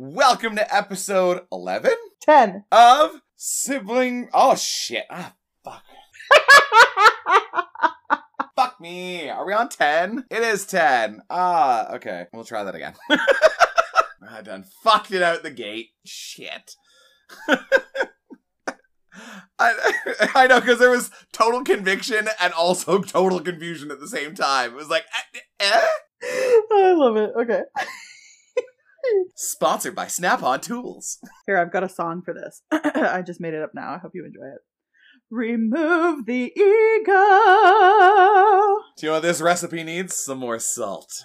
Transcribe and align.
Welcome 0.00 0.54
to 0.54 0.72
episode 0.72 1.40
11 1.50 1.90
Ten. 2.20 2.62
of 2.70 3.20
Sibling. 3.34 4.28
Oh, 4.32 4.54
shit. 4.54 5.06
Ah, 5.10 5.34
fuck. 5.64 5.82
fuck 8.54 8.80
me. 8.80 9.28
Are 9.28 9.44
we 9.44 9.52
on 9.52 9.68
10? 9.68 10.26
It 10.30 10.42
is 10.42 10.66
10. 10.66 11.22
Ah, 11.28 11.94
okay. 11.94 12.26
We'll 12.32 12.44
try 12.44 12.62
that 12.62 12.76
again. 12.76 12.94
I 13.10 14.40
done 14.40 14.66
fucked 14.84 15.10
it 15.10 15.20
out 15.20 15.42
the 15.42 15.50
gate. 15.50 15.88
Shit. 16.06 16.76
I, 19.58 19.72
I 20.32 20.46
know 20.46 20.60
because 20.60 20.78
there 20.78 20.90
was 20.90 21.10
total 21.32 21.64
conviction 21.64 22.28
and 22.40 22.52
also 22.52 23.00
total 23.02 23.40
confusion 23.40 23.90
at 23.90 23.98
the 23.98 24.06
same 24.06 24.36
time. 24.36 24.74
It 24.74 24.76
was 24.76 24.90
like, 24.90 25.06
eh, 25.34 25.40
eh? 25.58 25.86
I 26.22 26.92
love 26.96 27.16
it. 27.16 27.32
Okay. 27.36 27.62
Sponsored 29.34 29.94
by 29.94 30.06
Snap 30.06 30.42
On 30.42 30.60
Tools. 30.60 31.18
Here, 31.46 31.58
I've 31.58 31.72
got 31.72 31.84
a 31.84 31.88
song 31.88 32.22
for 32.24 32.34
this. 32.34 32.62
I 32.70 33.22
just 33.26 33.40
made 33.40 33.54
it 33.54 33.62
up 33.62 33.72
now. 33.74 33.94
I 33.94 33.98
hope 33.98 34.12
you 34.14 34.24
enjoy 34.24 34.46
it. 34.46 34.60
Remove 35.30 36.26
the 36.26 36.52
ego. 36.56 37.12
Do 38.96 39.06
you 39.06 39.08
know 39.08 39.12
what 39.14 39.22
this 39.22 39.40
recipe 39.40 39.82
needs? 39.84 40.14
Some 40.16 40.38
more 40.38 40.58
salt. 40.58 41.24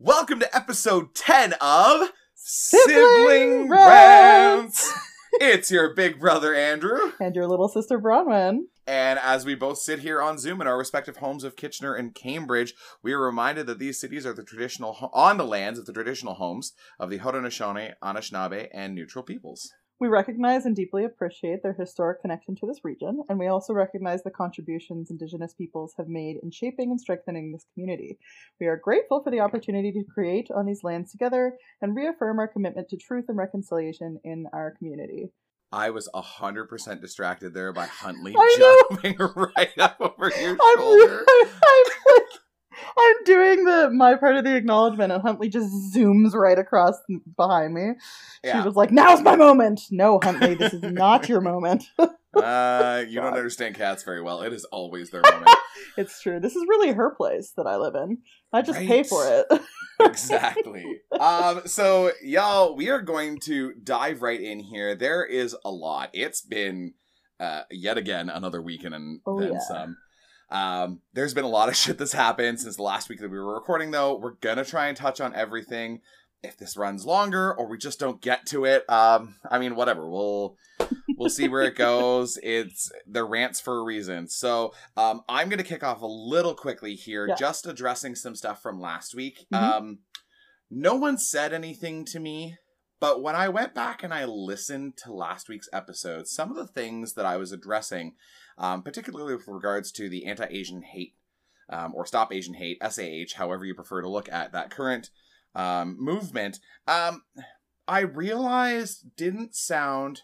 Welcome 0.00 0.40
to 0.40 0.56
episode 0.56 1.14
10 1.14 1.54
of 1.60 2.10
Sibling 2.34 3.68
Rants. 3.68 4.90
Rants. 4.90 5.07
It's 5.32 5.70
your 5.70 5.94
big 5.94 6.18
brother 6.18 6.54
Andrew. 6.54 7.12
And 7.20 7.34
your 7.34 7.46
little 7.46 7.68
sister 7.68 7.98
Bronwyn. 7.98 8.62
And 8.86 9.18
as 9.18 9.44
we 9.44 9.54
both 9.54 9.78
sit 9.78 9.98
here 9.98 10.22
on 10.22 10.38
Zoom 10.38 10.62
in 10.62 10.66
our 10.66 10.78
respective 10.78 11.18
homes 11.18 11.44
of 11.44 11.56
Kitchener 11.56 11.94
and 11.94 12.14
Cambridge, 12.14 12.72
we 13.02 13.12
are 13.12 13.20
reminded 13.20 13.66
that 13.66 13.78
these 13.78 14.00
cities 14.00 14.24
are 14.24 14.32
the 14.32 14.42
traditional 14.42 14.94
ho- 14.94 15.10
on 15.12 15.36
the 15.36 15.44
lands 15.44 15.78
of 15.78 15.84
the 15.84 15.92
traditional 15.92 16.34
homes 16.34 16.72
of 16.98 17.10
the 17.10 17.18
Haudenosaunee, 17.18 17.92
Anishinaabe, 18.02 18.68
and 18.72 18.94
neutral 18.94 19.22
peoples. 19.22 19.70
We 20.00 20.06
recognize 20.06 20.64
and 20.64 20.76
deeply 20.76 21.04
appreciate 21.04 21.64
their 21.64 21.72
historic 21.72 22.20
connection 22.20 22.54
to 22.56 22.66
this 22.66 22.84
region, 22.84 23.24
and 23.28 23.36
we 23.36 23.48
also 23.48 23.72
recognize 23.72 24.22
the 24.22 24.30
contributions 24.30 25.10
Indigenous 25.10 25.54
peoples 25.54 25.94
have 25.98 26.06
made 26.06 26.36
in 26.40 26.52
shaping 26.52 26.92
and 26.92 27.00
strengthening 27.00 27.50
this 27.50 27.66
community. 27.74 28.16
We 28.60 28.68
are 28.68 28.76
grateful 28.76 29.20
for 29.24 29.32
the 29.32 29.40
opportunity 29.40 29.90
to 29.90 30.04
create 30.04 30.52
on 30.52 30.66
these 30.66 30.84
lands 30.84 31.10
together 31.10 31.56
and 31.82 31.96
reaffirm 31.96 32.38
our 32.38 32.46
commitment 32.46 32.88
to 32.90 32.96
truth 32.96 33.24
and 33.28 33.36
reconciliation 33.36 34.20
in 34.22 34.46
our 34.52 34.70
community. 34.70 35.30
I 35.72 35.90
was 35.90 36.08
hundred 36.14 36.66
percent 36.66 37.00
distracted 37.02 37.52
there 37.52 37.72
by 37.72 37.86
Huntley 37.86 38.34
jumping 38.56 39.16
right 39.36 39.78
up 39.78 40.00
over 40.00 40.32
your 40.40 40.56
I'm, 40.62 40.78
shoulder. 40.78 41.24
I'm, 41.28 41.48
like, 41.48 41.97
I'm 42.96 43.24
doing 43.24 43.64
the 43.64 43.90
my 43.92 44.14
part 44.14 44.36
of 44.36 44.44
the 44.44 44.56
acknowledgement, 44.56 45.12
and 45.12 45.22
Huntley 45.22 45.48
just 45.48 45.70
zooms 45.94 46.34
right 46.34 46.58
across 46.58 46.94
behind 47.36 47.74
me. 47.74 47.92
She 48.44 48.58
was 48.60 48.74
like, 48.76 48.90
"Now's 48.90 49.22
my 49.22 49.36
moment." 49.36 49.82
No, 49.90 50.20
Huntley, 50.22 50.54
this 50.54 50.72
is 50.74 50.82
not 50.82 51.28
your 51.28 51.40
moment. 51.40 51.84
uh, 51.98 53.04
you 53.08 53.20
don't 53.20 53.34
understand 53.34 53.74
cats 53.74 54.02
very 54.02 54.22
well. 54.22 54.42
It 54.42 54.52
is 54.52 54.64
always 54.66 55.10
their 55.10 55.22
moment. 55.30 55.50
it's 55.96 56.20
true. 56.22 56.40
This 56.40 56.54
is 56.56 56.64
really 56.68 56.92
her 56.92 57.10
place 57.14 57.52
that 57.56 57.66
I 57.66 57.76
live 57.76 57.94
in. 57.94 58.18
I 58.52 58.62
just 58.62 58.78
pay 58.78 59.02
for 59.02 59.24
it. 59.26 59.60
exactly. 60.00 61.00
Um, 61.18 61.62
so 61.66 62.12
y'all, 62.22 62.76
we 62.76 62.88
are 62.90 63.02
going 63.02 63.38
to 63.40 63.74
dive 63.74 64.22
right 64.22 64.40
in 64.40 64.60
here. 64.60 64.94
There 64.94 65.24
is 65.24 65.56
a 65.64 65.70
lot. 65.70 66.10
It's 66.12 66.40
been 66.40 66.94
uh 67.40 67.62
yet 67.70 67.96
again 67.96 68.28
another 68.28 68.60
weekend 68.60 68.94
and 68.94 69.20
Oh, 69.26 69.38
then 69.38 69.52
yeah. 69.52 69.58
some. 69.60 69.96
Um, 70.50 71.00
there's 71.12 71.34
been 71.34 71.44
a 71.44 71.48
lot 71.48 71.68
of 71.68 71.76
shit 71.82 71.98
that's 71.98 72.12
happened 72.12 72.60
since 72.60 72.76
the 72.76 72.82
last 72.82 73.08
week 73.08 73.20
that 73.20 73.30
we 73.30 73.38
were 73.38 73.54
recording 73.54 73.90
though. 73.90 74.16
We're 74.16 74.32
gonna 74.40 74.64
try 74.64 74.88
and 74.88 74.96
touch 74.96 75.20
on 75.20 75.34
everything. 75.34 76.00
If 76.40 76.56
this 76.56 76.76
runs 76.76 77.04
longer 77.04 77.52
or 77.52 77.68
we 77.68 77.78
just 77.78 77.98
don't 77.98 78.22
get 78.22 78.46
to 78.46 78.64
it, 78.64 78.88
um, 78.88 79.34
I 79.50 79.58
mean, 79.58 79.74
whatever. 79.74 80.08
We'll 80.08 80.56
we'll 81.18 81.30
see 81.30 81.48
where 81.48 81.62
it 81.62 81.74
goes. 81.76 82.38
It's 82.44 82.92
the 83.08 83.24
rants 83.24 83.60
for 83.60 83.78
a 83.80 83.82
reason. 83.82 84.28
So 84.28 84.72
um, 84.96 85.22
I'm 85.28 85.48
going 85.48 85.58
to 85.58 85.64
kick 85.64 85.82
off 85.82 86.00
a 86.00 86.06
little 86.06 86.54
quickly 86.54 86.94
here, 86.94 87.26
Yeah. 87.26 87.34
just 87.34 87.66
addressing 87.66 88.14
some 88.14 88.36
stuff 88.36 88.62
from 88.62 88.80
last 88.80 89.16
week. 89.16 89.46
Mhm. 89.52 89.58
Um, 89.60 89.98
no 90.70 90.94
one 90.94 91.18
said 91.18 91.52
anything 91.52 92.04
to 92.04 92.20
me, 92.20 92.56
but 93.00 93.20
when 93.20 93.34
I 93.34 93.48
went 93.48 93.74
back 93.74 94.04
and 94.04 94.14
I 94.14 94.24
listened 94.24 94.96
to 94.98 95.12
last 95.12 95.48
week's 95.48 95.68
episode, 95.72 96.28
some 96.28 96.50
of 96.52 96.56
the 96.56 96.72
things 96.72 97.14
that 97.14 97.26
I 97.26 97.36
was 97.36 97.50
addressing, 97.50 98.14
um, 98.58 98.82
particularly 98.82 99.34
with 99.34 99.48
regards 99.48 99.90
to 99.92 100.08
the 100.08 100.26
anti 100.26 100.46
Asian 100.50 100.82
hate 100.82 101.14
um, 101.70 101.92
or 101.94 102.06
Stop 102.06 102.32
Asian 102.32 102.54
Hate, 102.54 102.78
SAH, 102.82 103.36
however 103.36 103.64
you 103.64 103.74
prefer 103.74 104.00
to 104.00 104.08
look 104.08 104.28
at 104.30 104.52
that 104.52 104.70
current 104.70 105.10
um, 105.54 105.96
movement, 105.98 106.60
um, 106.86 107.22
I 107.86 108.00
realized 108.00 109.16
didn't 109.16 109.54
sound 109.54 110.22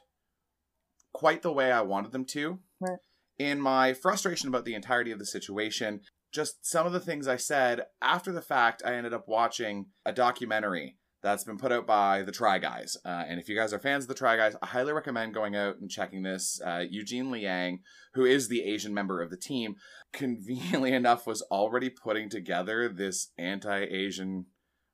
quite 1.13 1.43
the 1.43 1.53
way 1.53 1.71
I 1.71 1.83
wanted 1.83 2.13
them 2.13 2.25
to. 2.27 2.61
Right. 2.81 2.99
In 3.39 3.61
my 3.61 3.95
frustration 3.95 4.49
about 4.49 4.65
the 4.65 4.75
entirety 4.75 5.11
of 5.11 5.19
the 5.19 5.27
situation, 5.27 6.01
just 6.33 6.67
some 6.67 6.87
of 6.87 6.93
the 6.93 7.01
things 7.01 7.29
I 7.29 7.37
said 7.37 7.83
after 8.01 8.33
the 8.33 8.43
fact, 8.43 8.83
I 8.85 8.95
ended 8.95 9.15
up 9.15 9.29
watching 9.29 9.87
a 10.05 10.13
documentary 10.13 10.99
that's 11.25 11.43
been 11.43 11.57
put 11.57 11.73
out 11.73 11.87
by 11.87 12.21
the 12.21 12.31
Try 12.31 12.59
Guys. 12.59 12.99
Uh, 13.03 13.25
and 13.27 13.41
if 13.41 13.49
you 13.49 13.57
guys 13.57 13.73
are 13.73 13.79
fans 13.79 14.05
of 14.05 14.09
the 14.09 14.15
Try 14.15 14.37
Guys, 14.37 14.55
I 14.61 14.67
highly 14.67 14.93
recommend 14.93 15.33
going 15.33 15.57
out 15.57 15.79
and 15.81 15.91
checking 15.91 16.23
this. 16.23 16.61
Uh, 16.65 16.85
Eugene 16.89 17.31
Lee 17.31 17.41
Yang, 17.41 17.81
who 18.13 18.27
is 18.27 18.49
the 18.49 18.63
Asian 18.63 18.93
member 18.93 19.23
of 19.23 19.31
the 19.31 19.39
team, 19.39 19.77
conveniently 20.13 20.93
enough 20.95 21.27
was 21.27 21.41
already 21.51 21.89
putting 21.89 22.29
together 22.29 22.91
this 22.91 23.31
anti-Asian 23.39 24.45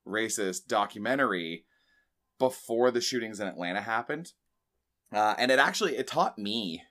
racist 0.06 0.68
documentary 0.68 1.64
before 2.38 2.92
the 2.92 3.00
shootings 3.00 3.40
in 3.40 3.48
Atlanta 3.48 3.80
happened. 3.80 4.32
Uh, 5.12 5.34
and 5.36 5.50
it 5.50 5.58
actually 5.58 5.96
it 5.96 6.06
taught 6.06 6.38
me 6.38 6.84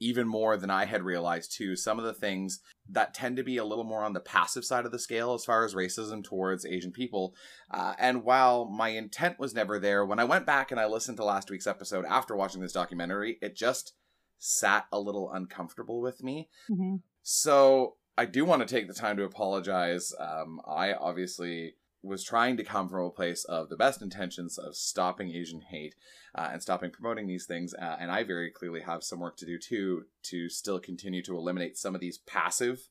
even 0.00 0.28
more 0.28 0.56
than 0.56 0.70
I 0.70 0.84
had 0.84 1.02
realized 1.02 1.52
too. 1.56 1.76
Some 1.76 1.98
of 1.98 2.04
the 2.04 2.12
things 2.14 2.60
that 2.88 3.14
tend 3.14 3.36
to 3.36 3.42
be 3.42 3.56
a 3.56 3.64
little 3.64 3.84
more 3.84 4.04
on 4.04 4.12
the 4.12 4.20
passive 4.20 4.64
side 4.64 4.84
of 4.86 4.92
the 4.92 4.98
scale 4.98 5.34
as 5.34 5.44
far 5.44 5.64
as 5.64 5.74
racism 5.74 6.22
towards 6.22 6.66
Asian 6.66 6.92
people. 6.92 7.34
Uh, 7.70 7.94
and 7.98 8.22
while 8.22 8.66
my 8.66 8.90
intent 8.90 9.38
was 9.38 9.54
never 9.54 9.78
there, 9.78 10.04
when 10.04 10.18
I 10.18 10.24
went 10.24 10.46
back 10.46 10.70
and 10.70 10.78
I 10.78 10.86
listened 10.86 11.16
to 11.18 11.24
last 11.24 11.50
week's 11.50 11.66
episode 11.66 12.04
after 12.04 12.36
watching 12.36 12.60
this 12.60 12.72
documentary, 12.72 13.38
it 13.40 13.56
just 13.56 13.94
sat 14.38 14.86
a 14.92 15.00
little 15.00 15.32
uncomfortable 15.32 16.00
with 16.00 16.22
me. 16.22 16.48
Mhm. 16.70 17.00
So 17.22 17.96
I 18.18 18.26
do 18.26 18.44
want 18.44 18.66
to 18.66 18.72
take 18.74 18.88
the 18.88 18.94
time 18.94 19.16
to 19.16 19.24
apologize. 19.24 20.12
Um, 20.18 20.60
I 20.66 20.92
obviously 20.94 21.76
was 22.06 22.24
trying 22.24 22.56
to 22.56 22.64
come 22.64 22.88
from 22.88 23.04
a 23.04 23.10
place 23.10 23.44
of 23.44 23.68
the 23.68 23.76
best 23.76 24.00
intentions 24.00 24.58
of 24.58 24.76
stopping 24.76 25.30
Asian 25.30 25.60
hate 25.60 25.94
uh, 26.34 26.48
and 26.52 26.62
stopping 26.62 26.90
promoting 26.90 27.26
these 27.26 27.46
things. 27.46 27.74
Uh, 27.74 27.96
and 28.00 28.10
I 28.10 28.22
very 28.22 28.50
clearly 28.50 28.80
have 28.80 29.02
some 29.02 29.20
work 29.20 29.36
to 29.38 29.46
do 29.46 29.58
too 29.58 30.04
to 30.24 30.48
still 30.48 30.80
continue 30.80 31.22
to 31.22 31.36
eliminate 31.36 31.76
some 31.76 31.94
of 31.94 32.00
these 32.00 32.18
passive 32.18 32.88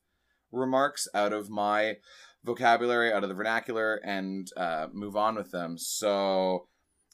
remarks 0.52 1.08
out 1.14 1.34
of 1.34 1.50
my 1.50 1.98
vocabulary, 2.44 3.12
out 3.12 3.24
of 3.24 3.30
the 3.30 3.36
vernacular, 3.36 3.96
and 4.04 4.50
uh, 4.58 4.88
move 4.94 5.16
on 5.16 5.36
with 5.36 5.52
them. 5.52 5.78
So. 5.78 6.68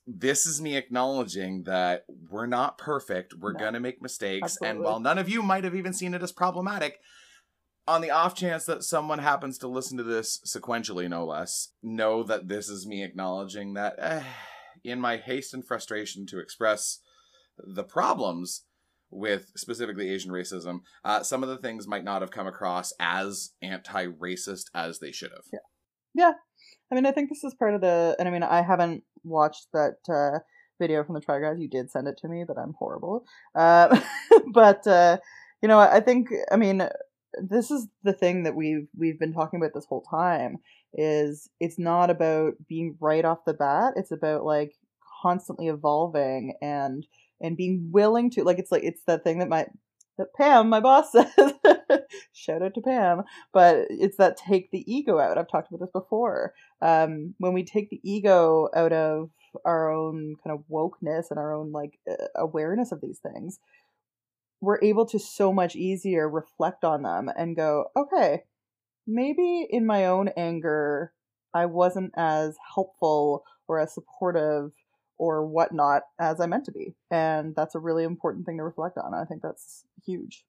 This 0.07 0.47
is 0.47 0.59
me 0.59 0.75
acknowledging 0.77 1.63
that 1.65 2.05
we're 2.31 2.47
not 2.47 2.79
perfect. 2.79 3.35
We're 3.35 3.53
No. 3.53 3.59
going 3.59 3.73
to 3.75 3.79
make 3.79 4.01
mistakes. 4.01 4.57
And 4.61 4.79
while 4.79 4.99
none 4.99 5.19
of 5.19 5.29
you 5.29 5.43
might 5.43 5.63
have 5.63 5.75
even 5.75 5.93
seen 5.93 6.15
it 6.15 6.23
as 6.23 6.31
problematic, 6.31 6.99
on 7.87 8.01
the 8.01 8.11
off 8.11 8.35
chance 8.35 8.65
that 8.65 8.83
someone 8.83 9.19
happens 9.19 9.57
to 9.59 9.67
listen 9.67 9.97
to 9.97 10.03
this 10.03 10.39
sequentially, 10.45 11.09
no 11.09 11.25
less, 11.25 11.69
know 11.81 12.23
that 12.23 12.47
this 12.47 12.69
is 12.69 12.85
me 12.85 13.03
acknowledging 13.03 13.73
that 13.73 13.95
eh, 13.99 14.23
in 14.83 14.99
my 14.99 15.17
haste 15.17 15.53
and 15.53 15.65
frustration 15.65 16.25
to 16.27 16.39
express 16.39 16.99
the 17.57 17.83
problems 17.83 18.63
with 19.09 19.51
specifically 19.57 20.09
Asian 20.09 20.31
racism, 20.31 20.79
uh, 21.03 21.21
some 21.21 21.43
of 21.43 21.49
the 21.49 21.57
things 21.57 21.87
might 21.87 22.03
not 22.03 22.21
have 22.21 22.31
come 22.31 22.47
across 22.47 22.93
as 22.99 23.51
anti 23.61 24.07
racist 24.07 24.65
as 24.73 24.99
they 24.99 25.11
should 25.11 25.31
have. 25.31 25.43
Yeah. 25.51 25.59
yeah. 26.13 26.31
I 26.91 26.95
mean, 26.95 27.05
I 27.05 27.11
think 27.11 27.29
this 27.29 27.43
is 27.43 27.53
part 27.53 27.73
of 27.73 27.81
the, 27.81 28.15
and 28.19 28.27
I 28.27 28.31
mean, 28.31 28.43
I 28.43 28.61
haven't 28.61 29.03
watched 29.23 29.67
that 29.73 29.97
uh, 30.09 30.39
video 30.79 31.03
from 31.03 31.15
the 31.15 31.21
Try 31.21 31.39
Guys. 31.39 31.59
You 31.59 31.69
did 31.69 31.91
send 31.91 32.07
it 32.07 32.17
to 32.19 32.27
me, 32.27 32.43
but 32.47 32.57
I'm 32.57 32.73
horrible. 32.77 33.25
Uh, 33.53 33.99
but 34.53 34.85
uh, 34.87 35.17
you 35.61 35.67
know, 35.67 35.79
I 35.79 35.99
think, 35.99 36.29
I 36.51 36.55
mean, 36.55 36.87
this 37.39 37.71
is 37.71 37.87
the 38.03 38.13
thing 38.13 38.43
that 38.43 38.55
we've 38.55 38.87
we've 38.97 39.19
been 39.19 39.33
talking 39.33 39.59
about 39.59 39.73
this 39.73 39.85
whole 39.85 40.01
time. 40.01 40.57
Is 40.93 41.49
it's 41.59 41.79
not 41.79 42.09
about 42.09 42.53
being 42.67 42.97
right 42.99 43.23
off 43.23 43.45
the 43.45 43.53
bat. 43.53 43.93
It's 43.95 44.11
about 44.11 44.43
like 44.43 44.75
constantly 45.21 45.67
evolving 45.67 46.55
and 46.61 47.05
and 47.39 47.57
being 47.57 47.89
willing 47.91 48.29
to 48.31 48.43
like. 48.43 48.59
It's 48.59 48.71
like 48.71 48.83
it's 48.83 49.01
that 49.07 49.23
thing 49.23 49.39
that 49.39 49.49
my 49.49 49.67
that 50.17 50.33
Pam, 50.35 50.69
my 50.69 50.79
boss, 50.79 51.11
says. 51.13 51.53
Shout 52.33 52.61
out 52.61 52.73
to 52.75 52.81
Pam. 52.81 53.23
But 53.53 53.87
it's 53.89 54.17
that 54.17 54.37
take 54.37 54.71
the 54.71 54.83
ego 54.91 55.19
out. 55.19 55.37
I've 55.37 55.49
talked 55.49 55.69
about 55.69 55.79
this 55.79 55.91
before 55.91 56.53
um, 56.81 57.35
when 57.37 57.53
we 57.53 57.63
take 57.63 57.89
the 57.89 58.01
ego 58.03 58.67
out 58.75 58.91
of 58.91 59.29
our 59.65 59.91
own 59.91 60.35
kind 60.43 60.57
of 60.57 60.63
wokeness 60.71 61.29
and 61.29 61.37
our 61.37 61.53
own 61.53 61.71
like 61.71 61.99
awareness 62.35 62.91
of 62.91 63.01
these 63.01 63.19
things 63.19 63.59
we're 64.61 64.79
able 64.83 65.05
to 65.07 65.19
so 65.19 65.51
much 65.51 65.75
easier 65.75 66.29
reflect 66.29 66.83
on 66.83 67.01
them 67.03 67.29
and 67.35 67.55
go 67.55 67.85
okay 67.97 68.43
maybe 69.07 69.67
in 69.69 69.85
my 69.85 70.05
own 70.05 70.29
anger, 70.37 71.11
I 71.53 71.65
wasn't 71.65 72.13
as 72.15 72.55
helpful 72.75 73.43
or 73.67 73.79
as 73.79 73.93
supportive 73.93 74.71
or 75.17 75.45
whatnot 75.45 76.03
as 76.19 76.39
I 76.39 76.45
meant 76.45 76.65
to 76.65 76.71
be. 76.71 76.95
And 77.09 77.55
that's 77.55 77.75
a 77.75 77.79
really 77.79 78.03
important 78.03 78.45
thing 78.45 78.57
to 78.57 78.63
reflect 78.63 78.97
on. 78.97 79.13
I 79.13 79.25
think 79.25 79.41
that's 79.41 79.83
huge. 80.05 80.45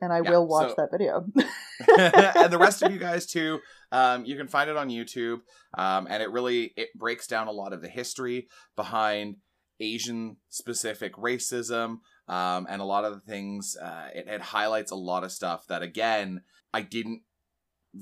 And 0.00 0.12
I 0.12 0.20
Yeah, 0.22 0.30
will 0.30 0.46
watch 0.46 0.70
so- 0.70 0.74
that 0.78 0.90
video. 0.92 1.26
and 2.36 2.52
the 2.52 2.58
rest 2.58 2.82
of 2.82 2.92
you 2.92 2.98
guys 3.10 3.26
too 3.26 3.58
um, 3.92 4.24
you 4.24 4.36
can 4.36 4.48
find 4.48 4.68
it 4.68 4.76
on 4.76 4.88
youtube 4.90 5.40
um, 5.78 6.06
and 6.10 6.22
it 6.22 6.30
really 6.30 6.72
it 6.76 6.90
breaks 6.94 7.26
down 7.26 7.48
a 7.48 7.52
lot 7.52 7.72
of 7.72 7.80
the 7.80 7.88
history 7.88 8.48
behind 8.76 9.36
asian 9.80 10.36
specific 10.50 11.14
racism 11.14 11.96
um, 12.30 12.66
and 12.70 12.80
a 12.80 12.84
lot 12.84 13.04
of 13.04 13.12
the 13.12 13.20
things 13.20 13.76
uh, 13.76 14.08
it, 14.14 14.26
it 14.28 14.40
highlights 14.40 14.90
a 14.90 14.96
lot 14.96 15.24
of 15.24 15.32
stuff 15.32 15.66
that 15.66 15.82
again 15.82 16.42
i 16.72 16.80
didn't 16.80 17.22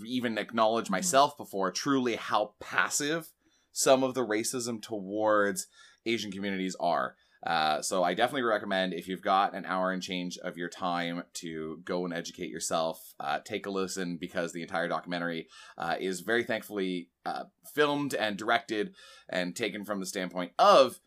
even 0.05 0.37
acknowledge 0.39 0.91
myself 0.91 1.37
before 1.37 1.71
truly 1.71 2.17
how 2.17 2.53
passive 2.61 3.33
some 3.73 4.03
of 4.03 4.15
the 4.15 4.27
racism 4.27 4.81
towards 4.81 5.67
asian 6.07 6.31
communities 6.31 6.77
are. 6.81 7.17
Uh, 7.47 7.81
so 7.81 8.03
I 8.03 8.15
definitely 8.15 8.43
recommend 8.43 8.93
if 8.93 9.07
you've 9.07 9.23
got 9.23 9.55
an 9.55 9.65
hour 9.65 9.93
and 9.93 10.03
change 10.03 10.39
of 10.39 10.57
your 10.57 10.69
time 10.69 11.23
to 11.35 11.81
go 11.85 12.05
and 12.05 12.13
educate 12.13 12.51
yourself, 12.51 13.15
uh, 13.21 13.39
take 13.45 13.67
a 13.67 13.71
listen 13.71 14.17
because 14.17 14.53
the 14.53 14.63
entire 14.63 14.89
documentary 14.89 15.49
uh, 15.77 15.95
is 16.01 16.21
very 16.21 16.43
thankfully 16.43 17.11
uh, 17.25 17.45
filmed 17.73 18.13
and 18.15 18.37
directed 18.37 18.95
and 19.29 19.55
taken 19.55 19.85
from 19.85 20.01
the 20.01 20.07
standpoint 20.07 20.51
of 20.59 20.99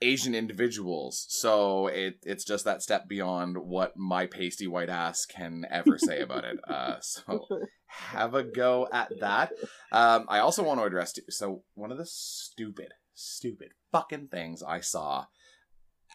Asian 0.00 0.34
individuals. 0.34 1.26
So 1.28 1.88
it 1.88 2.18
it's 2.22 2.44
just 2.44 2.64
that 2.64 2.82
step 2.82 3.08
beyond 3.08 3.58
what 3.58 3.96
my 3.96 4.26
pasty 4.26 4.66
white 4.66 4.88
ass 4.88 5.26
can 5.26 5.64
ever 5.70 5.98
say 5.98 6.20
about 6.20 6.44
it. 6.44 6.58
Uh, 6.68 6.96
so 7.00 7.46
have 7.86 8.34
a 8.34 8.44
go 8.44 8.88
at 8.92 9.10
that. 9.20 9.52
Um, 9.92 10.26
I 10.28 10.38
also 10.38 10.62
want 10.62 10.80
to 10.80 10.84
address 10.84 11.14
so 11.30 11.62
one 11.74 11.90
of 11.90 11.98
the 11.98 12.06
stupid, 12.06 12.92
stupid 13.14 13.70
fucking 13.90 14.28
things 14.28 14.62
I 14.62 14.80
saw 14.80 15.26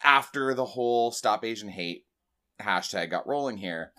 after 0.02 0.54
the 0.54 0.64
whole 0.64 1.10
Stop 1.10 1.44
Asian 1.44 1.68
Hate 1.68 2.04
hashtag 2.60 3.10
got 3.10 3.26
rolling 3.26 3.56
here 3.56 3.92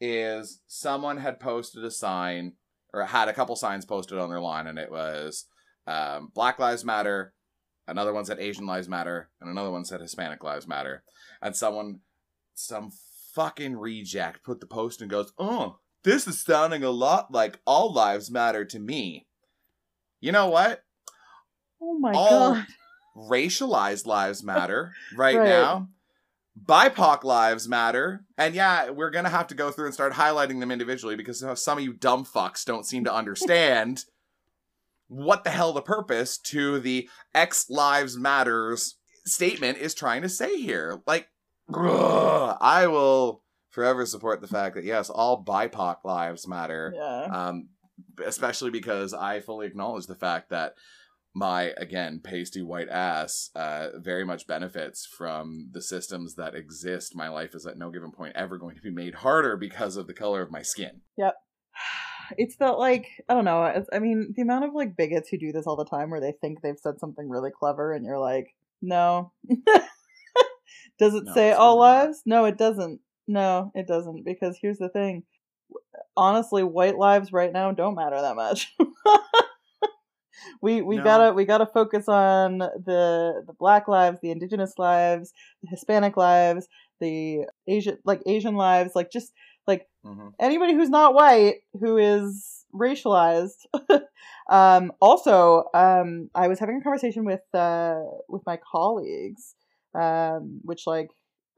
is 0.00 0.60
someone 0.66 1.18
had 1.18 1.40
posted 1.40 1.84
a 1.84 1.90
sign 1.90 2.54
or 2.92 3.04
had 3.04 3.28
a 3.28 3.32
couple 3.32 3.56
signs 3.56 3.84
posted 3.84 4.18
on 4.18 4.30
their 4.30 4.40
line, 4.40 4.66
and 4.66 4.78
it 4.78 4.90
was 4.90 5.46
um, 5.86 6.30
Black 6.34 6.58
Lives 6.58 6.84
Matter. 6.84 7.33
Another 7.86 8.12
one 8.12 8.24
said 8.24 8.38
Asian 8.38 8.66
Lives 8.66 8.88
Matter, 8.88 9.28
and 9.40 9.50
another 9.50 9.70
one 9.70 9.84
said 9.84 10.00
Hispanic 10.00 10.42
Lives 10.42 10.66
Matter. 10.66 11.02
And 11.42 11.54
someone, 11.54 12.00
some 12.54 12.90
fucking 13.34 13.76
reject, 13.76 14.42
put 14.44 14.60
the 14.60 14.66
post 14.66 15.00
and 15.02 15.10
goes, 15.10 15.32
"Oh, 15.38 15.78
this 16.02 16.26
is 16.26 16.40
sounding 16.40 16.82
a 16.82 16.90
lot 16.90 17.30
like 17.32 17.60
All 17.66 17.92
Lives 17.92 18.30
Matter 18.30 18.64
to 18.64 18.78
me." 18.78 19.26
You 20.20 20.32
know 20.32 20.48
what? 20.48 20.82
oh 21.82 21.98
my 21.98 22.12
All 22.14 22.54
god. 22.54 22.66
racialized 23.14 24.06
lives 24.06 24.42
matter 24.52 24.92
right, 25.14 25.36
Right. 25.36 25.44
now. 25.48 25.88
BIPOC 26.66 27.24
lives 27.24 27.68
matter. 27.68 28.24
And 28.38 28.54
yeah, 28.54 28.90
we're 28.90 29.10
going 29.10 29.24
to 29.24 29.30
have 29.30 29.48
to 29.48 29.54
go 29.56 29.70
through 29.72 29.86
and 29.86 29.94
start 29.94 30.12
highlighting 30.12 30.60
them 30.60 30.70
individually 30.70 31.16
because 31.16 31.44
some 31.60 31.78
of 31.78 31.84
you 31.84 31.92
dumb 31.92 32.24
fucks 32.24 32.64
don't 32.64 32.86
seem 32.86 33.04
to 33.04 33.12
understand 33.12 34.04
what 35.14 35.44
the 35.44 35.50
hell 35.50 35.72
the 35.72 35.82
purpose 35.82 36.38
to 36.38 36.80
the 36.80 37.08
X 37.34 37.66
lives 37.70 38.16
matters 38.16 38.96
statement 39.26 39.78
is 39.78 39.94
trying 39.94 40.22
to 40.22 40.28
say 40.28 40.60
here. 40.60 41.00
Like, 41.06 41.28
ugh, 41.72 42.56
I 42.60 42.86
will 42.86 43.42
forever 43.70 44.06
support 44.06 44.40
the 44.40 44.48
fact 44.48 44.74
that 44.74 44.84
yes, 44.84 45.10
all 45.10 45.44
BIPOC 45.44 45.96
lives 46.04 46.46
matter 46.46 46.92
Yeah. 46.96 47.24
um, 47.24 47.68
especially 48.24 48.70
because 48.70 49.14
I 49.14 49.40
fully 49.40 49.66
acknowledge 49.66 50.06
the 50.06 50.14
fact 50.14 50.50
that 50.50 50.74
my 51.36 51.72
again 51.78 52.20
pasty 52.22 52.62
white 52.62 52.88
ass 52.88 53.50
uh, 53.56 53.88
very 53.96 54.24
much 54.24 54.46
benefits 54.46 55.04
from 55.06 55.68
the 55.72 55.82
systems 55.82 56.34
that 56.36 56.54
exist. 56.54 57.16
My 57.16 57.28
life 57.28 57.54
is 57.54 57.66
at 57.66 57.76
no 57.78 57.90
given 57.90 58.12
point 58.12 58.36
ever 58.36 58.56
going 58.58 58.76
to 58.76 58.82
be 58.82 58.90
made 58.90 59.14
harder 59.16 59.56
because 59.56 59.96
of 59.96 60.06
the 60.06 60.14
color 60.14 60.42
of 60.42 60.50
my 60.52 60.62
skin. 60.62 61.00
It's 62.38 62.56
the 62.56 62.72
like 62.72 63.06
I 63.28 63.34
don't 63.34 63.44
know. 63.44 63.64
It's, 63.64 63.88
I 63.92 63.98
mean, 63.98 64.32
the 64.36 64.42
amount 64.42 64.64
of 64.64 64.74
like 64.74 64.96
bigots 64.96 65.28
who 65.28 65.38
do 65.38 65.52
this 65.52 65.66
all 65.66 65.76
the 65.76 65.84
time, 65.84 66.10
where 66.10 66.20
they 66.20 66.32
think 66.32 66.60
they've 66.62 66.78
said 66.78 66.98
something 67.00 67.28
really 67.28 67.50
clever, 67.50 67.92
and 67.92 68.04
you're 68.04 68.18
like, 68.18 68.54
no. 68.82 69.32
Does 70.98 71.14
it 71.14 71.24
No, 71.26 71.34
say 71.34 71.52
all 71.52 71.76
really 71.76 71.88
not. 71.92 72.04
lives? 72.04 72.22
No, 72.26 72.44
it 72.44 72.56
doesn't. 72.58 73.00
No, 73.26 73.72
it 73.74 73.86
doesn't. 73.86 74.24
Because 74.24 74.58
here's 74.60 74.78
the 74.78 74.88
thing. 74.88 75.24
Honestly, 76.16 76.62
white 76.62 76.96
lives 76.96 77.32
right 77.32 77.52
now 77.52 77.72
don't 77.72 77.94
matter 77.96 78.20
that 78.20 78.36
much. 78.36 78.74
we 80.62 80.82
we 80.82 80.96
No. 80.96 81.04
gotta 81.04 81.32
we 81.32 81.44
gotta 81.44 81.66
focus 81.66 82.08
on 82.08 82.58
the 82.58 83.42
the 83.46 83.52
black 83.58 83.88
lives, 83.88 84.18
the 84.22 84.30
indigenous 84.30 84.74
lives, 84.78 85.32
the 85.62 85.68
Hispanic 85.70 86.16
lives, 86.16 86.68
the 87.00 87.46
Asian 87.66 87.98
like 88.04 88.22
Asian 88.26 88.54
lives, 88.56 88.92
like 88.94 89.10
just 89.10 89.32
like 89.66 89.86
hmm 90.04 90.28
anybody 90.40 90.74
who's 90.74 90.90
not 90.90 91.14
white 91.14 91.56
who 91.80 91.96
is 91.96 92.64
racialized. 92.74 93.66
um, 94.50 94.92
also, 95.00 95.64
um, 95.74 96.30
I 96.34 96.48
was 96.48 96.58
having 96.58 96.78
a 96.78 96.82
conversation 96.82 97.24
with 97.24 97.42
uh, 97.54 98.00
with 98.28 98.42
my 98.46 98.58
colleagues, 98.70 99.54
um, 99.94 100.60
which 100.62 100.86
like 100.86 101.08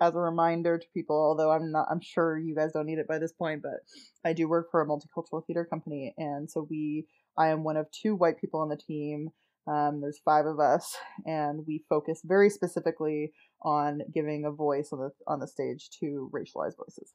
as 0.01 0.15
a 0.15 0.19
reminder 0.21 0.79
to 0.79 0.87
people, 0.93 1.17
although 1.17 1.51
I'm 1.51 1.73
not, 1.73 1.87
I'm 1.91 2.01
sure 2.01 2.39
you 2.39 2.55
guys 2.55 2.73
don't 2.73 2.87
need 2.87 2.99
it 2.99 3.09
by 3.09 3.19
this 3.19 3.33
point, 3.33 3.63
but 3.63 3.81
I 4.25 4.35
do 4.35 4.49
work 4.49 4.71
for 4.71 4.83
a 4.83 4.87
multicultural 4.87 5.45
theater 5.47 5.65
company, 5.65 6.15
and 6.19 6.51
so 6.51 6.67
we, 6.69 7.07
I 7.39 7.49
am 7.49 7.65
one 7.65 7.77
of 7.77 7.91
two 7.91 8.15
white 8.15 8.39
people 8.41 8.61
on 8.61 8.69
the 8.69 8.77
team. 8.77 9.31
Um, 9.67 10.01
there's 10.01 10.21
five 10.25 10.47
of 10.47 10.61
us, 10.61 10.95
and 11.27 11.65
we 11.67 11.85
focus 11.89 12.21
very 12.25 12.51
specifically 12.51 13.33
on 13.63 14.03
giving 14.15 14.45
a 14.45 14.51
voice 14.53 14.91
on 14.93 15.01
the 15.01 15.11
on 15.27 15.41
the 15.41 15.49
stage 15.49 15.89
to 16.01 16.31
racialized 16.33 16.77
voices. 16.77 17.15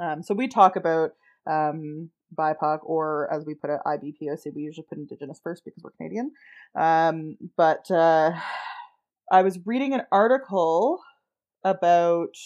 Um, 0.00 0.22
so 0.22 0.34
we 0.34 0.48
talk 0.48 0.76
about 0.76 1.12
um, 1.48 2.10
BIPOC, 2.38 2.80
or 2.82 3.32
as 3.32 3.44
we 3.44 3.54
put 3.54 3.70
it, 3.70 3.80
IBPOC. 3.86 4.54
We 4.54 4.62
usually 4.62 4.86
put 4.88 4.98
Indigenous 4.98 5.40
first 5.42 5.64
because 5.64 5.82
we're 5.82 5.90
Canadian. 5.92 6.32
Um, 6.74 7.36
but 7.56 7.90
uh, 7.90 8.32
I 9.30 9.42
was 9.42 9.58
reading 9.64 9.94
an 9.94 10.02
article 10.10 11.02
about 11.64 12.36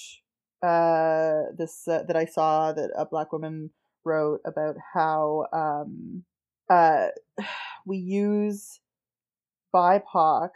uh, 0.63 1.43
this 1.57 1.87
uh, 1.89 2.03
that 2.07 2.17
I 2.17 2.25
saw 2.25 2.73
that 2.73 2.91
a 2.97 3.07
black 3.07 3.33
woman 3.33 3.71
wrote 4.05 4.41
about 4.45 4.77
how 4.95 5.47
um, 5.53 6.25
uh, 6.71 7.09
we 7.87 7.99
use 7.99 8.81
BIPOC. 9.75 10.51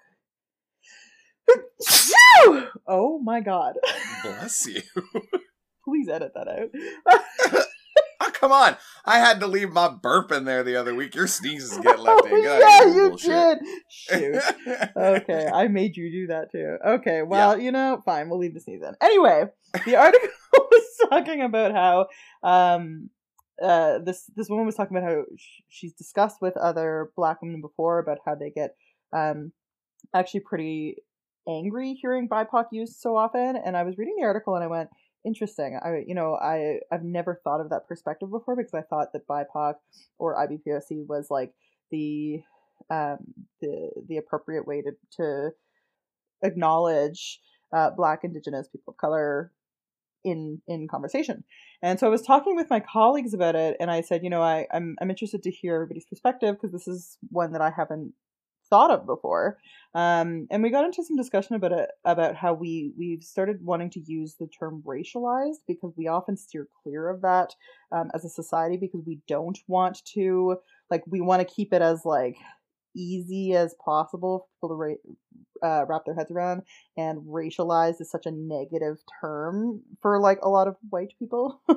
oh 2.87 3.19
my 3.23 3.41
god! 3.41 3.75
Bless 4.23 4.67
you. 4.67 4.83
Please 5.91 6.09
edit 6.09 6.33
that 6.35 6.47
out. 6.49 6.71
oh, 8.21 8.31
come 8.33 8.53
on. 8.53 8.77
I 9.05 9.19
had 9.19 9.41
to 9.41 9.47
leave 9.49 9.73
my 9.73 9.89
burp 9.89 10.31
in 10.31 10.45
there 10.45 10.63
the 10.63 10.77
other 10.77 10.95
week. 10.95 11.17
Your 11.17 11.27
sneezes 11.27 11.79
get 11.79 11.99
left 11.99 12.27
in. 12.27 12.33
Oh, 12.33 12.37
of 12.37 12.45
yeah, 12.45 12.85
you 12.95 13.09
bullshit. 13.09 13.59
did. 13.59 13.69
Shoot. 13.91 14.43
okay, 14.97 15.49
I 15.53 15.67
made 15.67 15.97
you 15.97 16.11
do 16.13 16.27
that 16.29 16.53
too. 16.53 16.77
Okay, 16.87 17.23
well, 17.23 17.59
you 17.59 17.73
know, 17.73 18.01
fine, 18.05 18.29
we'll 18.29 18.39
leave 18.39 18.55
the 18.55 18.61
sneeze 18.61 18.83
in. 18.83 18.95
Anyway, 19.01 19.47
the 19.85 19.97
article 19.97 20.29
was 20.53 20.85
talking 21.11 21.43
about 21.43 21.73
how 21.73 22.07
um 22.49 23.11
uh 23.61 23.99
this 23.99 24.31
this 24.37 24.49
woman 24.49 24.65
was 24.67 24.77
talking 24.77 24.97
about 24.97 25.11
how 25.11 25.23
sh- 25.37 25.63
she's 25.69 25.93
discussed 25.93 26.37
with 26.41 26.57
other 26.57 27.11
black 27.17 27.43
women 27.43 27.61
before 27.61 27.99
about 27.99 28.19
how 28.25 28.35
they 28.37 28.51
get 28.51 28.77
um 29.13 29.51
actually 30.15 30.41
pretty 30.41 30.97
angry 31.49 31.95
hearing 32.01 32.29
BIPOC 32.29 32.67
used 32.73 33.01
so 33.01 33.17
often 33.17 33.57
and 33.57 33.77
I 33.77 33.83
was 33.83 33.99
reading 33.99 34.15
the 34.19 34.25
article 34.27 34.55
and 34.55 34.63
I 34.63 34.69
went 34.69 34.89
interesting. 35.25 35.79
I 35.83 36.03
you 36.07 36.15
know, 36.15 36.35
I 36.35 36.81
I've 36.93 37.05
never 37.05 37.41
thought 37.43 37.61
of 37.61 37.71
that 37.71 37.87
perspective 37.89 38.31
before 38.31 38.57
because 38.57 38.75
I 38.75 38.83
thought 38.83 39.12
that 39.12 39.27
BIPOC 39.29 39.75
or 40.19 40.37
IBPOC 40.37 41.07
was 41.07 41.29
like 41.31 41.53
the 41.91 42.43
um, 42.91 43.19
the 43.61 43.91
the 44.09 44.17
appropriate 44.17 44.67
way 44.67 44.83
to 44.83 44.93
to 45.17 45.50
acknowledge 46.43 47.41
uh, 47.73 47.91
Black, 47.91 48.21
Indigenous, 48.25 48.69
people 48.69 48.93
of 48.93 48.97
color 48.97 49.53
in 50.25 50.61
in 50.67 50.89
conversation. 50.89 51.45
And 51.83 51.99
so 51.99 52.07
I 52.07 52.11
was 52.11 52.23
talking 52.23 52.57
with 52.57 52.69
my 52.69 52.81
colleagues 52.81 53.33
about 53.35 53.57
it, 53.57 53.77
and 53.81 53.91
I 53.91 54.00
said, 54.03 54.23
you 54.23 54.31
know, 54.31 54.43
I 54.43 54.67
I'm 54.73 54.97
I'm 55.00 55.11
interested 55.11 55.43
to 55.45 55.50
hear 55.50 55.75
everybody's 55.75 56.07
perspective 56.07 56.57
because 56.57 56.73
this 56.73 56.89
is 56.89 57.19
one 57.31 57.53
that 57.53 57.62
I 57.62 57.71
haven't 57.75 58.12
thought 58.71 58.91
of 58.91 59.07
before. 59.07 59.59
Um, 59.95 60.47
and 60.50 60.62
we 60.62 60.71
got 60.71 60.85
into 60.85 61.03
some 61.03 61.17
discussion 61.17 61.57
about 61.57 61.73
it 61.73 61.91
about 62.05 62.37
how 62.37 62.55
we 62.55 62.93
we've 62.97 63.25
started 63.25 63.65
wanting 63.65 63.91
to 63.91 64.00
use 64.00 64.37
the 64.39 64.47
term 64.47 64.83
racialized 64.87 65.62
because 65.67 65.93
we 65.97 66.07
often 66.07 66.37
steer 66.37 66.69
clear 66.83 67.09
of 67.09 67.23
that 67.23 67.55
um, 67.93 68.11
as 68.15 68.25
a 68.25 68.29
society 68.29 68.77
because 68.77 69.03
we 69.05 69.21
don't 69.27 69.59
want 69.67 70.05
to 70.15 70.57
like 70.91 71.03
we 71.07 71.21
want 71.21 71.41
to 71.41 71.55
keep 71.55 71.73
it 71.73 71.83
as 71.83 72.05
like 72.05 72.37
easy 72.97 73.55
as 73.55 73.75
possible 73.85 74.49
for 74.61 74.69
people 74.69 74.69
to 74.71 74.75
ra- 75.62 75.81
uh, 75.83 75.87
wrap 75.87 76.05
their 76.05 76.15
heads 76.15 76.31
around 76.31 76.62
and 76.97 77.19
racialized 77.27 78.00
is 78.00 78.11
such 78.11 78.27
a 78.27 78.31
negative 78.33 78.99
term 79.21 79.83
for 80.03 80.19
like 80.21 80.39
a 80.43 80.49
lot 80.49 80.67
of 80.67 80.77
white 80.89 81.12
people 81.19 81.61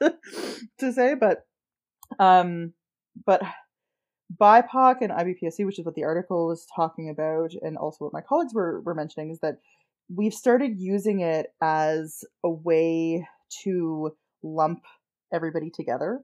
to, 0.00 0.14
to 0.78 0.92
say 0.92 1.14
but 1.14 1.46
Um, 2.18 2.72
but 3.26 3.42
BIPOC 4.40 4.96
and 5.00 5.12
IBPOC, 5.12 5.66
which 5.66 5.78
is 5.78 5.84
what 5.84 5.94
the 5.94 6.04
article 6.04 6.50
is 6.52 6.66
talking 6.74 7.10
about, 7.10 7.52
and 7.60 7.76
also 7.76 8.04
what 8.04 8.12
my 8.12 8.20
colleagues 8.20 8.54
were, 8.54 8.80
were 8.82 8.94
mentioning, 8.94 9.30
is 9.30 9.40
that 9.40 9.58
we've 10.14 10.34
started 10.34 10.78
using 10.78 11.20
it 11.20 11.46
as 11.60 12.24
a 12.44 12.50
way 12.50 13.26
to 13.62 14.12
lump 14.42 14.84
everybody 15.32 15.70
together 15.70 16.20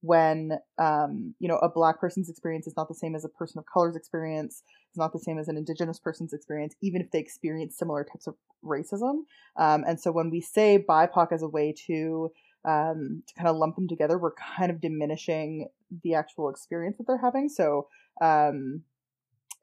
when 0.00 0.58
um, 0.78 1.34
you 1.40 1.48
know 1.48 1.56
a 1.58 1.68
black 1.68 2.00
person's 2.00 2.28
experience 2.28 2.66
is 2.66 2.76
not 2.76 2.88
the 2.88 2.94
same 2.94 3.14
as 3.16 3.24
a 3.24 3.28
person 3.28 3.58
of 3.58 3.64
color's 3.72 3.96
experience 3.96 4.62
it's 4.88 4.98
not 4.98 5.12
the 5.12 5.18
same 5.18 5.38
as 5.38 5.48
an 5.48 5.56
indigenous 5.56 5.98
person's 5.98 6.32
experience 6.32 6.74
even 6.82 7.00
if 7.00 7.10
they 7.10 7.18
experience 7.18 7.76
similar 7.76 8.04
types 8.04 8.26
of 8.26 8.34
racism. 8.64 9.20
Um, 9.56 9.84
and 9.86 10.00
so 10.00 10.10
when 10.10 10.30
we 10.30 10.40
say 10.40 10.84
bipoc 10.88 11.32
as 11.32 11.42
a 11.42 11.48
way 11.48 11.74
to 11.86 12.32
um, 12.64 13.22
to 13.26 13.34
kind 13.34 13.48
of 13.48 13.56
lump 13.56 13.76
them 13.76 13.88
together 13.88 14.18
we're 14.18 14.34
kind 14.34 14.70
of 14.70 14.80
diminishing 14.80 15.68
the 16.02 16.14
actual 16.14 16.48
experience 16.48 16.96
that 16.98 17.06
they're 17.06 17.18
having 17.18 17.48
so 17.48 17.86
um, 18.22 18.82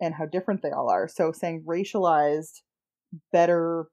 and 0.01 0.13
how 0.15 0.25
different 0.25 0.61
they 0.61 0.71
all 0.71 0.89
are 0.89 1.07
so 1.07 1.31
saying 1.31 1.63
racialized 1.67 2.61
better 3.31 3.87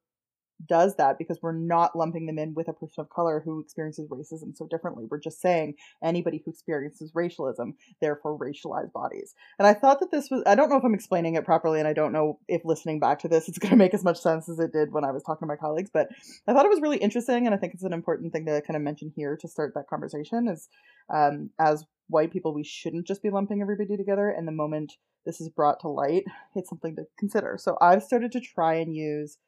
does 0.69 0.97
that 0.97 1.19
because 1.19 1.39
we're 1.43 1.53
not 1.53 1.97
lumping 1.97 2.27
them 2.27 2.39
in 2.39 2.55
with 2.55 2.69
a 2.69 2.73
person 2.73 3.01
of 3.01 3.11
color 3.11 3.43
who 3.45 3.61
experiences 3.61 4.09
racism 4.09 4.57
so 4.57 4.67
differently. 4.67 5.05
We're 5.11 5.21
just 5.21 5.41
saying 5.41 5.75
anybody 6.03 6.43
who 6.45 6.51
experiences 6.51 7.13
racialism, 7.15 7.75
therefore 8.01 8.39
racialized 8.39 8.93
bodies. 8.93 9.35
And 9.59 9.67
I 9.67 9.75
thought 9.75 10.01
that 10.01 10.11
this 10.11 10.29
was, 10.31 10.43
I 10.47 10.55
don't 10.55 10.69
know 10.69 10.77
if 10.77 10.85
I'm 10.85 10.95
explaining 10.95 11.35
it 11.35 11.45
properly, 11.45 11.79
and 11.79 11.89
I 11.89 11.93
don't 11.93 12.13
know 12.13 12.39
if 12.49 12.63
listening 12.65 13.01
back 13.01 13.21
to 13.21 13.29
this, 13.29 13.49
it's 13.49 13.59
going 13.59 13.71
to 13.71 13.77
make 13.77 13.95
as 13.95 14.05
much 14.05 14.21
sense 14.21 14.49
as 14.49 14.59
it 14.59 14.73
did 14.73 14.93
when 14.93 15.05
I 15.05 15.11
was 15.11 15.23
talking 15.23 15.47
to 15.47 15.53
my 15.53 15.57
colleagues, 15.57 15.91
but 15.93 16.09
I 16.47 16.53
thought 16.53 16.67
it 16.67 16.71
was 16.71 16.81
really 16.81 16.99
interesting, 16.99 17.47
and 17.47 17.55
I 17.55 17.59
think 17.59 17.75
it's 17.75 17.85
an 17.85 17.93
important 17.93 18.33
thing 18.33 18.47
to 18.47 18.63
kind 18.63 18.77
of 18.77 18.83
mention 18.83 19.13
here 19.15 19.37
to 19.41 19.49
start 19.49 19.73
that 19.75 19.89
conversation 19.89 20.49
is 20.49 20.69
um, 21.13 21.51
as 21.59 21.85
white 22.09 22.33
people, 22.33 22.55
we 22.55 22.65
shouldn't 22.65 23.07
just 23.07 23.23
be 23.23 23.31
lumping 23.31 23.63
everybody 23.63 23.97
together. 23.97 24.29
And 24.29 24.47
the 24.47 24.53
moment 24.53 24.95
this 25.25 25.41
is 25.41 25.49
brought 25.49 25.81
to 25.81 25.89
light, 25.89 26.25
it's 26.55 26.69
something 26.69 26.97
to 26.97 27.05
consider. 27.19 27.57
So 27.59 27.77
I've 27.81 28.03
started 28.03 28.33
to 28.33 28.41
try 28.41 28.75
and 28.75 28.95
use 28.95 29.39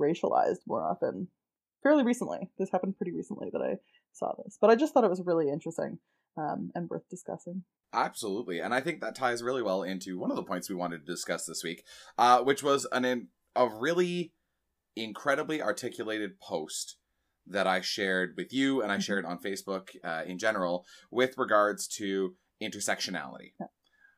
racialized 0.00 0.60
more 0.66 0.84
often. 0.84 1.28
Fairly 1.82 2.04
recently. 2.04 2.50
This 2.58 2.70
happened 2.70 2.96
pretty 2.96 3.12
recently 3.12 3.48
that 3.52 3.62
I 3.62 3.76
saw 4.12 4.34
this. 4.44 4.58
But 4.60 4.70
I 4.70 4.76
just 4.76 4.92
thought 4.92 5.04
it 5.04 5.10
was 5.10 5.22
really 5.24 5.48
interesting 5.48 5.98
um, 6.36 6.70
and 6.74 6.90
worth 6.90 7.08
discussing. 7.08 7.64
Absolutely. 7.92 8.60
And 8.60 8.74
I 8.74 8.80
think 8.80 9.00
that 9.00 9.14
ties 9.14 9.42
really 9.42 9.62
well 9.62 9.82
into 9.82 10.18
one 10.18 10.30
of 10.30 10.36
the 10.36 10.42
points 10.42 10.68
we 10.68 10.76
wanted 10.76 11.04
to 11.06 11.12
discuss 11.12 11.46
this 11.46 11.64
week, 11.64 11.84
uh, 12.18 12.42
which 12.42 12.62
was 12.62 12.86
an 12.92 13.28
a 13.56 13.68
really 13.68 14.32
incredibly 14.94 15.62
articulated 15.62 16.38
post 16.40 16.96
that 17.50 17.66
I 17.66 17.80
shared 17.80 18.34
with 18.36 18.52
you 18.52 18.82
and 18.82 18.90
I 18.90 18.96
mm-hmm. 18.96 19.02
shared 19.02 19.24
on 19.24 19.38
Facebook 19.38 19.88
uh, 20.04 20.22
in 20.26 20.38
general 20.38 20.84
with 21.10 21.36
regards 21.36 21.86
to 21.98 22.34
intersectionality 22.62 23.52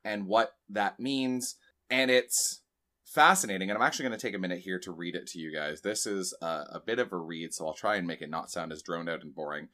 and 0.05 0.27
what 0.27 0.53
that 0.69 1.01
means. 1.01 1.57
And 1.91 2.11
it's 2.11 2.63
fascinating. 3.05 3.71
And 3.71 3.77
I'm 3.77 3.85
actually 3.85 4.09
going 4.09 4.19
to 4.19 4.27
take 4.27 4.35
a 4.35 4.39
minute 4.39 4.61
here 4.61 4.79
to 4.81 4.93
read 4.93 5.15
it 5.15 5.27
to 5.29 5.39
you 5.39 5.53
guys. 5.55 5.83
This 5.83 6.07
is 6.07 6.35
a, 6.41 6.47
a 6.47 6.83
bit 6.85 6.99
of 6.99 7.13
a 7.13 7.19
read, 7.19 7.53
so 7.53 7.67
I'll 7.67 7.75
try 7.75 7.97
and 7.97 8.07
make 8.07 8.23
it 8.23 8.31
not 8.31 8.51
sound 8.51 8.73
as 8.73 8.83
droned 8.83 9.09
out 9.09 9.23
and 9.23 9.35
boring 9.35 9.69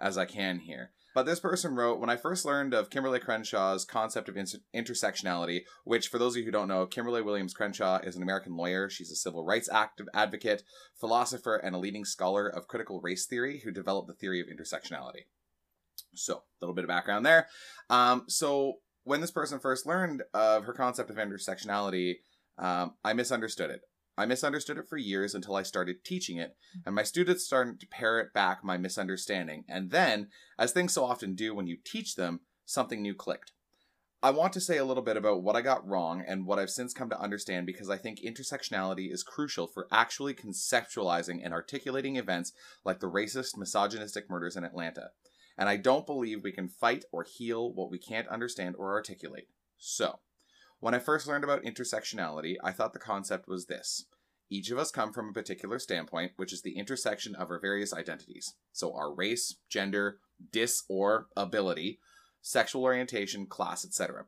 as 0.00 0.16
I 0.18 0.24
can 0.24 0.60
here. 0.60 0.92
But 1.14 1.26
this 1.26 1.40
person 1.40 1.76
wrote 1.76 2.00
When 2.00 2.10
I 2.10 2.16
first 2.16 2.44
learned 2.44 2.74
of 2.74 2.90
Kimberlé 2.90 3.20
Crenshaw's 3.20 3.84
concept 3.84 4.28
of 4.28 4.36
inter- 4.36 4.58
intersectionality, 4.74 5.62
which, 5.84 6.08
for 6.08 6.18
those 6.18 6.34
of 6.34 6.40
you 6.40 6.44
who 6.44 6.50
don't 6.50 6.68
know, 6.68 6.86
Kimberlé 6.86 7.24
Williams 7.24 7.54
Crenshaw 7.54 8.00
is 8.02 8.16
an 8.16 8.22
American 8.22 8.56
lawyer. 8.56 8.90
She's 8.90 9.12
a 9.12 9.16
civil 9.16 9.44
rights 9.44 9.68
active 9.72 10.08
advocate, 10.12 10.64
philosopher, 10.98 11.56
and 11.56 11.74
a 11.74 11.78
leading 11.78 12.04
scholar 12.04 12.48
of 12.48 12.68
critical 12.68 13.00
race 13.00 13.26
theory 13.26 13.60
who 13.64 13.70
developed 13.70 14.08
the 14.08 14.14
theory 14.14 14.40
of 14.40 14.48
intersectionality. 14.48 15.26
So, 16.14 16.34
a 16.34 16.42
little 16.60 16.74
bit 16.74 16.84
of 16.84 16.88
background 16.88 17.24
there. 17.24 17.46
Um, 17.88 18.24
so, 18.26 18.74
when 19.04 19.20
this 19.20 19.30
person 19.30 19.60
first 19.60 19.86
learned 19.86 20.22
of 20.34 20.64
her 20.64 20.72
concept 20.72 21.10
of 21.10 21.16
intersectionality, 21.16 22.16
um, 22.58 22.94
I 23.04 23.12
misunderstood 23.12 23.70
it. 23.70 23.82
I 24.16 24.26
misunderstood 24.26 24.78
it 24.78 24.88
for 24.88 24.96
years 24.96 25.34
until 25.34 25.56
I 25.56 25.62
started 25.62 26.04
teaching 26.04 26.38
it, 26.38 26.50
mm-hmm. 26.50 26.86
and 26.86 26.94
my 26.94 27.02
students 27.02 27.44
started 27.44 27.80
to 27.80 27.86
parrot 27.86 28.32
back 28.32 28.62
my 28.62 28.76
misunderstanding. 28.76 29.64
And 29.68 29.90
then, 29.90 30.28
as 30.58 30.72
things 30.72 30.92
so 30.92 31.04
often 31.04 31.34
do 31.34 31.54
when 31.54 31.66
you 31.66 31.76
teach 31.82 32.14
them, 32.14 32.40
something 32.64 33.02
new 33.02 33.14
clicked. 33.14 33.52
I 34.22 34.30
want 34.30 34.54
to 34.54 34.60
say 34.60 34.78
a 34.78 34.86
little 34.86 35.02
bit 35.02 35.18
about 35.18 35.42
what 35.42 35.54
I 35.54 35.60
got 35.60 35.86
wrong 35.86 36.24
and 36.26 36.46
what 36.46 36.58
I've 36.58 36.70
since 36.70 36.94
come 36.94 37.10
to 37.10 37.20
understand 37.20 37.66
because 37.66 37.90
I 37.90 37.98
think 37.98 38.20
intersectionality 38.20 39.12
is 39.12 39.22
crucial 39.22 39.66
for 39.66 39.86
actually 39.92 40.32
conceptualizing 40.32 41.40
and 41.44 41.52
articulating 41.52 42.16
events 42.16 42.52
like 42.86 43.00
the 43.00 43.10
racist, 43.10 43.58
misogynistic 43.58 44.30
murders 44.30 44.56
in 44.56 44.64
Atlanta. 44.64 45.10
And 45.58 45.68
I 45.68 45.76
don't 45.76 46.06
believe 46.06 46.42
we 46.42 46.52
can 46.52 46.68
fight 46.68 47.04
or 47.12 47.24
heal 47.24 47.70
what 47.70 47.90
we 47.90 47.98
can't 47.98 48.26
understand 48.28 48.76
or 48.78 48.92
articulate. 48.92 49.48
So, 49.76 50.20
when 50.84 50.92
I 50.92 50.98
first 50.98 51.26
learned 51.26 51.44
about 51.44 51.62
intersectionality, 51.62 52.56
I 52.62 52.70
thought 52.70 52.92
the 52.92 52.98
concept 52.98 53.48
was 53.48 53.64
this. 53.64 54.04
Each 54.50 54.70
of 54.70 54.76
us 54.76 54.90
come 54.90 55.14
from 55.14 55.30
a 55.30 55.32
particular 55.32 55.78
standpoint, 55.78 56.32
which 56.36 56.52
is 56.52 56.60
the 56.60 56.76
intersection 56.76 57.34
of 57.34 57.50
our 57.50 57.58
various 57.58 57.94
identities. 57.94 58.52
So 58.74 58.94
our 58.94 59.10
race, 59.10 59.56
gender, 59.70 60.18
dis 60.52 60.82
or 60.90 61.28
ability, 61.38 62.00
sexual 62.42 62.82
orientation, 62.82 63.46
class, 63.46 63.82
etc. 63.82 64.26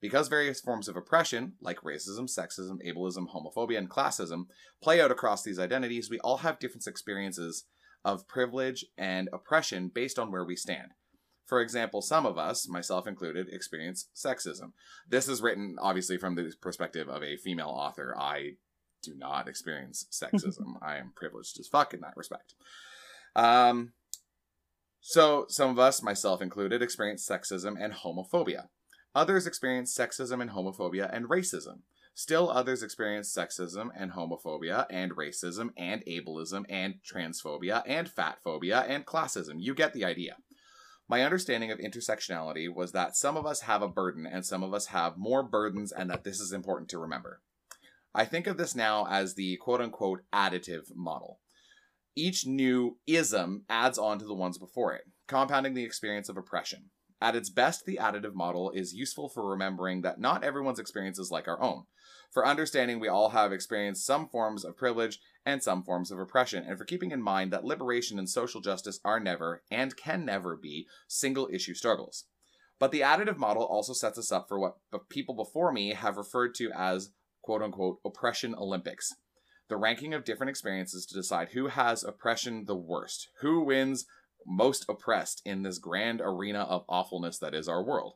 Because 0.00 0.28
various 0.28 0.60
forms 0.60 0.86
of 0.86 0.96
oppression, 0.96 1.54
like 1.60 1.80
racism, 1.80 2.30
sexism, 2.30 2.76
ableism, 2.86 3.26
homophobia, 3.34 3.78
and 3.78 3.90
classism, 3.90 4.44
play 4.80 5.00
out 5.00 5.10
across 5.10 5.42
these 5.42 5.58
identities, 5.58 6.08
we 6.08 6.20
all 6.20 6.36
have 6.36 6.60
different 6.60 6.86
experiences 6.86 7.64
of 8.04 8.28
privilege 8.28 8.84
and 8.96 9.28
oppression 9.32 9.90
based 9.92 10.20
on 10.20 10.30
where 10.30 10.44
we 10.44 10.54
stand. 10.54 10.92
For 11.46 11.60
example, 11.60 12.02
some 12.02 12.26
of 12.26 12.38
us, 12.38 12.68
myself 12.68 13.06
included, 13.06 13.48
experience 13.48 14.08
sexism. 14.14 14.72
This 15.08 15.28
is 15.28 15.40
written 15.40 15.76
obviously 15.80 16.18
from 16.18 16.34
the 16.34 16.52
perspective 16.60 17.08
of 17.08 17.22
a 17.22 17.36
female 17.36 17.68
author. 17.68 18.14
I 18.18 18.54
do 19.02 19.14
not 19.16 19.48
experience 19.48 20.06
sexism. 20.12 20.74
I 20.82 20.96
am 20.96 21.12
privileged 21.14 21.58
as 21.60 21.68
fuck 21.68 21.94
in 21.94 22.00
that 22.00 22.16
respect. 22.16 22.54
Um, 23.36 23.92
so 25.00 25.46
some 25.48 25.70
of 25.70 25.78
us, 25.78 26.02
myself 26.02 26.42
included, 26.42 26.82
experience 26.82 27.26
sexism 27.26 27.76
and 27.80 27.92
homophobia. 27.92 28.68
Others 29.14 29.46
experience 29.46 29.96
sexism 29.96 30.42
and 30.42 30.50
homophobia 30.50 31.08
and 31.14 31.28
racism. 31.28 31.82
Still, 32.14 32.50
others 32.50 32.82
experience 32.82 33.32
sexism 33.32 33.90
and 33.94 34.12
homophobia 34.12 34.86
and 34.90 35.12
racism 35.12 35.68
and 35.76 36.02
ableism 36.06 36.64
and 36.68 36.94
transphobia 37.04 37.82
and 37.86 38.08
fat 38.08 38.38
phobia 38.42 38.80
and 38.80 39.06
classism. 39.06 39.56
You 39.58 39.74
get 39.74 39.92
the 39.92 40.04
idea. 40.04 40.36
My 41.08 41.22
understanding 41.22 41.70
of 41.70 41.78
intersectionality 41.78 42.72
was 42.72 42.92
that 42.92 43.16
some 43.16 43.36
of 43.36 43.46
us 43.46 43.60
have 43.62 43.80
a 43.80 43.88
burden 43.88 44.26
and 44.26 44.44
some 44.44 44.62
of 44.62 44.74
us 44.74 44.86
have 44.86 45.16
more 45.16 45.42
burdens, 45.42 45.92
and 45.92 46.10
that 46.10 46.24
this 46.24 46.40
is 46.40 46.52
important 46.52 46.88
to 46.90 46.98
remember. 46.98 47.40
I 48.14 48.24
think 48.24 48.46
of 48.46 48.56
this 48.56 48.74
now 48.74 49.06
as 49.08 49.34
the 49.34 49.56
quote 49.58 49.80
unquote 49.80 50.22
additive 50.32 50.94
model. 50.94 51.40
Each 52.16 52.46
new 52.46 52.98
ism 53.06 53.64
adds 53.68 53.98
on 53.98 54.18
to 54.18 54.24
the 54.24 54.34
ones 54.34 54.58
before 54.58 54.94
it, 54.94 55.02
compounding 55.28 55.74
the 55.74 55.84
experience 55.84 56.28
of 56.28 56.36
oppression. 56.36 56.90
At 57.20 57.36
its 57.36 57.50
best, 57.50 57.84
the 57.84 57.98
additive 58.00 58.34
model 58.34 58.70
is 58.70 58.94
useful 58.94 59.28
for 59.28 59.48
remembering 59.48 60.02
that 60.02 60.18
not 60.18 60.42
everyone's 60.42 60.78
experience 60.78 61.18
is 61.18 61.30
like 61.30 61.46
our 61.46 61.62
own. 61.62 61.84
For 62.32 62.46
understanding 62.46 63.00
we 63.00 63.08
all 63.08 63.30
have 63.30 63.52
experienced 63.52 64.04
some 64.04 64.28
forms 64.28 64.64
of 64.64 64.76
privilege 64.76 65.18
and 65.46 65.62
some 65.62 65.84
forms 65.84 66.10
of 66.10 66.18
oppression, 66.18 66.64
and 66.66 66.76
for 66.76 66.84
keeping 66.84 67.12
in 67.12 67.22
mind 67.22 67.52
that 67.52 67.64
liberation 67.64 68.18
and 68.18 68.28
social 68.28 68.60
justice 68.60 69.00
are 69.04 69.20
never, 69.20 69.62
and 69.70 69.96
can 69.96 70.24
never 70.24 70.56
be, 70.56 70.86
single 71.06 71.48
issue 71.52 71.72
struggles. 71.72 72.24
But 72.78 72.90
the 72.90 73.00
additive 73.00 73.38
model 73.38 73.62
also 73.64 73.92
sets 73.92 74.18
us 74.18 74.32
up 74.32 74.48
for 74.48 74.58
what 74.58 74.74
people 75.08 75.34
before 75.34 75.72
me 75.72 75.94
have 75.94 76.18
referred 76.18 76.54
to 76.56 76.70
as 76.76 77.10
quote 77.42 77.62
unquote 77.62 78.00
oppression 78.04 78.54
Olympics. 78.54 79.14
The 79.68 79.76
ranking 79.76 80.12
of 80.12 80.24
different 80.24 80.50
experiences 80.50 81.06
to 81.06 81.14
decide 81.14 81.50
who 81.50 81.68
has 81.68 82.04
oppression 82.04 82.64
the 82.66 82.76
worst, 82.76 83.28
who 83.40 83.64
wins 83.64 84.04
most 84.46 84.84
oppressed 84.88 85.42
in 85.44 85.62
this 85.62 85.78
grand 85.78 86.20
arena 86.22 86.60
of 86.60 86.84
awfulness 86.88 87.38
that 87.38 87.54
is 87.54 87.68
our 87.68 87.82
world. 87.82 88.14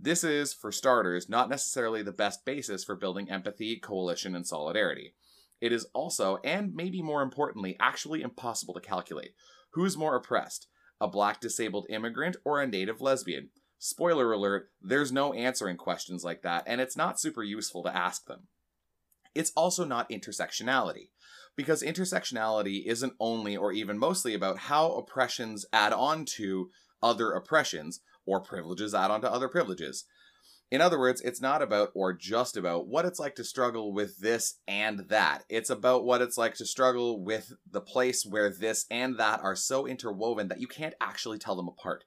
This 0.00 0.22
is, 0.22 0.52
for 0.52 0.70
starters, 0.70 1.28
not 1.28 1.48
necessarily 1.48 2.02
the 2.02 2.12
best 2.12 2.44
basis 2.44 2.84
for 2.84 2.94
building 2.94 3.30
empathy, 3.30 3.76
coalition, 3.76 4.34
and 4.34 4.46
solidarity. 4.46 5.14
It 5.60 5.72
is 5.72 5.86
also, 5.92 6.38
and 6.44 6.74
maybe 6.74 7.02
more 7.02 7.22
importantly, 7.22 7.76
actually 7.80 8.22
impossible 8.22 8.74
to 8.74 8.80
calculate. 8.80 9.32
Who's 9.72 9.96
more 9.96 10.14
oppressed? 10.16 10.68
A 11.00 11.08
black 11.08 11.40
disabled 11.40 11.86
immigrant 11.90 12.36
or 12.44 12.60
a 12.60 12.66
native 12.66 13.00
lesbian? 13.00 13.50
Spoiler 13.78 14.32
alert, 14.32 14.70
there's 14.80 15.12
no 15.12 15.32
answering 15.32 15.76
questions 15.76 16.24
like 16.24 16.42
that, 16.42 16.64
and 16.66 16.80
it's 16.80 16.96
not 16.96 17.20
super 17.20 17.44
useful 17.44 17.82
to 17.84 17.96
ask 17.96 18.26
them. 18.26 18.48
It's 19.34 19.52
also 19.56 19.84
not 19.84 20.10
intersectionality, 20.10 21.10
because 21.54 21.82
intersectionality 21.82 22.86
isn't 22.86 23.12
only 23.20 23.56
or 23.56 23.72
even 23.72 23.98
mostly 23.98 24.34
about 24.34 24.58
how 24.58 24.92
oppressions 24.92 25.64
add 25.72 25.92
on 25.92 26.24
to 26.36 26.70
other 27.00 27.30
oppressions, 27.32 28.00
or 28.26 28.40
privileges 28.40 28.94
add 28.94 29.12
on 29.12 29.20
to 29.20 29.30
other 29.30 29.48
privileges. 29.48 30.04
In 30.70 30.82
other 30.82 30.98
words, 30.98 31.22
it's 31.22 31.40
not 31.40 31.62
about 31.62 31.90
or 31.94 32.12
just 32.12 32.56
about 32.56 32.86
what 32.86 33.06
it's 33.06 33.18
like 33.18 33.34
to 33.36 33.44
struggle 33.44 33.92
with 33.92 34.18
this 34.18 34.58
and 34.68 35.00
that. 35.08 35.44
It's 35.48 35.70
about 35.70 36.04
what 36.04 36.20
it's 36.20 36.36
like 36.36 36.54
to 36.56 36.66
struggle 36.66 37.22
with 37.22 37.52
the 37.70 37.80
place 37.80 38.26
where 38.26 38.50
this 38.50 38.84
and 38.90 39.18
that 39.18 39.40
are 39.42 39.56
so 39.56 39.86
interwoven 39.86 40.48
that 40.48 40.60
you 40.60 40.66
can't 40.66 40.94
actually 41.00 41.38
tell 41.38 41.56
them 41.56 41.68
apart. 41.68 42.04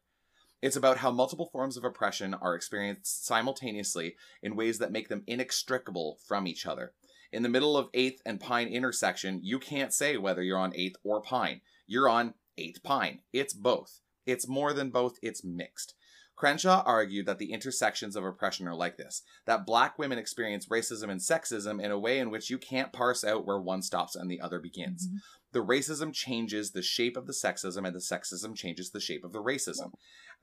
It's 0.62 0.76
about 0.76 0.98
how 0.98 1.10
multiple 1.10 1.50
forms 1.52 1.76
of 1.76 1.84
oppression 1.84 2.36
are 2.36 2.54
experienced 2.54 3.26
simultaneously 3.26 4.16
in 4.44 4.56
ways 4.56 4.78
that 4.78 4.92
make 4.92 5.10
them 5.10 5.24
inextricable 5.26 6.20
from 6.28 6.46
each 6.46 6.68
other. 6.68 6.94
In 7.32 7.42
the 7.42 7.50
middle 7.50 7.76
of 7.76 7.92
8th 7.94 8.20
and 8.28 8.40
Pine 8.40 8.68
intersection, 8.68 9.40
you 9.42 9.58
can't 9.58 9.92
say 9.92 10.18
whether 10.18 10.44
you're 10.44 10.60
on 10.60 10.74
8th 10.74 10.96
or 11.04 11.20
Pine. 11.22 11.62
You're 11.88 12.10
on 12.10 12.36
8th 12.60 12.84
Pine. 12.84 13.22
It's 13.34 13.56
both. 13.56 14.02
It's 14.28 14.48
more 14.48 14.72
than 14.74 14.92
both, 14.92 15.18
it's 15.24 15.44
mixed. 15.44 15.96
Crenshaw 16.36 16.82
argued 16.86 17.28
that 17.28 17.38
the 17.38 17.52
intersections 17.52 18.16
of 18.16 18.26
oppression 18.26 18.68
are 18.68 18.76
like 18.76 18.98
this 18.98 19.22
that 19.46 19.66
black 19.66 20.00
women 20.00 20.18
experience 20.18 20.68
racism 20.68 21.10
and 21.10 21.20
sexism 21.20 21.84
in 21.84 21.92
a 21.92 22.00
way 22.00 22.20
in 22.20 22.32
which 22.32 22.50
you 22.50 22.58
can't 22.58 22.94
parse 22.94 23.24
out 23.24 23.46
where 23.46 23.60
one 23.60 23.82
stops 23.82 24.16
and 24.16 24.30
the 24.30 24.42
other 24.42 24.60
begins. 24.60 25.08
Mhm. 25.08 25.20
The 25.52 25.64
racism 25.64 26.14
changes 26.14 26.72
the 26.72 26.82
shape 26.82 27.18
of 27.18 27.28
the 27.28 27.34
sexism, 27.34 27.86
and 27.86 27.94
the 27.94 28.00
sexism 28.00 28.56
changes 28.56 28.92
the 28.92 29.02
shape 29.02 29.24
of 29.26 29.34
the 29.34 29.44
racism. 29.44 29.92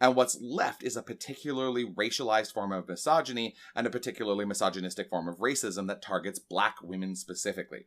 And 0.01 0.15
what's 0.15 0.39
left 0.41 0.83
is 0.85 0.97
a 0.97 1.03
particularly 1.03 1.85
racialized 1.85 2.53
form 2.53 2.73
of 2.73 2.89
misogyny 2.89 3.57
and 3.75 3.87
a 3.87 3.91
particularly 3.91 4.45
misogynistic 4.45 5.09
form 5.09 5.27
of 5.27 5.39
racism 5.39 5.89
that 5.89 6.03
targets 6.03 6.39
black 6.39 6.77
women 6.83 7.17
specifically. 7.17 7.87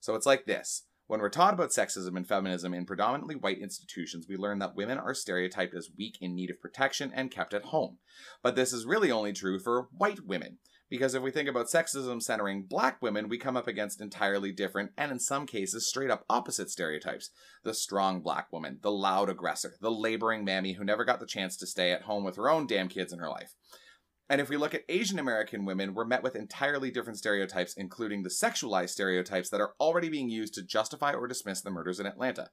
So 0.00 0.14
it's 0.14 0.26
like 0.26 0.46
this. 0.46 0.84
When 1.12 1.20
we're 1.20 1.28
taught 1.28 1.52
about 1.52 1.72
sexism 1.72 2.16
and 2.16 2.26
feminism 2.26 2.72
in 2.72 2.86
predominantly 2.86 3.34
white 3.34 3.58
institutions, 3.58 4.24
we 4.26 4.38
learn 4.38 4.60
that 4.60 4.74
women 4.74 4.96
are 4.96 5.12
stereotyped 5.12 5.74
as 5.74 5.90
weak 5.98 6.16
in 6.22 6.34
need 6.34 6.48
of 6.48 6.58
protection 6.58 7.12
and 7.14 7.30
kept 7.30 7.52
at 7.52 7.66
home. 7.66 7.98
But 8.42 8.56
this 8.56 8.72
is 8.72 8.86
really 8.86 9.10
only 9.10 9.34
true 9.34 9.58
for 9.58 9.88
white 9.94 10.24
women. 10.24 10.56
Because 10.88 11.14
if 11.14 11.22
we 11.22 11.30
think 11.30 11.50
about 11.50 11.66
sexism 11.66 12.22
centering 12.22 12.62
black 12.62 13.02
women, 13.02 13.28
we 13.28 13.36
come 13.36 13.58
up 13.58 13.68
against 13.68 14.00
entirely 14.00 14.52
different, 14.52 14.92
and 14.96 15.12
in 15.12 15.20
some 15.20 15.46
cases, 15.46 15.86
straight 15.86 16.10
up 16.10 16.24
opposite 16.30 16.70
stereotypes. 16.70 17.28
The 17.62 17.74
strong 17.74 18.22
black 18.22 18.50
woman, 18.50 18.78
the 18.80 18.90
loud 18.90 19.28
aggressor, 19.28 19.74
the 19.82 19.90
laboring 19.90 20.46
mammy 20.46 20.72
who 20.72 20.84
never 20.84 21.04
got 21.04 21.20
the 21.20 21.26
chance 21.26 21.58
to 21.58 21.66
stay 21.66 21.92
at 21.92 22.04
home 22.04 22.24
with 22.24 22.36
her 22.36 22.48
own 22.48 22.66
damn 22.66 22.88
kids 22.88 23.12
in 23.12 23.18
her 23.18 23.28
life. 23.28 23.52
And 24.32 24.40
if 24.40 24.48
we 24.48 24.56
look 24.56 24.74
at 24.74 24.84
Asian 24.88 25.18
American 25.18 25.66
women, 25.66 25.92
we're 25.92 26.06
met 26.06 26.22
with 26.22 26.36
entirely 26.36 26.90
different 26.90 27.18
stereotypes, 27.18 27.74
including 27.74 28.22
the 28.22 28.30
sexualized 28.30 28.88
stereotypes 28.88 29.50
that 29.50 29.60
are 29.60 29.74
already 29.78 30.08
being 30.08 30.30
used 30.30 30.54
to 30.54 30.62
justify 30.62 31.12
or 31.12 31.28
dismiss 31.28 31.60
the 31.60 31.70
murders 31.70 32.00
in 32.00 32.06
Atlanta. 32.06 32.48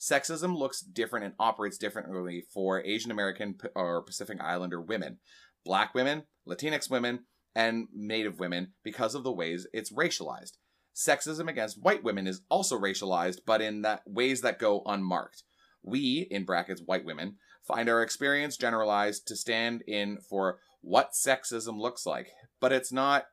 Sexism 0.00 0.56
looks 0.56 0.80
different 0.82 1.24
and 1.24 1.34
operates 1.40 1.78
differently 1.78 2.44
for 2.54 2.80
Asian 2.84 3.10
American 3.10 3.56
or 3.74 4.04
Pacific 4.04 4.38
Islander 4.40 4.80
women, 4.80 5.18
Black 5.64 5.96
women, 5.96 6.22
Latinx 6.48 6.88
women, 6.88 7.24
and 7.56 7.88
Native 7.92 8.38
women 8.38 8.74
because 8.84 9.16
of 9.16 9.24
the 9.24 9.32
ways 9.32 9.66
it's 9.72 9.92
racialized. 9.92 10.52
Sexism 10.94 11.48
against 11.48 11.82
white 11.82 12.04
women 12.04 12.28
is 12.28 12.42
also 12.48 12.78
racialized, 12.78 13.38
but 13.44 13.60
in 13.60 13.82
that 13.82 14.02
ways 14.06 14.42
that 14.42 14.60
go 14.60 14.80
unmarked. 14.86 15.42
We, 15.82 16.28
in 16.30 16.44
brackets 16.44 16.82
white 16.84 17.04
women, 17.04 17.36
find 17.66 17.88
our 17.88 18.02
experience 18.02 18.56
generalized 18.56 19.26
to 19.26 19.36
stand 19.36 19.82
in 19.88 20.18
for 20.28 20.58
what 20.86 21.12
sexism 21.12 21.80
looks 21.80 22.06
like, 22.06 22.28
but 22.60 22.72
it's 22.72 22.92
not 22.92 23.24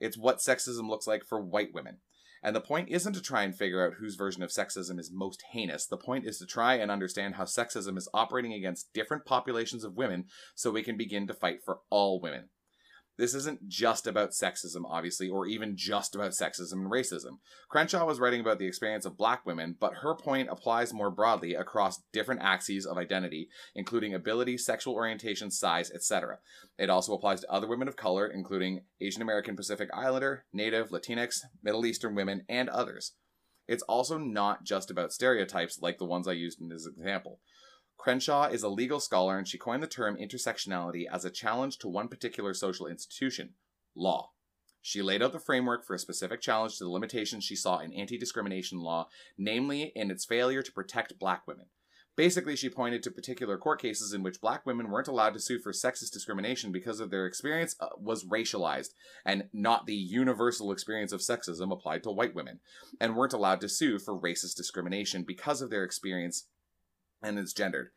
it's 0.00 0.18
what 0.18 0.38
sexism 0.38 0.88
looks 0.88 1.06
like 1.06 1.24
for 1.24 1.40
white 1.40 1.72
women. 1.72 1.98
And 2.42 2.54
the 2.54 2.60
point 2.60 2.90
isn't 2.90 3.14
to 3.14 3.22
try 3.22 3.44
and 3.44 3.56
figure 3.56 3.86
out 3.86 3.94
whose 4.00 4.16
version 4.16 4.42
of 4.42 4.50
sexism 4.50 4.98
is 4.98 5.10
most 5.10 5.42
heinous. 5.52 5.86
The 5.86 5.96
point 5.96 6.26
is 6.26 6.36
to 6.38 6.46
try 6.46 6.74
and 6.74 6.90
understand 6.90 7.36
how 7.36 7.44
sexism 7.44 7.96
is 7.96 8.08
operating 8.12 8.52
against 8.52 8.92
different 8.92 9.24
populations 9.24 9.84
of 9.84 9.96
women 9.96 10.24
so 10.54 10.70
we 10.70 10.82
can 10.82 10.96
begin 10.96 11.26
to 11.28 11.32
fight 11.32 11.60
for 11.64 11.78
all 11.90 12.20
women. 12.20 12.50
This 13.16 13.34
isn't 13.34 13.68
just 13.68 14.08
about 14.08 14.30
sexism, 14.30 14.82
obviously, 14.88 15.28
or 15.28 15.46
even 15.46 15.76
just 15.76 16.16
about 16.16 16.32
sexism 16.32 16.72
and 16.72 16.90
racism. 16.90 17.38
Crenshaw 17.68 18.04
was 18.04 18.18
writing 18.18 18.40
about 18.40 18.58
the 18.58 18.66
experience 18.66 19.04
of 19.04 19.16
black 19.16 19.46
women, 19.46 19.76
but 19.78 19.94
her 20.02 20.16
point 20.16 20.48
applies 20.50 20.92
more 20.92 21.12
broadly 21.12 21.54
across 21.54 22.02
different 22.12 22.42
axes 22.42 22.84
of 22.84 22.98
identity, 22.98 23.48
including 23.76 24.14
ability, 24.14 24.58
sexual 24.58 24.94
orientation, 24.94 25.50
size, 25.50 25.92
etc. 25.92 26.38
It 26.76 26.90
also 26.90 27.14
applies 27.14 27.40
to 27.42 27.52
other 27.52 27.68
women 27.68 27.86
of 27.86 27.96
color, 27.96 28.26
including 28.26 28.82
Asian 29.00 29.22
American 29.22 29.54
Pacific 29.54 29.88
Islander, 29.94 30.44
Native, 30.52 30.90
Latinx, 30.90 31.38
Middle 31.62 31.86
Eastern 31.86 32.16
women, 32.16 32.44
and 32.48 32.68
others. 32.68 33.12
It's 33.68 33.84
also 33.84 34.18
not 34.18 34.64
just 34.64 34.90
about 34.90 35.12
stereotypes 35.12 35.80
like 35.80 35.98
the 35.98 36.04
ones 36.04 36.28
I 36.28 36.32
used 36.32 36.60
in 36.60 36.68
this 36.68 36.86
example. 36.86 37.40
Crenshaw 37.96 38.46
is 38.46 38.62
a 38.62 38.68
legal 38.68 39.00
scholar 39.00 39.38
and 39.38 39.48
she 39.48 39.58
coined 39.58 39.82
the 39.82 39.86
term 39.86 40.16
intersectionality 40.16 41.04
as 41.10 41.24
a 41.24 41.30
challenge 41.30 41.78
to 41.78 41.88
one 41.88 42.08
particular 42.08 42.52
social 42.52 42.86
institution 42.86 43.54
law. 43.94 44.30
She 44.82 45.00
laid 45.00 45.22
out 45.22 45.32
the 45.32 45.40
framework 45.40 45.86
for 45.86 45.94
a 45.94 45.98
specific 45.98 46.42
challenge 46.42 46.76
to 46.76 46.84
the 46.84 46.90
limitations 46.90 47.42
she 47.42 47.56
saw 47.56 47.78
in 47.78 47.94
anti 47.94 48.18
discrimination 48.18 48.80
law, 48.80 49.08
namely 49.38 49.92
in 49.94 50.10
its 50.10 50.26
failure 50.26 50.62
to 50.62 50.72
protect 50.72 51.18
black 51.18 51.46
women. 51.46 51.66
Basically, 52.16 52.54
she 52.54 52.68
pointed 52.68 53.02
to 53.02 53.10
particular 53.10 53.58
court 53.58 53.80
cases 53.80 54.12
in 54.12 54.22
which 54.22 54.40
black 54.40 54.64
women 54.64 54.90
weren't 54.90 55.08
allowed 55.08 55.32
to 55.34 55.40
sue 55.40 55.58
for 55.58 55.72
sexist 55.72 56.12
discrimination 56.12 56.70
because 56.70 57.00
of 57.00 57.10
their 57.10 57.26
experience 57.26 57.74
uh, 57.80 57.88
was 57.98 58.24
racialized 58.26 58.90
and 59.24 59.48
not 59.52 59.86
the 59.86 59.94
universal 59.94 60.70
experience 60.70 61.12
of 61.12 61.20
sexism 61.20 61.72
applied 61.72 62.02
to 62.04 62.12
white 62.12 62.34
women, 62.34 62.60
and 63.00 63.16
weren't 63.16 63.32
allowed 63.32 63.60
to 63.62 63.68
sue 63.68 63.98
for 63.98 64.20
racist 64.20 64.54
discrimination 64.54 65.24
because 65.24 65.60
of 65.60 65.70
their 65.70 65.82
experience 65.82 66.44
and 67.24 67.38
it's 67.38 67.52
gendered. 67.52 67.88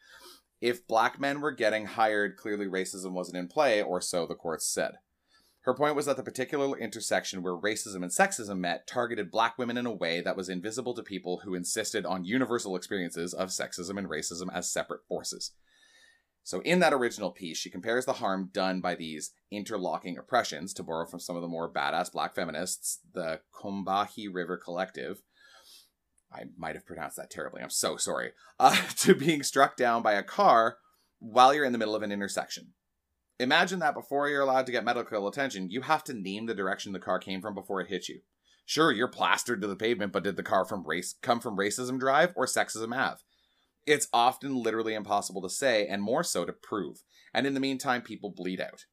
If 0.60 0.88
black 0.88 1.20
men 1.20 1.42
were 1.42 1.52
getting 1.52 1.86
hired, 1.86 2.38
clearly 2.38 2.66
racism 2.66 3.12
wasn't 3.12 3.38
in 3.38 3.48
play, 3.48 3.82
or 3.82 4.02
so 4.02 4.26
the 4.26 4.36
courts 4.36 4.66
said. 4.66 4.94
Her 5.62 5.74
point 5.74 5.96
was 5.96 6.06
that 6.06 6.16
the 6.16 6.24
particular 6.24 6.80
intersection 6.80 7.44
where 7.44 7.54
racism 7.54 7.96
and 7.96 8.06
sexism 8.06 8.60
met 8.60 8.88
targeted 8.88 9.30
black 9.30 9.58
women 9.58 9.78
in 9.78 9.86
a 9.86 9.94
way 9.94 10.22
that 10.22 10.38
was 10.38 10.48
invisible 10.48 10.94
to 10.94 11.04
people 11.04 11.42
who 11.44 11.54
insisted 11.54 12.06
on 12.06 12.24
universal 12.24 12.76
experiences 12.76 13.34
of 13.34 13.50
sexism 13.50 13.98
and 13.98 14.08
racism 14.08 14.48
as 14.54 14.72
separate 14.72 15.02
forces. 15.10 15.52
So, 16.48 16.62
in 16.62 16.80
that 16.80 16.94
original 16.94 17.32
piece, 17.32 17.58
she 17.58 17.70
compares 17.70 18.06
the 18.06 18.13
harm 18.13 18.50
done 18.54 18.80
by 18.80 18.96
these 18.96 19.32
interlocking 19.52 20.18
oppressions, 20.18 20.74
to 20.76 20.84
borrow 20.84 21.06
from 21.06 21.20
some 21.20 21.36
of 21.36 21.42
the 21.42 21.50
more 21.50 21.70
badass 21.70 22.13
black 22.13 22.34
feminists, 22.34 23.02
the 23.13 23.42
Combahee 23.54 24.34
River 24.34 24.56
Collective, 24.56 25.22
I 26.32 26.44
might 26.58 26.76
have 26.76 26.86
pronounced 26.86 27.18
that 27.18 27.30
terribly. 27.30 27.62
I'm 27.62 27.70
so 27.70 27.98
sorry. 27.98 28.32
Uh, 28.60 28.76
to 29.00 29.16
being 29.16 29.44
struck 29.44 29.78
down 29.78 30.02
by 30.02 30.13
a 30.13 30.24
car 30.24 30.78
while 31.20 31.54
you're 31.54 31.66
in 31.66 31.72
the 31.72 31.78
middle 31.78 31.96
of 31.96 32.04
an 32.04 32.12
intersection. 32.12 32.74
Imagine 33.40 33.80
that 33.80 33.94
before 33.94 34.28
you're 34.28 34.42
allowed 34.42 34.66
to 34.66 34.72
get 34.72 34.84
medical 34.84 35.28
attention, 35.28 35.70
you 35.70 35.82
have 35.82 36.04
to 36.06 36.13
name 36.13 36.48
the 36.48 36.56
direction 36.56 36.92
the 36.92 37.00
car 37.00 37.20
came 37.20 37.42
from 37.42 37.54
before 37.54 37.82
it 37.82 37.90
hit 37.90 38.10
you. 38.10 38.22
Sure, 38.66 38.92
you're 38.92 39.08
plastered 39.08 39.62
to 39.62 39.68
the 39.68 39.76
pavement, 39.76 40.12
but 40.12 40.24
did 40.24 40.36
the 40.36 40.44
car 40.44 40.66
from 40.66 40.86
race 40.86 41.16
come 41.22 41.40
from 41.40 41.58
racism 41.58 42.00
drive 42.00 42.34
or 42.36 42.46
sexism 42.46 42.94
ave? 42.94 43.22
It's 43.86 44.10
often 44.12 44.62
literally 44.62 44.94
impossible 44.94 45.42
to 45.44 45.50
say, 45.50 45.88
and 45.88 46.02
more 46.02 46.24
so 46.24 46.44
to 46.44 46.52
prove. 46.52 47.04
And 47.34 47.48
in 47.48 47.54
the 47.54 47.62
meantime, 47.62 48.02
people 48.02 48.34
bleed 48.36 48.60
out. 48.60 48.86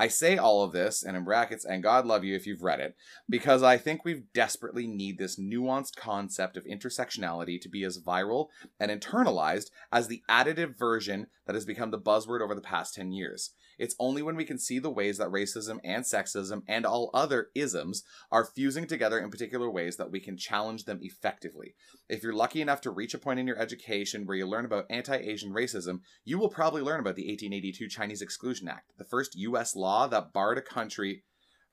I 0.00 0.06
say 0.06 0.36
all 0.36 0.62
of 0.62 0.70
this, 0.70 1.02
and 1.02 1.16
in 1.16 1.24
brackets, 1.24 1.64
and 1.64 1.82
God 1.82 2.06
love 2.06 2.22
you 2.22 2.36
if 2.36 2.46
you've 2.46 2.62
read 2.62 2.78
it, 2.78 2.94
because 3.28 3.64
I 3.64 3.78
think 3.78 4.04
we 4.04 4.22
desperately 4.32 4.86
need 4.86 5.18
this 5.18 5.40
nuanced 5.40 5.96
concept 5.96 6.56
of 6.56 6.64
intersectionality 6.64 7.60
to 7.60 7.68
be 7.68 7.82
as 7.82 8.00
viral 8.00 8.46
and 8.78 8.92
internalized 8.92 9.70
as 9.90 10.06
the 10.06 10.22
additive 10.30 10.78
version 10.78 11.26
that 11.46 11.54
has 11.54 11.64
become 11.64 11.90
the 11.90 11.98
buzzword 11.98 12.40
over 12.40 12.54
the 12.54 12.60
past 12.60 12.94
10 12.94 13.10
years. 13.10 13.50
It's 13.78 13.94
only 13.98 14.22
when 14.22 14.36
we 14.36 14.44
can 14.44 14.58
see 14.58 14.78
the 14.78 14.90
ways 14.90 15.18
that 15.18 15.28
racism 15.28 15.78
and 15.84 16.04
sexism 16.04 16.62
and 16.66 16.84
all 16.84 17.10
other 17.14 17.48
isms 17.54 18.02
are 18.30 18.44
fusing 18.44 18.86
together 18.86 19.18
in 19.18 19.30
particular 19.30 19.70
ways 19.70 19.96
that 19.96 20.10
we 20.10 20.20
can 20.20 20.36
challenge 20.36 20.84
them 20.84 20.98
effectively. 21.02 21.74
If 22.08 22.22
you're 22.22 22.32
lucky 22.32 22.60
enough 22.60 22.80
to 22.82 22.90
reach 22.90 23.14
a 23.14 23.18
point 23.18 23.40
in 23.40 23.46
your 23.46 23.58
education 23.58 24.26
where 24.26 24.36
you 24.36 24.46
learn 24.46 24.64
about 24.64 24.86
anti 24.90 25.16
Asian 25.16 25.52
racism, 25.52 26.00
you 26.24 26.38
will 26.38 26.48
probably 26.48 26.82
learn 26.82 27.00
about 27.00 27.16
the 27.16 27.28
1882 27.28 27.88
Chinese 27.88 28.22
Exclusion 28.22 28.68
Act, 28.68 28.92
the 28.98 29.04
first 29.04 29.36
U.S. 29.36 29.76
law 29.76 30.06
that 30.08 30.32
barred 30.32 30.58
a 30.58 30.62
country, 30.62 31.24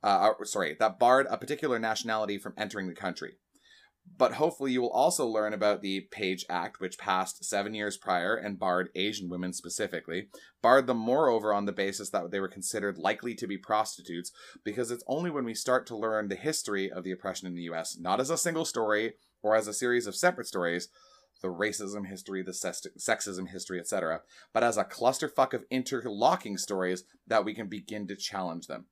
uh, 0.03 0.31
sorry, 0.43 0.75
that 0.79 0.99
barred 0.99 1.27
a 1.29 1.37
particular 1.37 1.79
nationality 1.79 2.37
from 2.37 2.53
entering 2.57 2.87
the 2.87 2.93
country. 2.93 3.37
But 4.17 4.33
hopefully, 4.33 4.71
you 4.71 4.81
will 4.81 4.91
also 4.91 5.25
learn 5.25 5.53
about 5.53 5.81
the 5.81 6.01
Page 6.11 6.45
Act, 6.49 6.79
which 6.79 6.97
passed 6.97 7.43
seven 7.43 7.73
years 7.73 7.97
prior 7.97 8.35
and 8.35 8.57
barred 8.57 8.89
Asian 8.95 9.29
women 9.29 9.51
specifically, 9.51 10.29
barred 10.61 10.87
them 10.87 10.97
moreover 10.97 11.53
on 11.53 11.65
the 11.65 11.73
basis 11.73 12.09
that 12.11 12.31
they 12.31 12.39
were 12.39 12.47
considered 12.47 12.97
likely 12.97 13.35
to 13.35 13.45
be 13.45 13.57
prostitutes, 13.57 14.31
because 14.63 14.89
it's 14.89 15.03
only 15.07 15.29
when 15.29 15.43
we 15.43 15.53
start 15.53 15.85
to 15.87 15.97
learn 15.97 16.29
the 16.29 16.35
history 16.35 16.89
of 16.89 17.03
the 17.03 17.11
oppression 17.11 17.47
in 17.47 17.55
the 17.55 17.63
US, 17.63 17.97
not 17.99 18.21
as 18.21 18.29
a 18.29 18.37
single 18.37 18.63
story 18.63 19.15
or 19.41 19.55
as 19.55 19.67
a 19.67 19.73
series 19.73 20.07
of 20.07 20.15
separate 20.15 20.47
stories, 20.47 20.87
the 21.41 21.49
racism 21.49 22.07
history, 22.07 22.41
the 22.41 22.53
sexism 22.53 23.49
history, 23.49 23.79
etc., 23.79 24.21
but 24.53 24.63
as 24.63 24.77
a 24.77 24.85
clusterfuck 24.85 25.53
of 25.53 25.65
interlocking 25.69 26.57
stories 26.57 27.03
that 27.27 27.43
we 27.43 27.53
can 27.53 27.67
begin 27.67 28.07
to 28.07 28.15
challenge 28.15 28.67
them. 28.67 28.85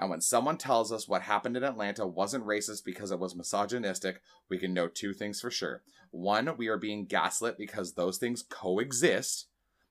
And 0.00 0.08
when 0.08 0.22
someone 0.22 0.56
tells 0.56 0.90
us 0.90 1.06
what 1.06 1.20
happened 1.22 1.58
in 1.58 1.62
Atlanta 1.62 2.06
wasn't 2.06 2.46
racist 2.46 2.86
because 2.86 3.10
it 3.10 3.18
was 3.18 3.36
misogynistic, 3.36 4.22
we 4.48 4.56
can 4.56 4.72
know 4.72 4.88
two 4.88 5.12
things 5.12 5.42
for 5.42 5.50
sure. 5.50 5.82
One, 6.10 6.56
we 6.56 6.68
are 6.68 6.78
being 6.78 7.04
gaslit 7.04 7.58
because 7.58 7.92
those 7.92 8.16
things 8.16 8.42
coexist. 8.42 9.48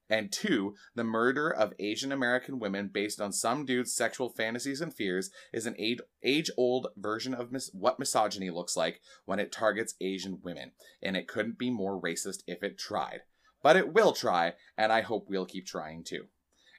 And 0.10 0.32
two, 0.32 0.74
the 0.96 1.04
murder 1.04 1.52
of 1.52 1.76
Asian 1.78 2.12
American 2.12 2.58
women 2.58 2.90
based 2.92 3.22
on 3.22 3.32
some 3.32 3.64
dude's 3.64 3.94
sexual 3.94 4.30
fantasies 4.30 4.82
and 4.82 4.92
fears 4.92 5.30
is 5.54 5.68
an 5.68 5.76
age 6.24 6.50
old 6.58 6.88
version 6.98 7.36
of 7.36 7.52
mis- 7.52 7.70
what 7.74 8.00
misogyny 8.00 8.50
looks 8.50 8.76
like 8.76 9.02
when 9.26 9.38
it 9.38 9.52
targets 9.52 9.94
Asian 10.02 10.40
women. 10.44 10.72
And 11.04 11.16
it 11.16 11.28
couldn't 11.28 11.60
be 11.60 11.70
more 11.70 12.02
racist 12.02 12.42
if 12.48 12.64
it 12.64 12.80
tried. 12.80 13.22
but 13.62 13.76
it 13.76 13.94
will 13.94 14.14
try, 14.14 14.54
and 14.78 14.92
I 14.92 15.02
hope 15.02 15.28
we'll 15.28 15.46
keep 15.46 15.66
trying 15.66 16.04
too. 16.04 16.28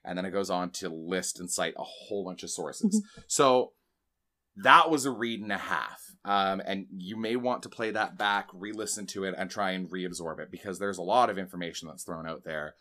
And 0.05 0.17
then 0.17 0.25
it 0.25 0.31
goes 0.31 0.51
on 0.51 0.71
to 0.73 0.89
list 0.89 1.41
and 1.41 1.51
cite 1.51 1.75
a 1.77 1.85
whole 1.85 2.25
bunch 2.25 2.43
of 2.43 2.51
sources. 2.51 3.03
so 3.27 3.73
that 4.57 4.91
was 4.91 5.05
a 5.05 5.11
read 5.11 5.41
and 5.41 5.53
a 5.53 5.59
half. 5.59 6.01
Um, 6.25 6.61
and 6.65 6.87
you 6.95 7.17
may 7.17 7.37
want 7.37 7.63
to 7.63 7.69
play 7.69 7.91
that 7.93 8.19
back, 8.19 8.49
re 8.53 8.73
listen 8.73 9.07
to 9.09 9.25
it, 9.25 9.35
and 9.37 9.51
try 9.51 9.71
and 9.71 9.91
reabsorb 9.91 10.39
it 10.39 10.51
because 10.51 10.79
there's 10.79 10.99
a 10.99 11.03
lot 11.03 11.31
of 11.31 11.39
information 11.39 11.89
that's 11.89 12.05
thrown 12.05 12.29
out 12.29 12.45
there. 12.45 12.75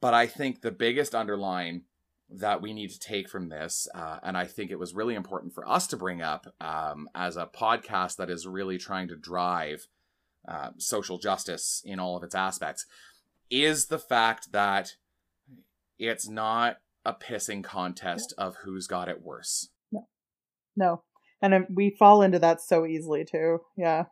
But 0.00 0.14
I 0.14 0.26
think 0.26 0.60
the 0.60 0.70
biggest 0.70 1.14
underline 1.14 1.82
that 2.30 2.62
we 2.62 2.72
need 2.72 2.90
to 2.90 2.98
take 2.98 3.28
from 3.28 3.48
this, 3.48 3.88
uh, 3.94 4.18
and 4.22 4.36
I 4.36 4.46
think 4.46 4.70
it 4.70 4.78
was 4.78 4.94
really 4.94 5.14
important 5.14 5.54
for 5.54 5.68
us 5.68 5.86
to 5.88 5.96
bring 5.96 6.22
up 6.22 6.46
um, 6.60 7.08
as 7.14 7.36
a 7.36 7.46
podcast 7.46 8.16
that 8.16 8.30
is 8.30 8.46
really 8.46 8.78
trying 8.78 9.08
to 9.08 9.16
drive 9.16 9.86
uh, 10.46 10.70
social 10.78 11.18
justice 11.18 11.82
in 11.84 11.98
all 11.98 12.16
of 12.16 12.22
its 12.22 12.34
aspects, 12.34 12.86
is 13.50 13.86
the 13.86 13.98
fact 13.98 14.52
that 14.52 14.94
it's 15.98 16.28
not 16.28 16.76
a 17.04 17.14
pissing 17.14 17.62
contest 17.62 18.32
of 18.38 18.56
who's 18.64 18.86
got 18.86 19.08
it 19.08 19.22
worse. 19.22 19.68
No, 19.92 20.08
no, 20.76 21.02
and 21.42 21.66
we 21.74 21.94
fall 21.98 22.22
into 22.22 22.38
that 22.38 22.60
so 22.60 22.86
easily 22.86 23.24
too. 23.24 23.58
Yeah. 23.76 24.04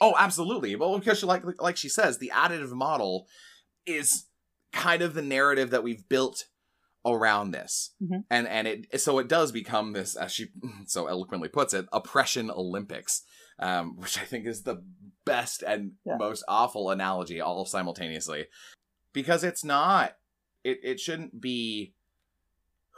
Oh, 0.00 0.14
absolutely. 0.18 0.76
Well, 0.76 0.98
because 0.98 1.20
she, 1.20 1.26
like 1.26 1.42
like 1.60 1.76
she 1.76 1.88
says, 1.88 2.18
the 2.18 2.32
additive 2.34 2.72
model 2.72 3.26
is 3.86 4.26
kind 4.72 5.02
of 5.02 5.14
the 5.14 5.22
narrative 5.22 5.70
that 5.70 5.82
we've 5.82 6.08
built 6.08 6.44
around 7.04 7.50
this 7.50 7.94
mm-hmm. 8.02 8.20
and 8.30 8.46
and 8.46 8.68
it 8.68 9.00
so 9.00 9.18
it 9.18 9.28
does 9.28 9.50
become 9.50 9.92
this 9.92 10.14
as 10.14 10.30
she 10.30 10.46
so 10.86 11.06
eloquently 11.08 11.48
puts 11.48 11.74
it 11.74 11.86
oppression 11.92 12.50
olympics 12.50 13.22
um, 13.58 13.96
which 13.96 14.18
i 14.18 14.22
think 14.22 14.46
is 14.46 14.62
the 14.62 14.82
best 15.24 15.62
and 15.62 15.92
yeah. 16.06 16.16
most 16.16 16.44
awful 16.46 16.90
analogy 16.90 17.40
all 17.40 17.64
simultaneously 17.64 18.46
because 19.12 19.42
it's 19.42 19.64
not 19.64 20.12
it, 20.64 20.80
it 20.82 21.00
shouldn't 21.00 21.40
be 21.40 21.94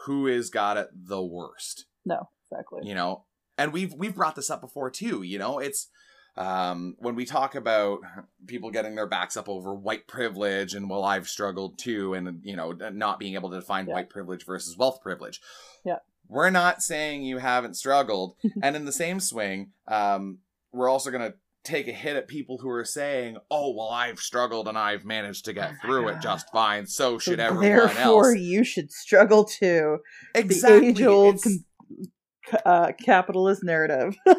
who 0.07 0.27
is 0.27 0.50
got 0.50 0.77
it 0.77 0.88
the 0.94 1.22
worst. 1.22 1.87
No 2.05 2.29
exactly. 2.50 2.88
You 2.88 2.94
know? 2.94 3.24
And 3.57 3.72
we've 3.72 3.94
we've 3.94 4.14
brought 4.14 4.37
this 4.37 4.50
up 4.50 4.61
before 4.61 4.90
too 4.90 5.22
you 5.22 5.38
know? 5.38 5.59
It's 5.59 5.88
um, 6.37 6.96
when 6.98 7.14
we 7.14 7.24
talk 7.24 7.55
about 7.55 8.00
people 8.46 8.70
getting 8.70 8.96
their 8.96 9.07
backs 9.07 9.37
up 9.37 9.48
over 9.48 9.72
white 9.72 10.09
privilege 10.09 10.74
and 10.74 10.90
well 10.90 11.05
i've 11.05 11.29
struggled 11.29 11.79
too 11.79 12.12
and 12.14 12.40
you 12.42 12.57
know 12.57 12.72
not 12.72 13.20
being 13.20 13.35
able 13.35 13.50
to 13.50 13.61
define 13.61 13.87
yeah. 13.87 13.94
white 13.94 14.11
privilege 14.11 14.44
versus 14.44 14.77
wealth 14.77 15.00
privilege. 15.00 15.40
Yeah. 15.85 15.98
We're 16.27 16.50
not 16.50 16.83
saying 16.83 17.22
you 17.22 17.37
haven't 17.38 17.77
struggled. 17.77 18.37
And 18.62 18.77
in 18.77 18.87
the 18.87 18.92
same 18.92 19.20
swing 19.20 19.72
um, 19.87 20.38
we're 20.72 20.88
also 20.88 21.11
going 21.11 21.31
to 21.31 21.37
take 21.64 21.88
a 21.88 21.92
hit 21.92 22.16
at 22.16 22.29
people 22.29 22.59
who 22.59 22.68
are 22.68 22.85
saying 22.85 23.37
oh 23.50 23.74
well 23.74 23.88
i've 23.88 24.18
struggled 24.18 24.68
and 24.68 24.77
i've 24.77 25.05
managed 25.05 25.46
to 25.46 25.53
get 25.53 25.72
oh 25.72 25.77
through 25.81 26.05
God. 26.05 26.16
it 26.16 26.20
just 26.20 26.50
fine 26.53 26.87
so 26.87 27.18
should 27.18 27.38
so 27.38 27.44
everyone 27.44 27.64
therefore 27.64 28.29
else 28.29 28.38
you 28.38 28.62
should 28.62 28.92
struggle 28.92 29.44
too 29.44 29.98
exactly 30.35 30.81
the 30.81 30.87
age-old 30.87 31.40
uh, 32.66 32.92
capitalist 33.03 33.64
narrative 33.64 34.14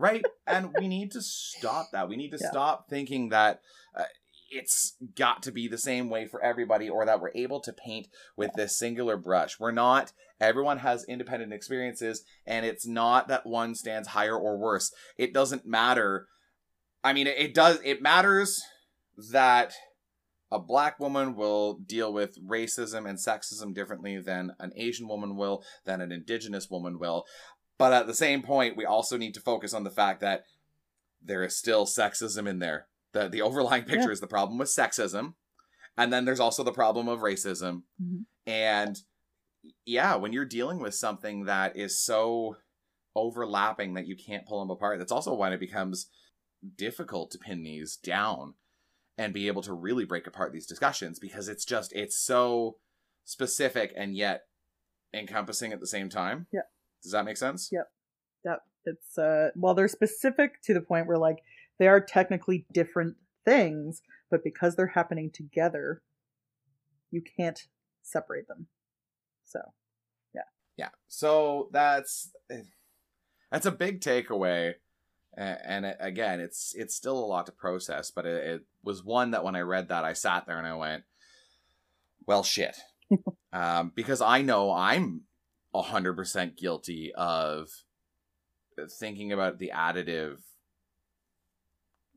right? 0.00 0.24
And 0.46 0.70
we 0.78 0.88
need 0.88 1.12
to 1.12 1.20
stop 1.20 1.90
that. 1.92 2.08
We 2.08 2.16
need 2.16 2.30
to 2.30 2.38
yeah. 2.40 2.50
stop 2.50 2.88
thinking 2.88 3.28
that 3.28 3.60
uh, 3.94 4.04
it's 4.50 4.96
got 5.14 5.42
to 5.44 5.52
be 5.52 5.68
the 5.68 5.78
same 5.78 6.08
way 6.08 6.26
for 6.26 6.42
everybody 6.42 6.88
or 6.88 7.04
that 7.04 7.20
we're 7.20 7.32
able 7.34 7.60
to 7.60 7.72
paint 7.72 8.08
with 8.36 8.50
this 8.56 8.78
singular 8.78 9.16
brush. 9.16 9.60
We're 9.60 9.70
not. 9.70 10.12
Everyone 10.40 10.78
has 10.78 11.04
independent 11.04 11.52
experiences, 11.52 12.24
and 12.46 12.64
it's 12.64 12.86
not 12.86 13.28
that 13.28 13.46
one 13.46 13.74
stands 13.74 14.08
higher 14.08 14.36
or 14.36 14.56
worse. 14.56 14.90
It 15.18 15.34
doesn't 15.34 15.66
matter. 15.66 16.26
I 17.02 17.12
mean, 17.12 17.26
it 17.26 17.54
does. 17.54 17.78
It 17.84 18.02
matters 18.02 18.62
that 19.30 19.72
a 20.50 20.58
black 20.58 20.98
woman 20.98 21.36
will 21.36 21.74
deal 21.74 22.12
with 22.12 22.38
racism 22.44 23.08
and 23.08 23.18
sexism 23.18 23.74
differently 23.74 24.18
than 24.18 24.52
an 24.58 24.72
Asian 24.76 25.08
woman 25.08 25.36
will, 25.36 25.62
than 25.84 26.00
an 26.00 26.12
indigenous 26.12 26.68
woman 26.70 26.98
will. 26.98 27.24
But 27.78 27.92
at 27.92 28.06
the 28.06 28.14
same 28.14 28.42
point, 28.42 28.76
we 28.76 28.84
also 28.84 29.16
need 29.16 29.32
to 29.34 29.40
focus 29.40 29.72
on 29.72 29.84
the 29.84 29.90
fact 29.90 30.20
that 30.20 30.42
there 31.22 31.44
is 31.44 31.56
still 31.56 31.86
sexism 31.86 32.48
in 32.48 32.58
there. 32.58 32.88
The 33.12 33.28
the 33.28 33.42
overlying 33.42 33.84
picture 33.84 34.08
yeah. 34.08 34.12
is 34.12 34.20
the 34.20 34.26
problem 34.26 34.58
with 34.58 34.68
sexism. 34.68 35.34
And 35.96 36.12
then 36.12 36.24
there's 36.24 36.40
also 36.40 36.62
the 36.62 36.72
problem 36.72 37.08
of 37.08 37.20
racism. 37.20 37.82
Mm-hmm. 38.02 38.22
And 38.46 38.98
yeah, 39.84 40.16
when 40.16 40.32
you're 40.32 40.44
dealing 40.44 40.80
with 40.80 40.94
something 40.94 41.44
that 41.44 41.76
is 41.76 42.02
so 42.02 42.56
overlapping 43.14 43.94
that 43.94 44.06
you 44.06 44.16
can't 44.16 44.46
pull 44.46 44.60
them 44.60 44.70
apart, 44.70 44.98
that's 44.98 45.12
also 45.12 45.34
when 45.34 45.52
it 45.52 45.60
becomes 45.60 46.08
difficult 46.76 47.30
to 47.30 47.38
pin 47.38 47.62
these 47.62 47.96
down 47.96 48.54
and 49.16 49.34
be 49.34 49.48
able 49.48 49.62
to 49.62 49.72
really 49.72 50.04
break 50.04 50.26
apart 50.26 50.52
these 50.52 50.66
discussions 50.66 51.18
because 51.18 51.48
it's 51.48 51.64
just 51.64 51.92
it's 51.94 52.18
so 52.18 52.76
specific 53.24 53.92
and 53.96 54.16
yet 54.16 54.42
encompassing 55.14 55.72
at 55.72 55.80
the 55.80 55.86
same 55.86 56.08
time. 56.08 56.46
Yeah. 56.52 56.60
Does 57.02 57.12
that 57.12 57.24
make 57.24 57.36
sense? 57.36 57.68
Yep. 57.72 57.86
Yep. 58.44 58.58
It's 58.86 59.18
uh 59.18 59.50
well 59.54 59.74
they're 59.74 59.88
specific 59.88 60.62
to 60.64 60.74
the 60.74 60.80
point 60.80 61.06
where 61.06 61.18
like 61.18 61.38
they 61.78 61.88
are 61.88 62.00
technically 62.00 62.66
different 62.72 63.16
things, 63.44 64.02
but 64.30 64.44
because 64.44 64.76
they're 64.76 64.88
happening 64.88 65.30
together, 65.32 66.02
you 67.10 67.22
can't 67.36 67.60
separate 68.02 68.46
them. 68.48 68.66
So, 69.44 69.60
yeah. 70.34 70.42
Yeah. 70.76 70.90
So 71.08 71.68
that's 71.72 72.32
that's 73.50 73.66
a 73.66 73.72
big 73.72 74.00
takeaway 74.00 74.74
and 75.36 75.86
it, 75.86 75.96
again 76.00 76.40
it's 76.40 76.74
it's 76.76 76.94
still 76.94 77.18
a 77.18 77.24
lot 77.26 77.46
to 77.46 77.52
process 77.52 78.10
but 78.10 78.26
it, 78.26 78.46
it, 78.46 78.62
was 78.82 79.04
one 79.04 79.30
that 79.30 79.44
when 79.44 79.54
i 79.54 79.60
read 79.60 79.88
that 79.88 80.04
i 80.04 80.12
sat 80.12 80.46
there 80.46 80.58
and 80.58 80.66
i 80.66 80.74
went 80.74 81.04
well 82.26 82.42
shit 82.42 82.76
um, 83.52 83.92
because 83.94 84.20
i 84.20 84.42
know 84.42 84.72
i'm 84.72 85.22
100% 85.74 86.56
guilty 86.56 87.12
of 87.14 87.68
thinking 88.98 89.32
about 89.32 89.58
the 89.58 89.72
additive 89.74 90.38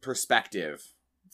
perspective 0.01 0.83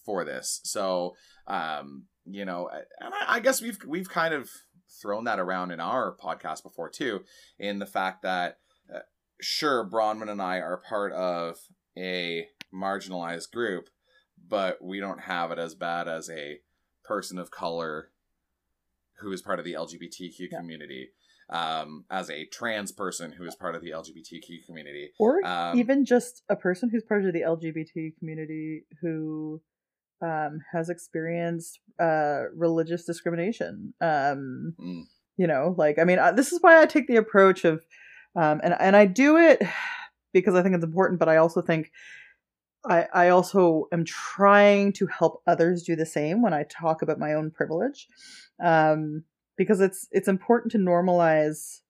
for 0.06 0.24
this. 0.24 0.62
So, 0.64 1.16
um, 1.48 2.06
you 2.26 2.46
know, 2.46 2.70
and 3.00 3.14
I, 3.14 3.36
I 3.36 3.40
guess 3.40 3.62
we've 3.62 3.80
we've 3.86 4.10
kind 4.10 4.34
of 4.34 4.50
thrown 5.02 5.26
that 5.26 5.40
around 5.40 5.72
in 5.72 5.80
our 5.80 6.16
podcast 6.16 6.64
before 6.64 6.90
too, 6.90 7.22
in 7.58 7.80
the 7.80 7.86
fact 7.86 8.24
that 8.24 8.58
sure 9.42 9.88
Bronwyn 9.88 10.30
and 10.30 10.42
I 10.42 10.58
are 10.58 10.78
part 10.78 11.14
of 11.14 11.58
a 11.98 12.48
marginalized 12.74 13.52
group, 13.52 13.90
but 14.48 14.82
we 14.82 15.00
don't 15.00 15.22
have 15.22 15.52
it 15.52 15.60
as 15.60 15.76
bad 15.76 16.08
as 16.08 16.30
a 16.30 16.60
person 17.04 17.38
of 17.38 17.52
color 17.52 18.10
who 19.20 19.32
is 19.32 19.42
part 19.42 19.60
of 19.60 19.66
the 19.66 19.74
LGBTQ 19.74 20.48
yeah. 20.52 20.58
community 20.58 21.10
um, 21.50 22.06
as 22.10 22.30
a 22.30 22.46
trans 22.46 22.92
person 22.92 23.32
who 23.32 23.44
is 23.46 23.56
part 23.56 23.76
of 23.76 23.82
the 23.82 23.92
LGBTQ 23.92 24.66
community, 24.66 25.12
or 25.20 25.44
um, 25.46 25.78
even 25.78 26.06
just 26.06 26.44
a 26.50 26.56
person 26.56 26.90
who's 26.90 27.04
part 27.04 27.26
of 27.26 27.34
the 27.34 27.42
LGBT 27.42 28.18
community 28.20 28.84
who 29.02 29.62
um, 30.22 30.60
has 30.72 30.90
experienced 30.90 31.80
uh, 32.00 32.44
religious 32.56 33.06
discrimination. 33.06 33.94
Um, 34.00 34.76
mm. 34.80 35.04
You 35.38 35.48
know, 35.48 35.74
like 35.78 35.98
I 35.98 36.04
mean, 36.04 36.20
this 36.36 36.52
is 36.52 36.60
why 36.62 36.82
I 36.82 36.86
take 36.86 37.08
the 37.08 37.16
approach 37.16 37.66
of, 37.66 37.84
um, 38.40 38.62
and 38.64 38.74
and 38.80 38.96
I 38.96 39.06
do 39.06 39.36
it 39.38 39.62
because 40.34 40.56
I 40.56 40.64
think 40.64 40.76
it's 40.76 40.84
important, 40.84 41.20
but 41.20 41.30
I 41.30 41.38
also 41.38 41.62
think. 41.62 41.92
I, 42.86 43.08
I 43.14 43.28
also 43.28 43.90
am 43.92 44.06
trying 44.06 44.94
to 44.94 45.08
help 45.08 45.44
others 45.46 45.84
do 45.84 45.98
the 45.98 46.06
same 46.06 46.42
when 46.42 46.54
I 46.54 46.64
talk 46.64 47.02
about 47.02 47.20
my 47.20 47.34
own 47.34 47.52
privilege. 47.52 48.08
Um, 48.64 49.26
because 49.58 49.82
it's 49.82 50.08
it's 50.12 50.30
important 50.30 50.72
to 50.72 50.78
normalize 50.78 51.82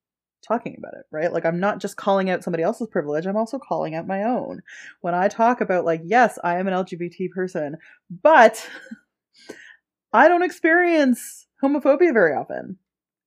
talking 0.45 0.75
about 0.79 0.95
it, 0.95 1.05
right? 1.11 1.31
Like 1.31 1.45
I'm 1.45 1.59
not 1.59 1.79
just 1.79 1.95
calling 1.95 2.31
out 2.31 2.43
somebody 2.43 2.63
else's 2.63 2.87
privilege, 2.87 3.27
I'm 3.27 3.37
also 3.37 3.59
calling 3.59 3.93
out 3.93 4.07
my 4.07 4.23
own. 4.23 4.63
When 5.01 5.13
I 5.13 5.27
talk 5.27 5.61
about 5.61 5.85
like 5.85 6.01
yes, 6.03 6.39
I 6.43 6.57
am 6.57 6.67
an 6.67 6.73
LGBT 6.73 7.29
person, 7.29 7.77
but 8.09 8.67
I 10.13 10.27
don't 10.27 10.41
experience 10.41 11.45
homophobia 11.63 12.11
very 12.11 12.33
often 12.33 12.79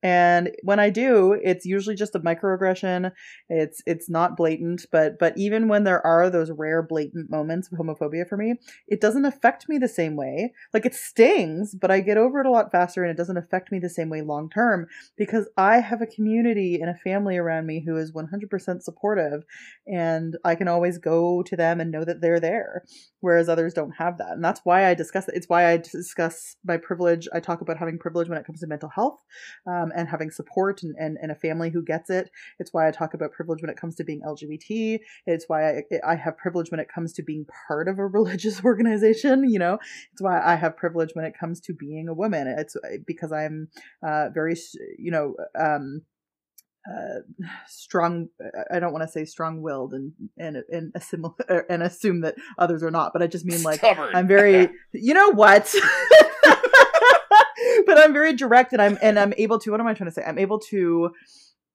and 0.03 0.51
when 0.63 0.81
i 0.81 0.91
do 0.91 1.39
it's 1.43 1.65
usually 1.65 1.97
just 1.97 2.15
a 2.15 2.21
microaggression. 2.21 3.13
It's 3.49 3.83
it's 3.87 4.09
not 4.09 4.37
blatant 4.37 4.87
but 4.91 5.19
but 5.19 5.37
even 5.37 5.69
when 5.69 5.85
there 5.85 6.05
are 6.07 6.31
those 6.31 6.51
rare 6.51 6.83
blatant 6.83 7.31
moments 7.31 7.69
of 7.71 7.79
homophobia 7.79 8.29
for 8.29 8.37
me 8.37 8.55
it 8.89 9.01
doesn't 9.01 9.25
affect 9.25 9.69
me 9.69 9.79
the 9.79 9.89
same 9.89 10.17
way. 10.17 10.53
Like 10.73 10.87
it 10.87 10.95
stings 10.95 11.75
but 11.75 11.91
i 11.91 12.01
get 12.01 12.17
over 12.17 12.41
it 12.41 12.47
a 12.47 12.51
lot 12.51 12.73
faster 12.73 13.03
and 13.03 13.11
it 13.11 13.17
doesn't 13.17 13.37
affect 13.37 13.71
me 13.73 13.79
the 13.79 13.89
same 13.89 14.09
way 14.09 14.23
long 14.23 14.49
term 14.51 14.87
because 15.17 15.49
i 15.57 15.81
have 15.81 16.03
a 16.03 16.07
community 16.07 16.81
and 16.81 16.91
a 16.91 16.95
family 16.95 17.37
around 17.37 17.67
me 17.67 17.83
who 17.85 17.97
is 17.97 18.13
100% 18.13 18.83
supportive 18.83 19.43
and 19.87 20.37
i 20.45 20.55
can 20.55 20.69
always 20.69 20.99
go 20.99 21.43
to 21.43 21.57
them 21.57 21.81
and 21.81 21.91
know 21.91 22.05
that 22.05 22.21
they're 22.21 22.41
there 22.41 22.85
whereas 23.21 23.49
others 23.49 23.73
don't 23.73 23.93
have 23.93 24.19
that. 24.19 24.33
And 24.33 24.45
that's 24.45 24.61
why 24.65 24.87
i 24.87 24.95
discuss 24.95 25.29
it 25.29 25.35
it's 25.35 25.49
why 25.49 25.71
i 25.71 25.77
discuss 25.77 26.57
my 26.65 26.77
privilege. 26.77 27.29
I 27.33 27.41
talk 27.41 27.61
about 27.61 27.79
having 27.79 27.99
privilege 27.99 28.29
when 28.29 28.39
it 28.39 28.47
comes 28.47 28.61
to 28.61 28.67
mental 28.67 28.89
health 28.89 29.19
um, 29.67 29.92
and 29.95 30.09
having 30.09 30.31
support 30.31 30.83
and, 30.83 30.95
and, 30.99 31.19
and 31.21 31.31
a 31.31 31.35
family 31.35 31.71
who 31.71 31.83
gets 31.83 32.11
it. 32.11 32.31
It's 32.59 32.73
why 32.73 32.89
I 32.89 32.91
talk 32.91 33.15
about 33.15 33.33
privilege 33.33 33.63
when 33.63 33.71
it 33.71 33.77
comes 33.77 33.95
to 33.97 34.05
being 34.05 34.23
LGBT. 34.23 35.01
It's 35.27 35.49
why 35.49 35.71
I, 35.71 35.83
I 36.07 36.15
have 36.17 36.37
privilege 36.37 36.71
when 36.71 36.81
it 36.81 36.89
comes 36.93 37.13
to 37.15 37.23
being 37.23 37.47
part 37.69 37.89
of 37.89 37.99
a 37.99 38.07
religious 38.19 38.65
organization. 38.65 39.49
You 39.49 39.59
know, 39.59 39.79
it's 40.13 40.23
why 40.23 40.41
I 40.41 40.57
have 40.57 40.77
privilege 40.77 41.11
when 41.15 41.25
it 41.25 41.35
comes 41.39 41.61
to 41.63 41.75
being 41.75 42.09
a 42.09 42.15
woman. 42.15 42.47
It's 42.47 42.77
uh, 42.77 42.99
because 43.07 43.33
I'm 43.33 43.69
uh, 44.07 44.29
very, 44.35 44.57
you 44.99 45.11
know, 45.11 45.35
um, 45.59 46.03
uh, 46.91 47.21
strong. 47.67 48.29
I 48.73 48.81
don't 48.81 48.93
want 48.93 49.03
to 49.03 49.09
say 49.09 49.25
strong-willed 49.25 49.95
and 49.95 50.13
and 50.37 50.57
and 50.69 50.93
assume 50.95 51.35
and 51.69 51.83
assume 51.83 52.23
that 52.23 52.35
others 52.59 52.83
are 52.83 52.91
not, 52.91 53.13
but 53.13 53.23
I 53.23 53.27
just 53.27 53.45
mean 53.45 53.63
like 53.63 53.79
Stubborn. 53.79 54.15
I'm 54.15 54.27
very. 54.27 54.69
You 54.95 55.15
know 55.15 55.31
what? 55.31 55.75
but 57.87 57.99
I'm 57.99 58.13
very 58.13 58.35
direct, 58.35 58.73
and 58.73 58.83
I'm 58.83 58.99
and 59.03 59.19
I'm 59.19 59.33
able 59.37 59.59
to. 59.61 59.71
What 59.71 59.81
am 59.81 59.87
I 59.87 59.95
trying 59.95 60.11
to 60.11 60.15
say? 60.15 60.25
I'm 60.25 60.39
able 60.39 60.59
to. 60.59 61.13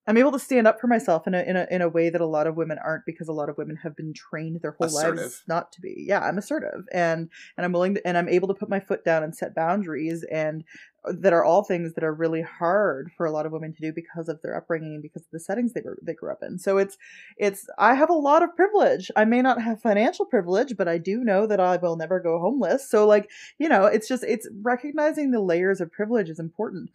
I'm 0.07 0.17
able 0.17 0.31
to 0.31 0.39
stand 0.39 0.67
up 0.67 0.79
for 0.79 0.87
myself 0.87 1.27
in 1.27 1.33
a, 1.33 1.41
in 1.41 1.57
a 1.57 1.67
in 1.69 1.81
a 1.81 1.89
way 1.89 2.09
that 2.09 2.21
a 2.21 2.25
lot 2.25 2.47
of 2.47 2.55
women 2.55 2.79
aren't 2.83 3.05
because 3.05 3.27
a 3.27 3.33
lot 3.33 3.49
of 3.49 3.57
women 3.57 3.75
have 3.75 3.95
been 3.95 4.13
trained 4.13 4.61
their 4.61 4.71
whole 4.71 4.87
Assertive. 4.87 5.17
lives 5.17 5.43
not 5.47 5.71
to 5.73 5.81
be. 5.81 6.05
Yeah, 6.07 6.21
I'm 6.21 6.37
assertive 6.37 6.85
and 6.93 7.29
and 7.57 7.65
I'm 7.65 7.73
willing 7.73 7.95
to 7.95 8.07
and 8.07 8.17
I'm 8.17 8.29
able 8.29 8.47
to 8.47 8.53
put 8.53 8.69
my 8.69 8.79
foot 8.79 9.03
down 9.03 9.23
and 9.23 9.35
set 9.35 9.53
boundaries 9.53 10.23
and 10.31 10.63
uh, 11.03 11.11
that 11.19 11.33
are 11.33 11.43
all 11.43 11.63
things 11.63 11.93
that 11.93 12.05
are 12.05 12.13
really 12.13 12.41
hard 12.41 13.11
for 13.17 13.25
a 13.25 13.31
lot 13.31 13.45
of 13.45 13.51
women 13.51 13.73
to 13.73 13.81
do 13.81 13.91
because 13.91 14.29
of 14.29 14.41
their 14.41 14.55
upbringing 14.55 14.93
and 14.93 15.03
because 15.03 15.23
of 15.23 15.31
the 15.33 15.41
settings 15.41 15.73
they 15.73 15.81
were 15.81 15.97
they 16.01 16.13
grew 16.13 16.31
up 16.31 16.39
in. 16.41 16.57
So 16.57 16.77
it's 16.77 16.97
it's 17.35 17.67
I 17.77 17.93
have 17.93 18.09
a 18.09 18.13
lot 18.13 18.43
of 18.43 18.55
privilege. 18.55 19.11
I 19.17 19.25
may 19.25 19.41
not 19.41 19.61
have 19.61 19.81
financial 19.81 20.25
privilege, 20.25 20.77
but 20.77 20.87
I 20.87 20.99
do 20.99 21.25
know 21.25 21.45
that 21.47 21.59
I 21.59 21.75
will 21.75 21.97
never 21.97 22.21
go 22.21 22.39
homeless. 22.39 22.89
So 22.89 23.05
like, 23.05 23.29
you 23.59 23.67
know, 23.67 23.85
it's 23.85 24.07
just 24.07 24.23
it's 24.23 24.47
recognizing 24.61 25.31
the 25.31 25.41
layers 25.41 25.81
of 25.81 25.91
privilege 25.91 26.29
is 26.29 26.39
important. 26.39 26.91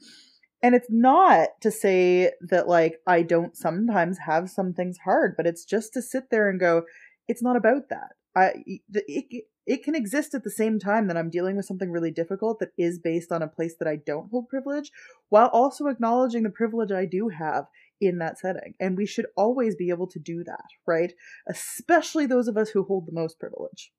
And 0.62 0.74
it's 0.74 0.88
not 0.88 1.48
to 1.62 1.70
say 1.70 2.32
that 2.48 2.68
like 2.68 3.00
I 3.06 3.22
don't 3.22 3.56
sometimes 3.56 4.18
have 4.26 4.48
some 4.48 4.72
things 4.72 4.98
hard, 5.04 5.34
but 5.36 5.46
it's 5.46 5.64
just 5.64 5.92
to 5.94 6.02
sit 6.02 6.30
there 6.30 6.48
and 6.48 6.60
go, 6.60 6.84
it's 7.28 7.42
not 7.42 7.56
about 7.56 7.88
that. 7.90 8.12
I 8.34 8.62
it, 8.66 9.44
it 9.66 9.84
can 9.84 9.94
exist 9.94 10.34
at 10.34 10.42
the 10.44 10.50
same 10.50 10.78
time 10.78 11.06
that 11.08 11.16
I'm 11.16 11.30
dealing 11.30 11.56
with 11.56 11.66
something 11.66 11.90
really 11.90 12.10
difficult 12.10 12.58
that 12.60 12.72
is 12.76 12.98
based 12.98 13.30
on 13.30 13.42
a 13.42 13.48
place 13.48 13.74
that 13.78 13.88
I 13.88 13.96
don't 13.96 14.30
hold 14.30 14.48
privilege, 14.48 14.90
while 15.28 15.48
also 15.48 15.86
acknowledging 15.86 16.42
the 16.42 16.50
privilege 16.50 16.90
I 16.90 17.06
do 17.06 17.28
have 17.28 17.66
in 18.00 18.18
that 18.18 18.38
setting. 18.38 18.74
And 18.80 18.96
we 18.96 19.06
should 19.06 19.26
always 19.36 19.76
be 19.76 19.90
able 19.90 20.08
to 20.08 20.18
do 20.18 20.42
that, 20.44 20.64
right? 20.86 21.12
Especially 21.48 22.26
those 22.26 22.48
of 22.48 22.56
us 22.56 22.70
who 22.70 22.82
hold 22.82 23.06
the 23.06 23.12
most 23.12 23.38
privilege. 23.38 23.92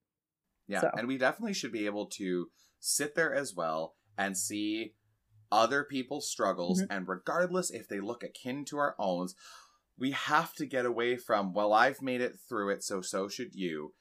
Yeah, 0.68 0.82
So. 0.82 0.92
and 0.98 1.08
we 1.08 1.18
definitely 1.18 1.54
should 1.54 1.72
be 1.72 1.86
able 1.86 2.08
to 2.08 2.48
sit 2.80 3.16
there 3.16 3.34
as 3.34 3.54
well 3.56 3.96
and 4.18 4.38
see 4.38 4.94
other 5.54 5.84
people's 5.84 6.30
struggles, 6.30 6.82
Mhm. 6.82 6.88
and 6.90 7.08
regardless 7.08 7.72
if 7.72 7.88
they 7.88 8.00
look 8.02 8.24
akin 8.24 8.66
to 8.66 8.78
our 8.80 8.96
own, 9.00 9.30
we 9.98 10.12
have 10.12 10.54
to 10.56 10.66
get 10.66 10.86
away 10.86 11.18
from, 11.18 11.54
well, 11.54 11.72
I've 11.74 12.02
made 12.02 12.22
it 12.22 12.40
through 12.50 12.70
it, 12.72 12.84
so 12.84 13.02
so 13.02 13.28
should 13.30 13.56
you, 13.56 13.96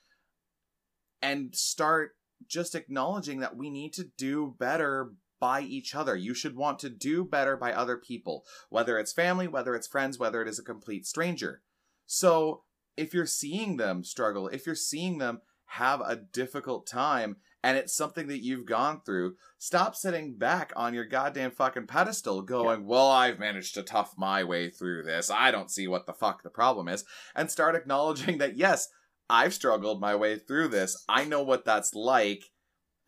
and 1.21 1.55
start 1.55 2.17
just 2.47 2.75
acknowledging 2.75 3.41
that 3.41 3.57
we 3.57 3.71
need 3.71 3.93
to 3.95 4.05
do 4.05 4.57
better 4.59 5.15
by 5.39 5.61
each 5.61 5.95
other. 5.95 6.17
You 6.17 6.35
should 6.35 6.57
want 6.57 6.79
to 6.81 6.91
do 6.91 7.25
better 7.25 7.57
by 7.57 7.73
other 7.73 7.97
people, 7.97 8.45
whether 8.71 8.99
it's 8.99 9.13
family, 9.13 9.49
whether 9.49 9.75
it's 9.75 9.87
friends, 9.87 10.19
whether 10.19 10.43
it 10.43 10.49
is 10.49 10.59
a 10.59 10.65
complete 10.65 11.07
stranger. 11.07 11.63
So, 12.07 12.65
if 12.97 13.15
you're 13.15 13.27
seeing 13.27 13.77
them 13.77 14.05
struggle, 14.05 14.49
if 14.49 14.67
you're 14.67 14.75
seeing 14.75 15.19
them 15.19 15.43
have 15.67 16.01
a 16.01 16.17
difficult 16.17 16.87
time 16.87 17.41
and 17.63 17.77
it's 17.77 17.95
something 17.97 18.27
that 18.29 18.43
you've 18.43 18.67
gone 18.67 19.01
through, 19.05 19.37
stop 19.59 19.95
sitting 19.95 20.37
back 20.37 20.73
on 20.75 20.95
your 20.95 21.05
goddamn 21.05 21.53
fucking 21.53 21.87
pedestal 21.87 22.43
going, 22.43 22.87
Well, 22.87 23.09
I've 23.11 23.39
managed 23.39 23.75
to 23.75 23.83
tough 23.83 24.15
my 24.17 24.43
way 24.45 24.69
through 24.69 25.05
this. 25.05 25.31
I 25.31 25.51
don't 25.51 25.71
see 25.71 25.87
what 25.87 26.07
the 26.07 26.13
fuck 26.13 26.43
the 26.43 26.51
problem 26.51 26.89
is. 26.89 27.05
And 27.35 27.51
start 27.51 27.77
acknowledging 27.77 28.39
that, 28.39 28.57
yes, 28.57 28.89
I've 29.31 29.55
struggled 29.55 30.01
my 30.01 30.15
way 30.15 30.39
through 30.39 30.69
this. 30.69 31.05
I 31.09 31.25
know 31.25 31.43
what 31.43 31.65
that's 31.65 31.95
like. 31.95 32.45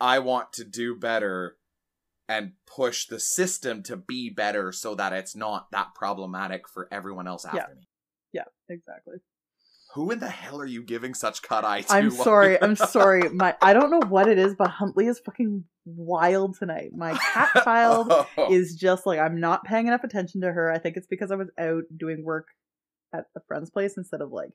I 0.00 0.18
want 0.20 0.52
to 0.54 0.64
do 0.64 0.96
better 0.96 1.56
and 2.28 2.52
push 2.66 3.06
the 3.06 3.20
system 3.20 3.82
to 3.82 3.96
be 3.96 4.30
better 4.30 4.72
so 4.72 4.94
that 4.94 5.12
it's 5.12 5.36
not 5.36 5.70
that 5.72 5.94
problematic 5.94 6.68
for 6.68 6.88
everyone 6.90 7.28
else 7.28 7.44
after 7.44 7.58
Yeah. 7.58 7.74
me. 7.74 7.88
Yeah, 8.32 8.44
exactly. 8.68 9.16
Who 9.94 10.10
in 10.10 10.18
the 10.18 10.28
hell 10.28 10.60
are 10.60 10.66
you 10.66 10.82
giving 10.82 11.14
such 11.14 11.42
cut 11.42 11.64
eye 11.64 11.82
to? 11.82 11.92
I'm 11.92 12.10
sorry. 12.10 12.60
I'm 12.62 12.74
sorry. 12.76 13.28
My 13.28 13.54
I 13.62 13.72
don't 13.72 13.90
know 13.90 14.02
what 14.08 14.28
it 14.28 14.38
is, 14.38 14.54
but 14.54 14.68
Huntley 14.70 15.06
is 15.06 15.20
fucking 15.24 15.64
wild 15.84 16.56
tonight. 16.58 16.90
My 16.94 17.16
cat 17.16 17.50
child 17.64 18.08
Oh. 18.10 18.26
is 18.52 18.74
just 18.74 19.06
like 19.06 19.20
I'm 19.20 19.38
not 19.40 19.64
paying 19.64 19.86
enough 19.86 20.02
attention 20.04 20.40
to 20.40 20.52
her. 20.52 20.70
I 20.72 20.78
think 20.78 20.96
it's 20.96 21.06
because 21.06 21.30
I 21.30 21.36
was 21.36 21.48
out 21.58 21.84
doing 21.96 22.24
work 22.24 22.48
at 23.14 23.26
a 23.36 23.40
friend's 23.46 23.70
place 23.70 23.96
instead 23.96 24.20
of 24.20 24.32
like 24.32 24.50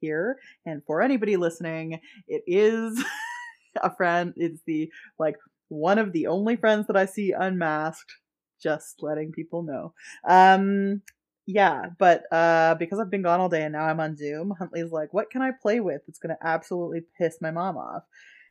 here. 0.00 0.36
And 0.66 0.82
for 0.86 1.00
anybody 1.00 1.36
listening, 1.36 2.00
it 2.28 2.42
is 2.46 3.02
a 3.82 3.94
friend. 3.96 4.34
It's 4.36 4.60
the 4.66 4.90
like 5.18 5.36
one 5.68 5.98
of 5.98 6.12
the 6.12 6.26
only 6.26 6.56
friends 6.56 6.86
that 6.88 6.96
I 6.96 7.06
see 7.06 7.32
unmasked. 7.32 8.12
Just 8.62 8.96
letting 9.00 9.32
people 9.32 9.62
know. 9.62 9.94
Um 10.28 11.00
yeah, 11.46 11.86
but 11.98 12.24
uh 12.32 12.74
because 12.76 12.98
I've 12.98 13.10
been 13.10 13.22
gone 13.22 13.40
all 13.40 13.48
day 13.48 13.62
and 13.62 13.72
now 13.72 13.84
I'm 13.84 14.00
on 14.00 14.16
Zoom, 14.16 14.52
Huntley's 14.58 14.92
like, 14.92 15.12
"What 15.12 15.30
can 15.30 15.42
I 15.42 15.50
play 15.60 15.80
with 15.80 16.02
that's 16.06 16.18
to 16.18 16.46
absolutely 16.46 17.02
piss 17.18 17.38
my 17.40 17.50
mom 17.50 17.76
off?" 17.76 18.02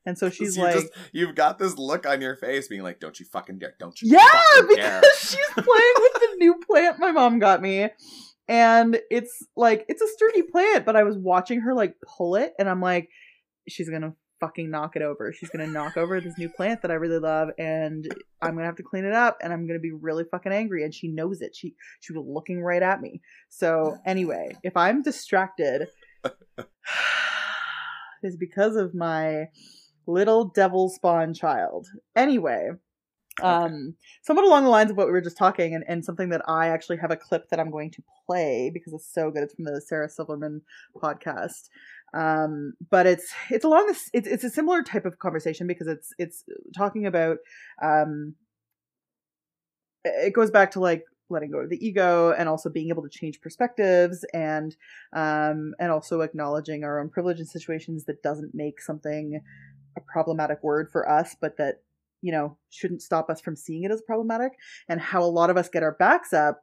And 0.06 0.17
so 0.17 0.29
she's 0.32 0.58
you 0.58 0.63
like, 0.63 0.75
just- 0.75 0.93
you've 1.12 1.36
got 1.36 1.60
this 1.60 1.77
look 1.77 2.06
on 2.06 2.21
your 2.21 2.36
face 2.36 2.67
being 2.67 2.84
like, 2.84 2.99
don't 2.99 3.19
you 3.19 3.25
fucking 3.25 3.60
dare. 3.60 3.75
Don't 3.79 3.99
you 4.01 4.12
Yeah, 4.12 4.27
fucking 4.60 4.75
dare. 4.75 5.01
because 5.01 5.17
she's 5.29 5.53
playing 5.53 5.93
with 5.97 6.13
the 6.13 6.36
new 6.39 6.56
plant 6.69 6.99
my 6.99 7.12
mom 7.12 7.39
got 7.39 7.62
me. 7.62 7.89
And 8.49 8.99
it's 9.10 9.41
like 9.56 9.86
it's 9.88 10.01
a 10.01 10.08
sturdy 10.08 10.41
plant, 10.43 10.86
but 10.86 10.95
I 10.97 11.03
was 11.03 11.17
watching 11.17 11.62
her 11.62 11.73
like 11.73 11.95
pull 12.17 12.36
it 12.36 12.53
and 12.60 12.69
I'm 12.69 12.82
like, 12.82 13.08
she's 13.69 13.89
gonna 13.89 14.13
fucking 14.43 14.69
knock 14.69 14.97
it 14.97 15.01
over. 15.01 15.32
She's 15.32 15.49
gonna 15.49 15.67
knock 15.67 15.95
over 15.95 16.19
this 16.19 16.38
new 16.38 16.49
plant 16.49 16.82
that 16.82 16.91
I 16.91 16.95
really 16.95 17.19
love 17.19 17.49
and 17.58 18.13
I'm 18.41 18.56
gonna 18.56 18.65
have 18.65 18.75
to 18.75 18.84
clean 18.84 19.06
it 19.06 19.13
up 19.13 19.38
and 19.41 19.53
I'm 19.53 19.65
gonna 19.65 19.79
be 19.79 19.93
really 19.93 20.25
fucking 20.29 20.51
angry 20.51 20.84
and 20.84 20.93
she 20.93 21.08
knows 21.08 21.41
it. 21.41 21.56
She 21.56 21.75
she 22.01 22.12
was 22.12 22.25
looking 22.27 22.62
right 22.62 22.84
at 22.84 22.99
me. 22.99 23.21
So 23.47 23.97
anyway, 24.06 24.58
if 24.62 24.75
I'm 24.75 25.01
distracted 25.01 25.88
it's 28.23 28.36
because 28.36 28.75
of 28.75 28.93
my 28.93 29.45
little 30.08 30.45
devil 30.45 30.89
spawn 30.89 31.34
child. 31.34 31.88
Anyway, 32.15 32.71
um 33.41 33.95
somewhat 34.21 34.45
along 34.45 34.63
the 34.63 34.69
lines 34.69 34.91
of 34.91 34.97
what 34.97 35.08
we 35.08 35.12
were 35.12 35.21
just 35.21 35.38
talking 35.38 35.73
and, 35.73 35.84
and 35.88 36.06
something 36.06 36.29
that 36.29 36.47
i 36.47 36.67
actually 36.67 36.97
have 36.97 37.10
a 37.10 37.17
clip 37.17 37.49
that 37.49 37.60
i'm 37.60 37.71
going 37.71 37.89
to 37.89 38.03
play 38.27 38.69
because 38.71 38.93
it's 38.93 39.12
so 39.12 39.32
good 39.32 39.41
it's 39.41 39.56
from 39.56 39.65
the 39.65 39.82
sarah 39.82 40.08
silverman 40.08 40.62
podcast 40.95 41.69
um 42.13 42.73
but 42.91 43.06
it's 43.06 43.34
it's 43.49 43.65
along 43.65 43.88
this 43.88 44.10
it's, 44.13 44.28
it's 44.28 44.43
a 44.43 44.49
similar 44.49 44.84
type 44.84 45.06
of 45.06 45.19
conversation 45.19 45.67
because 45.67 45.88
it's 45.88 46.13
it's 46.17 46.43
talking 46.76 47.06
about 47.06 47.38
um 47.82 48.36
it 50.04 50.34
goes 50.34 50.52
back 50.52 50.71
to 50.71 50.80
like 50.80 51.04
letting 51.30 51.49
go 51.52 51.60
of 51.60 51.69
the 51.69 51.86
ego 51.86 52.32
and 52.38 52.47
also 52.47 52.69
being 52.69 52.89
able 52.89 53.02
to 53.02 53.10
change 53.10 53.41
perspectives 53.41 54.26
and 54.34 54.76
um 55.13 55.73
and 55.80 55.91
also 55.91 56.21
acknowledging 56.21 56.84
our 56.84 56.99
own 56.99 57.10
privilege 57.10 57.39
in 57.39 57.45
situations 57.45 58.06
that 58.06 58.21
doesn't 58.21 58.52
make 58.54 58.82
something 58.82 59.41
a 59.97 60.02
problematic 60.02 60.62
word 60.62 60.89
for 60.91 61.10
us 61.10 61.36
but 61.41 61.58
that 61.58 61.78
you 62.23 62.32
know, 62.32 62.58
shouldn't 62.69 63.02
stop 63.02 63.30
us 63.30 63.41
from 63.41 63.56
seeing 63.56 63.84
it 63.84 63.91
as 63.91 64.02
problematic, 64.02 64.54
and 64.88 64.99
how 64.99 65.21
a 65.21 65.26
lot 65.26 65.49
of 65.49 65.58
us 65.58 65.67
get 65.69 65.84
our 65.84 65.91
backs 65.91 66.32
up 66.32 66.62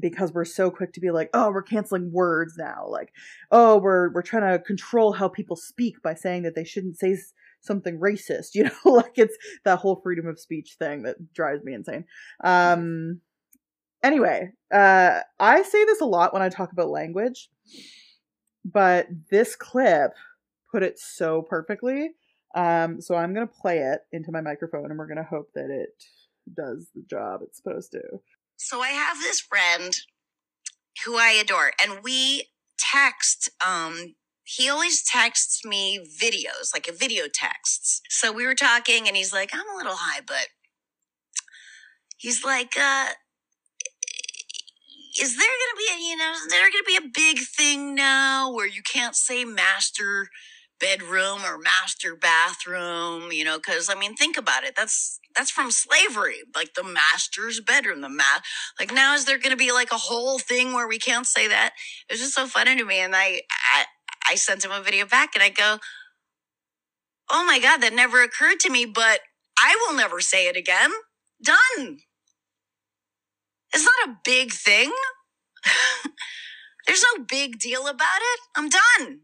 because 0.00 0.32
we're 0.32 0.44
so 0.44 0.70
quick 0.70 0.92
to 0.92 1.00
be 1.00 1.10
like, 1.10 1.30
oh, 1.34 1.50
we're 1.50 1.62
canceling 1.62 2.12
words 2.12 2.54
now. 2.58 2.86
Like, 2.88 3.12
oh, 3.50 3.78
we're 3.78 4.12
we're 4.12 4.22
trying 4.22 4.50
to 4.50 4.62
control 4.64 5.12
how 5.12 5.28
people 5.28 5.56
speak 5.56 6.02
by 6.02 6.14
saying 6.14 6.42
that 6.42 6.54
they 6.54 6.64
shouldn't 6.64 6.98
say 6.98 7.16
something 7.60 7.98
racist. 7.98 8.50
You 8.54 8.64
know, 8.64 8.92
like 8.92 9.14
it's 9.16 9.36
that 9.64 9.78
whole 9.78 10.00
freedom 10.02 10.26
of 10.26 10.38
speech 10.38 10.76
thing 10.78 11.02
that 11.02 11.32
drives 11.34 11.64
me 11.64 11.74
insane. 11.74 12.04
Um. 12.42 13.20
Anyway, 14.02 14.50
uh, 14.70 15.20
I 15.40 15.62
say 15.62 15.84
this 15.86 16.02
a 16.02 16.06
lot 16.06 16.34
when 16.34 16.42
I 16.42 16.50
talk 16.50 16.72
about 16.72 16.90
language, 16.90 17.48
but 18.66 19.06
this 19.30 19.56
clip 19.56 20.12
put 20.70 20.82
it 20.82 20.98
so 20.98 21.40
perfectly. 21.40 22.10
Um, 22.54 23.00
so 23.00 23.16
I'm 23.16 23.32
gonna 23.32 23.46
play 23.46 23.78
it 23.78 24.00
into 24.12 24.30
my 24.30 24.42
microphone, 24.42 24.90
and 24.90 24.98
we're 24.98 25.06
gonna 25.06 25.24
hope 25.24 25.50
that 25.54 25.70
it 25.70 26.04
does 26.54 26.88
the 26.94 27.02
job 27.08 27.40
it's 27.42 27.56
supposed 27.56 27.92
to. 27.92 28.02
So 28.64 28.80
I 28.80 28.88
have 28.88 29.18
this 29.20 29.40
friend 29.40 29.94
who 31.04 31.18
I 31.18 31.32
adore, 31.32 31.72
and 31.82 32.02
we 32.02 32.48
text. 32.78 33.50
Um, 33.64 34.14
he 34.42 34.70
always 34.70 35.04
texts 35.04 35.66
me 35.66 35.98
videos, 35.98 36.72
like 36.72 36.88
a 36.88 36.92
video 36.92 37.24
texts. 37.32 38.00
So 38.08 38.32
we 38.32 38.46
were 38.46 38.54
talking, 38.54 39.06
and 39.06 39.18
he's 39.18 39.34
like, 39.34 39.50
"I'm 39.52 39.68
a 39.68 39.76
little 39.76 39.96
high, 39.96 40.22
but 40.26 40.48
he's 42.16 42.42
like, 42.42 42.74
uh, 42.78 43.10
is 45.20 45.36
there 45.36 45.46
gonna 45.46 45.78
be 45.78 45.92
a, 45.92 46.08
you 46.08 46.16
know, 46.16 46.32
is 46.32 46.46
there 46.48 46.70
gonna 46.70 46.84
be 46.86 46.96
a 46.96 47.10
big 47.12 47.40
thing 47.40 47.94
now 47.94 48.50
where 48.50 48.66
you 48.66 48.82
can't 48.82 49.14
say 49.14 49.44
master 49.44 50.30
bedroom 50.80 51.40
or 51.44 51.58
master 51.58 52.16
bathroom, 52.16 53.32
you 53.32 53.44
know, 53.44 53.58
because 53.58 53.88
I 53.88 53.94
mean, 53.94 54.14
think 54.14 54.36
about 54.36 54.64
it. 54.64 54.74
That's 54.76 55.18
that's 55.34 55.50
from 55.50 55.70
slavery, 55.70 56.38
like 56.54 56.74
the 56.74 56.84
master's 56.84 57.60
bedroom, 57.60 58.00
the 58.00 58.08
ma 58.08 58.22
like 58.78 58.92
now 58.92 59.14
is 59.14 59.24
there 59.24 59.38
to 59.38 59.56
be 59.56 59.72
like 59.72 59.92
a 59.92 59.96
whole 59.96 60.38
thing 60.38 60.72
where 60.72 60.88
we 60.88 60.98
can't 60.98 61.26
say 61.26 61.48
that? 61.48 61.72
It's 62.08 62.20
just 62.20 62.34
so 62.34 62.46
funny 62.46 62.76
to 62.76 62.84
me, 62.84 63.00
and 63.00 63.14
I, 63.16 63.42
I 63.74 63.84
I 64.30 64.34
sent 64.36 64.64
him 64.64 64.70
a 64.72 64.82
video 64.82 65.06
back, 65.06 65.34
and 65.34 65.42
I 65.42 65.50
go, 65.50 65.78
oh 67.30 67.44
my 67.44 67.58
god, 67.58 67.78
that 67.78 67.92
never 67.92 68.22
occurred 68.22 68.60
to 68.60 68.70
me, 68.70 68.84
but 68.84 69.20
I 69.58 69.76
will 69.86 69.96
never 69.96 70.20
say 70.20 70.46
it 70.46 70.56
again. 70.56 70.90
Done. 71.42 71.98
It's 73.72 73.84
not 73.84 74.08
a 74.08 74.16
big 74.24 74.52
thing. 74.52 74.92
There's 76.86 77.04
no 77.16 77.24
big 77.24 77.58
deal 77.58 77.86
about 77.86 78.20
it. 78.20 78.40
I'm 78.56 78.68
done. 78.68 79.20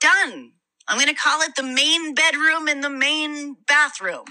Done. 0.00 0.52
I'm 0.88 0.96
going 0.96 1.08
to 1.08 1.14
call 1.14 1.42
it 1.42 1.54
the 1.54 1.62
main 1.62 2.14
bedroom 2.14 2.66
and 2.66 2.82
the 2.82 2.90
main 2.90 3.56
bathroom. 3.66 4.24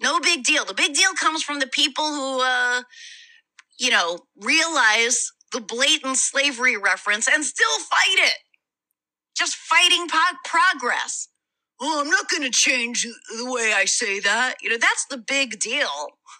No 0.00 0.20
big 0.20 0.44
deal. 0.44 0.64
The 0.64 0.74
big 0.74 0.94
deal 0.94 1.14
comes 1.14 1.42
from 1.42 1.58
the 1.58 1.66
people 1.66 2.04
who, 2.04 2.42
uh, 2.42 2.82
you 3.78 3.90
know, 3.90 4.18
realize 4.36 5.32
the 5.52 5.60
blatant 5.60 6.18
slavery 6.18 6.76
reference 6.76 7.28
and 7.28 7.44
still 7.44 7.78
fight 7.78 8.18
it. 8.18 8.34
Just 9.36 9.54
fighting 9.56 10.08
po- 10.08 10.36
progress. 10.44 11.28
Oh, 11.80 12.00
I'm 12.00 12.10
not 12.10 12.28
going 12.28 12.42
to 12.42 12.50
change 12.50 13.04
the 13.04 13.50
way 13.50 13.72
I 13.74 13.86
say 13.86 14.20
that. 14.20 14.56
You 14.60 14.70
know, 14.70 14.78
that's 14.78 15.06
the 15.06 15.18
big 15.18 15.58
deal. 15.58 15.88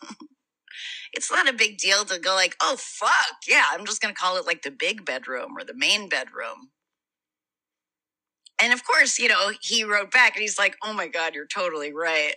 it's 1.12 1.30
not 1.30 1.48
a 1.48 1.52
big 1.52 1.78
deal 1.78 2.04
to 2.04 2.18
go 2.18 2.34
like, 2.34 2.56
oh, 2.60 2.76
fuck. 2.78 3.36
Yeah, 3.48 3.64
I'm 3.70 3.86
just 3.86 4.02
going 4.02 4.14
to 4.14 4.20
call 4.20 4.36
it 4.36 4.46
like 4.46 4.62
the 4.62 4.70
big 4.70 5.04
bedroom 5.04 5.56
or 5.56 5.64
the 5.64 5.74
main 5.74 6.08
bedroom. 6.08 6.70
And 8.60 8.72
of 8.72 8.84
course, 8.84 9.18
you 9.18 9.28
know, 9.28 9.52
he 9.60 9.82
wrote 9.84 10.10
back 10.12 10.36
and 10.36 10.42
he's 10.42 10.58
like, 10.58 10.76
oh 10.84 10.92
my 10.92 11.08
God, 11.08 11.34
you're 11.34 11.46
totally 11.46 11.92
right. 11.92 12.34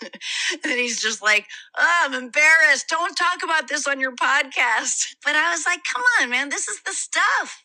and 0.02 0.72
he's 0.72 1.00
just 1.00 1.22
like, 1.22 1.46
oh, 1.76 2.02
I'm 2.04 2.14
embarrassed. 2.14 2.88
Don't 2.88 3.14
talk 3.14 3.42
about 3.42 3.68
this 3.68 3.86
on 3.86 4.00
your 4.00 4.14
podcast. 4.14 5.14
But 5.24 5.36
I 5.36 5.50
was 5.50 5.66
like, 5.66 5.80
come 5.84 6.02
on, 6.20 6.30
man, 6.30 6.48
this 6.48 6.68
is 6.68 6.80
the 6.84 6.92
stuff. 6.92 7.64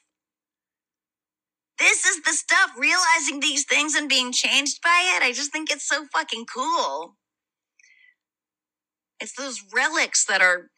This 1.79 2.06
is 2.06 2.21
the 2.23 2.34
stuff, 2.34 2.71
realizing 2.77 3.39
these 3.39 3.65
things 3.65 3.95
and 3.95 4.08
being 4.10 4.32
changed 4.32 4.82
by 4.84 5.15
it. 5.17 5.23
I 5.23 5.32
just 5.34 5.51
think 5.51 5.71
it's 5.71 5.88
so 5.88 6.06
fucking 6.13 6.45
cool. 6.53 7.15
It's 9.19 9.36
those 9.36 9.63
relics 9.73 10.25
that 10.25 10.41
are 10.41 10.69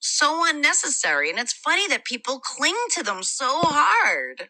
so 0.00 0.44
unnecessary. 0.48 1.30
And 1.30 1.38
it's 1.38 1.52
funny 1.52 1.88
that 1.88 2.04
people 2.04 2.40
cling 2.40 2.76
to 2.92 3.02
them 3.02 3.22
so 3.22 3.60
hard. 3.62 4.48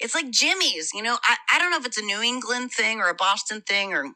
It's 0.00 0.14
like 0.14 0.30
Jimmy's, 0.30 0.92
you 0.94 1.02
know, 1.02 1.18
I, 1.22 1.36
I 1.52 1.58
don't 1.58 1.70
know 1.70 1.76
if 1.76 1.86
it's 1.86 1.98
a 1.98 2.02
New 2.04 2.22
England 2.22 2.72
thing 2.72 3.00
or 3.00 3.08
a 3.08 3.14
Boston 3.14 3.60
thing 3.60 3.92
or 3.92 4.06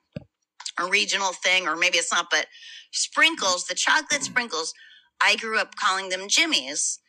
a 0.78 0.88
regional 0.88 1.32
thing, 1.32 1.68
or 1.68 1.76
maybe 1.76 1.98
it's 1.98 2.12
not, 2.12 2.28
but 2.30 2.46
sprinkles, 2.92 3.66
the 3.66 3.74
chocolate 3.74 4.22
sprinkles, 4.22 4.72
I 5.20 5.36
grew 5.36 5.58
up 5.58 5.76
calling 5.76 6.08
them 6.08 6.28
Jimmy's. 6.28 7.00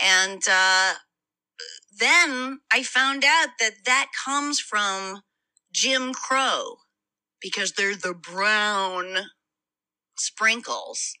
And 0.00 0.42
uh, 0.50 0.94
then 1.96 2.60
I 2.72 2.82
found 2.82 3.24
out 3.24 3.48
that 3.60 3.84
that 3.84 4.08
comes 4.24 4.60
from 4.60 5.22
Jim 5.72 6.12
Crow 6.14 6.76
because 7.40 7.72
they're 7.72 7.96
the 7.96 8.14
brown 8.14 9.26
sprinkles. 10.16 11.14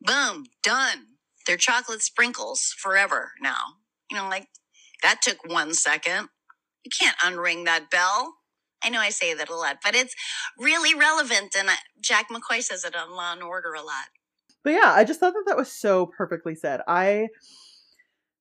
Boom, 0.00 0.46
done. 0.62 1.06
They're 1.46 1.56
chocolate 1.56 2.02
sprinkles 2.02 2.74
forever 2.76 3.32
now. 3.40 3.76
You 4.10 4.18
know, 4.18 4.28
like 4.28 4.48
that 5.04 5.20
took 5.22 5.38
one 5.46 5.74
second. 5.74 6.28
You 6.84 6.90
can't 6.98 7.16
unring 7.18 7.66
that 7.66 7.90
bell. 7.90 8.34
I 8.82 8.90
know 8.90 9.00
I 9.00 9.10
say 9.10 9.32
that 9.34 9.48
a 9.48 9.54
lot, 9.54 9.78
but 9.82 9.94
it's 9.94 10.14
really 10.58 10.94
relevant. 10.94 11.54
And 11.56 11.68
Jack 12.00 12.28
McCoy 12.30 12.62
says 12.62 12.84
it 12.84 12.96
on 12.96 13.14
Law 13.14 13.32
and 13.32 13.42
Order 13.42 13.72
a 13.74 13.82
lot. 13.82 14.08
But 14.62 14.70
yeah, 14.70 14.92
I 14.94 15.04
just 15.04 15.20
thought 15.20 15.34
that 15.34 15.44
that 15.46 15.56
was 15.56 15.70
so 15.70 16.06
perfectly 16.06 16.54
said. 16.54 16.80
I 16.88 17.28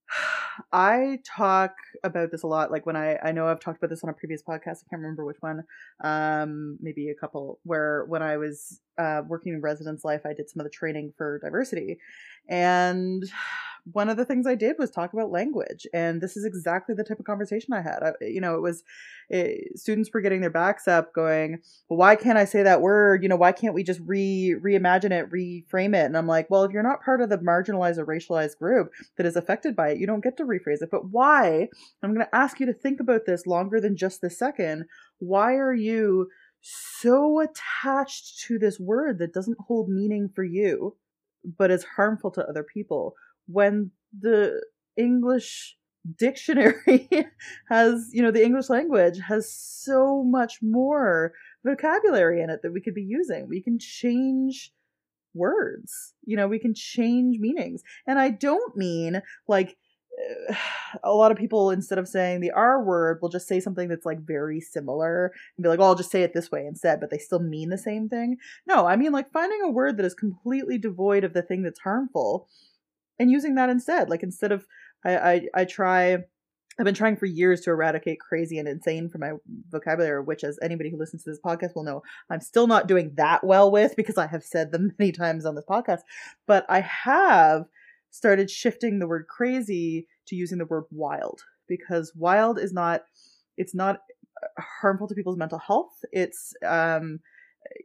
I 0.71 1.19
talk 1.25 1.71
about 2.03 2.31
this 2.31 2.43
a 2.43 2.47
lot. 2.47 2.71
Like 2.71 2.85
when 2.85 2.95
I, 2.95 3.17
I 3.23 3.31
know 3.31 3.47
I've 3.47 3.59
talked 3.59 3.77
about 3.77 3.89
this 3.89 4.03
on 4.03 4.09
a 4.09 4.13
previous 4.13 4.41
podcast. 4.41 4.83
I 4.83 4.87
can't 4.89 5.01
remember 5.01 5.25
which 5.25 5.37
one. 5.41 5.63
Um, 6.03 6.77
maybe 6.81 7.09
a 7.09 7.15
couple. 7.15 7.59
Where 7.63 8.05
when 8.07 8.21
I 8.21 8.37
was 8.37 8.79
uh, 8.97 9.21
working 9.27 9.53
in 9.53 9.61
residence 9.61 10.03
life, 10.03 10.21
I 10.25 10.33
did 10.33 10.49
some 10.49 10.59
of 10.59 10.65
the 10.65 10.69
training 10.69 11.13
for 11.17 11.39
diversity, 11.39 11.97
and 12.49 13.23
one 13.91 14.09
of 14.09 14.15
the 14.15 14.23
things 14.23 14.47
I 14.47 14.55
did 14.55 14.77
was 14.79 14.91
talk 14.91 15.11
about 15.11 15.31
language, 15.31 15.85
and 15.93 16.21
this 16.21 16.37
is 16.37 16.45
exactly 16.45 16.95
the 16.95 17.03
type 17.03 17.19
of 17.19 17.25
conversation 17.25 17.73
I 17.73 17.81
had. 17.81 17.99
I, 18.01 18.11
you 18.21 18.39
know, 18.39 18.55
it 18.55 18.61
was 18.61 18.83
it, 19.29 19.77
students 19.77 20.09
were 20.13 20.21
getting 20.21 20.39
their 20.39 20.49
backs 20.49 20.87
up, 20.87 21.13
going, 21.13 21.59
"Well, 21.89 21.97
why 21.97 22.15
can't 22.15 22.37
I 22.37 22.45
say 22.45 22.63
that 22.63 22.81
word? 22.81 23.23
You 23.23 23.29
know, 23.29 23.35
why 23.35 23.51
can't 23.51 23.73
we 23.73 23.83
just 23.83 23.99
re 24.05 24.55
reimagine 24.63 25.11
it, 25.11 25.29
reframe 25.29 25.95
it?" 25.95 26.05
And 26.05 26.17
I'm 26.17 26.27
like, 26.27 26.49
"Well, 26.49 26.63
if 26.63 26.71
you're 26.71 26.81
not 26.81 27.03
part 27.03 27.21
of 27.21 27.29
the 27.29 27.37
marginalized 27.39 27.97
or 27.97 28.05
racialized 28.05 28.57
group 28.57 28.91
that 29.17 29.25
is 29.25 29.35
affected 29.35 29.75
by 29.75 29.89
it, 29.89 29.97
you 29.97 30.07
don't 30.07 30.23
get 30.23 30.37
to 30.37 30.45
rephrase 30.45 30.81
it. 30.81 30.91
But 30.91 31.09
why? 31.11 31.67
I'm 32.01 32.13
going 32.13 32.25
to 32.25 32.35
ask 32.35 32.59
you 32.59 32.65
to 32.67 32.73
think 32.73 33.01
about 33.01 33.25
this 33.25 33.45
longer 33.45 33.81
than 33.81 33.97
just 33.97 34.21
this 34.21 34.39
second. 34.39 34.85
Why 35.19 35.55
are 35.55 35.73
you?" 35.73 36.29
So 36.63 37.41
attached 37.41 38.39
to 38.39 38.57
this 38.57 38.79
word 38.79 39.19
that 39.19 39.33
doesn't 39.33 39.57
hold 39.67 39.89
meaning 39.89 40.29
for 40.33 40.43
you 40.43 40.95
but 41.57 41.71
is 41.71 41.83
harmful 41.83 42.31
to 42.31 42.47
other 42.47 42.63
people 42.63 43.15
when 43.47 43.91
the 44.17 44.61
English 44.95 45.77
dictionary 46.17 47.09
has, 47.69 48.09
you 48.11 48.21
know, 48.21 48.31
the 48.31 48.43
English 48.43 48.69
language 48.69 49.19
has 49.19 49.51
so 49.51 50.23
much 50.23 50.59
more 50.61 51.33
vocabulary 51.65 52.41
in 52.41 52.49
it 52.49 52.61
that 52.61 52.73
we 52.73 52.81
could 52.81 52.93
be 52.93 53.03
using. 53.03 53.47
We 53.47 53.61
can 53.61 53.79
change 53.79 54.71
words, 55.33 56.13
you 56.25 56.37
know, 56.37 56.47
we 56.47 56.59
can 56.59 56.73
change 56.73 57.39
meanings. 57.39 57.81
And 58.05 58.19
I 58.19 58.29
don't 58.29 58.75
mean 58.77 59.21
like 59.47 59.77
a 61.03 61.13
lot 61.13 61.31
of 61.31 61.37
people 61.37 61.71
instead 61.71 61.97
of 61.97 62.07
saying 62.07 62.39
the 62.39 62.51
R 62.51 62.83
word 62.83 63.19
will 63.21 63.29
just 63.29 63.47
say 63.47 63.59
something 63.59 63.87
that's 63.87 64.05
like 64.05 64.19
very 64.19 64.59
similar 64.59 65.33
and 65.57 65.63
be 65.63 65.69
like, 65.69 65.79
"Oh, 65.79 65.83
I'll 65.83 65.95
just 65.95 66.11
say 66.11 66.23
it 66.23 66.33
this 66.33 66.51
way 66.51 66.65
instead," 66.65 66.99
but 66.99 67.09
they 67.09 67.17
still 67.17 67.39
mean 67.39 67.69
the 67.69 67.77
same 67.77 68.09
thing. 68.09 68.37
No, 68.67 68.85
I 68.85 68.95
mean 68.95 69.11
like 69.11 69.31
finding 69.31 69.61
a 69.61 69.71
word 69.71 69.97
that 69.97 70.05
is 70.05 70.13
completely 70.13 70.77
devoid 70.77 71.23
of 71.23 71.33
the 71.33 71.41
thing 71.41 71.63
that's 71.63 71.79
harmful 71.79 72.47
and 73.19 73.31
using 73.31 73.55
that 73.55 73.69
instead. 73.69 74.09
Like 74.09 74.23
instead 74.23 74.51
of 74.51 74.65
I 75.03 75.17
I, 75.17 75.41
I 75.55 75.65
try 75.65 76.17
I've 76.79 76.85
been 76.85 76.95
trying 76.95 77.17
for 77.17 77.27
years 77.27 77.61
to 77.61 77.69
eradicate 77.69 78.19
crazy 78.19 78.57
and 78.57 78.67
insane 78.67 79.09
from 79.09 79.21
my 79.21 79.33
vocabulary, 79.69 80.23
which, 80.23 80.43
as 80.43 80.57
anybody 80.61 80.89
who 80.89 80.97
listens 80.97 81.23
to 81.23 81.29
this 81.29 81.39
podcast 81.39 81.75
will 81.75 81.83
know, 81.83 82.01
I'm 82.29 82.41
still 82.41 82.65
not 82.65 82.87
doing 82.87 83.13
that 83.15 83.43
well 83.43 83.69
with 83.69 83.95
because 83.95 84.17
I 84.17 84.27
have 84.27 84.43
said 84.43 84.71
them 84.71 84.93
many 84.99 85.11
times 85.11 85.45
on 85.45 85.55
this 85.55 85.65
podcast. 85.69 86.01
But 86.47 86.65
I 86.69 86.81
have 86.81 87.65
started 88.13 88.47
shifting 88.49 88.99
the 88.99 89.07
word 89.07 89.25
crazy 89.27 90.07
to 90.27 90.35
using 90.35 90.59
the 90.59 90.65
word 90.65 90.83
wild 90.91 91.41
because 91.67 92.13
wild 92.15 92.59
is 92.59 92.71
not, 92.71 93.01
it's 93.57 93.73
not 93.73 94.01
harmful 94.81 95.07
to 95.07 95.15
people's 95.15 95.35
mental 95.35 95.57
health. 95.57 95.93
It's, 96.11 96.53
um, 96.63 97.21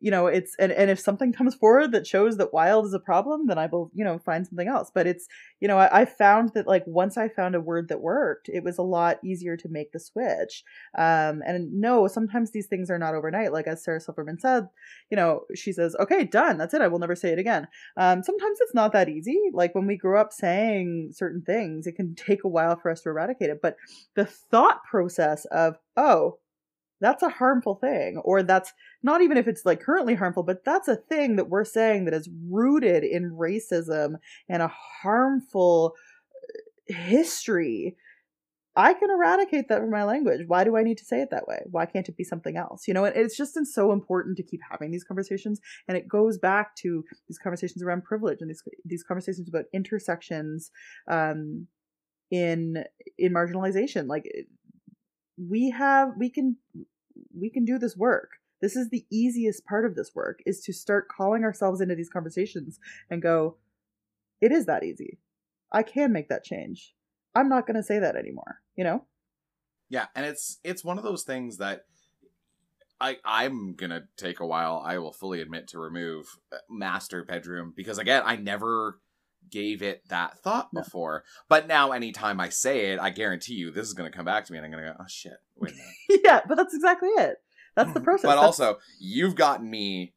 you 0.01 0.11
know 0.11 0.27
it's 0.27 0.55
and, 0.59 0.73
and 0.73 0.91
if 0.91 1.01
something 1.01 1.33
comes 1.33 1.55
forward 1.55 1.93
that 1.93 2.07
shows 2.07 2.37
that 2.37 2.53
wild 2.53 2.87
is 2.87 2.95
a 2.95 3.01
problem 3.01 3.47
then 3.47 3.59
i 3.59 3.67
will 3.67 3.91
you 3.95 4.05
know 4.05 4.19
find 4.19 4.47
something 4.47 4.69
else. 4.69 4.91
But 4.95 5.07
it's 5.07 5.27
you 5.61 5.69
know 5.69 5.79
I, 5.79 6.03
I, 6.03 6.05
found 6.05 6.51
that 6.55 6.67
like 6.67 6.85
once 6.87 7.17
i 7.17 7.29
found 7.29 7.55
a 7.55 7.61
word 7.61 7.89
that 7.89 8.01
worked 8.01 8.49
it 8.49 8.65
was 8.65 8.79
a 8.79 8.83
lot 8.83 9.19
easier 9.25 9.57
to 9.57 9.69
make 9.69 9.93
the 9.93 10.01
switch. 10.01 10.65
Um 10.97 11.43
and 11.47 11.73
no 11.73 12.07
sometimes 12.09 12.51
these 12.51 12.67
things 12.67 12.91
are 12.91 12.99
not 12.99 13.15
overnight. 13.15 13.53
Like 13.53 13.67
as 13.67 13.85
sarah 13.85 14.01
silverman 14.01 14.39
said 14.39 14.69
you 15.11 15.17
know 15.17 15.43
she 15.55 15.73
says 15.73 15.97
okay 16.01 16.25
done. 16.25 16.59
That's 16.59 16.75
it. 16.75 16.83
I 16.83 16.89
will 16.89 16.99
never 16.99 17.17
say 17.17 17.31
it 17.31 17.39
again. 17.39 17.67
Um 17.97 18.23
sometimes 18.23 18.59
it's 18.61 18.75
not 18.75 18.93
that 18.93 19.09
easy. 19.09 19.39
Like 19.53 19.75
when 19.75 19.87
we 19.87 19.97
grow 19.97 20.21
up 20.21 20.33
saying 20.33 21.11
certain 21.13 21.43
things 21.43 21.87
it 21.87 21.97
can 21.97 22.15
take 22.15 22.45
a 22.45 22.49
while 22.49 22.77
for 22.77 22.91
us 22.91 23.03
to 23.03 23.11
eradicate 23.11 23.51
it. 23.51 23.61
But 23.63 23.77
the 24.15 24.27
thought 24.27 24.85
process 24.85 25.45
of 25.47 25.77
oh 25.97 26.39
that's 27.01 27.23
a 27.23 27.29
harmful 27.29 27.77
thing 27.77 28.21
or 28.25 28.43
that's 28.43 28.73
not 29.03 29.21
even 29.23 29.37
if 29.37 29.47
it's 29.47 29.65
like 29.65 29.81
currently 29.81 30.15
harmful 30.15 30.43
but 30.43 30.65
that's 30.65 30.89
a 30.89 30.97
thing 30.97 31.37
that 31.37 31.49
we're 31.49 31.65
saying 31.65 32.05
that 32.05 32.15
is 32.15 32.29
rooted 32.49 33.05
in 33.05 33.31
racism 33.31 34.15
and 34.49 34.63
a 34.63 34.73
harmful 35.03 35.95
uh, 36.35 36.95
history. 36.95 37.97
I 38.77 38.95
can 38.95 39.11
eradicate 39.11 39.69
that 39.69 39.81
from 39.81 39.91
my 39.91 40.05
language. 40.05 40.43
Why 40.47 40.63
do 40.63 40.77
i 40.77 40.85
need 40.85 40.99
to 40.99 41.05
say 41.05 41.21
it 41.21 41.31
that 41.33 41.49
way? 41.49 41.59
Why 41.69 41.85
can't 41.85 42.09
it 42.09 42.17
be 42.17 42.23
something 42.25 42.57
else? 42.57 42.87
You 42.87 42.95
know 42.95 43.05
and 43.05 43.17
it's 43.17 43.37
just 43.37 43.55
been 43.55 43.67
so 43.67 43.93
important 43.93 44.37
to 44.37 44.43
keep 44.43 44.61
having 44.71 44.91
these 44.91 45.05
conversations 45.05 45.61
and 45.89 45.97
it 45.97 46.09
goes 46.09 46.39
back 46.39 46.77
to 46.77 47.05
these 47.29 47.39
conversations 47.39 47.83
around 47.83 48.05
privilege 48.05 48.39
and 48.41 48.51
these 48.51 48.63
these 48.85 49.03
conversations 49.03 49.49
about 49.49 49.65
intersections 49.73 50.71
um 51.09 51.67
in 52.31 52.85
in 53.17 53.33
marginalization. 53.33 54.07
Like 54.07 54.25
we 55.49 55.71
have 55.71 56.11
we 56.19 56.31
can 56.31 56.57
we 57.39 57.51
can 57.51 57.65
do 57.65 57.79
this 57.79 57.97
work. 57.97 58.31
This 58.61 58.75
is 58.75 58.91
the 58.91 59.07
easiest 59.11 59.65
part 59.67 59.85
of 59.85 59.95
this 59.95 60.13
work 60.15 60.41
is 60.45 60.61
to 60.63 60.73
start 60.73 61.09
calling 61.09 61.45
ourselves 61.45 61.81
into 61.81 61.95
these 61.95 62.11
conversations 62.11 62.81
and 63.11 63.23
go 63.23 63.57
it 64.41 64.53
is 64.53 64.67
that 64.67 64.85
easy. 64.85 65.19
I 65.73 65.83
can 65.83 66.13
make 66.13 66.29
that 66.29 66.45
change. 66.45 66.95
I'm 67.35 67.49
not 67.49 67.67
going 67.67 67.77
to 67.77 67.83
say 67.83 67.99
that 67.99 68.17
anymore 68.17 68.63
you 68.79 68.85
know? 68.85 69.05
Yeah, 69.91 70.07
and 70.15 70.25
it's 70.25 70.59
it's 70.65 70.85
one 70.85 70.97
of 70.97 71.05
those 71.05 71.25
things 71.25 71.59
that 71.59 71.83
I 73.01 73.17
I'm 73.25 73.75
gonna 73.75 74.03
take 74.17 74.41
a 74.41 74.47
while. 74.47 74.83
I 74.85 74.99
will 74.99 75.13
fully 75.13 75.43
admit 75.43 75.69
to 75.69 75.79
remove 75.79 76.27
uh, 76.53 76.59
master 76.71 77.25
bedroom 77.25 77.75
because 77.77 77.99
again, 77.99 78.23
I 78.25 78.37
never 78.37 79.01
gave 79.51 79.83
it 79.83 80.03
that 80.09 80.39
thought 80.43 80.69
No. 80.73 80.83
before. 80.83 81.25
But 81.49 81.67
now, 81.67 81.93
anytime 81.93 82.41
I 82.41 82.49
say 82.49 82.93
it, 82.93 82.99
I 83.01 83.11
guarantee 83.11 83.55
you 83.55 83.71
this 83.71 83.87
is 83.87 83.95
gonna 83.95 84.11
come 84.11 84.25
back 84.25 84.45
to 84.47 84.53
me, 84.53 84.59
and 84.59 84.65
I'm 84.67 84.71
gonna 84.71 84.93
go, 84.93 84.97
oh 85.01 85.07
shit, 85.09 85.33
wait 85.57 85.73
a 85.73 85.75
minute. 85.75 86.23
yeah, 86.25 86.41
but 86.49 86.57
that's 86.57 86.75
exactly 86.75 87.09
it. 87.11 87.37
That's 87.77 87.93
the 87.93 88.01
process. 88.01 88.23
but 88.25 88.37
That's- 88.37 88.45
also, 88.45 88.79
you've 89.01 89.35
gotten 89.37 89.71
me. 89.71 90.15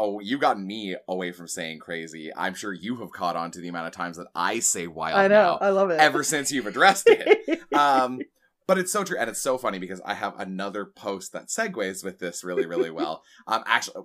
Oh, 0.00 0.20
you've 0.20 0.40
gotten 0.40 0.64
me 0.64 0.94
away 1.08 1.32
from 1.32 1.48
saying 1.48 1.80
crazy. 1.80 2.30
I'm 2.36 2.54
sure 2.54 2.72
you 2.72 2.96
have 2.98 3.10
caught 3.10 3.34
on 3.34 3.50
to 3.50 3.60
the 3.60 3.66
amount 3.66 3.88
of 3.88 3.92
times 3.92 4.16
that 4.16 4.28
I 4.32 4.60
say 4.60 4.86
wild 4.86 5.18
I 5.18 5.26
know. 5.26 5.34
now 5.34 5.58
I 5.60 5.70
love 5.70 5.90
it. 5.90 5.98
ever 5.98 6.22
since 6.22 6.52
you've 6.52 6.68
addressed 6.68 7.08
it. 7.08 7.60
um, 7.74 8.20
but 8.68 8.78
it's 8.78 8.92
so 8.92 9.02
true, 9.02 9.18
and 9.18 9.28
it's 9.28 9.40
so 9.42 9.58
funny 9.58 9.80
because 9.80 10.00
I 10.04 10.14
have 10.14 10.38
another 10.38 10.84
post 10.84 11.32
that 11.32 11.48
segues 11.48 12.04
with 12.04 12.20
this 12.20 12.44
really, 12.44 12.64
really 12.66 12.90
well. 12.90 13.22
um, 13.48 13.64
actually, 13.66 14.04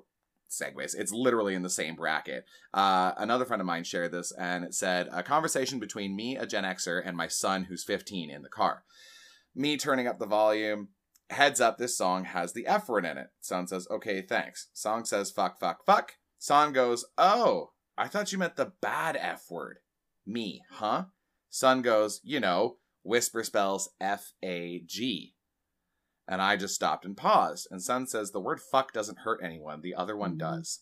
segues. 0.60 0.96
It's 0.96 1.12
literally 1.12 1.56
in 1.56 1.62
the 1.62 1.70
same 1.70 1.96
bracket. 1.96 2.46
Uh, 2.74 3.14
another 3.18 3.46
friend 3.46 3.62
of 3.62 3.66
mine 3.66 3.84
shared 3.84 4.12
this, 4.12 4.32
and 4.38 4.64
it 4.64 4.74
said 4.74 5.08
a 5.12 5.24
conversation 5.24 5.80
between 5.80 6.16
me, 6.16 6.38
a 6.38 6.46
Gen 6.46 6.64
Xer, 6.64 7.02
and 7.04 7.18
my 7.18 7.28
son, 7.28 7.66
who's 7.66 7.84
15, 7.84 8.30
in 8.30 8.42
the 8.42 8.50
car. 8.50 8.84
Me 9.56 9.78
turning 9.78 10.08
up 10.08 10.20
the 10.20 10.26
volume. 10.26 10.90
Heads 11.30 11.62
up, 11.62 11.78
this 11.78 11.98
song 11.98 12.26
has 12.26 12.54
the 12.54 12.68
F 12.68 12.88
word 12.88 13.06
in 13.06 13.18
it. 13.18 13.28
Son 13.40 13.66
says, 13.68 13.88
okay, 13.90 14.22
thanks. 14.22 14.68
Song 14.74 15.06
says, 15.06 15.32
fuck, 15.32 15.60
fuck, 15.60 15.86
fuck. 15.86 16.14
Son 16.38 16.74
goes, 16.74 17.06
oh, 17.18 17.72
I 17.98 18.08
thought 18.08 18.32
you 18.32 18.38
meant 18.38 18.56
the 18.56 18.74
bad 18.82 19.18
F 19.20 19.46
word. 19.50 19.80
Me, 20.26 20.62
huh? 20.72 21.06
Son 21.50 21.82
goes, 21.82 22.20
you 22.24 22.40
know, 22.40 22.78
whisper 23.04 23.44
spells 23.44 23.90
F 24.02 24.34
A 24.44 24.84
G. 24.86 25.33
And 26.28 26.42
I 26.42 26.56
just 26.56 26.76
stopped 26.76 27.06
and 27.06 27.18
paused. 27.18 27.68
And 27.70 27.82
Son 27.82 28.08
says, 28.08 28.32
the 28.32 28.40
word 28.40 28.60
fuck 28.62 28.94
doesn't 28.94 29.20
hurt 29.20 29.42
anyone, 29.44 29.82
the 29.82 29.96
other 29.96 30.16
one 30.16 30.36
Mhm. 30.36 30.40
does. 30.40 30.80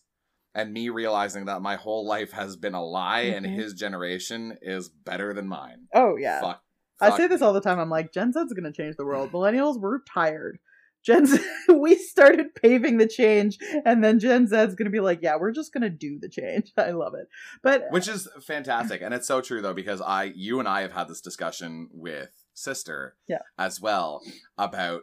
And 0.54 0.72
me 0.72 0.88
realizing 0.90 1.46
that 1.46 1.62
my 1.62 1.76
whole 1.76 2.06
life 2.06 2.32
has 2.32 2.56
been 2.56 2.74
a 2.74 2.84
lie 2.84 3.20
and 3.22 3.46
Mhm. 3.46 3.54
his 3.56 3.72
generation 3.74 4.58
is 4.62 4.88
better 4.88 5.32
than 5.34 5.48
mine. 5.48 5.88
oh 5.94 6.16
yeah. 6.16 6.40
Fuck. 6.40 6.62
I 7.00 7.16
say 7.16 7.26
this 7.26 7.42
all 7.42 7.52
the 7.52 7.60
time. 7.60 7.80
I'm 7.80 7.90
like, 7.90 8.12
Gen 8.12 8.32
Z's 8.32 8.52
gonna 8.52 8.70
change 8.72 8.96
the 8.96 9.04
world. 9.04 9.30
Millennials, 9.32 9.80
we're 9.80 10.00
tired. 10.04 10.58
Gen 11.02 11.26
Z, 11.26 11.40
we 11.68 11.96
started 11.96 12.54
paving 12.54 12.98
the 12.98 13.08
change, 13.08 13.58
and 13.84 14.04
then 14.04 14.20
Gen 14.20 14.46
Z's 14.46 14.76
gonna 14.76 14.90
be 14.90 15.00
like, 15.00 15.20
yeah, 15.20 15.34
we're 15.36 15.50
just 15.50 15.72
gonna 15.72 15.90
do 15.90 16.20
the 16.20 16.28
change. 16.28 16.72
I 16.76 16.92
love 16.92 17.14
it. 17.14 17.26
But 17.60 17.86
Which 17.90 18.06
is 18.06 18.28
fantastic. 18.40 19.02
And 19.02 19.12
it's 19.12 19.26
so 19.26 19.40
true 19.40 19.60
though, 19.62 19.74
because 19.74 20.00
I 20.00 20.24
you 20.36 20.60
and 20.60 20.68
I 20.68 20.82
have 20.82 20.92
had 20.92 21.08
this 21.08 21.20
discussion 21.20 21.88
with 21.92 22.30
sister 22.54 23.16
Yeah. 23.26 23.38
as 23.58 23.80
well 23.80 24.22
about 24.56 25.02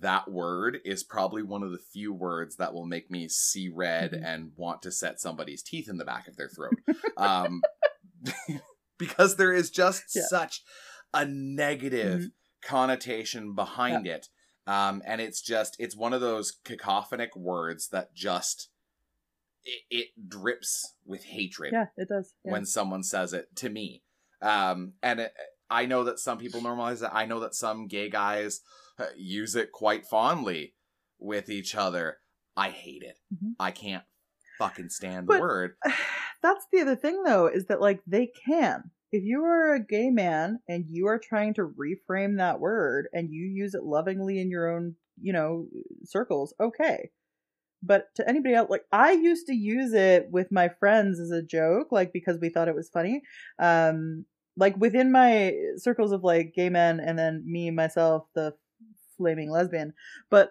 that 0.00 0.30
word 0.30 0.78
is 0.84 1.04
probably 1.04 1.42
one 1.42 1.62
of 1.62 1.70
the 1.70 1.78
few 1.78 2.12
words 2.12 2.56
that 2.56 2.72
will 2.72 2.86
make 2.86 3.10
me 3.10 3.28
see 3.28 3.68
red 3.68 4.12
Mhm. 4.12 4.24
and 4.24 4.52
want 4.56 4.80
to 4.82 4.90
set 4.90 5.20
somebody's 5.20 5.62
teeth 5.62 5.88
in 5.88 5.98
the 5.98 6.04
back 6.04 6.26
of 6.28 6.36
their 6.36 6.48
throat. 6.48 6.78
um 7.16 7.60
because 8.98 9.36
there 9.36 9.52
is 9.52 9.70
just 9.70 10.04
Yeah. 10.14 10.22
such 10.28 10.62
a 11.12 11.24
negative 11.26 12.20
Mhm. 12.22 12.32
connotation 12.62 13.54
behind 13.54 14.06
it. 14.06 14.28
Um 14.66 15.02
and 15.04 15.20
it's 15.20 15.42
just 15.42 15.76
it's 15.78 15.94
one 15.96 16.12
of 16.14 16.20
those 16.20 16.56
cacophonic 16.64 17.36
words 17.36 17.88
that 17.88 18.14
just 18.14 18.70
it, 19.64 19.82
it 19.90 20.28
drips 20.28 20.94
with 21.04 21.24
hatred 21.24 21.72
yeah, 21.72 21.86
it 21.96 22.08
does. 22.08 22.34
Yeah. 22.44 22.52
when 22.52 22.64
someone 22.66 23.02
says 23.02 23.32
it 23.32 23.54
to 23.56 23.68
me. 23.70 24.02
Um, 24.42 24.94
and 25.02 25.20
it, 25.20 25.34
I 25.70 25.86
know 25.86 26.04
that 26.04 26.18
some 26.18 26.36
people 26.36 26.60
normalize 26.60 27.02
it. 27.02 27.08
I 27.10 27.24
know 27.24 27.40
that 27.40 27.54
some 27.54 27.86
gay 27.86 28.10
guys 28.10 28.60
use 29.16 29.54
it 29.56 29.72
quite 29.72 30.06
fondly 30.06 30.74
with 31.18 31.48
each 31.48 31.74
other. 31.74 32.18
I 32.56 32.70
hate 32.70 33.02
it. 33.02 33.18
Mhm. 33.34 33.54
I 33.58 33.70
can't 33.70 34.04
fucking 34.58 34.90
stand 34.90 35.26
But- 35.26 35.34
the 35.36 35.40
word. 35.40 35.76
That's 36.42 36.66
the 36.72 36.80
other 36.82 36.96
thing, 36.96 37.22
though, 37.22 37.46
is 37.46 37.66
that 37.66 37.80
like 37.80 38.00
they 38.06 38.30
can. 38.46 38.90
If 39.12 39.22
you 39.24 39.42
are 39.44 39.74
a 39.74 39.80
gay 39.84 40.10
man 40.10 40.58
and 40.68 40.84
you 40.88 41.06
are 41.06 41.18
trying 41.18 41.54
to 41.54 41.62
reframe 41.66 42.36
that 42.38 42.60
word 42.60 43.08
and 43.12 43.30
you 43.30 43.46
use 43.46 43.74
it 43.74 43.84
lovingly 43.84 44.40
in 44.40 44.50
your 44.50 44.68
own, 44.68 44.96
you 45.20 45.32
know, 45.32 45.68
circles, 46.04 46.52
okay. 46.60 47.10
But 47.82 48.08
to 48.16 48.28
anybody 48.28 48.54
else, 48.54 48.68
like 48.70 48.84
I 48.92 49.12
used 49.12 49.46
to 49.46 49.54
use 49.54 49.92
it 49.94 50.28
with 50.30 50.50
my 50.50 50.68
friends 50.68 51.18
as 51.20 51.30
a 51.30 51.42
joke, 51.42 51.92
like 51.92 52.12
because 52.12 52.38
we 52.40 52.48
thought 52.48 52.68
it 52.68 52.74
was 52.74 52.88
funny. 52.90 53.22
Um, 53.58 54.24
like 54.56 54.76
within 54.76 55.12
my 55.12 55.54
circles 55.76 56.12
of 56.12 56.24
like 56.24 56.52
gay 56.54 56.68
men 56.68 57.00
and 57.00 57.18
then 57.18 57.42
me 57.46 57.70
myself, 57.70 58.26
the 58.34 58.54
flaming 59.16 59.50
lesbian. 59.50 59.92
But 60.30 60.50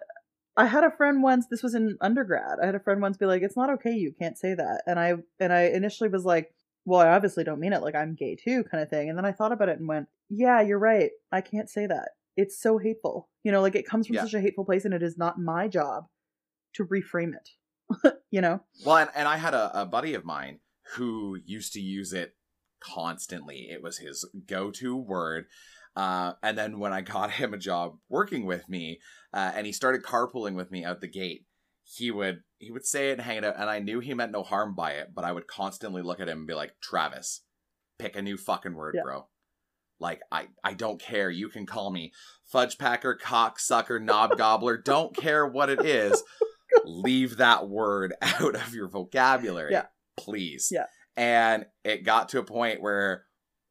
I 0.56 0.66
had 0.66 0.84
a 0.84 0.90
friend 0.90 1.22
once. 1.22 1.46
This 1.50 1.62
was 1.62 1.74
in 1.74 1.96
undergrad. 2.00 2.58
I 2.62 2.66
had 2.66 2.74
a 2.74 2.80
friend 2.80 3.00
once 3.02 3.16
be 3.16 3.26
like, 3.26 3.42
"It's 3.42 3.56
not 3.56 3.70
okay. 3.70 3.92
You 3.92 4.12
can't 4.12 4.38
say 4.38 4.54
that." 4.54 4.82
And 4.86 4.98
I 5.00 5.14
and 5.40 5.52
I 5.52 5.62
initially 5.62 6.08
was 6.08 6.24
like, 6.24 6.54
"Well, 6.84 7.00
I 7.00 7.08
obviously 7.08 7.44
don't 7.44 7.60
mean 7.60 7.72
it. 7.72 7.82
Like 7.82 7.94
I'm 7.94 8.14
gay 8.14 8.36
too, 8.36 8.64
kind 8.64 8.82
of 8.82 8.88
thing." 8.88 9.08
And 9.08 9.18
then 9.18 9.24
I 9.24 9.32
thought 9.32 9.52
about 9.52 9.68
it 9.68 9.78
and 9.78 9.88
went, 9.88 10.08
"Yeah, 10.28 10.60
you're 10.60 10.78
right. 10.78 11.10
I 11.32 11.40
can't 11.40 11.68
say 11.68 11.86
that. 11.86 12.10
It's 12.36 12.60
so 12.60 12.78
hateful. 12.78 13.28
You 13.42 13.52
know, 13.52 13.60
like 13.60 13.74
it 13.74 13.86
comes 13.86 14.06
from 14.06 14.14
Yeah. 14.16 14.22
such 14.22 14.34
a 14.34 14.40
hateful 14.40 14.64
place, 14.64 14.84
and 14.84 14.94
it 14.94 15.02
is 15.02 15.18
not 15.18 15.40
my 15.40 15.66
job 15.68 16.06
to 16.74 16.84
reframe 16.84 17.32
it. 17.34 18.14
you 18.30 18.40
know? 18.40 18.60
Well, 18.84 18.96
and, 18.96 19.10
and 19.14 19.28
I 19.28 19.36
had 19.36 19.54
a, 19.54 19.82
a 19.82 19.86
buddy 19.86 20.14
of 20.14 20.24
mine 20.24 20.60
who 20.96 21.38
used 21.44 21.72
to 21.74 21.80
use 21.80 22.12
it 22.12 22.34
constantly. 22.80 23.68
It 23.70 23.82
was 23.82 23.98
his 23.98 24.24
go 24.46 24.70
to 24.72 24.96
word. 24.96 25.46
Uh, 25.96 26.32
and 26.42 26.58
then 26.58 26.78
when 26.78 26.92
I 26.92 27.00
got 27.02 27.30
him 27.40 27.54
a 27.54 27.58
job 27.58 27.96
working 28.08 28.46
with 28.46 28.68
me, 28.68 29.00
uh, 29.32 29.52
and 29.54 29.66
he 29.66 29.72
started 29.72 30.02
carpooling 30.02 30.54
with 30.54 30.70
me 30.70 30.84
out 30.84 31.00
the 31.00 31.08
gate, 31.08 31.44
he 31.84 32.10
would 32.10 32.40
he 32.58 32.70
would 32.70 32.86
say 32.86 33.10
it 33.10 33.14
and 33.14 33.22
hang 33.22 33.38
it 33.38 33.44
out, 33.44 33.56
and 33.58 33.68
I 33.68 33.78
knew 33.78 34.00
he 34.00 34.14
meant 34.14 34.32
no 34.32 34.42
harm 34.42 34.74
by 34.74 34.92
it, 34.92 35.08
but 35.14 35.24
I 35.24 35.32
would 35.32 35.46
constantly 35.46 36.00
look 36.02 36.18
at 36.20 36.28
him 36.28 36.38
and 36.38 36.46
be 36.46 36.54
like, 36.54 36.72
Travis, 36.82 37.42
pick 37.98 38.16
a 38.16 38.22
new 38.22 38.36
fucking 38.38 38.74
word, 38.74 38.94
Yeah. 38.96 39.02
bro. 39.02 39.26
Like 40.00 40.20
I, 40.32 40.48
I 40.64 40.72
don't 40.74 41.00
care. 41.00 41.30
You 41.30 41.48
can 41.48 41.66
call 41.66 41.90
me 41.90 42.12
fudge 42.50 42.78
packer, 42.78 43.14
cock 43.14 43.60
sucker, 43.60 44.00
knob 44.00 44.30
gobbler. 44.38 44.76
Don't 44.78 45.14
care 45.16 45.46
what 45.46 45.68
it 45.70 45.84
is. 45.84 46.22
Leave 46.84 47.36
that 47.36 47.68
word 47.68 48.14
out 48.22 48.56
of 48.56 48.74
your 48.74 48.88
vocabulary, 48.88 49.72
Yeah. 49.72 49.86
please. 50.16 50.68
Yeah. 50.72 50.86
And 51.16 51.66
it 51.84 52.04
got 52.04 52.30
to 52.30 52.40
a 52.40 52.44
point 52.44 52.82
where 52.82 53.24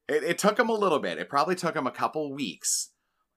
it, 0.07 0.23
it 0.23 0.37
took 0.37 0.59
him 0.59 0.69
a 0.69 0.73
little 0.73 0.99
bit. 0.99 1.17
It 1.17 1.29
probably 1.29 1.55
took 1.55 1.75
him 1.75 1.87
a 1.87 1.91
couple 1.91 2.33
weeks, 2.33 2.89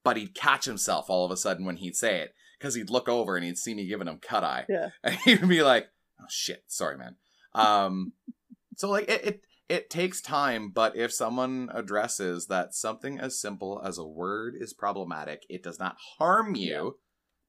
but 0.04 0.16
he'd 0.16 0.34
catch 0.34 0.64
himself 0.64 1.08
all 1.08 1.24
of 1.24 1.30
a 1.30 1.36
sudden 1.36 1.64
when 1.64 1.76
he'd 1.76 1.96
say 1.96 2.20
it 2.20 2.34
because 2.58 2.74
he'd 2.74 2.90
look 2.90 3.08
over 3.08 3.36
and 3.36 3.44
he'd 3.44 3.58
see 3.58 3.74
me 3.74 3.86
giving 3.86 4.08
him 4.08 4.18
cut 4.20 4.44
eye, 4.44 4.64
Yeah. 4.68 4.88
and 5.04 5.14
he'd 5.16 5.48
be 5.48 5.62
like, 5.62 5.88
"Oh 6.20 6.26
shit, 6.28 6.64
sorry, 6.66 6.96
man." 6.96 7.16
Um, 7.54 8.12
so 8.76 8.90
like 8.90 9.08
it, 9.08 9.24
it 9.24 9.46
it 9.68 9.90
takes 9.90 10.20
time, 10.20 10.70
but 10.70 10.96
if 10.96 11.12
someone 11.12 11.70
addresses 11.74 12.46
that 12.46 12.72
something 12.74 13.18
as 13.18 13.40
simple 13.40 13.80
as 13.84 13.98
a 13.98 14.06
word 14.06 14.54
is 14.58 14.72
problematic, 14.72 15.44
it 15.48 15.62
does 15.62 15.78
not 15.80 15.96
harm 16.18 16.54
you 16.54 16.98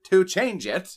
to 0.06 0.26
change 0.26 0.66
it. 0.66 0.96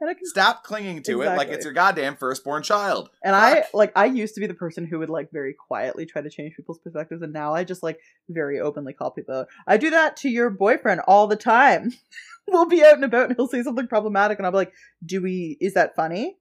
And 0.00 0.10
I 0.10 0.14
can 0.14 0.26
Stop 0.26 0.62
clinging 0.62 1.02
to 1.04 1.22
it 1.22 1.36
like 1.36 1.48
it's 1.48 1.64
your 1.64 1.72
goddamn 1.72 2.16
firstborn 2.16 2.62
child. 2.62 3.08
And 3.24 3.34
I 3.34 3.64
like 3.72 3.92
I 3.96 4.04
used 4.04 4.34
to 4.34 4.40
be 4.40 4.46
the 4.46 4.54
person 4.54 4.86
who 4.86 4.98
would 4.98 5.08
like 5.08 5.30
very 5.32 5.54
quietly 5.54 6.04
try 6.04 6.20
to 6.20 6.28
change 6.28 6.54
people's 6.54 6.78
perspectives, 6.78 7.22
and 7.22 7.32
now 7.32 7.54
I 7.54 7.64
just 7.64 7.82
like 7.82 7.98
very 8.28 8.60
openly 8.60 8.92
call 8.92 9.10
people 9.10 9.34
out. 9.34 9.48
I 9.66 9.78
do 9.78 9.88
that 9.90 10.16
to 10.18 10.28
your 10.28 10.50
boyfriend 10.50 11.00
all 11.06 11.26
the 11.26 11.36
time. 11.36 11.94
we'll 12.48 12.66
be 12.66 12.84
out 12.84 12.94
and 12.94 13.04
about, 13.04 13.28
and 13.28 13.36
he'll 13.36 13.48
say 13.48 13.62
something 13.62 13.86
problematic, 13.86 14.38
and 14.38 14.46
I'll 14.46 14.52
be 14.52 14.58
like, 14.58 14.72
"Do 15.04 15.22
we? 15.22 15.56
Is 15.60 15.74
that 15.74 15.96
funny? 15.96 16.36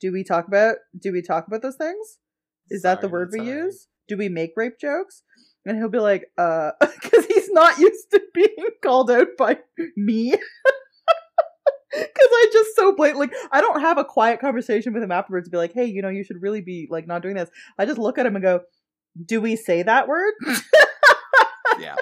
Do 0.00 0.10
we 0.10 0.24
talk 0.24 0.48
about? 0.48 0.76
Do 0.98 1.12
we 1.12 1.20
talk 1.20 1.46
about 1.46 1.60
those 1.60 1.76
things? 1.76 2.18
Is 2.70 2.82
that 2.82 3.02
the 3.02 3.08
word 3.08 3.30
we 3.32 3.40
right. 3.40 3.48
use? 3.48 3.88
Do 4.08 4.16
we 4.16 4.30
make 4.30 4.52
rape 4.56 4.78
jokes?" 4.80 5.22
And 5.66 5.76
he'll 5.76 5.90
be 5.90 5.98
like, 5.98 6.30
"Uh," 6.38 6.72
because 6.80 7.26
he's 7.26 7.50
not 7.50 7.78
used 7.78 8.10
to 8.12 8.22
being 8.32 8.70
called 8.82 9.10
out 9.10 9.28
by 9.36 9.58
me. 9.94 10.34
Because 11.96 12.28
I 12.32 12.46
just 12.52 12.74
so 12.76 12.94
blatantly, 12.94 13.28
I 13.52 13.60
don't 13.60 13.80
have 13.80 13.98
a 13.98 14.04
quiet 14.04 14.40
conversation 14.40 14.92
with 14.92 15.02
him 15.02 15.12
afterwards 15.12 15.46
to 15.46 15.50
be 15.50 15.56
like, 15.58 15.72
hey, 15.72 15.84
you 15.86 16.02
know, 16.02 16.08
you 16.08 16.24
should 16.24 16.42
really 16.42 16.60
be 16.60 16.88
like 16.90 17.06
not 17.06 17.22
doing 17.22 17.34
this. 17.36 17.50
I 17.78 17.86
just 17.86 17.98
look 17.98 18.18
at 18.18 18.26
him 18.26 18.36
and 18.36 18.42
go, 18.42 18.60
do 19.24 19.40
we 19.40 19.56
say 19.56 19.82
that 19.82 20.08
word? 20.08 20.34
yeah. 21.78 21.96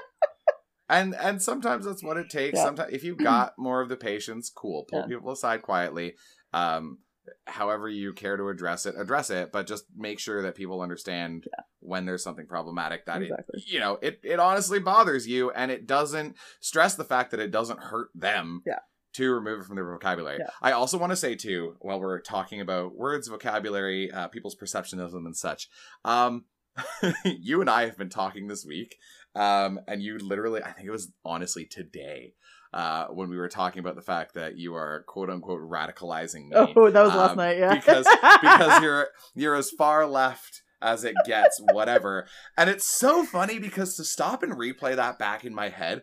And 0.89 1.15
and 1.15 1.41
sometimes 1.41 1.85
that's 1.87 2.03
what 2.03 2.17
it 2.17 2.29
takes. 2.31 2.59
Yeah. 2.59 2.65
Sometimes 2.65 2.93
if 2.93 3.05
you've 3.05 3.19
got 3.23 3.53
more 3.59 3.81
of 3.81 3.89
the 3.89 3.97
patience, 3.97 4.51
cool. 4.55 4.85
Pull 4.91 5.01
Yeah. 5.01 5.07
people 5.17 5.33
aside 5.33 5.63
quietly. 5.63 6.15
Um 6.53 6.99
however 7.47 7.89
you 7.89 8.13
care 8.13 8.37
to 8.37 8.49
address 8.49 8.85
it, 8.85 8.97
address 8.99 9.31
it, 9.31 9.53
but 9.53 9.65
just 9.67 9.85
make 9.97 10.19
sure 10.19 10.43
that 10.43 10.57
people 10.57 10.81
understand 10.81 11.47
when 11.79 12.05
there's 12.05 12.23
something 12.25 12.47
problematic 12.47 13.07
that 13.07 13.23
Exactly. 13.23 13.61
it 13.61 13.73
you 13.73 13.79
know, 13.79 13.99
it 14.03 14.21
it 14.25 14.41
honestly 14.41 14.81
bothers 14.81 15.27
you 15.27 15.51
and 15.53 15.71
it 15.71 15.87
doesn't 15.87 16.37
stress 16.61 16.95
the 16.97 17.05
fact 17.05 17.31
that 17.31 17.41
it 17.41 17.51
doesn't 17.51 17.79
hurt 17.81 18.09
them. 18.15 18.63
Yeah. 18.67 18.81
To 19.15 19.31
remove 19.35 19.61
it 19.61 19.65
from 19.65 19.77
their 19.77 19.85
vocabulary. 19.85 20.39
Yeah. 20.41 20.51
I 20.63 20.73
also 20.73 20.97
want 20.97 21.11
to 21.11 21.17
say 21.17 21.35
too, 21.35 21.77
while 21.81 22.01
we're 22.01 22.21
talking 22.21 22.61
about 22.61 22.95
words, 22.95 23.29
vocabulary, 23.29 24.11
uh, 24.11 24.29
people's 24.29 24.55
them, 24.57 25.27
and 25.27 25.37
such, 25.37 25.69
um, 26.05 26.45
you 27.25 27.61
and 27.61 27.69
I 27.69 27.85
have 27.85 27.99
been 27.99 28.09
talking 28.09 28.49
this 28.49 28.65
week, 28.65 28.97
um, 29.35 29.81
and 29.87 30.03
you 30.03 30.19
literally, 30.19 30.63
I 30.63 30.73
think 30.73 30.89
it 30.89 30.91
was 30.93 31.13
honestly 31.25 31.67
today, 31.67 32.33
uh, 32.73 33.09
when 33.09 33.29
we 33.29 33.37
were 33.37 33.51
talking 33.51 33.81
about 33.81 33.97
the 33.97 34.03
fact 34.03 34.33
that 34.35 34.57
you 34.57 34.75
are 34.75 35.05
quote 35.07 35.29
unquote 35.29 35.61
radicalizing 35.61 36.49
me. 36.49 36.57
Oh, 36.57 36.91
that 36.91 37.03
was 37.03 37.15
last 37.15 37.33
Um, 37.33 37.37
night. 37.37 37.59
Yeah, 37.59 37.75
because 37.75 38.07
because 38.41 38.83
you're 38.83 39.09
you're 39.35 39.55
as 39.57 39.71
far 39.71 40.07
left 40.07 40.63
as 40.81 41.05
it 41.05 41.15
gets, 41.27 41.61
whatever. 41.73 42.27
And 42.57 42.69
it's 42.69 42.87
so 42.87 43.25
funny 43.25 43.59
because 43.59 43.97
to 43.97 44.05
stop 44.05 44.43
and 44.43 44.55
replay 44.55 44.97
that 44.97 45.19
back 45.19 45.45
in 45.45 45.55
my 45.55 45.69
head, 45.69 46.03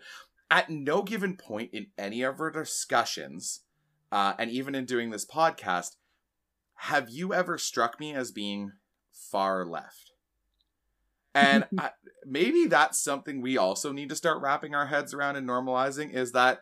at 0.50 0.70
no 0.70 1.04
given 1.04 1.38
point 1.38 1.72
in 1.74 1.88
any 1.98 2.22
of 2.24 2.40
our 2.40 2.52
discussions, 2.52 3.62
uh, 4.12 4.34
and 4.40 4.50
even 4.52 4.76
in 4.76 4.86
doing 4.86 5.10
this 5.10 5.26
podcast, 5.26 5.96
have 6.76 7.10
you 7.10 7.34
ever 7.34 7.58
struck 7.58 8.00
me 8.00 8.14
as 8.14 8.32
being 8.32 8.72
far 9.12 9.66
left? 9.66 10.14
And 11.36 11.66
I, 11.78 11.92
maybe 12.26 12.66
that's 12.66 13.00
something 13.00 13.42
we 13.42 13.58
also 13.58 13.92
need 13.92 14.10
to 14.10 14.16
start 14.16 14.42
wrapping 14.42 14.74
our 14.74 14.88
heads 14.88 15.14
around 15.14 15.36
and 15.36 15.48
normalizing 15.48 16.14
is 16.14 16.32
that 16.32 16.62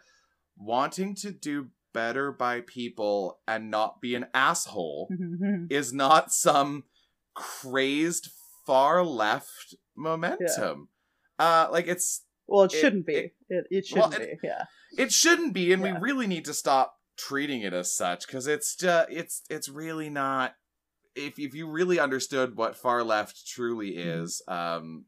wanting 0.58 1.16
to 1.16 1.32
do 1.32 1.70
better 1.94 2.32
by 2.32 2.62
people 2.62 3.40
and 3.48 3.72
not 3.72 4.02
be 4.02 4.16
an 4.16 4.28
asshole 4.34 5.10
is 5.70 5.94
not 5.94 6.32
some 6.32 6.84
crazed 7.34 8.30
far 8.66 9.04
left 9.04 9.76
momentum. 9.96 10.90
Uh 11.40 11.68
like 11.72 11.88
it's 11.88 12.24
well, 12.48 12.64
it 12.64 12.74
it- 12.74 12.78
shouldn't 12.80 13.06
be. 13.06 13.14
it- 13.16 13.34
It 13.50 13.68
it, 13.70 13.86
shouldn't 13.86 14.14
it- 14.16 14.41
be. 14.41 14.48
Yeah. 14.48 14.66
it 14.98 15.12
shouldn't 15.12 15.54
be 15.54 15.72
and 15.74 15.84
Yeah. 15.84 15.93
we 15.95 16.00
really 16.00 16.28
need 16.28 16.45
to 16.45 16.54
stop 16.54 16.95
treating 17.18 17.62
it 17.62 17.74
as 17.74 17.91
such 17.93 18.28
cuz 18.28 18.45
it's 18.48 18.76
just 18.76 19.10
it's 19.12 19.41
it's 19.50 19.68
really 19.70 20.10
not 20.10 20.56
if 21.16 21.39
if 21.39 21.54
you 21.56 21.68
really 21.70 22.00
understood 22.00 22.56
what 22.56 22.76
far 22.76 23.04
left 23.04 23.48
truly 23.48 23.93
Mhm. 23.93 24.22
is 24.24 24.41
um 24.48 25.06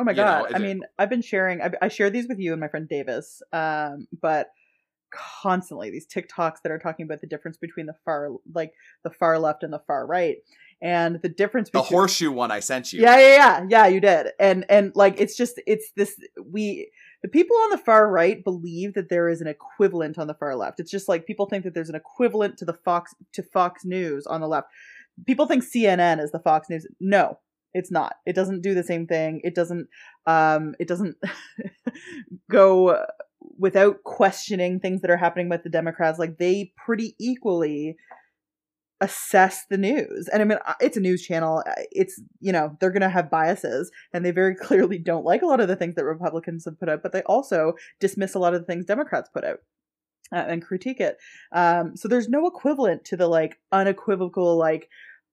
Oh 0.00 0.04
my 0.04 0.12
you 0.12 0.18
know, 0.18 0.22
god! 0.22 0.54
I 0.54 0.58
mean, 0.60 0.82
I've 0.96 1.10
been 1.10 1.22
sharing. 1.22 1.60
I, 1.60 1.72
I 1.82 1.88
share 1.88 2.08
these 2.08 2.28
with 2.28 2.38
you 2.38 2.52
and 2.52 2.60
my 2.60 2.68
friend 2.68 2.88
Davis. 2.88 3.42
Um, 3.52 4.06
but 4.22 4.46
constantly 5.10 5.90
these 5.90 6.06
TikToks 6.06 6.62
that 6.62 6.70
are 6.70 6.78
talking 6.78 7.04
about 7.04 7.20
the 7.20 7.26
difference 7.26 7.56
between 7.56 7.86
the 7.86 7.94
far, 8.04 8.30
like 8.54 8.72
the 9.02 9.10
far 9.10 9.40
left 9.40 9.64
and 9.64 9.72
the 9.72 9.80
far 9.88 10.06
right, 10.06 10.36
and 10.80 11.20
the 11.22 11.28
difference 11.28 11.70
between 11.70 11.82
the 11.82 11.88
horseshoe 11.88 12.30
one 12.30 12.50
I 12.50 12.60
sent 12.60 12.92
you. 12.92 13.00
Yeah, 13.00 13.18
yeah, 13.18 13.36
yeah, 13.36 13.66
yeah. 13.68 13.86
You 13.86 14.00
did, 14.00 14.28
and 14.38 14.64
and 14.68 14.92
like 14.94 15.20
it's 15.20 15.36
just 15.36 15.60
it's 15.66 15.92
this 15.96 16.18
we 16.44 16.90
the 17.22 17.28
people 17.28 17.56
on 17.56 17.70
the 17.70 17.78
far 17.78 18.10
right 18.10 18.42
believe 18.44 18.94
that 18.94 19.08
there 19.08 19.28
is 19.28 19.40
an 19.40 19.48
equivalent 19.48 20.18
on 20.18 20.28
the 20.28 20.34
far 20.34 20.54
left. 20.54 20.78
It's 20.78 20.90
just 20.90 21.08
like 21.08 21.26
people 21.26 21.46
think 21.46 21.64
that 21.64 21.74
there's 21.74 21.88
an 21.88 21.96
equivalent 21.96 22.58
to 22.58 22.64
the 22.64 22.74
Fox 22.74 23.14
to 23.32 23.42
Fox 23.42 23.84
News 23.84 24.26
on 24.26 24.40
the 24.40 24.48
left. 24.48 24.68
People 25.26 25.46
think 25.46 25.64
CNN 25.64 26.22
is 26.22 26.30
the 26.30 26.38
Fox 26.38 26.70
News. 26.70 26.86
No, 27.00 27.38
it's 27.74 27.90
not. 27.90 28.14
It 28.24 28.34
doesn't 28.34 28.62
do 28.62 28.74
the 28.74 28.84
same 28.84 29.06
thing. 29.06 29.40
It 29.42 29.54
doesn't. 29.54 29.88
Um, 30.26 30.74
it 30.78 30.86
doesn't 30.86 31.16
go 32.50 33.04
without 33.58 34.04
questioning 34.04 34.78
things 34.78 35.00
that 35.00 35.10
are 35.10 35.16
happening 35.16 35.48
with 35.48 35.64
the 35.64 35.70
Democrats. 35.70 36.18
Like 36.20 36.38
they 36.38 36.72
pretty 36.76 37.16
equally 37.18 37.96
assess 39.00 39.64
the 39.70 39.78
news. 39.78 40.28
And 40.32 40.42
I 40.42 40.44
mean, 40.44 40.58
uh, 40.66 40.74
it's 40.80 40.96
a 40.96 41.00
news 41.00 41.22
channel. 41.22 41.62
Uh, 41.66 41.82
It's, 41.92 42.20
you 42.40 42.52
know, 42.52 42.76
they're 42.80 42.90
going 42.90 43.02
to 43.02 43.08
have 43.08 43.30
biases 43.30 43.90
and 44.12 44.24
they 44.24 44.30
very 44.30 44.54
clearly 44.56 44.98
don't 44.98 45.24
like 45.24 45.42
a 45.42 45.46
lot 45.46 45.60
of 45.60 45.68
the 45.68 45.76
things 45.76 45.94
that 45.96 46.04
Republicans 46.04 46.64
have 46.64 46.78
put 46.78 46.88
out, 46.88 47.02
but 47.02 47.12
they 47.12 47.22
also 47.22 47.74
dismiss 48.00 48.34
a 48.34 48.38
lot 48.38 48.54
of 48.54 48.60
the 48.60 48.66
things 48.66 48.84
Democrats 48.84 49.30
put 49.32 49.44
out. 49.44 49.58
Uh, 50.30 50.44
and 50.46 50.62
critique 50.62 51.00
it. 51.00 51.16
Um, 51.52 51.96
so 51.96 52.06
there's 52.06 52.28
no 52.28 52.46
equivalent 52.46 53.02
to 53.06 53.16
the 53.16 53.26
like 53.26 53.58
unequivocal, 53.72 54.58
like, 54.58 54.90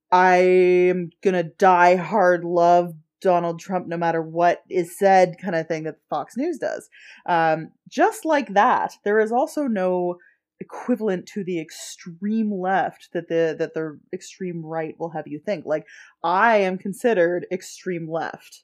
I 0.09 0.37
am 0.37 1.09
gonna 1.21 1.43
die 1.43 1.97
hard 1.97 2.45
love 2.45 2.93
Donald 3.19 3.59
Trump 3.59 3.87
no 3.87 3.97
matter 3.97 4.21
what 4.21 4.63
is 4.69 4.97
said 4.97 5.35
kind 5.41 5.55
of 5.55 5.67
thing 5.67 5.83
that 5.83 5.97
Fox 6.09 6.37
News 6.37 6.59
does. 6.59 6.89
Um, 7.25 7.71
just 7.89 8.23
like 8.23 8.53
that, 8.53 8.93
there 9.03 9.19
is 9.19 9.31
also 9.33 9.63
no 9.63 10.17
equivalent 10.59 11.25
to 11.27 11.43
the 11.43 11.59
extreme 11.59 12.51
left 12.51 13.09
that 13.13 13.27
the 13.27 13.55
that 13.57 13.73
the 13.73 13.99
extreme 14.13 14.65
right 14.65 14.95
will 14.99 15.11
have 15.11 15.27
you 15.27 15.39
think. 15.39 15.65
Like 15.65 15.85
I 16.23 16.57
am 16.57 16.77
considered 16.77 17.45
extreme 17.51 18.09
left 18.09 18.63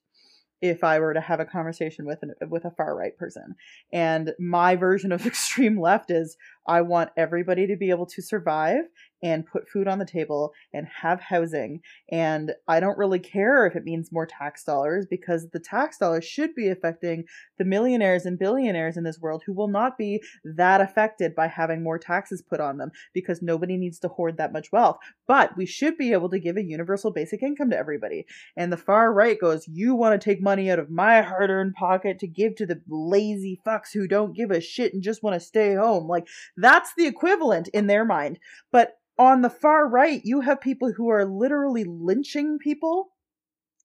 if 0.61 0.83
I 0.83 0.99
were 0.99 1.13
to 1.13 1.21
have 1.21 1.39
a 1.39 1.45
conversation 1.45 2.05
with 2.05 2.19
an 2.21 2.33
with 2.49 2.65
a 2.65 2.71
far 2.71 2.95
right 2.95 3.17
person. 3.17 3.55
And 3.91 4.33
my 4.39 4.75
version 4.75 5.11
of 5.11 5.25
extreme 5.25 5.79
left 5.79 6.11
is 6.11 6.37
I 6.67 6.81
want 6.81 7.11
everybody 7.17 7.67
to 7.67 7.75
be 7.75 7.89
able 7.89 8.05
to 8.07 8.21
survive 8.21 8.83
and 9.23 9.45
put 9.45 9.69
food 9.69 9.87
on 9.87 9.99
the 9.99 10.05
table 10.05 10.51
and 10.73 10.87
have 11.01 11.21
housing. 11.21 11.81
And 12.11 12.53
I 12.67 12.79
don't 12.79 12.97
really 12.97 13.19
care 13.19 13.65
if 13.65 13.75
it 13.75 13.83
means 13.83 14.11
more 14.11 14.25
tax 14.25 14.63
dollars 14.63 15.05
because 15.09 15.49
the 15.51 15.59
tax 15.59 15.97
dollars 15.97 16.25
should 16.25 16.55
be 16.55 16.69
affecting 16.69 17.25
the 17.57 17.65
millionaires 17.65 18.25
and 18.25 18.39
billionaires 18.39 18.97
in 18.97 19.03
this 19.03 19.19
world 19.19 19.43
who 19.45 19.53
will 19.53 19.67
not 19.67 19.97
be 19.97 20.21
that 20.43 20.81
affected 20.81 21.35
by 21.35 21.47
having 21.47 21.83
more 21.83 21.99
taxes 21.99 22.41
put 22.41 22.59
on 22.59 22.77
them 22.77 22.91
because 23.13 23.41
nobody 23.41 23.77
needs 23.77 23.99
to 23.99 24.07
hoard 24.07 24.37
that 24.37 24.53
much 24.53 24.71
wealth. 24.71 24.97
But 25.27 25.55
we 25.55 25.65
should 25.65 25.97
be 25.97 26.13
able 26.13 26.29
to 26.29 26.39
give 26.39 26.57
a 26.57 26.63
universal 26.63 27.11
basic 27.11 27.43
income 27.43 27.69
to 27.69 27.77
everybody. 27.77 28.25
And 28.57 28.71
the 28.71 28.77
far 28.77 29.13
right 29.13 29.39
goes, 29.39 29.67
You 29.67 29.95
want 29.95 30.19
to 30.19 30.23
take 30.23 30.41
money 30.41 30.71
out 30.71 30.79
of 30.79 30.89
my 30.89 31.21
hard 31.21 31.49
earned 31.49 31.75
pocket 31.75 32.19
to 32.19 32.27
give 32.27 32.55
to 32.55 32.65
the 32.65 32.81
lazy 32.87 33.61
fucks 33.65 33.93
who 33.93 34.07
don't 34.07 34.35
give 34.35 34.51
a 34.51 34.61
shit 34.61 34.93
and 34.93 35.03
just 35.03 35.23
want 35.23 35.35
to 35.35 35.39
stay 35.39 35.75
home. 35.75 36.07
Like, 36.07 36.27
that's 36.57 36.91
the 36.95 37.07
equivalent 37.07 37.67
in 37.69 37.87
their 37.87 38.05
mind. 38.05 38.39
But 38.71 38.97
on 39.17 39.41
the 39.41 39.49
far 39.49 39.87
right, 39.87 40.21
you 40.23 40.41
have 40.41 40.61
people 40.61 40.93
who 40.93 41.09
are 41.09 41.25
literally 41.25 41.83
lynching 41.83 42.57
people. 42.59 43.09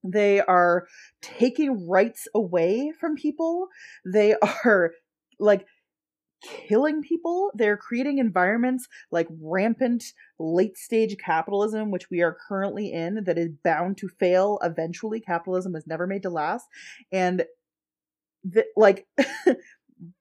They 0.04 0.40
are 0.40 0.86
taking 1.20 1.88
rights 1.88 2.28
away 2.34 2.92
from 2.98 3.16
people. 3.16 3.68
They 4.04 4.34
are 4.64 4.92
like 5.38 5.66
killing 6.68 7.02
people. 7.02 7.50
They're 7.54 7.76
creating 7.76 8.18
environments 8.18 8.86
like 9.10 9.28
rampant 9.40 10.04
late 10.38 10.76
stage 10.76 11.16
capitalism, 11.18 11.90
which 11.90 12.10
we 12.10 12.22
are 12.22 12.36
currently 12.48 12.92
in, 12.92 13.24
that 13.24 13.38
is 13.38 13.50
bound 13.64 13.98
to 13.98 14.08
fail 14.08 14.58
eventually. 14.62 15.20
Capitalism 15.20 15.72
was 15.72 15.86
never 15.86 16.06
made 16.06 16.22
to 16.22 16.30
last. 16.30 16.66
And 17.12 17.44
the, 18.44 18.64
like, 18.76 19.06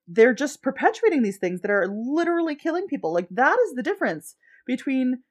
they're 0.07 0.33
just 0.33 0.61
perpetuating 0.61 1.23
these 1.23 1.37
things 1.37 1.61
that 1.61 1.71
are 1.71 1.87
literally 1.87 2.55
killing 2.55 2.87
people. 2.87 3.13
Like, 3.13 3.27
that 3.31 3.57
is 3.67 3.75
the 3.75 3.83
difference 3.83 4.35
between 4.65 5.23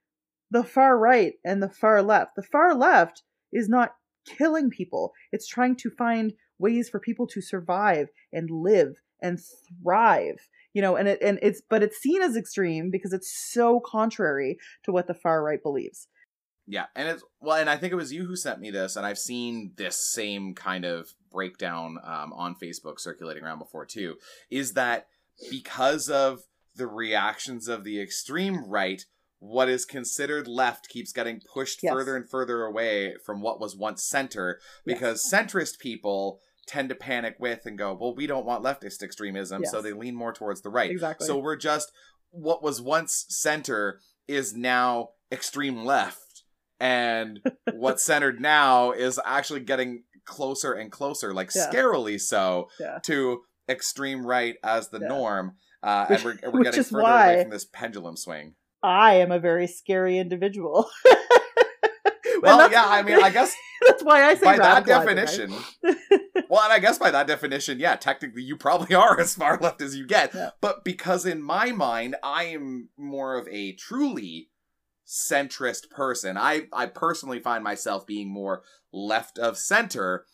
the 0.51 0.65
far 0.65 0.99
right 0.99 1.35
and 1.45 1.63
the 1.63 1.69
far 1.69 2.03
left. 2.03 2.33
The 2.37 2.43
far 2.43 2.75
left 2.75 3.23
is 3.53 3.69
not 3.69 3.95
killing 4.27 4.71
people, 4.71 5.13
it's 5.33 5.47
trying 5.47 5.77
to 5.77 5.91
find 5.91 6.33
ways 6.59 6.89
for 6.89 6.99
people 6.99 7.27
to 7.27 7.43
survive 7.43 8.09
and 8.33 8.49
live 8.51 8.95
and 9.21 9.39
thrive 9.83 10.37
you 10.73 10.83
know 10.83 10.97
and 10.97 11.09
it 11.09 11.19
and 11.23 11.39
it's 11.43 11.63
but 11.69 11.83
it's 11.83 11.97
seen 11.99 12.23
as 12.23 12.37
extreme 12.37 12.91
because 12.91 13.13
it's 13.13 13.33
so 13.53 13.81
contrary 13.81 14.57
to 14.85 14.93
what 14.93 15.07
the 15.07 15.15
far 15.15 15.43
right 15.43 15.63
believes 15.63 16.09
Yeah, 16.67 16.87
and 16.97 17.09
it's 17.09 17.23
well, 17.41 17.59
and 17.59 17.69
I 17.69 17.77
think 17.77 17.93
it 17.93 17.97
was 17.97 18.13
you 18.13 18.25
who 18.25 18.37
sent 18.37 18.61
me 18.61 18.71
this, 18.71 18.97
and 18.97 19.05
I've 19.05 19.19
seen 19.19 19.73
this 19.77 20.13
same 20.13 20.55
kind 20.55 20.85
of 20.85 21.13
breakdown 21.35 21.99
um, 22.03 22.33
on 22.33 22.55
Facebook 22.55 22.99
circulating 22.99 23.43
around 23.45 23.59
before 23.59 23.85
too. 23.85 24.15
Is 24.51 24.73
that 24.73 25.09
because 25.51 26.09
of 26.09 26.41
the 26.77 26.87
reactions 26.87 27.69
of 27.69 27.85
the 27.85 28.01
extreme 28.01 28.65
right, 28.67 29.03
what 29.41 29.69
is 29.69 29.85
considered 29.85 30.49
left 30.49 30.89
keeps 30.89 31.13
getting 31.13 31.41
pushed 31.53 31.83
Yes. 31.83 31.93
further 31.93 32.17
and 32.17 32.29
further 32.31 32.63
away 32.63 33.17
from 33.27 33.43
what 33.43 33.61
was 33.61 33.77
once 33.77 34.03
center, 34.03 34.59
because 34.87 35.29
centrist 35.31 35.79
people 35.79 36.41
tend 36.67 36.89
to 36.89 36.95
panic 36.95 37.37
with 37.39 37.67
and 37.67 37.77
go, 37.77 37.93
"Well, 37.93 38.15
we 38.15 38.27
don't 38.27 38.47
want 38.47 38.65
leftist 38.65 39.03
extremism," 39.03 39.65
so 39.67 39.83
they 39.83 39.93
lean 39.93 40.15
more 40.15 40.33
towards 40.33 40.63
the 40.63 40.71
right. 40.71 40.91
exactly 40.91 41.27
So 41.27 41.37
we're 41.37 41.57
just 41.57 41.93
what 42.31 42.63
was 42.63 42.81
once 42.81 43.27
center 43.29 44.01
is 44.27 44.55
now 44.55 45.11
extreme 45.31 45.85
left, 45.85 46.43
and 46.81 47.41
what's 47.75 48.03
centered 48.03 48.41
now 48.41 48.93
is 48.93 49.21
actually 49.27 49.61
getting 49.61 50.05
closer 50.25 50.73
and 50.73 50.91
closer, 50.93 51.33
like 51.35 51.51
Yeah. 51.55 51.71
scarily 51.71 52.21
so, 52.21 52.69
Yeah. 52.81 52.99
to 53.05 53.43
extreme 53.69 54.27
right 54.27 54.57
as 54.63 54.89
the 54.89 54.99
norm. 54.99 55.57
Uh, 55.83 56.07
Which- 56.07 56.25
and 56.25 56.41
we're, 56.45 56.51
we're 56.51 56.63
getting 56.65 56.83
further 56.83 57.07
away 57.09 57.43
from 57.43 57.51
this 57.51 57.67
pendulum 57.67 58.17
swing. 58.17 58.55
i 58.83 59.15
am 59.15 59.31
a 59.33 59.39
very 59.39 59.67
scary 59.67 60.19
individual 60.19 60.89
Well, 62.43 62.71
yeah, 62.71 62.85
I 62.87 63.01
mean, 63.03 63.23
I 63.23 63.31
guess 63.31 63.55
that's 63.87 64.03
why 64.03 64.23
i 64.25 64.35
say 64.35 64.45
by 64.45 64.57
that 64.59 64.85
radicalizing, 64.85 65.07
right? 65.07 65.17
definition, 65.17 65.55
well, 66.51 66.63
and 66.63 66.73
I 66.73 66.79
guess 66.79 66.99
by 66.99 67.11
that 67.11 67.27
definition, 67.27 67.79
yeah, 67.81 67.97
technically 67.97 68.43
you 68.43 68.57
probably 68.57 68.95
are 69.05 69.19
as 69.19 69.35
far 69.35 69.59
left 69.59 69.81
as 69.81 69.97
you 69.97 70.07
get. 70.07 70.35
Yeah. 70.35 70.51
But 70.61 70.85
because 70.85 71.25
in 71.25 71.41
my 71.43 71.73
mind, 71.73 72.17
I 72.23 72.45
am 72.45 72.91
more 72.99 73.37
of 73.39 73.49
a 73.49 73.73
truly 73.73 74.51
centrist 75.07 75.91
person. 75.91 76.37
I 76.37 76.69
I 76.73 76.87
personally 76.87 77.41
find 77.41 77.63
myself 77.65 78.07
being 78.07 78.29
more 78.33 78.63
left 78.93 79.39
of 79.39 79.57
center, 79.59 80.25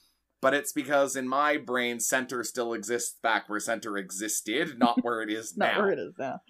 but 0.40 0.54
it's 0.54 0.72
because 0.72 1.16
in 1.16 1.28
my 1.28 1.56
brain 1.56 2.00
center 2.00 2.44
still 2.44 2.72
exists 2.74 3.16
back 3.22 3.48
where 3.48 3.60
center 3.60 3.96
existed, 3.96 4.78
not 4.78 4.98
where 5.04 5.22
it 5.22 5.30
is 5.30 5.56
not 5.56 5.74
now. 5.74 5.78
where 5.82 5.92
it 5.92 5.98
is 5.98 6.14
now 6.18 6.40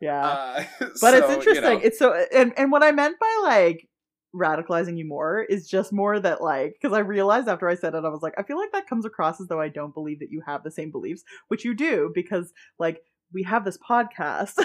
yeah 0.00 0.26
Uh, 0.26 0.64
but 1.00 1.14
it's 1.14 1.28
interesting 1.28 1.54
You 1.56 1.60
know, 1.60 1.80
it's 1.82 1.98
so 1.98 2.12
and 2.32 2.52
and 2.56 2.70
what 2.70 2.84
i 2.84 2.92
meant 2.92 3.18
by 3.18 3.40
like 3.42 3.88
radicalizing 4.32 4.96
you 4.96 5.04
more 5.04 5.42
is 5.42 5.68
just 5.68 5.92
more 5.92 6.20
that 6.20 6.40
like 6.40 6.76
because 6.80 6.96
i 6.96 7.00
realized 7.00 7.48
after 7.48 7.68
i 7.68 7.74
said 7.74 7.94
it 7.94 8.04
i 8.04 8.08
was 8.08 8.22
like 8.22 8.34
i 8.38 8.44
feel 8.44 8.58
like 8.58 8.70
that 8.70 8.86
comes 8.88 9.04
across 9.04 9.40
as 9.40 9.48
though 9.48 9.60
i 9.60 9.68
don't 9.68 9.94
believe 9.94 10.20
that 10.20 10.30
you 10.30 10.40
have 10.46 10.62
the 10.62 10.70
same 10.70 10.92
beliefs 10.92 11.24
which 11.48 11.64
you 11.64 11.74
do 11.74 12.12
because 12.14 12.52
like 12.78 13.00
we 13.32 13.42
have 13.42 13.64
this 13.64 13.78
podcast. 13.78 14.54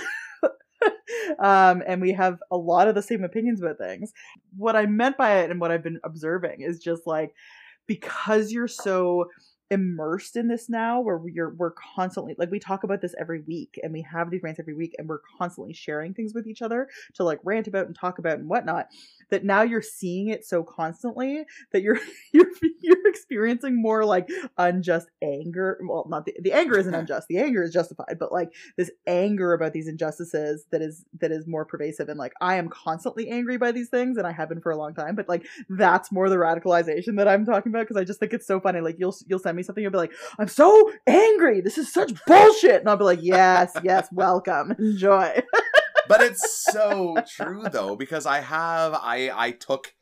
um, 1.40 1.84
and 1.88 2.02
we 2.02 2.14
have 2.14 2.40
a 2.52 2.58
lot 2.58 2.88
of 2.88 2.96
the 2.96 3.02
same 3.02 3.24
opinions 3.24 3.62
about 3.62 3.78
things. 3.78 4.14
What 4.58 4.76
I 4.76 4.86
meant 4.86 5.18
by 5.18 5.40
it 5.40 5.52
and 5.52 5.60
what 5.60 5.72
I've 5.72 5.84
been 5.84 6.00
observing 6.04 6.62
is 6.62 6.80
just 6.80 7.08
like 7.08 7.34
because 7.88 8.52
you're 8.52 8.68
so 8.68 9.26
immersed 9.72 10.36
in 10.36 10.48
this 10.48 10.70
now 10.70 11.00
where 11.00 11.18
we're 11.18 11.54
we're 11.56 11.72
constantly 11.96 12.36
like 12.38 12.52
we 12.52 12.60
talk 12.60 12.84
about 12.84 13.02
this 13.02 13.16
every 13.20 13.42
week 13.42 13.80
and 13.82 13.94
we 13.94 14.02
have 14.02 14.30
these 14.30 14.44
rants 14.44 14.60
every 14.60 14.74
week 14.74 14.94
and 14.98 15.08
we're 15.08 15.22
constantly 15.38 15.74
sharing 15.74 16.14
things 16.14 16.34
with 16.34 16.46
each 16.46 16.62
other 16.62 16.88
to 17.14 17.24
like 17.24 17.40
rant 17.44 17.68
about 17.68 17.88
and 17.88 17.96
talk 17.96 18.20
about 18.20 18.38
and 18.38 18.50
whatnot 18.50 18.88
that 19.30 19.44
now 19.44 19.62
you're 19.62 19.82
seeing 19.82 20.28
it 20.28 20.46
so 20.46 20.64
constantly 20.64 21.44
that 21.72 21.82
you're 21.82 22.00
you're 22.34 22.52
you're 22.82 23.08
experiencing 23.08 23.82
more 23.82 24.06
like 24.06 24.28
unjust 24.58 25.10
anger 25.24 25.80
well 25.88 26.06
not 26.10 26.26
the, 26.26 26.36
the 26.42 26.52
anger 26.52 26.78
isn't 26.78 26.94
unjust 26.94 27.28
the 27.28 27.40
anger 27.40 27.64
is 27.64 27.74
justified 27.74 28.18
but 28.20 28.32
like 28.32 28.54
this 28.78 28.92
anger 29.08 29.54
about 29.54 29.74
these 29.74 29.88
injustices 29.88 30.66
that 30.72 30.82
is 30.82 31.06
that 31.20 31.32
is 31.32 31.48
more 31.48 31.66
pervasive 31.66 32.10
and 32.10 32.20
like 32.20 32.34
i 32.42 32.56
am 32.56 32.70
constantly 32.70 33.30
angry 33.30 33.58
by 33.58 33.72
these 33.72 33.90
things 33.90 34.18
and 34.18 34.28
i 34.28 34.32
have 34.32 34.50
been 34.50 34.62
for 34.62 34.72
a 34.72 34.78
long 34.78 34.94
time 34.94 35.16
but 35.16 35.28
like 35.30 35.48
that's 35.70 36.12
more 36.12 36.30
the 36.30 36.36
radicalization 36.36 37.18
that 37.18 37.28
i'm 37.28 37.46
talking 37.46 37.72
about 37.72 37.88
because 37.88 37.98
i 37.98 38.04
just 38.04 38.20
think 38.20 38.34
it's 38.34 38.46
so 38.46 38.60
funny 38.60 38.82
like 38.82 38.98
you'll 39.00 39.16
you'll 39.28 39.40
send 39.40 39.58
me 39.58 39.63
something 39.64 39.82
you'll 39.82 39.92
be 39.92 39.98
like 39.98 40.14
i'm 40.40 40.48
so 40.48 40.92
angry 41.08 41.62
this 41.62 41.78
is 41.78 41.92
such 41.92 42.14
bullshit 42.26 42.82
and 42.82 42.90
i'll 42.90 42.98
be 42.98 43.04
like 43.04 43.20
yes 43.22 43.78
yes 43.84 44.08
welcome 44.12 44.72
enjoy 44.78 45.42
but 46.08 46.22
it's 46.22 46.44
so 46.72 47.24
true 47.28 47.68
though 47.70 47.96
because 47.96 48.26
I 48.26 48.42
have 48.42 48.94
I 48.94 49.32
I 49.34 49.52
took 49.52 49.94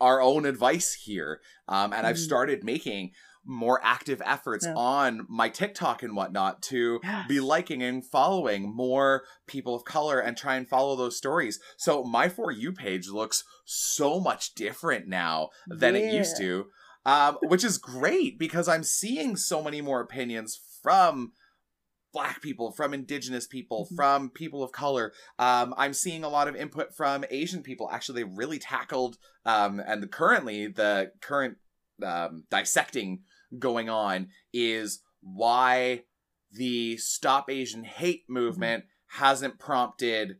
our 0.00 0.20
own 0.20 0.44
advice 0.44 0.94
here, 0.94 1.40
um, 1.68 1.92
and 1.92 2.06
I've 2.06 2.16
Mhm. 2.16 2.24
started 2.24 2.64
making 2.64 3.12
more 3.44 3.80
active 3.84 4.20
efforts 4.24 4.66
Yeah. 4.66 4.74
on 4.76 5.26
my 5.28 5.48
TikTok 5.48 6.02
and 6.02 6.14
whatnot 6.16 6.60
to 6.62 7.00
Yes. 7.02 7.26
be 7.28 7.40
liking 7.40 7.82
and 7.82 8.04
following 8.04 8.74
more 8.74 9.24
people 9.46 9.74
of 9.74 9.84
color 9.84 10.18
and 10.20 10.36
try 10.36 10.56
and 10.56 10.68
follow 10.68 10.94
those 10.96 11.16
stories. 11.16 11.58
So 11.76 12.04
my 12.04 12.28
for 12.28 12.50
you 12.52 12.72
page 12.72 13.08
looks 13.08 13.44
so 13.64 14.20
much 14.20 14.54
different 14.54 15.06
now 15.08 15.50
than 15.68 15.96
it 15.96 16.04
used 16.12 16.36
to, 16.38 16.66
um, 17.04 17.38
which 17.42 17.64
is 17.64 17.78
great 17.78 18.38
because 18.38 18.68
I'm 18.68 18.84
seeing 18.84 19.36
so 19.36 19.62
many 19.62 19.80
more 19.80 20.00
opinions 20.00 20.60
from 20.82 21.32
black 22.12 22.42
people, 22.42 22.72
from 22.72 22.92
indigenous 22.92 23.46
people, 23.46 23.88
Mhm. 23.90 23.96
from 23.96 24.30
people 24.30 24.62
of 24.62 24.70
color. 24.70 25.12
Um, 25.38 25.72
I'm 25.78 25.94
seeing 25.94 26.24
a 26.24 26.28
lot 26.28 26.46
of 26.46 26.54
input 26.54 26.94
from 26.94 27.24
Asian 27.30 27.62
people. 27.62 27.88
Actually, 27.90 28.22
they 28.22 28.30
really 28.36 28.58
tackled, 28.58 29.16
um, 29.46 29.80
and 29.80 30.10
currently 30.12 30.66
the 30.66 31.12
current 31.20 31.56
um, 32.02 32.44
dissecting 32.50 33.22
going 33.58 33.88
on 33.88 34.28
is 34.52 35.02
why 35.20 36.04
the 36.50 36.96
Stop 36.98 37.48
Asian 37.48 37.84
Hate 37.84 38.24
Mm-hmm. 38.24 38.32
movement 38.34 38.84
hasn't 39.06 39.58
prompted 39.58 40.38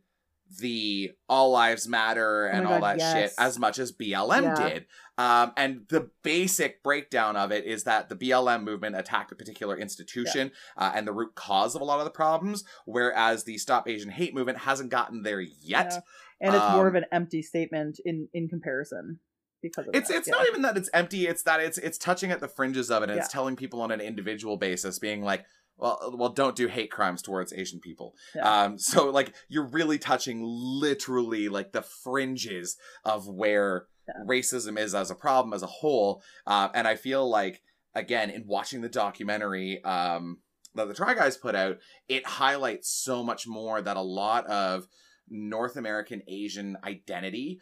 the 0.59 1.11
All 1.29 1.51
Lives 1.51 1.87
Matter 1.87 2.49
Oh 2.51 2.55
and 2.57 2.67
all 2.67 2.79
God, 2.79 2.99
that 2.99 3.13
shit 3.13 3.31
as 3.37 3.57
much 3.59 3.79
as 3.79 3.91
BLM 3.91 4.43
Yeah. 4.43 4.69
did. 4.69 4.85
Um, 5.17 5.51
and 5.57 5.81
the 5.89 6.09
basic 6.23 6.81
breakdown 6.83 7.35
of 7.35 7.51
it 7.51 7.65
is 7.65 7.83
that 7.83 8.09
the 8.09 8.15
BLM 8.15 8.63
movement 8.63 8.95
attacked 8.95 9.31
a 9.31 9.35
particular 9.35 9.77
institution 9.77 10.51
uh, 10.75 10.91
and 10.95 11.07
the 11.07 11.13
root 11.13 11.35
cause 11.35 11.75
of 11.75 11.81
a 11.81 11.85
lot 11.85 11.99
of 11.99 12.05
the 12.05 12.11
problems, 12.11 12.63
whereas 12.85 13.43
the 13.43 13.57
Stop 13.59 13.87
Asian 13.87 14.09
Hate 14.09 14.33
movement 14.33 14.59
hasn't 14.59 14.89
gotten 14.89 15.21
there 15.23 15.39
yet. 15.41 15.91
Yeah. 15.91 15.99
and 16.41 16.55
it's 16.55 16.71
more 16.71 16.87
of 16.87 16.93
Um, 16.95 17.03
an 17.03 17.05
empty 17.11 17.41
statement 17.41 17.99
in 18.03 18.27
in 18.33 18.47
comparison 18.49 19.19
because 19.61 19.87
of 19.87 19.95
It's 19.95 20.09
that. 20.09 20.17
it's 20.17 20.27
yeah. 20.27 20.35
not 20.35 20.47
even 20.47 20.61
that 20.63 20.75
it's 20.77 20.89
empty. 20.93 21.27
It's 21.27 21.43
that 21.43 21.59
it's 21.61 21.77
it's 21.77 21.97
touching 21.97 22.31
at 22.31 22.39
the 22.39 22.47
fringes 22.47 22.89
of 22.91 23.03
it, 23.03 23.09
and 23.09 23.17
it's 23.19 23.29
telling 23.31 23.55
people 23.55 23.81
on 23.81 23.91
an 23.91 24.01
individual 24.01 24.57
basis, 24.57 24.97
being 24.99 25.21
like, 25.23 25.45
well, 25.77 26.13
well, 26.17 26.29
don't 26.29 26.55
do 26.55 26.67
hate 26.67 26.91
crimes 26.91 27.21
towards 27.21 27.51
Asian 27.53 27.79
people. 27.79 28.15
Yeah. 28.35 28.63
Um, 28.63 28.77
so 28.91 29.09
like 29.09 29.33
you're 29.49 29.67
really 29.67 29.97
touching 29.97 30.41
literally 30.43 31.49
like 31.49 31.71
the 31.71 31.81
fringes 31.81 32.77
of 33.03 33.27
where 33.27 33.87
Yeah. 34.07 34.23
racism 34.27 34.77
is 34.77 34.93
as 34.93 35.09
a 35.11 35.15
problem 35.15 35.53
as 35.53 35.63
a 35.63 35.67
whole. 35.67 36.21
Uh, 36.45 36.69
and 36.73 36.87
I 36.87 36.95
feel 36.95 37.27
like 37.29 37.61
again 37.95 38.29
in 38.29 38.45
watching 38.47 38.81
the 38.81 38.89
documentary 38.89 39.83
um, 39.83 40.39
that 40.75 40.87
the 40.87 40.93
Try 40.93 41.13
Guys 41.13 41.37
put 41.37 41.55
out, 41.55 41.77
it 42.07 42.25
highlights 42.25 42.89
so 42.89 43.23
much 43.23 43.47
more 43.47 43.81
that 43.81 43.97
a 43.97 44.01
lot 44.01 44.45
of 44.47 44.87
North 45.29 45.75
American 45.77 46.21
Asian 46.27 46.77
identity 46.83 47.59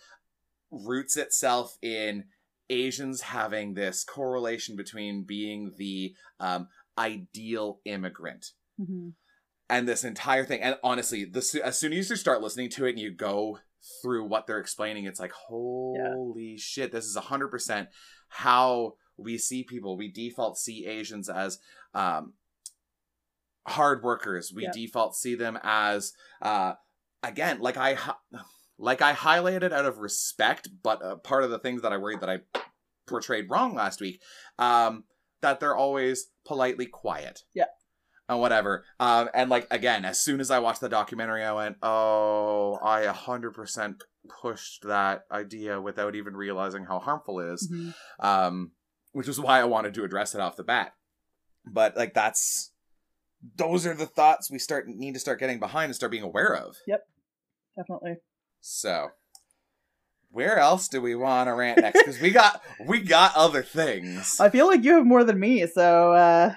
roots 0.71 1.17
itself 1.17 1.77
in 1.81 2.25
Asians 2.69 3.21
having 3.21 3.73
this 3.73 4.03
correlation 4.05 4.75
between 4.77 5.23
being 5.23 5.73
the 5.77 6.15
um, 6.39 6.69
ideal 6.97 7.79
immigrant 7.85 8.51
Mhm. 8.79 9.13
and 9.69 9.87
this 9.87 10.03
entire 10.03 10.45
thing. 10.45 10.61
And 10.61 10.77
honestly, 10.83 11.25
the, 11.25 11.39
as 11.63 11.77
soon 11.77 11.93
as 11.93 12.09
you 12.09 12.15
start 12.15 12.41
listening 12.41 12.69
to 12.71 12.85
it 12.85 12.91
and 12.91 12.99
you 12.99 13.11
go 13.11 13.59
through 14.01 14.25
what 14.27 14.45
they're 14.47 14.59
explaining, 14.59 15.05
it's 15.05 15.19
like, 15.19 15.31
holy 15.31 16.57
shit, 16.57 16.91
this 16.91 17.05
is 17.05 17.15
100% 17.15 17.87
how 18.29 18.95
we 19.17 19.37
see 19.37 19.63
people. 19.63 19.97
We 19.97 20.11
default 20.11 20.57
see 20.57 20.85
Asians 20.85 21.29
as 21.29 21.59
um, 21.93 22.33
hard 23.67 24.03
workers. 24.03 24.51
We 24.53 24.63
Yeah. 24.63 24.71
default 24.71 25.15
see 25.15 25.35
them 25.35 25.59
as, 25.63 26.13
uh, 26.41 26.73
again, 27.23 27.59
like 27.59 27.77
I. 27.77 27.97
Like 28.83 29.03
I 29.03 29.13
highlighted 29.13 29.71
out 29.73 29.85
of 29.85 29.99
respect, 29.99 30.67
but 30.81 31.03
uh, 31.03 31.15
part 31.17 31.43
of 31.43 31.51
the 31.51 31.59
things 31.59 31.83
that 31.83 31.93
I 31.93 31.97
worried 31.97 32.21
that 32.21 32.31
I 32.31 32.39
portrayed 33.05 33.47
wrong 33.47 33.75
last 33.75 34.01
week, 34.01 34.23
um, 34.57 35.03
that 35.41 35.59
they're 35.59 35.75
always 35.75 36.30
politely 36.45 36.85
quiet. 36.85 37.43
Yeah. 37.53 37.65
And 38.29 38.39
whatever. 38.39 38.85
Um, 38.99 39.29
and 39.33 39.49
like 39.49 39.67
again, 39.71 40.05
as 40.05 40.17
soon 40.23 40.39
as 40.39 40.51
I 40.51 40.59
watched 40.59 40.79
the 40.81 40.87
documentary, 40.89 41.43
I 41.43 41.51
went, 41.51 41.77
"Oh, 41.81 42.75
I 42.81 43.01
a 43.01 43.11
hundred 43.13 43.51
percent 43.53 44.03
pushed 44.41 44.83
that 44.87 45.23
idea 45.31 45.81
without 45.81 46.15
even 46.15 46.35
realizing 46.37 46.85
how 46.85 46.99
harmful 46.99 47.39
it 47.39 47.53
is." 47.53 47.69
Mhm. 47.71 47.93
Um, 48.19 48.71
which 49.11 49.27
is 49.27 49.39
why 49.39 49.59
I 49.59 49.65
wanted 49.65 49.93
to 49.95 50.03
address 50.03 50.33
it 50.33 50.39
off 50.41 50.55
the 50.55 50.63
bat. 50.63 50.93
But 51.65 51.97
like 51.97 52.13
that's 52.13 52.71
those 53.57 53.85
are 53.85 53.95
the 53.95 54.05
thoughts 54.05 54.49
we 54.51 54.59
start 54.59 54.87
need 54.87 55.13
to 55.15 55.19
start 55.19 55.39
getting 55.39 55.59
behind 55.59 55.85
and 55.85 55.95
start 55.95 56.11
being 56.11 56.23
aware 56.23 56.55
of. 56.55 56.77
Yep. 56.87 57.01
Definitely. 57.75 58.17
So, 58.61 59.09
where 60.31 60.57
else 60.57 60.87
do 60.87 61.01
we 61.01 61.15
want 61.15 61.47
to 61.47 61.53
rant 61.53 61.79
next? 61.79 61.99
Because 61.99 62.19
we 62.21 62.31
got 62.31 62.61
we 62.85 63.01
got 63.01 63.35
other 63.35 63.63
things. 63.63 64.39
I 64.39 64.49
feel 64.49 64.67
like 64.67 64.83
you 64.83 64.95
have 64.95 65.05
more 65.05 65.23
than 65.23 65.39
me, 65.39 65.65
so 65.67 66.13
uh 66.13 66.53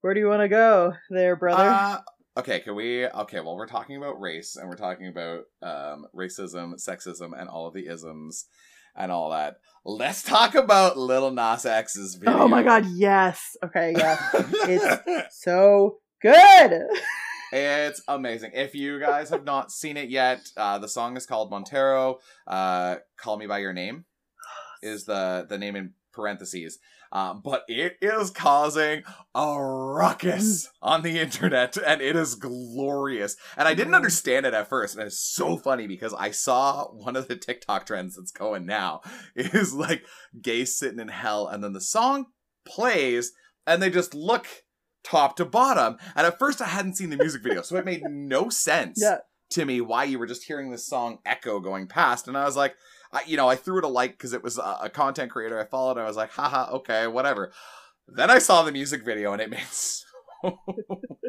where 0.00 0.14
do 0.14 0.20
you 0.20 0.26
want 0.28 0.42
to 0.42 0.48
go 0.48 0.94
there, 1.10 1.36
brother? 1.36 1.62
Uh, 1.62 2.00
okay, 2.40 2.58
can 2.60 2.74
we? 2.74 3.06
Okay, 3.06 3.38
well, 3.40 3.54
we're 3.56 3.66
talking 3.68 3.96
about 3.96 4.20
race 4.20 4.56
and 4.56 4.68
we're 4.68 4.74
talking 4.76 5.06
about 5.06 5.42
um, 5.62 6.06
racism, 6.12 6.74
sexism, 6.74 7.30
and 7.38 7.48
all 7.48 7.68
of 7.68 7.74
the 7.74 7.86
isms 7.86 8.46
and 8.96 9.12
all 9.12 9.30
that. 9.30 9.58
Let's 9.84 10.22
talk 10.24 10.56
about 10.56 10.98
Lil 10.98 11.30
Nas 11.30 11.64
X's 11.64 12.16
video. 12.16 12.40
oh 12.40 12.48
my 12.48 12.64
god, 12.64 12.84
yes. 12.94 13.56
Okay, 13.64 13.94
yeah. 13.96 14.18
It's 14.34 15.40
so 15.40 15.98
good. 16.20 16.82
It's 17.52 18.00
amazing. 18.08 18.52
If 18.54 18.74
you 18.74 18.98
guys 18.98 19.28
have 19.30 19.44
not 19.44 19.70
seen 19.70 19.96
it 19.98 20.08
yet, 20.08 20.48
uh, 20.56 20.78
the 20.78 20.88
song 20.88 21.16
is 21.18 21.26
called 21.26 21.50
Montero. 21.50 22.18
Uh, 22.46 22.96
Call 23.18 23.36
Me 23.36 23.46
by 23.46 23.58
Your 23.58 23.74
Name 23.74 24.06
is 24.82 25.04
the 25.04 25.46
the 25.48 25.58
name 25.58 25.76
in 25.76 25.92
parentheses. 26.12 26.78
Um, 27.12 27.42
but 27.44 27.64
it 27.68 27.98
is 28.00 28.30
causing 28.30 29.02
a 29.34 29.62
ruckus 29.62 30.70
on 30.80 31.02
the 31.02 31.20
internet, 31.20 31.76
and 31.76 32.00
it 32.00 32.16
is 32.16 32.36
glorious. 32.36 33.36
And 33.54 33.68
I 33.68 33.74
didn't 33.74 33.92
Mhm. 33.92 33.96
understand 33.96 34.46
it 34.46 34.54
at 34.54 34.70
first, 34.70 34.96
and 34.96 35.04
it's 35.06 35.20
so 35.20 35.58
funny 35.58 35.86
because 35.86 36.14
I 36.14 36.30
saw 36.30 36.86
one 36.86 37.16
of 37.16 37.28
the 37.28 37.36
TikTok 37.36 37.84
trends 37.84 38.16
that's 38.16 38.32
going 38.32 38.64
now 38.64 39.02
is 39.36 39.74
like 39.74 40.06
gays 40.40 40.74
sitting 40.78 41.00
in 41.00 41.08
hell, 41.08 41.46
and 41.48 41.62
then 41.62 41.74
the 41.74 41.82
song 41.82 42.28
plays, 42.64 43.32
and 43.66 43.82
they 43.82 43.90
just 43.90 44.14
look 44.14 44.46
top 45.04 45.36
to 45.36 45.44
bottom. 45.44 45.96
And 46.14 46.26
at 46.26 46.38
first, 46.38 46.60
I 46.60 46.66
hadn't 46.66 46.96
seen 46.96 47.10
the 47.10 47.16
music 47.16 47.42
video, 47.42 47.62
so 47.62 47.76
it 47.76 47.84
made 47.84 48.02
no 48.08 48.48
sense 48.48 48.98
Yeah. 49.02 49.18
to 49.50 49.64
me 49.64 49.80
why 49.80 50.04
you 50.04 50.18
were 50.18 50.26
just 50.26 50.44
hearing 50.44 50.70
this 50.70 50.86
song 50.86 51.18
echo 51.26 51.60
going 51.60 51.86
past. 51.86 52.28
And 52.28 52.36
I 52.36 52.44
was 52.44 52.56
like, 52.56 52.74
I, 53.12 53.22
you 53.26 53.36
know, 53.36 53.48
I 53.48 53.56
threw 53.56 53.78
it 53.78 53.84
a 53.84 53.88
like 53.88 54.12
because 54.12 54.32
it 54.32 54.42
was 54.42 54.58
a, 54.58 54.78
a 54.82 54.90
content 54.90 55.30
creator 55.30 55.58
I 55.60 55.64
followed. 55.64 55.98
I 55.98 56.04
was 56.04 56.16
like, 56.16 56.30
haha, 56.30 56.70
okay, 56.76 57.06
whatever. 57.06 57.52
Then 58.08 58.30
I 58.30 58.38
saw 58.38 58.62
the 58.62 58.72
music 58.72 59.04
video 59.04 59.32
and 59.32 59.42
it 59.42 59.50
made 59.50 59.60
so 59.70 60.00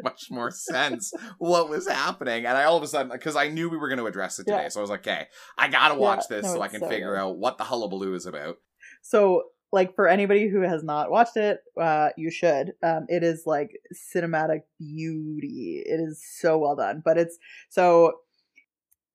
much 0.02 0.28
more 0.30 0.50
sense 0.50 1.12
what 1.38 1.68
was 1.68 1.86
happening. 1.86 2.46
And 2.46 2.56
I 2.56 2.64
all 2.64 2.76
of 2.76 2.82
a 2.82 2.86
sudden, 2.88 3.12
because 3.12 3.36
I 3.36 3.48
knew 3.48 3.68
we 3.68 3.76
were 3.76 3.88
going 3.88 3.98
to 3.98 4.06
address 4.06 4.38
it 4.38 4.44
today, 4.44 4.62
Yeah. 4.62 4.68
so 4.68 4.80
I 4.80 4.82
was 4.82 4.90
like, 4.90 5.00
okay, 5.06 5.26
I 5.58 5.68
gotta 5.68 5.94
watch 5.94 6.24
Yeah, 6.30 6.36
this 6.38 6.46
no, 6.46 6.54
so 6.54 6.62
I 6.62 6.68
can 6.68 6.80
so 6.80 6.88
figure 6.88 7.12
good. 7.14 7.20
out 7.20 7.36
what 7.38 7.58
the 7.58 7.64
hullabaloo 7.64 8.14
is 8.14 8.26
about. 8.26 8.56
So, 9.02 9.42
like 9.74 9.96
for 9.96 10.06
anybody 10.06 10.48
who 10.48 10.60
has 10.60 10.84
not 10.84 11.10
watched 11.10 11.36
it, 11.36 11.58
uh, 11.80 12.10
you 12.16 12.30
should. 12.30 12.74
Um, 12.80 13.06
it 13.08 13.24
is 13.24 13.42
like 13.44 13.72
cinematic 13.92 14.60
beauty. 14.78 15.82
It 15.84 15.98
is 16.00 16.24
so 16.40 16.58
well 16.58 16.76
done. 16.76 17.02
But 17.04 17.18
it's 17.18 17.36
so 17.70 18.12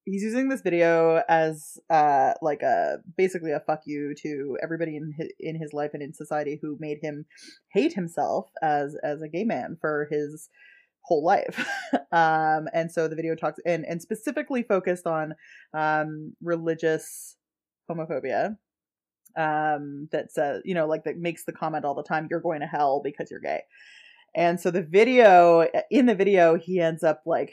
he's 0.04 0.22
using 0.22 0.50
this 0.50 0.62
video 0.62 1.24
as 1.30 1.78
uh 1.90 2.34
like 2.42 2.62
a 2.62 2.98
basically 3.18 3.52
a 3.52 3.62
fuck 3.62 3.82
you 3.86 4.14
to 4.16 4.58
everybody 4.62 4.98
in 4.98 5.14
his, 5.18 5.30
in 5.40 5.56
his 5.56 5.72
life 5.72 5.92
and 5.94 6.04
in 6.04 6.14
society 6.14 6.60
who 6.62 6.76
made 6.80 6.98
him 7.02 7.26
hate 7.72 7.94
himself 7.94 8.50
as 8.62 8.98
as 9.02 9.22
a 9.22 9.30
gay 9.30 9.46
man 9.46 9.78
for 9.80 10.10
his 10.12 10.50
whole 11.06 11.24
life. 11.24 11.66
um, 12.12 12.68
and 12.74 12.92
so 12.92 13.08
the 13.08 13.16
video 13.16 13.34
talks 13.34 13.60
and 13.66 13.86
and 13.86 14.02
specifically 14.02 14.62
focused 14.62 15.08
on 15.08 15.36
um, 15.74 16.34
religious 16.44 17.38
homophobia. 17.90 18.58
Um, 19.36 20.10
that 20.12 20.32
says, 20.32 20.62
you 20.66 20.74
know, 20.74 20.88
like 20.88 21.04
that 21.04 21.18
makes 21.18 21.46
the 21.46 21.52
comment 21.54 21.86
all 21.86 21.96
the 21.96 22.04
time, 22.04 22.28
"You're 22.30 22.42
going 22.42 22.62
to 22.62 22.68
hell 22.68 23.02
because 23.04 23.30
you're 23.32 23.40
gay." 23.40 23.64
And 24.36 24.60
so 24.60 24.72
the 24.72 24.84
video, 24.84 25.68
in 25.90 26.06
the 26.06 26.16
video, 26.16 26.56
he 26.56 26.80
ends 26.80 27.04
up 27.04 27.24
like 27.26 27.52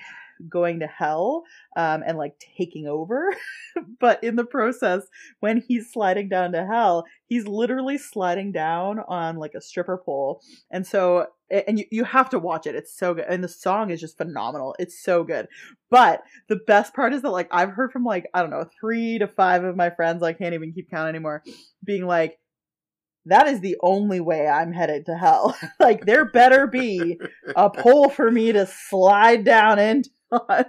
going 0.48 0.80
to 0.80 0.86
hell 0.86 1.44
um, 1.76 2.02
and 2.06 2.18
like 2.18 2.34
taking 2.56 2.86
over. 2.86 3.34
but 4.00 4.22
in 4.22 4.36
the 4.36 4.44
process, 4.44 5.02
when 5.40 5.62
he's 5.66 5.92
sliding 5.92 6.28
down 6.28 6.52
to 6.52 6.66
hell, 6.66 7.04
he's 7.26 7.46
literally 7.46 7.98
sliding 7.98 8.52
down 8.52 9.00
on 9.08 9.36
like 9.36 9.54
a 9.54 9.60
stripper 9.60 10.02
pole. 10.04 10.40
And 10.70 10.86
so, 10.86 11.26
and 11.50 11.78
you, 11.78 11.84
you 11.90 12.04
have 12.04 12.30
to 12.30 12.38
watch 12.38 12.66
it. 12.66 12.74
It's 12.74 12.96
so 12.96 13.14
good. 13.14 13.26
And 13.28 13.42
the 13.42 13.48
song 13.48 13.90
is 13.90 14.00
just 14.00 14.18
phenomenal. 14.18 14.74
It's 14.78 15.02
so 15.02 15.24
good. 15.24 15.48
But 15.90 16.22
the 16.48 16.60
best 16.66 16.94
part 16.94 17.14
is 17.14 17.22
that 17.22 17.30
like 17.30 17.48
I've 17.50 17.70
heard 17.70 17.92
from 17.92 18.04
like, 18.04 18.28
I 18.34 18.40
don't 18.40 18.50
know, 18.50 18.68
three 18.80 19.18
to 19.18 19.28
five 19.28 19.64
of 19.64 19.76
my 19.76 19.90
friends, 19.90 20.22
I 20.22 20.32
can't 20.32 20.54
even 20.54 20.72
keep 20.72 20.90
count 20.90 21.08
anymore, 21.08 21.42
being 21.84 22.06
like, 22.06 22.38
that 23.26 23.48
is 23.48 23.60
the 23.60 23.76
only 23.82 24.20
way 24.20 24.46
I'm 24.46 24.72
headed 24.72 25.06
to 25.06 25.16
hell. 25.16 25.56
like 25.80 26.06
there 26.06 26.24
better 26.24 26.66
be 26.66 27.20
a 27.54 27.68
pole 27.68 28.08
for 28.08 28.30
me 28.30 28.52
to 28.52 28.66
slide 28.66 29.44
down 29.44 29.78
into 29.78 30.10
on. 30.32 30.64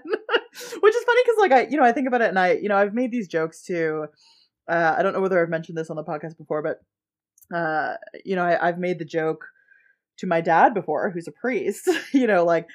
Which 0.79 0.95
is 0.95 1.03
funny 1.03 1.21
because, 1.23 1.37
like, 1.39 1.51
I, 1.51 1.67
you 1.69 1.77
know, 1.77 1.83
I 1.83 1.91
think 1.91 2.07
about 2.07 2.21
it 2.21 2.29
and 2.29 2.39
I, 2.39 2.53
you 2.53 2.69
know, 2.69 2.77
I've 2.77 2.93
made 2.93 3.11
these 3.11 3.27
jokes 3.27 3.63
too. 3.63 4.07
Uh, 4.67 4.95
I 4.97 5.01
don't 5.03 5.13
know 5.13 5.21
whether 5.21 5.41
I've 5.41 5.49
mentioned 5.49 5.77
this 5.77 5.89
on 5.89 5.95
the 5.95 6.03
podcast 6.03 6.37
before, 6.37 6.61
but, 6.61 6.81
uh, 7.55 7.95
you 8.25 8.35
know, 8.35 8.43
I, 8.43 8.67
I've 8.67 8.79
made 8.79 8.99
the 8.99 9.05
joke 9.05 9.45
to 10.17 10.27
my 10.27 10.41
dad 10.41 10.73
before, 10.73 11.09
who's 11.11 11.27
a 11.27 11.31
priest, 11.31 11.89
you 12.13 12.27
know, 12.27 12.43
like, 12.43 12.67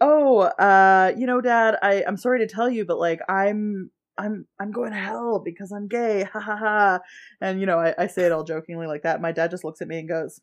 oh, 0.00 0.40
uh, 0.40 1.12
you 1.16 1.26
know, 1.26 1.40
dad, 1.40 1.76
I, 1.82 2.04
I'm 2.06 2.16
sorry 2.16 2.40
to 2.40 2.46
tell 2.46 2.70
you, 2.70 2.84
but 2.84 2.98
like, 2.98 3.20
I'm, 3.28 3.90
I'm 4.18 4.46
I'm 4.58 4.72
going 4.72 4.92
to 4.92 4.98
hell 4.98 5.40
because 5.44 5.72
I'm 5.72 5.88
gay, 5.88 6.22
ha 6.32 6.40
ha 6.40 6.56
ha. 6.56 7.00
And 7.40 7.60
you 7.60 7.66
know, 7.66 7.78
I, 7.78 7.94
I 7.98 8.06
say 8.06 8.24
it 8.24 8.32
all 8.32 8.44
jokingly 8.44 8.86
like 8.86 9.02
that. 9.02 9.20
My 9.20 9.32
dad 9.32 9.50
just 9.50 9.64
looks 9.64 9.82
at 9.82 9.88
me 9.88 9.98
and 9.98 10.08
goes, 10.08 10.40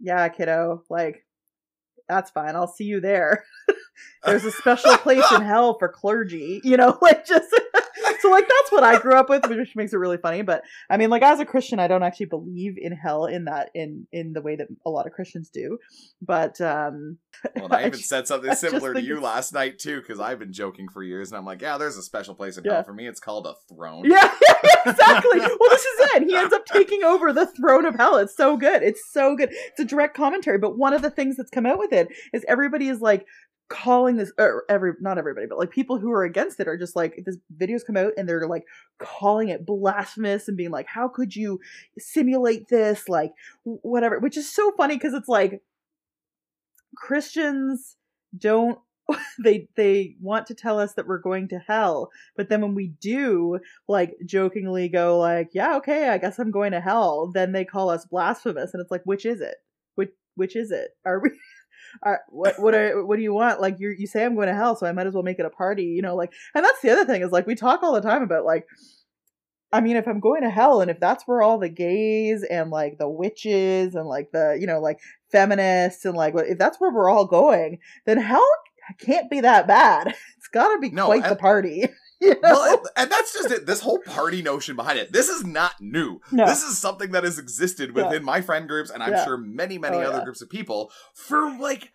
Yeah, 0.00 0.28
kiddo, 0.28 0.84
like 0.88 1.24
that's 2.08 2.30
fine. 2.30 2.56
I'll 2.56 2.68
see 2.68 2.84
you 2.84 3.00
there. 3.00 3.44
There's 4.24 4.44
a 4.44 4.52
special 4.52 4.96
place 4.98 5.24
in 5.32 5.42
hell 5.42 5.78
for 5.78 5.88
clergy, 5.88 6.60
you 6.64 6.76
know, 6.76 6.98
like 7.02 7.26
just 7.26 7.54
so 8.20 8.30
like 8.30 8.48
that's 8.48 8.72
what 8.72 8.82
I 8.82 8.98
grew 8.98 9.14
up 9.14 9.28
with, 9.28 9.46
which 9.48 9.76
makes 9.76 9.92
it 9.92 9.96
really 9.96 10.16
funny. 10.16 10.42
But 10.42 10.62
I 10.90 10.96
mean, 10.96 11.10
like 11.10 11.22
as 11.22 11.40
a 11.40 11.44
Christian, 11.44 11.78
I 11.78 11.86
don't 11.86 12.02
actually 12.02 12.26
believe 12.26 12.76
in 12.78 12.92
hell 12.92 13.26
in 13.26 13.44
that 13.44 13.70
in 13.74 14.06
in 14.12 14.32
the 14.32 14.42
way 14.42 14.56
that 14.56 14.68
a 14.84 14.90
lot 14.90 15.06
of 15.06 15.12
Christians 15.12 15.50
do. 15.50 15.78
But 16.20 16.60
um, 16.60 17.18
well, 17.56 17.72
I, 17.72 17.76
I 17.82 17.86
even 17.86 17.98
said 17.98 18.26
something 18.26 18.54
similar 18.54 18.94
to 18.94 19.02
you 19.02 19.20
last 19.20 19.52
night 19.52 19.78
too, 19.78 20.00
because 20.00 20.20
I've 20.20 20.38
been 20.38 20.52
joking 20.52 20.88
for 20.88 21.02
years, 21.02 21.30
and 21.30 21.38
I'm 21.38 21.44
like, 21.44 21.62
yeah, 21.62 21.78
there's 21.78 21.96
a 21.96 22.02
special 22.02 22.34
place 22.34 22.56
in 22.56 22.64
yeah. 22.64 22.74
hell 22.74 22.84
for 22.84 22.94
me. 22.94 23.06
It's 23.06 23.20
called 23.20 23.46
a 23.46 23.54
throne. 23.72 24.04
Yeah, 24.04 24.32
exactly. 24.86 25.40
well, 25.40 25.70
this 25.70 25.84
is 25.84 26.10
it. 26.14 26.22
He 26.24 26.34
ends 26.34 26.52
up 26.52 26.66
taking 26.66 27.04
over 27.04 27.32
the 27.32 27.46
throne 27.46 27.84
of 27.84 27.94
hell. 27.94 28.16
It's 28.16 28.36
so 28.36 28.56
good. 28.56 28.82
It's 28.82 29.02
so 29.12 29.36
good. 29.36 29.50
It's 29.52 29.80
a 29.80 29.84
direct 29.84 30.16
commentary. 30.16 30.58
But 30.58 30.76
one 30.76 30.92
of 30.92 31.02
the 31.02 31.10
things 31.10 31.36
that's 31.36 31.50
come 31.50 31.66
out 31.66 31.78
with 31.78 31.92
it 31.92 32.08
is 32.32 32.44
everybody 32.48 32.88
is 32.88 33.00
like 33.00 33.26
calling 33.68 34.16
this 34.16 34.32
or 34.38 34.64
every 34.68 34.92
not 35.00 35.18
everybody 35.18 35.46
but 35.46 35.58
like 35.58 35.70
people 35.70 35.98
who 35.98 36.10
are 36.10 36.24
against 36.24 36.58
it 36.58 36.68
are 36.68 36.78
just 36.78 36.96
like 36.96 37.22
this 37.26 37.36
videos 37.60 37.84
come 37.86 37.96
out 37.96 38.12
and 38.16 38.28
they're 38.28 38.48
like 38.48 38.64
calling 38.98 39.48
it 39.48 39.66
blasphemous 39.66 40.48
and 40.48 40.56
being 40.56 40.70
like 40.70 40.86
how 40.86 41.06
could 41.06 41.36
you 41.36 41.60
simulate 41.98 42.68
this? 42.68 43.08
Like 43.08 43.32
whatever 43.64 44.18
which 44.18 44.36
is 44.36 44.50
so 44.50 44.72
funny 44.72 44.96
because 44.96 45.14
it's 45.14 45.28
like 45.28 45.62
christians 46.96 47.96
don't 48.36 48.78
they 49.42 49.68
they 49.76 50.16
want 50.20 50.46
to 50.46 50.54
tell 50.54 50.78
us 50.78 50.94
that 50.94 51.06
we're 51.06 51.18
going 51.18 51.48
to 51.48 51.58
hell 51.58 52.10
but 52.36 52.48
then 52.48 52.60
when 52.60 52.74
we 52.74 52.88
do 53.00 53.58
like 53.86 54.16
jokingly 54.24 54.88
go 54.88 55.18
like 55.18 55.50
yeah 55.52 55.76
okay 55.76 56.08
i 56.08 56.18
guess 56.18 56.38
i'm 56.38 56.50
going 56.50 56.72
to 56.72 56.80
hell 56.80 57.30
then 57.32 57.52
they 57.52 57.64
call 57.64 57.90
us 57.90 58.06
blasphemous 58.06 58.72
and 58.72 58.80
it's 58.80 58.90
like 58.90 59.02
which 59.04 59.24
is 59.26 59.40
it? 59.40 59.56
Which 59.94 60.10
which 60.34 60.56
is 60.56 60.70
it? 60.70 60.90
Are 61.04 61.20
we 61.20 61.30
what 62.28 62.58
what 62.58 62.74
are, 62.74 63.04
what 63.04 63.16
do 63.16 63.22
you 63.22 63.32
want? 63.32 63.60
Like 63.60 63.76
you 63.78 63.94
you 63.96 64.06
say 64.06 64.24
I'm 64.24 64.34
going 64.34 64.48
to 64.48 64.54
hell, 64.54 64.76
so 64.76 64.86
I 64.86 64.92
might 64.92 65.06
as 65.06 65.14
well 65.14 65.22
make 65.22 65.38
it 65.38 65.46
a 65.46 65.50
party, 65.50 65.84
you 65.84 66.02
know? 66.02 66.16
Like, 66.16 66.32
and 66.54 66.64
that's 66.64 66.80
the 66.80 66.90
other 66.90 67.04
thing 67.04 67.22
is 67.22 67.32
like 67.32 67.46
we 67.46 67.54
talk 67.54 67.82
all 67.82 67.94
the 67.94 68.00
time 68.00 68.22
about 68.22 68.44
like, 68.44 68.66
I 69.72 69.80
mean, 69.80 69.96
if 69.96 70.06
I'm 70.06 70.20
going 70.20 70.42
to 70.42 70.50
hell, 70.50 70.80
and 70.80 70.90
if 70.90 71.00
that's 71.00 71.24
where 71.24 71.42
all 71.42 71.58
the 71.58 71.68
gays 71.68 72.44
and 72.48 72.70
like 72.70 72.98
the 72.98 73.08
witches 73.08 73.94
and 73.94 74.06
like 74.06 74.30
the 74.32 74.56
you 74.60 74.66
know 74.66 74.80
like 74.80 75.00
feminists 75.30 76.04
and 76.04 76.16
like 76.16 76.34
if 76.36 76.58
that's 76.58 76.80
where 76.80 76.92
we're 76.92 77.10
all 77.10 77.26
going, 77.26 77.78
then 78.06 78.18
hell 78.18 78.46
can't 78.98 79.30
be 79.30 79.40
that 79.40 79.66
bad. 79.66 80.14
It's 80.38 80.48
got 80.48 80.72
to 80.72 80.78
be 80.80 80.90
no, 80.90 81.06
quite 81.06 81.24
and, 81.24 81.32
the 81.32 81.36
party. 81.36 81.84
You 82.20 82.30
know? 82.30 82.38
Well, 82.42 82.82
and 82.96 83.10
that's 83.12 83.32
just 83.32 83.50
it. 83.52 83.66
This 83.66 83.80
whole 83.80 84.00
party 84.00 84.42
notion 84.42 84.74
behind 84.74 84.98
it. 84.98 85.12
This 85.12 85.28
is 85.28 85.44
not 85.44 85.80
new. 85.80 86.20
No. 86.32 86.46
This 86.46 86.64
is 86.64 86.76
something 86.76 87.12
that 87.12 87.22
has 87.22 87.38
existed 87.38 87.94
within 87.94 88.12
yeah. 88.12 88.18
my 88.18 88.40
friend 88.40 88.66
groups, 88.66 88.90
and 88.90 89.04
I'm 89.04 89.12
yeah. 89.12 89.24
sure 89.24 89.36
many, 89.36 89.78
many 89.78 89.98
oh, 89.98 90.02
other 90.02 90.18
yeah. 90.18 90.24
groups 90.24 90.42
of 90.42 90.50
people 90.50 90.90
for 91.14 91.56
like 91.58 91.92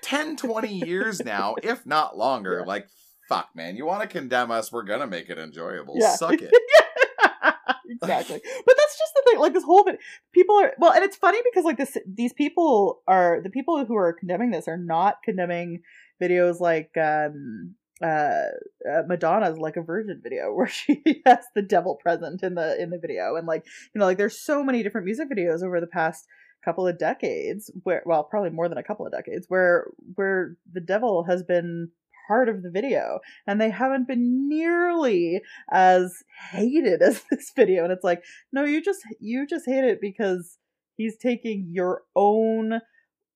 10, 0.00 0.36
20 0.36 0.72
years 0.72 1.22
now, 1.22 1.54
if 1.62 1.84
not 1.84 2.16
longer. 2.16 2.64
Like, 2.66 2.88
fuck, 3.28 3.50
man. 3.54 3.76
You 3.76 3.84
want 3.84 4.00
to 4.02 4.08
condemn 4.08 4.50
us? 4.50 4.72
We're 4.72 4.84
going 4.84 5.00
to 5.00 5.06
make 5.06 5.28
it 5.28 5.38
enjoyable. 5.38 6.00
Suck 6.16 6.40
it. 6.40 6.50
exactly. 7.90 8.40
But 8.66 8.76
that's 8.76 8.98
just 8.98 9.12
the 9.14 9.22
thing. 9.26 9.38
Like 9.38 9.52
this 9.52 9.64
whole 9.64 9.84
bit, 9.84 9.98
people 10.32 10.56
are 10.56 10.72
well, 10.78 10.92
and 10.92 11.04
it's 11.04 11.16
funny 11.16 11.40
because 11.44 11.64
like 11.64 11.76
this, 11.76 11.96
these 12.06 12.32
people 12.32 13.02
are 13.06 13.40
the 13.42 13.50
people 13.50 13.84
who 13.84 13.96
are 13.96 14.12
condemning 14.12 14.50
this 14.50 14.66
are 14.66 14.78
not 14.78 15.16
condemning 15.24 15.82
videos 16.20 16.60
like 16.60 16.90
um 16.96 17.74
uh, 18.02 18.44
uh, 18.88 19.02
Madonna's 19.06 19.58
like 19.58 19.76
a 19.76 19.82
virgin 19.82 20.20
video 20.22 20.52
where 20.54 20.68
she 20.68 21.02
has 21.26 21.44
the 21.54 21.62
devil 21.62 21.96
present 21.96 22.42
in 22.42 22.54
the 22.54 22.80
in 22.80 22.90
the 22.90 22.98
video. 22.98 23.36
And 23.36 23.46
like 23.46 23.66
you 23.94 23.98
know 23.98 24.06
like 24.06 24.18
there's 24.18 24.38
so 24.38 24.62
many 24.62 24.82
different 24.82 25.06
music 25.06 25.28
videos 25.30 25.62
over 25.62 25.80
the 25.80 25.86
past 25.86 26.26
couple 26.64 26.86
of 26.86 26.98
decades 26.98 27.70
where 27.84 28.02
well 28.04 28.24
probably 28.24 28.50
more 28.50 28.68
than 28.68 28.78
a 28.78 28.82
couple 28.82 29.06
of 29.06 29.12
decades 29.12 29.46
where 29.48 29.86
where 30.16 30.56
the 30.72 30.80
devil 30.80 31.24
has 31.24 31.42
been 31.42 31.90
part 32.28 32.48
of 32.48 32.62
the 32.62 32.70
video. 32.70 33.18
And 33.46 33.60
they 33.60 33.70
haven't 33.70 34.06
been 34.06 34.48
nearly 34.48 35.40
as 35.72 36.22
hated 36.50 37.02
as 37.02 37.22
this 37.30 37.50
video. 37.56 37.82
And 37.82 37.92
it's 37.92 38.04
like 38.04 38.22
no 38.52 38.64
you 38.64 38.82
just 38.82 39.00
you 39.18 39.46
just 39.46 39.66
hate 39.66 39.84
it 39.84 40.00
because 40.00 40.58
he's 40.96 41.16
taking 41.16 41.66
your 41.70 42.02
own 42.14 42.80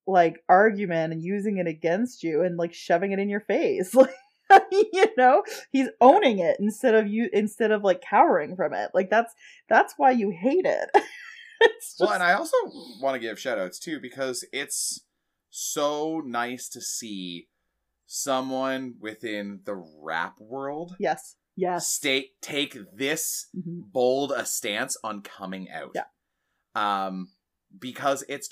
like 0.06 0.42
argument 0.48 1.12
and 1.12 1.22
using 1.22 1.58
it 1.58 1.66
against 1.66 2.24
you 2.24 2.42
and 2.42 2.56
like 2.56 2.74
shoving 2.74 3.12
it 3.12 3.18
in 3.18 3.28
your 3.28 3.40
face. 3.40 3.94
Like 4.02 4.10
you 4.92 5.07
know? 5.16 5.42
He's 5.70 5.88
owning 6.00 6.38
it 6.38 6.57
instead 6.59 6.94
of 6.94 7.07
you 7.07 7.28
instead 7.32 7.70
of 7.70 7.82
like 7.82 8.00
cowering 8.00 8.57
from 8.57 8.74
it. 8.74 8.90
Like 8.94 9.11
that's 9.11 9.34
that's 9.68 9.94
why 9.96 10.11
you 10.11 10.30
hate 10.30 10.66
it. 10.66 10.90
Just... 11.80 12.00
well 12.00 12.11
and 12.11 12.24
i 12.24 12.32
also 12.32 12.57
want 13.00 13.14
to 13.14 13.20
give 13.20 13.38
shout 13.38 13.57
outs 13.57 13.78
too 13.78 14.00
because 14.00 14.44
it's 14.53 15.05
so 15.48 16.20
nice 16.26 16.68
to 16.70 16.80
see 16.80 17.46
someone 18.05 18.94
within 19.00 19.61
the 19.64 19.80
rap 20.03 20.34
world 20.40 20.96
yes 20.98 21.36
yes. 21.57 21.88
state 21.88 22.40
take 22.40 22.76
this 22.94 23.48
mm-hmm. 23.57 23.80
bold 23.92 24.32
a 24.32 24.44
stance 24.44 24.96
on 25.03 25.22
coming 25.22 25.68
out. 25.70 25.92
Yeah. 25.94 26.05
Um 26.74 27.28
because 27.78 28.24
it's 28.28 28.50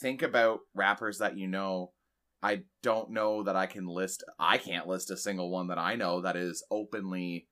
think 0.00 0.22
about 0.22 0.60
rappers 0.74 1.18
that 1.18 1.36
you 1.36 1.46
know 1.46 1.92
I 2.42 2.62
don't 2.82 3.10
know 3.10 3.44
that 3.44 3.56
I 3.56 3.66
can 3.66 3.86
list 3.86 4.24
I 4.38 4.58
can't 4.58 4.88
list 4.88 5.10
a 5.10 5.16
single 5.16 5.50
one 5.50 5.68
that 5.68 5.78
I 5.78 5.94
know 5.94 6.22
that 6.22 6.36
is 6.36 6.64
openly 6.70 7.48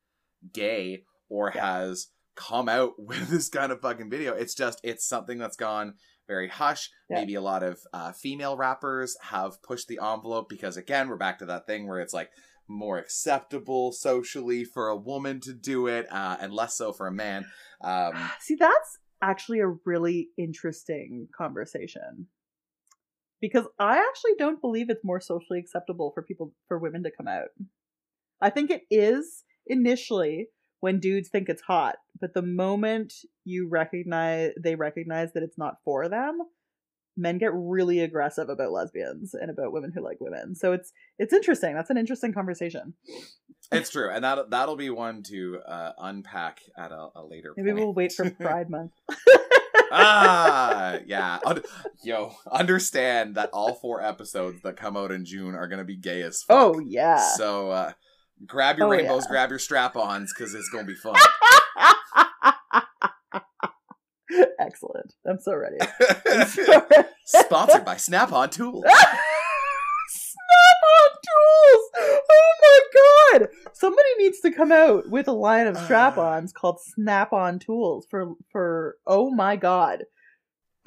gay 0.52 1.04
or 1.28 1.50
has 1.50 2.08
come 2.34 2.68
out 2.68 2.92
with 2.98 3.28
this 3.28 3.48
kind 3.48 3.72
of 3.72 3.80
fucking 3.80 4.10
video. 4.10 4.34
It's 4.34 4.54
just 4.54 4.80
it's 4.82 5.06
something 5.06 5.38
that's 5.38 5.56
gone 5.56 5.94
very 6.26 6.48
hush. 6.48 6.90
Yeah. 7.08 7.20
Maybe 7.20 7.34
a 7.34 7.40
lot 7.40 7.62
of 7.62 7.80
uh, 7.92 8.12
female 8.12 8.56
rappers 8.56 9.16
have 9.22 9.62
pushed 9.62 9.88
the 9.88 9.98
envelope 10.02 10.48
because 10.48 10.76
again, 10.76 11.08
we're 11.08 11.16
back 11.16 11.38
to 11.38 11.46
that 11.46 11.66
thing 11.66 11.88
where 11.88 12.00
it's 12.00 12.14
like 12.14 12.30
more 12.68 12.98
acceptable 12.98 13.90
socially 13.92 14.64
for 14.64 14.88
a 14.88 14.96
woman 14.96 15.40
to 15.40 15.52
do 15.52 15.88
it 15.88 16.06
uh, 16.10 16.36
and 16.40 16.52
less 16.52 16.76
so 16.76 16.92
for 16.92 17.08
a 17.08 17.12
man. 17.12 17.44
Um, 17.82 18.12
See, 18.40 18.54
that's 18.54 18.98
actually 19.22 19.60
a 19.60 19.74
really 19.84 20.28
interesting 20.38 21.28
conversation 21.36 22.28
because 23.40 23.66
I 23.78 23.98
actually 23.98 24.32
don't 24.38 24.60
believe 24.60 24.90
it's 24.90 25.04
more 25.04 25.20
socially 25.20 25.58
acceptable 25.58 26.10
for 26.14 26.22
people 26.22 26.52
for 26.68 26.78
women 26.78 27.02
to 27.04 27.10
come 27.10 27.28
out. 27.28 27.48
I 28.40 28.50
think 28.50 28.70
it 28.70 28.82
is 28.90 29.44
initially 29.66 30.48
when 30.80 30.98
dudes 30.98 31.28
think 31.28 31.48
it's 31.48 31.62
hot, 31.62 31.96
but 32.20 32.34
the 32.34 32.42
moment 32.42 33.12
you 33.44 33.68
recognize 33.68 34.52
they 34.62 34.74
recognize 34.74 35.32
that 35.34 35.42
it's 35.42 35.58
not 35.58 35.74
for 35.84 36.08
them, 36.08 36.38
men 37.16 37.38
get 37.38 37.50
really 37.52 38.00
aggressive 38.00 38.48
about 38.48 38.72
lesbians 38.72 39.34
and 39.34 39.50
about 39.50 39.72
women 39.72 39.92
who 39.94 40.02
like 40.02 40.18
women. 40.20 40.54
So 40.54 40.72
it's 40.72 40.92
it's 41.18 41.32
interesting. 41.32 41.74
That's 41.74 41.90
an 41.90 41.98
interesting 41.98 42.32
conversation. 42.32 42.94
It's 43.70 43.90
true, 43.90 44.10
and 44.10 44.24
that 44.24 44.50
that'll 44.50 44.76
be 44.76 44.90
one 44.90 45.22
to 45.24 45.60
uh, 45.66 45.92
unpack 45.98 46.60
at 46.78 46.92
a, 46.92 47.08
a 47.14 47.24
later. 47.24 47.52
Maybe 47.56 47.70
point. 47.70 47.84
we'll 47.84 47.94
wait 47.94 48.12
for 48.12 48.28
Pride 48.40 48.70
Month. 48.70 48.92
ah, 49.90 50.98
yeah. 51.06 51.38
Un- 51.46 51.62
Yo, 52.02 52.32
understand 52.50 53.34
that 53.34 53.50
all 53.52 53.74
four 53.74 54.02
episodes 54.02 54.62
that 54.62 54.76
come 54.76 54.96
out 54.96 55.10
in 55.10 55.24
June 55.24 55.54
are 55.54 55.68
gonna 55.68 55.84
be 55.84 55.96
gay 55.96 56.22
as 56.22 56.42
fuck. 56.42 56.56
Oh 56.56 56.78
yeah. 56.78 57.18
So 57.36 57.70
uh 57.70 57.92
grab 58.46 58.78
your 58.78 58.86
Oh, 58.86 58.90
rainbows, 58.90 59.24
yeah. 59.26 59.30
grab 59.32 59.50
your 59.50 59.58
strap-ons, 59.58 60.32
because 60.34 60.54
it's 60.54 60.68
gonna 60.70 60.86
be 60.86 60.94
fun. 60.94 61.14
Excellent. 64.60 65.12
I'm 65.26 65.40
so 65.40 65.54
ready. 65.56 65.76
I'm 66.30 66.46
so 66.46 66.64
ready. 66.90 67.08
Sponsored 67.26 67.84
by 67.84 67.96
Snap-on 67.96 68.50
Tools. 68.50 68.84
god! 73.32 73.48
Somebody 73.72 74.08
needs 74.18 74.40
to 74.40 74.50
come 74.50 74.72
out 74.72 75.08
with 75.08 75.28
a 75.28 75.32
line 75.32 75.66
of 75.66 75.76
strap-ons 75.76 76.52
called 76.52 76.78
Snap-on 76.94 77.58
tools 77.58 78.06
for 78.10 78.34
for 78.50 78.96
oh 79.06 79.30
my 79.30 79.56
god. 79.56 80.04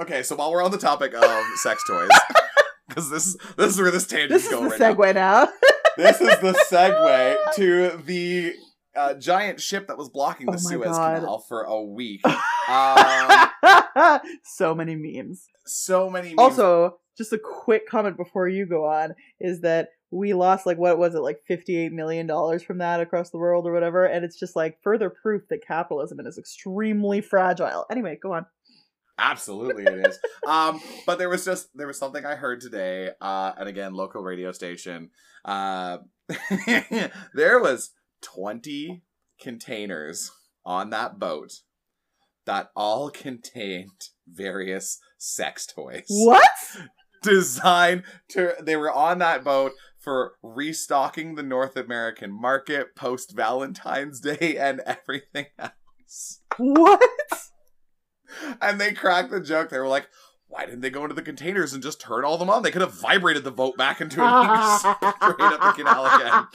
Okay, 0.02 0.24
so 0.24 0.36
while 0.36 0.52
we're 0.52 0.64
on 0.64 0.72
the 0.72 0.78
topic 0.78 1.14
of 1.14 1.24
sex 1.62 1.84
toys, 1.88 2.10
because 2.88 3.10
this 3.10 3.28
is 3.28 3.38
this 3.58 3.74
is 3.74 3.80
where 3.82 3.92
this 3.92 4.08
tangent 4.08 4.32
This 4.32 4.44
is 4.46 4.52
is 4.52 4.54
going 4.54 4.70
the 4.70 4.78
right 4.78 4.98
segue 4.98 5.14
now. 5.16 5.44
now. 5.44 5.50
This 5.96 6.20
is 6.22 6.40
the 6.40 6.54
segue 6.72 7.54
to 7.56 8.02
the 8.04 8.54
uh, 8.96 9.14
giant 9.14 9.62
ship 9.62 9.88
that 9.90 9.96
was 9.98 10.10
blocking 10.10 10.48
the 10.48 10.54
Oh 10.54 10.58
Suez 10.58 10.88
God. 10.88 11.20
Canal 11.20 11.38
for 11.48 11.62
a 11.62 11.84
week. 11.84 12.22
Um, 12.26 13.48
so 14.44 14.74
many 14.74 14.96
memes. 14.96 15.46
so 15.68 16.10
many. 16.10 16.30
memes. 16.30 16.40
Also, 16.40 16.98
just 17.16 17.32
a 17.32 17.38
quick 17.38 17.88
comment 17.88 18.18
before 18.18 18.48
you 18.48 18.66
go 18.66 18.86
on 18.86 19.14
is 19.40 19.62
that 19.62 19.90
we 20.14 20.34
lost 20.34 20.66
like 20.66 20.78
what 20.78 21.00
was 21.00 21.16
it 21.16 21.20
like 21.20 21.40
58 21.48 21.92
million 21.92 22.28
dollars 22.28 22.62
from 22.62 22.78
that 22.78 23.02
across 23.02 23.32
the 23.32 23.38
world 23.38 23.66
or 23.66 23.74
whatever 23.74 24.06
and 24.06 24.24
it's 24.24 24.40
just 24.40 24.56
like 24.56 24.78
further 24.84 25.10
proof 25.10 25.42
that 25.50 25.66
capitalism 25.66 26.20
is 26.20 26.38
extremely 26.38 27.20
fragile. 27.20 27.86
Anyway, 27.90 28.18
go 28.22 28.34
on. 28.34 28.46
Absolutely, 29.18 29.84
it 29.84 30.08
is. 30.08 30.20
um, 30.48 30.82
but 31.06 31.18
there 31.18 31.30
was 31.30 31.46
just 31.46 31.70
there 31.76 31.88
was 31.88 31.98
something 31.98 32.26
I 32.26 32.36
heard 32.36 32.62
today, 32.62 33.12
uh, 33.22 33.52
and 33.58 33.70
again, 33.70 33.94
local 33.94 34.24
radio 34.24 34.52
station. 34.52 35.12
Uh, 35.46 36.00
there 37.34 37.60
was 37.60 37.92
twenty 38.22 39.04
containers 39.40 40.32
on 40.66 40.90
that 40.90 41.20
boat 41.20 41.54
that 42.46 42.72
all 42.76 43.10
contained 43.10 44.10
various 44.28 45.00
sex 45.18 45.66
toys 45.66 46.06
What? 46.08 46.50
designed 47.24 48.04
to. 48.30 48.56
They 48.62 48.76
were 48.76 48.92
on 48.92 49.20
that 49.20 49.44
boat 49.44 49.74
for 50.04 50.34
restocking 50.44 51.36
the 51.36 51.44
North 51.44 51.78
American 51.78 52.32
market 52.32 52.96
post 52.96 53.32
Valentine's 53.36 54.20
Day 54.20 54.58
and 54.60 54.82
everything 54.82 55.46
else 55.58 56.42
What? 56.58 57.02
and 58.62 58.80
they 58.82 58.94
cracked 58.94 59.32
the 59.32 59.40
joke. 59.40 59.70
They 59.70 59.80
were 59.80 59.88
like, 59.88 60.10
"Why 60.48 60.66
didn't 60.66 60.82
they 60.82 60.90
go 60.90 61.04
into 61.04 61.16
the 61.16 61.22
containers 61.22 61.74
and 61.74 61.82
just 61.82 62.02
turn 62.02 62.26
all 62.26 62.34
of 62.34 62.40
them 62.40 62.50
on? 62.50 62.64
They 62.64 62.72
could 62.72 62.82
have 62.82 62.94
vibrated 62.94 63.44
the 63.44 63.52
boat 63.52 63.78
back 63.78 64.02
into 64.02 64.22
it 64.22 64.26
and 64.26 64.80
straight 64.80 65.00
up 65.00 65.62
the 65.62 65.74
canal 65.76 66.06
again." 66.06 66.48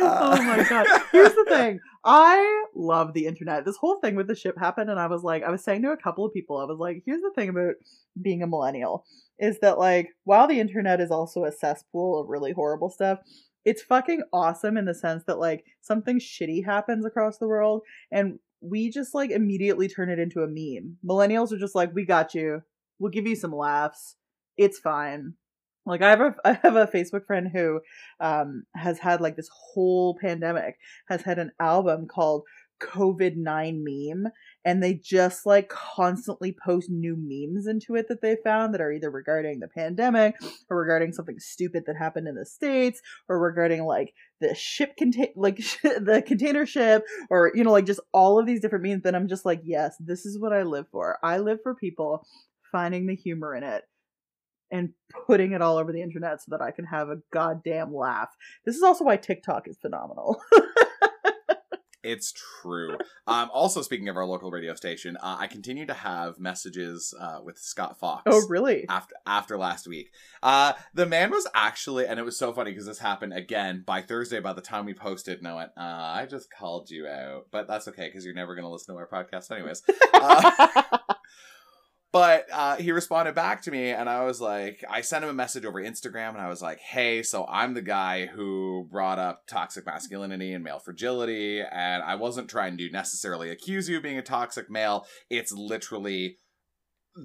oh 0.00 0.42
my 0.42 0.60
uh, 0.60 0.68
god. 0.68 0.86
Here's 1.12 1.34
the 1.34 1.46
thing. 1.48 1.80
I 2.04 2.64
love 2.74 3.12
the 3.12 3.26
internet. 3.26 3.64
This 3.64 3.76
whole 3.76 3.98
thing 4.00 4.14
with 4.14 4.28
the 4.28 4.34
ship 4.34 4.56
happened 4.58 4.88
and 4.90 4.98
I 4.98 5.06
was 5.06 5.22
like 5.22 5.42
I 5.42 5.50
was 5.50 5.62
saying 5.64 5.82
to 5.82 5.90
a 5.90 5.96
couple 5.96 6.24
of 6.24 6.32
people 6.32 6.56
I 6.56 6.64
was 6.64 6.78
like 6.78 7.02
here's 7.04 7.20
the 7.20 7.32
thing 7.34 7.48
about 7.48 7.74
being 8.20 8.42
a 8.42 8.46
millennial 8.46 9.04
is 9.38 9.58
that 9.60 9.78
like 9.78 10.10
while 10.24 10.46
the 10.46 10.60
internet 10.60 11.00
is 11.00 11.10
also 11.10 11.44
a 11.44 11.52
cesspool 11.52 12.20
of 12.20 12.28
really 12.28 12.52
horrible 12.52 12.90
stuff, 12.90 13.20
it's 13.64 13.82
fucking 13.82 14.22
awesome 14.32 14.76
in 14.76 14.84
the 14.84 14.94
sense 14.94 15.24
that 15.26 15.38
like 15.38 15.64
something 15.80 16.18
shitty 16.18 16.64
happens 16.64 17.04
across 17.04 17.38
the 17.38 17.48
world 17.48 17.82
and 18.10 18.38
we 18.60 18.90
just 18.90 19.14
like 19.14 19.30
immediately 19.30 19.88
turn 19.88 20.10
it 20.10 20.18
into 20.18 20.42
a 20.42 20.48
meme. 20.48 20.96
Millennials 21.06 21.52
are 21.52 21.58
just 21.58 21.74
like 21.74 21.94
we 21.94 22.04
got 22.04 22.34
you. 22.34 22.62
We'll 22.98 23.10
give 23.10 23.26
you 23.26 23.36
some 23.36 23.54
laughs. 23.54 24.16
It's 24.56 24.78
fine. 24.78 25.34
Like 25.86 26.02
I 26.02 26.10
have 26.10 26.20
a 26.20 26.34
I 26.44 26.52
have 26.62 26.76
a 26.76 26.86
Facebook 26.86 27.26
friend 27.26 27.48
who 27.52 27.80
um 28.20 28.64
has 28.74 28.98
had 28.98 29.20
like 29.20 29.36
this 29.36 29.50
whole 29.52 30.16
pandemic 30.20 30.76
has 31.08 31.22
had 31.22 31.38
an 31.38 31.52
album 31.60 32.06
called 32.06 32.44
COVID 32.80 33.36
9 33.36 33.84
meme 33.84 34.32
and 34.64 34.82
they 34.82 34.94
just 34.94 35.46
like 35.46 35.68
constantly 35.68 36.54
post 36.64 36.90
new 36.90 37.16
memes 37.16 37.66
into 37.66 37.94
it 37.94 38.06
that 38.08 38.20
they 38.20 38.36
found 38.44 38.74
that 38.74 38.80
are 38.80 38.92
either 38.92 39.10
regarding 39.10 39.60
the 39.60 39.68
pandemic 39.68 40.34
or 40.68 40.76
regarding 40.76 41.12
something 41.12 41.38
stupid 41.38 41.84
that 41.86 41.96
happened 41.96 42.28
in 42.28 42.34
the 42.34 42.44
states 42.44 43.00
or 43.28 43.38
regarding 43.38 43.84
like 43.84 44.14
the 44.40 44.54
ship 44.54 44.96
contain 44.96 45.32
like 45.36 45.56
the 45.82 46.22
container 46.26 46.66
ship 46.66 47.04
or 47.30 47.52
you 47.54 47.64
know 47.64 47.72
like 47.72 47.86
just 47.86 48.00
all 48.12 48.38
of 48.38 48.46
these 48.46 48.60
different 48.60 48.84
memes 48.84 49.04
and 49.04 49.16
I'm 49.16 49.28
just 49.28 49.44
like 49.44 49.60
yes 49.64 49.96
this 50.00 50.26
is 50.26 50.38
what 50.38 50.52
I 50.52 50.62
live 50.62 50.86
for 50.90 51.18
I 51.22 51.38
live 51.38 51.58
for 51.62 51.74
people 51.74 52.26
finding 52.70 53.06
the 53.06 53.14
humor 53.14 53.54
in 53.54 53.62
it 53.62 53.84
and 54.70 54.90
putting 55.26 55.52
it 55.52 55.62
all 55.62 55.78
over 55.78 55.92
the 55.92 56.02
internet 56.02 56.42
so 56.42 56.50
that 56.50 56.62
I 56.62 56.70
can 56.70 56.84
have 56.84 57.08
a 57.08 57.22
goddamn 57.32 57.94
laugh. 57.94 58.28
This 58.64 58.76
is 58.76 58.82
also 58.82 59.04
why 59.04 59.16
TikTok 59.16 59.66
is 59.66 59.78
phenomenal. 59.80 60.42
It's 62.08 62.32
true. 62.32 62.96
Um, 63.26 63.50
also, 63.52 63.82
speaking 63.82 64.08
of 64.08 64.16
our 64.16 64.24
local 64.24 64.50
radio 64.50 64.74
station, 64.74 65.18
uh, 65.18 65.36
I 65.38 65.46
continue 65.46 65.84
to 65.84 65.92
have 65.92 66.38
messages 66.38 67.12
uh, 67.20 67.40
with 67.44 67.58
Scott 67.58 67.98
Fox. 67.98 68.22
oh, 68.24 68.46
really? 68.48 68.88
After 68.88 69.14
after 69.26 69.58
last 69.58 69.86
week, 69.86 70.10
uh, 70.42 70.72
the 70.94 71.04
man 71.04 71.30
was 71.30 71.46
actually, 71.54 72.06
and 72.06 72.18
it 72.18 72.22
was 72.24 72.38
so 72.38 72.50
funny 72.54 72.70
because 72.70 72.86
this 72.86 72.98
happened 72.98 73.34
again 73.34 73.82
by 73.84 74.00
Thursday. 74.00 74.40
By 74.40 74.54
the 74.54 74.62
time 74.62 74.86
we 74.86 74.94
posted, 74.94 75.36
and 75.36 75.46
I 75.46 75.54
went, 75.54 75.70
uh, 75.76 75.82
"I 75.82 76.24
just 76.24 76.50
called 76.50 76.88
you 76.90 77.06
out," 77.06 77.48
but 77.50 77.68
that's 77.68 77.88
okay 77.88 78.06
because 78.06 78.24
you're 78.24 78.32
never 78.32 78.54
going 78.54 78.64
to 78.64 78.70
listen 78.70 78.94
to 78.94 78.98
our 78.98 79.06
podcast 79.06 79.50
anyways. 79.50 79.82
But 82.10 82.46
uh, 82.50 82.76
he 82.76 82.90
responded 82.90 83.34
back 83.34 83.60
to 83.62 83.70
me, 83.70 83.90
and 83.90 84.08
I 84.08 84.24
was 84.24 84.40
like, 84.40 84.82
I 84.88 85.02
sent 85.02 85.24
him 85.24 85.30
a 85.30 85.34
message 85.34 85.66
over 85.66 85.82
Instagram, 85.82 86.30
and 86.30 86.40
I 86.40 86.48
was 86.48 86.62
like, 86.62 86.78
hey, 86.80 87.22
so 87.22 87.44
I'm 87.46 87.74
the 87.74 87.82
guy 87.82 88.24
who 88.26 88.88
brought 88.90 89.18
up 89.18 89.46
toxic 89.46 89.84
masculinity 89.84 90.54
and 90.54 90.64
male 90.64 90.78
fragility, 90.78 91.60
and 91.60 92.02
I 92.02 92.14
wasn't 92.14 92.48
trying 92.48 92.78
to 92.78 92.90
necessarily 92.90 93.50
accuse 93.50 93.90
you 93.90 93.98
of 93.98 94.02
being 94.02 94.16
a 94.16 94.22
toxic 94.22 94.70
male. 94.70 95.06
It's 95.28 95.52
literally 95.52 96.38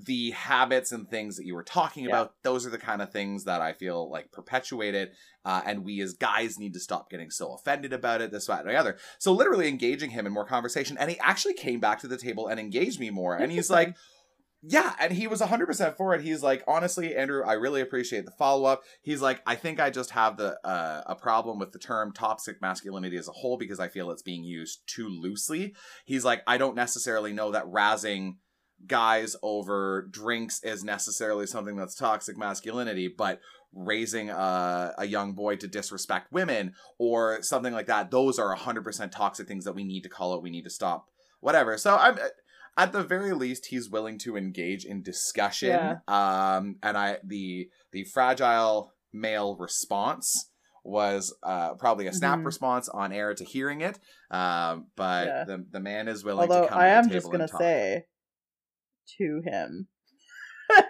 the 0.05 0.31
habits 0.31 0.91
and 0.91 1.07
things 1.07 1.38
that 1.38 1.45
you 1.45 1.53
were 1.53 1.63
talking 1.63 2.03
Yeah. 2.05 2.09
about. 2.09 2.34
Those 2.43 2.65
are 2.65 2.71
the 2.71 2.77
kind 2.79 3.01
of 3.01 3.11
things 3.11 3.43
that 3.43 3.61
I 3.61 3.73
feel 3.73 4.09
like 4.11 4.31
perpetuated, 4.34 5.11
uh, 5.45 5.61
and 5.65 5.86
we 5.86 6.01
as 6.01 6.13
guys 6.13 6.57
need 6.59 6.73
to 6.73 6.79
stop 6.81 7.09
getting 7.09 7.29
so 7.29 7.53
offended 7.53 7.93
about 7.93 8.21
it, 8.21 8.31
this, 8.31 8.47
that, 8.47 8.61
and 8.61 8.69
the 8.69 8.75
other. 8.75 8.97
So 9.19 9.31
literally 9.31 9.69
engaging 9.69 10.09
him 10.09 10.25
in 10.25 10.34
more 10.34 10.45
conversation, 10.47 10.97
and 10.97 11.09
he 11.09 11.19
actually 11.19 11.53
came 11.53 11.79
back 11.79 11.99
to 11.99 12.07
the 12.09 12.17
table 12.17 12.47
and 12.47 12.59
engaged 12.59 12.99
me 12.99 13.11
more, 13.11 13.36
and 13.36 13.49
he's 13.49 13.69
like, 13.69 13.95
yeah, 14.66 14.93
and 14.97 15.11
he 15.11 15.28
was 15.28 15.41
100% 15.41 15.97
for 15.97 16.16
it. 16.16 16.22
He's 16.22 16.41
like, 16.41 16.64
honestly, 16.66 17.16
Andrew, 17.18 17.43
I 17.43 17.53
really 17.53 17.82
appreciate 17.82 18.24
the 18.24 18.32
follow 18.32 18.64
up. 18.64 18.84
He's 19.01 19.22
like, 19.22 19.41
I 19.45 19.55
think 19.55 19.82
I 19.82 19.89
just 19.89 20.11
have 20.11 20.38
the 20.38 20.57
uh, 20.66 21.03
a 21.05 21.16
problem 21.16 21.59
with 21.59 21.74
the 21.74 21.80
term 21.80 22.14
toxic 22.14 22.61
masculinity 22.61 23.18
as 23.18 23.28
a 23.28 23.34
whole 23.34 23.57
because 23.57 23.82
I 23.82 23.89
feel 23.89 24.09
it's 24.09 24.22
being 24.22 24.45
used 24.45 24.82
too 24.88 25.09
loosely. 25.09 25.76
He's 26.05 26.24
like, 26.24 26.43
I 26.47 26.57
don't 26.57 26.76
necessarily 26.76 27.34
know 27.34 27.51
that 27.51 27.66
razzing 27.66 28.36
guys 28.88 29.36
over 29.43 30.07
drinks 30.09 30.64
is 30.64 30.82
necessarily 30.82 31.45
something 31.45 31.76
that's 31.76 31.95
toxic 31.95 32.38
masculinity, 32.38 33.09
but 33.09 33.41
raising 33.74 34.30
a, 34.30 34.93
a 34.97 35.05
young 35.05 35.34
boy 35.34 35.57
to 35.57 35.68
disrespect 35.68 36.32
women 36.32 36.74
or 36.97 37.41
something 37.41 37.74
like 37.74 37.88
that, 37.88 38.11
those 38.11 38.39
are 38.39 38.55
100% 38.55 39.11
toxic 39.11 39.45
things 39.45 39.66
that 39.66 39.76
we 39.76 39.84
need 39.84 40.03
to 40.03 40.09
call 40.09 40.36
it. 40.36 40.41
We 40.41 40.51
need 40.51 40.64
to 40.64 40.70
stop. 40.70 41.07
Whatever. 41.41 41.78
So 41.78 41.97
I'm 41.97 42.18
at 42.78 42.91
the 42.91 43.03
very 43.03 43.34
least 43.34 43.67
he's 43.67 43.89
willing 43.89 44.17
to 44.19 44.36
engage 44.38 44.86
in 44.86 45.01
discussion 45.03 45.69
Yeah. 45.69 45.95
um 46.07 46.78
and 46.82 46.97
i 46.97 47.17
the 47.24 47.69
the 47.91 48.03
fragile 48.05 48.91
male 49.13 49.55
response 49.57 50.49
was 50.84 51.34
uh 51.43 51.76
probably 51.76 52.07
a 52.07 52.13
snap 52.13 52.39
Mhm. 52.39 52.45
response 52.45 52.89
on 52.89 53.13
air 53.13 53.34
to 53.34 53.43
hearing 53.43 53.82
it 53.82 53.99
um 54.32 54.88
but 54.95 55.28
Yeah. 55.28 55.43
the 55.45 55.65
the 55.71 55.80
man 55.80 56.07
is 56.07 56.24
willing 56.24 56.49
Although 56.51 56.63
to 56.63 56.69
come 56.69 56.80
I 56.80 56.86
to 56.88 56.89
the 56.89 56.97
am 56.97 57.03
table 57.05 57.13
just 57.13 57.32
gonna 57.32 57.47
say 57.47 58.05
to 59.19 59.41
him, 59.45 59.88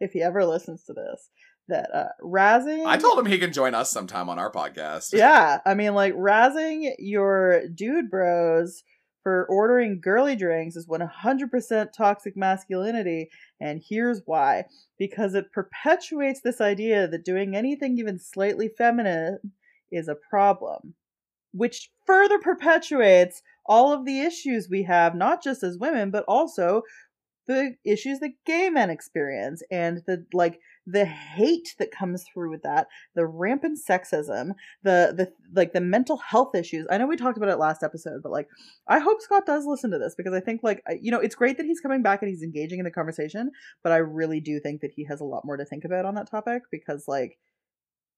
if 0.00 0.12
he 0.12 0.22
ever 0.22 0.44
listens 0.44 0.84
to 0.84 0.92
this, 0.92 1.30
that 1.68 1.90
uh, 1.94 2.08
razzing. 2.22 2.86
i 2.86 2.96
told 2.96 3.18
him 3.18 3.26
he 3.26 3.38
can 3.38 3.52
join 3.52 3.74
us 3.74 3.90
sometime 3.92 4.28
on 4.28 4.38
our 4.38 4.50
podcast 4.50 5.12
Yeah, 5.12 5.60
I 5.66 5.74
mean, 5.74 5.94
like 5.94 6.14
razzing 6.14 6.92
your 6.98 7.68
dude 7.68 8.10
bros 8.10 8.82
for 9.22 9.46
ordering 9.48 10.00
girly 10.00 10.36
drinks 10.36 10.76
is 10.76 10.86
100% 10.86 11.92
toxic 11.92 12.36
masculinity, 12.36 13.30
and 13.60 13.82
here's 13.88 14.22
why: 14.26 14.64
because 14.98 15.34
it 15.34 15.52
perpetuates 15.52 16.40
this 16.40 16.60
idea 16.60 17.06
that 17.08 17.24
doing 17.24 17.54
anything 17.56 17.98
even 17.98 18.18
slightly 18.18 18.68
feminine 18.68 19.38
is 19.92 20.08
a 20.08 20.14
problem, 20.14 20.94
which 21.52 21.90
further 22.06 22.38
perpetuates 22.38 23.42
all 23.66 23.92
of 23.92 24.04
the 24.04 24.20
issues 24.20 24.68
we 24.68 24.82
have, 24.84 25.14
not 25.14 25.42
just 25.42 25.62
as 25.62 25.78
women, 25.78 26.10
but 26.10 26.24
also 26.26 26.82
the 27.46 27.74
issues 27.84 28.20
that 28.20 28.30
gay 28.46 28.70
men 28.70 28.90
experience 28.90 29.62
and 29.70 30.02
the 30.06 30.24
like 30.32 30.60
the 30.86 31.04
hate 31.04 31.74
that 31.78 31.90
comes 31.90 32.24
through 32.24 32.50
with 32.50 32.62
that, 32.62 32.88
the 33.14 33.26
rampant 33.26 33.78
sexism, 33.88 34.52
the 34.82 35.12
the 35.16 35.32
like 35.54 35.72
the 35.72 35.80
mental 35.80 36.16
health 36.16 36.54
issues. 36.54 36.86
I 36.90 36.98
know 36.98 37.06
we 37.06 37.16
talked 37.16 37.36
about 37.36 37.50
it 37.50 37.58
last 37.58 37.82
episode, 37.82 38.22
but 38.22 38.32
like 38.32 38.48
I 38.88 38.98
hope 38.98 39.20
Scott 39.20 39.46
does 39.46 39.66
listen 39.66 39.90
to 39.90 39.98
this 39.98 40.14
because 40.16 40.34
I 40.34 40.40
think 40.40 40.62
like 40.62 40.82
you 41.00 41.10
know, 41.10 41.20
it's 41.20 41.34
great 41.34 41.56
that 41.58 41.66
he's 41.66 41.80
coming 41.80 42.02
back 42.02 42.22
and 42.22 42.28
he's 42.30 42.42
engaging 42.42 42.78
in 42.78 42.84
the 42.84 42.90
conversation, 42.90 43.50
but 43.82 43.92
I 43.92 43.98
really 43.98 44.40
do 44.40 44.58
think 44.60 44.80
that 44.80 44.92
he 44.94 45.04
has 45.04 45.20
a 45.20 45.24
lot 45.24 45.44
more 45.44 45.56
to 45.56 45.64
think 45.64 45.84
about 45.84 46.04
on 46.04 46.14
that 46.14 46.30
topic 46.30 46.62
because 46.70 47.04
like 47.06 47.38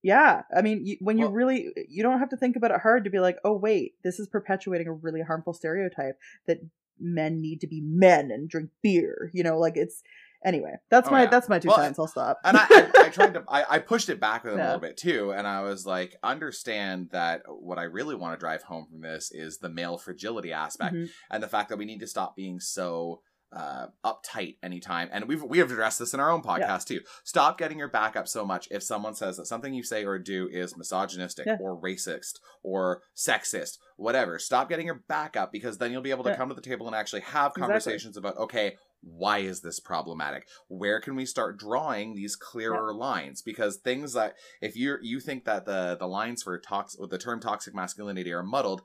yeah, 0.02 0.42
I 0.56 0.62
mean, 0.62 0.84
you, 0.84 0.96
when 1.00 1.16
you 1.16 1.26
Well- 1.26 1.32
really, 1.34 1.72
you 1.88 2.02
don't 2.02 2.18
have 2.18 2.30
to 2.30 2.36
think 2.36 2.56
about 2.56 2.72
it 2.72 2.80
hard 2.80 3.04
to 3.04 3.10
be 3.10 3.20
like, 3.20 3.38
oh 3.44 3.56
wait, 3.56 3.94
this 4.02 4.18
is 4.18 4.26
perpetuating 4.26 4.88
a 4.88 4.92
really 4.92 5.22
harmful 5.22 5.52
stereotype 5.52 6.18
that 6.46 6.58
men 6.98 7.40
need 7.40 7.60
to 7.60 7.66
be 7.68 7.80
men 7.80 8.30
and 8.30 8.48
drink 8.48 8.70
beer. 8.82 9.30
You 9.32 9.44
know, 9.44 9.58
like 9.58 9.76
it's 9.76 10.02
anyway. 10.44 10.74
That's 10.90 11.08
Oh, 11.08 11.12
my 11.12 11.22
yeah. 11.24 11.30
that's 11.30 11.48
my 11.48 11.58
two 11.58 11.68
Well, 11.68 11.78
cents. 11.78 11.98
I'll 11.98 12.06
stop. 12.08 12.38
and 12.44 12.56
I, 12.56 12.66
I, 12.70 12.90
I 13.04 13.08
tried 13.08 13.34
to 13.34 13.44
I, 13.48 13.64
I 13.76 13.78
pushed 13.78 14.08
it 14.08 14.20
back 14.20 14.44
with 14.44 14.54
him 14.54 14.60
a 14.60 14.64
little 14.64 14.80
bit 14.80 14.96
too 14.96 15.32
and 15.32 15.46
i 15.46 15.62
was 15.62 15.86
like 15.86 16.16
understand 16.22 17.08
that 17.12 17.42
what 17.46 17.78
i 17.78 17.84
really 17.84 18.14
want 18.14 18.38
to 18.38 18.40
drive 18.40 18.62
home 18.62 18.86
from 18.90 19.00
this 19.00 19.30
is 19.32 19.58
the 19.58 19.68
male 19.68 19.98
fragility 19.98 20.52
aspect 20.52 20.94
Mhm. 20.94 21.08
and 21.30 21.42
the 21.42 21.48
fact 21.48 21.68
that 21.68 21.78
we 21.78 21.84
need 21.84 22.00
to 22.00 22.06
stop 22.06 22.34
being 22.36 22.60
so 22.60 23.20
uh, 23.54 23.88
uptight 24.02 24.56
anytime 24.62 25.10
and 25.12 25.26
we've 25.28 25.42
we 25.42 25.58
have 25.58 25.70
addressed 25.70 25.98
this 25.98 26.14
in 26.14 26.20
our 26.20 26.30
own 26.30 26.40
podcast 26.40 26.86
too 26.86 27.00
stop 27.22 27.58
getting 27.58 27.78
your 27.78 27.88
back 27.88 28.16
up 28.16 28.26
so 28.26 28.46
much 28.46 28.66
if 28.70 28.82
someone 28.82 29.14
says 29.14 29.36
that 29.36 29.46
something 29.46 29.74
you 29.74 29.82
say 29.82 30.06
or 30.06 30.18
do 30.18 30.48
is 30.50 30.74
misogynistic 30.74 31.44
Yeah. 31.46 31.58
or 31.60 31.78
racist 31.78 32.38
or 32.62 33.02
sexist 33.14 33.76
whatever 33.96 34.38
stop 34.38 34.70
getting 34.70 34.86
your 34.86 35.02
back 35.06 35.36
up 35.36 35.52
because 35.52 35.76
then 35.76 35.92
you'll 35.92 36.00
be 36.00 36.12
able 36.12 36.24
to 36.24 36.30
Yeah. 36.30 36.36
come 36.36 36.48
to 36.48 36.54
the 36.54 36.62
table 36.62 36.86
and 36.86 36.96
actually 36.96 37.20
have 37.20 37.48
Exactly. 37.50 37.60
conversations 37.60 38.16
about 38.16 38.38
okay 38.38 38.76
why 39.02 39.38
is 39.38 39.62
this 39.62 39.80
problematic 39.80 40.46
where 40.68 41.00
can 41.00 41.16
we 41.16 41.26
start 41.26 41.58
drawing 41.58 42.14
these 42.14 42.36
clearer 42.36 42.94
lines 42.94 43.42
because 43.42 43.78
things 43.78 44.12
that 44.12 44.34
if 44.60 44.76
you 44.76 44.96
you 45.02 45.18
think 45.18 45.44
that 45.44 45.66
the 45.66 45.96
the 45.98 46.06
lines 46.06 46.40
for 46.42 46.56
tox 46.58 46.96
the 47.10 47.18
term 47.18 47.40
toxic 47.40 47.74
masculinity 47.74 48.32
are 48.32 48.44
muddled 48.44 48.82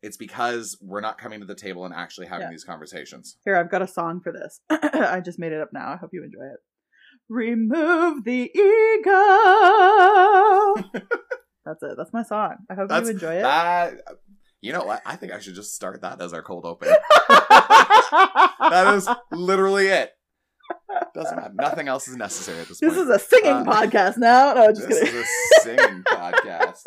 it's 0.00 0.16
because 0.16 0.78
we're 0.80 1.00
not 1.00 1.18
coming 1.18 1.40
to 1.40 1.46
the 1.46 1.56
table 1.56 1.84
and 1.84 1.92
actually 1.92 2.28
having 2.28 2.46
Yeah. 2.46 2.50
these 2.52 2.62
conversations 2.62 3.36
Here, 3.44 3.56
I've 3.56 3.68
got 3.70 3.82
a 3.82 3.88
song 3.88 4.20
for 4.22 4.30
this. 4.30 4.60
I 4.70 5.20
just 5.24 5.40
made 5.40 5.50
it 5.50 5.60
up 5.60 5.70
now. 5.72 5.90
I 5.92 5.96
hope 5.96 6.10
you 6.12 6.22
enjoy 6.22 6.44
it. 6.44 6.60
Remove 7.28 8.22
the 8.22 8.48
ego. 8.54 9.12
That's 11.66 11.82
it. 11.82 11.96
That's 11.98 12.12
my 12.12 12.22
song. 12.22 12.58
I 12.70 12.74
hope 12.74 12.88
that's 12.88 13.08
you 13.08 13.14
enjoy 13.14 13.34
it. 13.38 13.42
that 13.42 13.94
you 14.60 14.72
know 14.72 14.82
what 14.84 15.00
i 15.06 15.14
think 15.14 15.32
i 15.32 15.38
should 15.38 15.54
just 15.54 15.72
start 15.72 16.00
that 16.00 16.20
as 16.20 16.32
our 16.32 16.42
cold 16.42 16.64
open 16.66 16.88
that 17.68 18.94
is 18.96 19.08
literally 19.32 19.86
it 19.88 20.10
doesn't 21.14 21.36
matter 21.36 21.54
nothing 21.54 21.88
else 21.88 22.08
is 22.08 22.16
necessary 22.16 22.60
at 22.60 22.68
this 22.68 22.80
point 22.80 22.92
this 22.94 23.02
is 23.02 23.08
a 23.08 23.18
singing 23.18 23.52
Uh, 23.52 23.64
podcast 23.64 24.16
now. 24.18 24.52
No, 24.54 24.68
just 24.72 24.88
this 24.88 25.00
kidding. 25.00 25.14
is 25.20 25.26
a 25.56 25.60
singing 25.62 26.02
podcast 26.06 26.82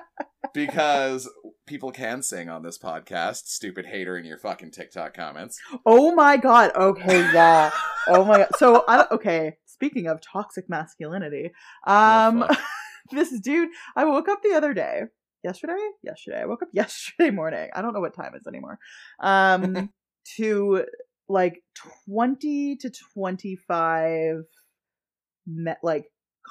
because 0.54 1.28
people 1.66 1.90
can 1.90 2.22
sing 2.22 2.48
on 2.48 2.62
this 2.62 2.78
podcast. 2.78 3.46
Stupid 3.46 3.86
hater 3.86 4.16
in 4.16 4.24
your 4.24 4.38
fucking 4.38 4.70
TikTok 4.70 5.14
comments. 5.14 5.58
Oh 5.84 6.14
my 6.14 6.36
god. 6.36 6.72
Okay, 6.74 7.18
yeah. 7.32 7.70
Oh 8.08 8.24
my 8.24 8.38
god. 8.38 8.48
So 8.58 8.84
I 8.88 9.06
okay. 9.10 9.56
Speaking 9.66 10.06
of 10.06 10.20
toxic 10.22 10.68
masculinity, 10.70 11.52
um, 11.86 12.44
Oh, 12.48 12.56
this 13.12 13.38
dude. 13.40 13.68
I 13.94 14.04
woke 14.04 14.28
up 14.28 14.42
the 14.42 14.54
other 14.54 14.72
day. 14.72 15.02
Yesterday. 15.44 15.76
Yesterday. 16.02 16.40
I 16.40 16.46
woke 16.46 16.62
up 16.62 16.68
yesterday 16.72 17.30
morning. 17.30 17.68
I 17.74 17.82
don't 17.82 17.92
know 17.92 18.00
what 18.00 18.14
time 18.14 18.34
it 18.34 18.38
is 18.38 18.46
anymore. 18.46 18.78
Um, 19.20 19.90
to 20.36 20.84
like 21.28 21.62
twenty 22.04 22.76
to 22.76 22.90
twenty 22.90 23.56
five, 23.56 24.44
met 25.46 25.78
like 25.82 26.06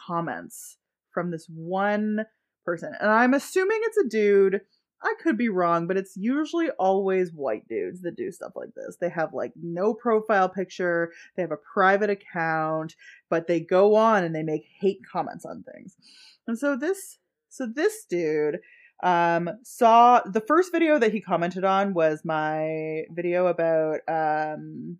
comments 0.07 0.77
from 1.11 1.31
this 1.31 1.47
one 1.49 2.25
person, 2.65 2.93
and 2.99 3.09
I'm 3.09 3.33
assuming 3.33 3.79
it's 3.83 3.97
a 3.97 4.07
dude. 4.07 4.61
I 5.03 5.13
could 5.21 5.37
be 5.37 5.49
wrong, 5.49 5.85
but 5.85 5.97
it's 5.97 6.17
usually 6.17 6.69
always 6.79 7.31
white 7.31 7.67
dudes 7.67 8.01
that 8.01 8.15
do 8.15 8.31
stuff 8.31 8.53
like 8.55 8.73
this. 8.75 8.97
They 8.99 9.09
have 9.09 9.33
like 9.33 9.51
no 9.61 9.93
profile 9.93 10.49
picture, 10.49 11.11
they 11.35 11.43
have 11.43 11.51
a 11.51 11.57
private 11.57 12.09
account, 12.09 12.95
but 13.29 13.45
they 13.45 13.59
go 13.59 13.95
on 13.95 14.23
and 14.23 14.33
they 14.33 14.41
make 14.41 14.65
hate 14.79 15.01
comments 15.09 15.45
on 15.45 15.63
things. 15.63 15.95
And 16.47 16.57
so 16.57 16.75
this 16.75 17.19
so 17.49 17.67
this 17.67 18.05
dude 18.09 18.59
um 19.05 19.49
saw 19.63 20.19
the 20.21 20.41
first 20.41 20.71
video 20.71 20.97
that 20.97 21.13
he 21.13 21.21
commented 21.21 21.63
on 21.63 21.93
was 21.93 22.25
my 22.25 23.03
video 23.11 23.45
about 23.45 23.99
um 24.07 24.97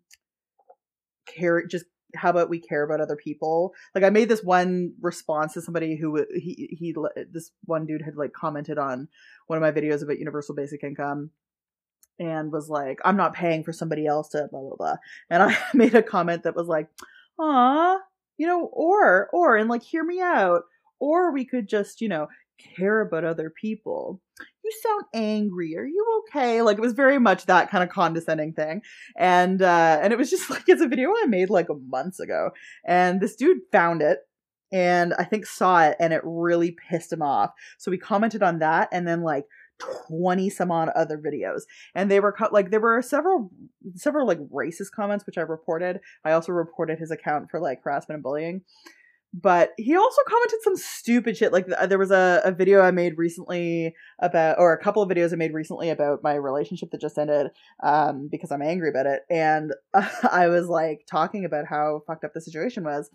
care 1.26 1.66
just 1.66 1.86
how 2.16 2.30
about 2.30 2.50
we 2.50 2.60
care 2.60 2.84
about 2.84 3.02
other 3.02 3.16
people? 3.16 3.74
Like 3.96 4.04
i 4.04 4.10
made 4.12 4.30
this 4.30 4.44
one 4.44 4.94
response 5.02 5.54
to 5.54 5.62
somebody 5.62 5.98
who 5.98 6.24
he 6.36 6.78
he 6.80 6.96
this 7.32 7.52
one 7.66 7.88
dude 7.88 8.04
had 8.04 8.16
like 8.16 8.32
commented 8.32 8.78
on 8.78 9.08
one 9.48 9.58
of 9.58 9.62
my 9.62 9.72
videos 9.72 10.04
about 10.04 10.20
universal 10.20 10.56
basic 10.56 10.84
income 10.84 11.32
and 12.20 12.52
was 12.52 12.70
like 12.70 13.00
i'm 13.04 13.18
not 13.18 13.34
paying 13.34 13.64
for 13.64 13.74
somebody 13.74 14.06
else 14.06 14.30
to 14.30 14.48
blah 14.52 14.62
blah 14.62 14.76
blah. 14.78 14.96
And 15.32 15.42
i 15.44 15.58
made 15.74 15.96
a 15.96 16.04
comment 16.04 16.44
that 16.44 16.56
was 16.56 16.68
like 16.68 16.88
ah 17.40 17.98
you 18.38 18.46
know 18.46 18.70
or 18.72 19.30
or 19.34 19.58
and 19.58 19.68
like 19.70 19.84
hear 19.84 20.04
me 20.04 20.22
out. 20.22 20.62
Or 20.98 21.34
we 21.34 21.44
could 21.44 21.68
just 21.68 22.00
you 22.02 22.08
know 22.08 22.28
care 22.58 23.02
about 23.02 23.24
other 23.24 23.50
people. 23.50 24.22
You 24.64 24.72
sound 24.84 25.06
angry. 25.14 25.76
Are 25.78 25.86
you 25.86 26.24
okay? 26.28 26.62
Like 26.62 26.78
it 26.78 26.82
was 26.82 26.94
very 26.94 27.20
much 27.20 27.46
that 27.46 27.70
kind 27.70 27.84
of 27.84 27.90
condescending 27.90 28.54
thing. 28.54 28.82
And 29.18 29.62
uh 29.62 30.00
and 30.02 30.12
it 30.12 30.18
was 30.18 30.30
just 30.30 30.50
like 30.52 30.64
it's 30.68 30.82
a 30.82 30.88
video 30.88 31.12
i 31.12 31.26
made 31.26 31.50
like 31.50 31.68
months 31.88 32.20
ago. 32.20 32.52
And 32.86 33.22
this 33.22 33.36
dude 33.36 33.60
found 33.72 34.02
it 34.02 34.20
and 34.72 35.14
i 35.20 35.24
think 35.24 35.46
saw 35.46 35.84
it 35.84 35.96
and 36.00 36.12
it 36.12 36.22
really 36.24 36.76
pissed 36.90 37.14
him 37.14 37.22
off. 37.22 37.52
So 37.78 37.92
we 37.92 37.98
commented 37.98 38.44
on 38.44 38.60
that 38.60 38.90
and 38.92 39.08
then 39.08 39.22
like 39.22 39.46
20 40.08 40.50
some 40.50 40.72
odd 40.72 40.90
other 40.90 41.18
videos. 41.18 41.64
And 41.94 42.10
they 42.10 42.20
were 42.20 42.36
like 42.52 42.72
there 42.72 42.80
were 42.80 43.02
several 43.02 43.52
several 43.96 44.26
like 44.26 44.40
racist 44.54 44.92
comments 44.96 45.26
which 45.26 45.38
i 45.38 45.42
reported. 45.42 46.00
I 46.24 46.32
also 46.32 46.52
reported 46.52 47.00
his 47.00 47.12
account 47.12 47.52
for 47.52 47.60
like 47.60 47.82
harassment 47.84 48.18
and 48.18 48.24
bullying 48.24 48.62
but 49.42 49.72
he 49.78 49.98
also 49.98 50.22
commented 50.28 50.60
some 50.64 50.78
stupid 50.78 51.36
shit 51.36 51.52
like 51.52 51.68
there 51.90 52.00
was 52.00 52.12
a, 52.12 52.42
a 52.46 52.52
video 52.54 52.82
i 52.82 52.90
made 52.90 53.18
recently 53.18 53.94
about 54.20 54.58
or 54.58 54.72
a 54.72 54.82
couple 54.82 55.04
of 55.04 55.10
videos 55.10 55.34
i 55.34 55.36
made 55.36 55.54
recently 55.54 55.90
about 55.90 56.24
my 56.24 56.34
relationship 56.34 56.90
that 56.90 57.02
just 57.02 57.18
ended 57.18 57.48
um 57.84 58.30
because 58.32 58.50
i'm 58.52 58.62
angry 58.62 58.90
about 58.90 59.06
it. 59.06 59.24
And 59.30 59.74
i 60.32 60.48
was 60.48 60.68
like 60.68 61.06
talking 61.10 61.44
about 61.44 61.66
how 61.66 62.04
fucked 62.08 62.24
up 62.24 62.34
the 62.34 62.40
situation 62.40 62.84
was. 62.86 63.10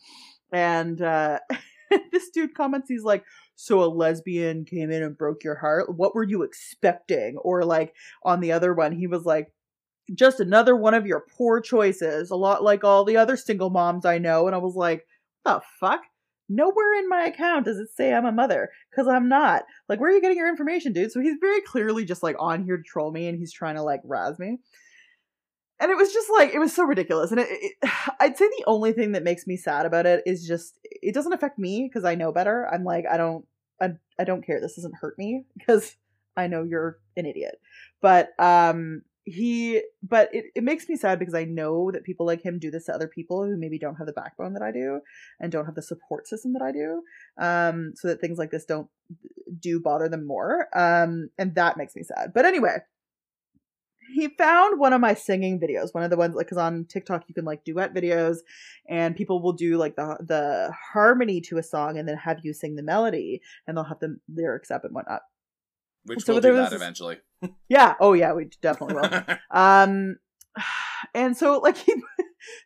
And 0.52 1.00
uh 1.00 1.38
this 2.12 2.28
dude 2.30 2.54
comments 2.54 2.88
he's 2.88 3.02
like 3.02 3.24
so 3.56 3.82
a 3.82 3.86
lesbian 3.86 4.64
came 4.64 4.90
in 4.90 5.02
and 5.02 5.16
broke 5.16 5.42
your 5.42 5.56
heart? 5.56 5.96
What 5.96 6.14
were 6.14 6.24
you 6.24 6.42
expecting? 6.42 7.38
Or 7.38 7.64
like 7.64 7.94
on 8.24 8.40
the 8.40 8.52
other 8.52 8.74
one 8.74 8.92
he 8.92 9.06
was 9.06 9.24
like 9.24 9.52
just 10.14 10.40
another 10.40 10.76
one 10.76 10.92
of 10.92 11.06
your 11.06 11.24
poor 11.38 11.60
choices 11.60 12.30
a 12.30 12.36
lot 12.36 12.62
like 12.62 12.84
all 12.84 13.04
the 13.04 13.16
other 13.16 13.38
single 13.38 13.70
moms 13.70 14.04
i 14.04 14.18
know. 14.18 14.46
And 14.46 14.54
i 14.54 14.58
was 14.58 14.74
like 14.74 15.06
the 15.44 15.62
fuck 15.78 16.02
nowhere 16.50 16.94
in 16.94 17.08
my 17.08 17.22
account 17.22 17.64
does 17.64 17.78
it 17.78 17.88
say 17.94 18.12
i'm 18.12 18.26
a 18.26 18.32
mother 18.32 18.70
because 18.90 19.06
i'm 19.06 19.28
not. 19.28 19.62
Like 19.88 20.00
where 20.00 20.10
are 20.10 20.14
you 20.14 20.20
getting 20.20 20.36
your 20.36 20.48
information 20.48 20.92
dude? 20.92 21.12
So 21.12 21.20
he's 21.20 21.38
very 21.40 21.60
clearly 21.62 22.04
just 22.04 22.22
like 22.22 22.36
on 22.38 22.64
here 22.64 22.76
to 22.76 22.82
troll 22.82 23.12
me 23.12 23.28
and 23.28 23.38
he's 23.38 23.52
trying 23.52 23.76
to 23.76 23.82
like 23.82 24.00
razz 24.04 24.38
me. 24.38 24.58
And 25.78 25.90
it 25.90 25.96
was 25.96 26.12
just 26.12 26.28
like 26.30 26.52
it 26.52 26.58
was 26.58 26.74
so 26.74 26.82
ridiculous. 26.84 27.30
And 27.30 27.40
it, 27.40 27.48
it, 27.48 27.90
i'd 28.20 28.36
say 28.36 28.46
the 28.46 28.64
only 28.66 28.92
thing 28.92 29.12
that 29.12 29.22
makes 29.22 29.46
me 29.46 29.56
sad 29.56 29.86
about 29.86 30.06
it 30.06 30.22
is 30.26 30.46
just 30.46 30.78
it 30.84 31.14
doesn't 31.14 31.32
affect 31.32 31.58
me 31.58 31.88
because 31.88 32.04
i 32.04 32.14
know 32.14 32.32
better. 32.32 32.68
I'm 32.72 32.84
like 32.84 33.04
i 33.10 33.16
don't 33.16 33.46
I, 33.80 33.90
I 34.18 34.24
don't 34.24 34.44
care. 34.44 34.60
This 34.60 34.76
doesn't 34.76 34.96
hurt 35.00 35.16
me 35.16 35.44
because 35.56 35.96
i 36.36 36.48
know 36.48 36.64
you're 36.64 36.98
an 37.16 37.26
idiot. 37.26 37.60
But 38.00 38.30
um 38.38 39.02
he 39.24 39.82
but 40.02 40.28
it, 40.34 40.46
it 40.54 40.64
makes 40.64 40.88
me 40.88 40.96
sad 40.96 41.18
because 41.18 41.34
i 41.34 41.44
know 41.44 41.90
that 41.90 42.04
people 42.04 42.24
like 42.26 42.42
him 42.42 42.58
do 42.58 42.70
this 42.70 42.86
to 42.86 42.94
other 42.94 43.08
people 43.08 43.44
who 43.44 43.56
maybe 43.56 43.78
don't 43.78 43.96
have 43.96 44.06
the 44.06 44.12
backbone 44.12 44.54
that 44.54 44.62
i 44.62 44.72
do 44.72 45.00
and 45.38 45.52
don't 45.52 45.66
have 45.66 45.74
the 45.74 45.82
support 45.82 46.26
system 46.26 46.52
that 46.52 46.62
i 46.62 46.72
do 46.72 47.02
um 47.38 47.92
so 47.96 48.08
that 48.08 48.20
things 48.20 48.38
like 48.38 48.50
this 48.50 48.64
don't 48.64 48.88
do 49.58 49.78
bother 49.78 50.08
them 50.08 50.26
more 50.26 50.68
um 50.76 51.28
and 51.38 51.54
that 51.54 51.76
makes 51.76 51.94
me 51.94 52.02
sad 52.02 52.32
but 52.34 52.44
anyway 52.46 52.78
he 54.12 54.26
found 54.38 54.80
one 54.80 54.92
of 54.92 55.00
my 55.00 55.14
singing 55.14 55.60
videos 55.60 55.92
one 55.92 56.02
of 56.02 56.10
the 56.10 56.16
ones 56.16 56.34
like 56.34 56.46
because 56.46 56.58
on 56.58 56.86
tiktok 56.86 57.24
you 57.28 57.34
can 57.34 57.44
like 57.44 57.62
duet 57.64 57.94
videos 57.94 58.38
and 58.88 59.14
people 59.14 59.42
will 59.42 59.52
do 59.52 59.76
like 59.76 59.96
the 59.96 60.16
the 60.20 60.72
harmony 60.92 61.40
to 61.40 61.58
a 61.58 61.62
song 61.62 61.98
and 61.98 62.08
then 62.08 62.16
have 62.16 62.38
you 62.42 62.52
sing 62.54 62.74
the 62.74 62.82
melody 62.82 63.40
and 63.66 63.76
they'll 63.76 63.84
have 63.84 64.00
the 64.00 64.18
lyrics 64.34 64.70
up 64.70 64.84
and 64.84 64.94
whatnot 64.94 65.20
Which 66.06 66.24
So 66.24 66.32
we'll 66.32 66.42
do 66.42 66.54
that 66.54 66.70
this- 66.70 66.80
eventually. 66.80 67.18
Yeah. 67.68 67.94
Oh 68.00 68.12
yeah 68.12 68.32
we 68.32 68.50
definitely 68.60 68.96
will. 68.96 69.36
Um 69.50 70.16
and 71.14 71.36
so 71.36 71.58
like 71.58 71.76
he 71.76 71.94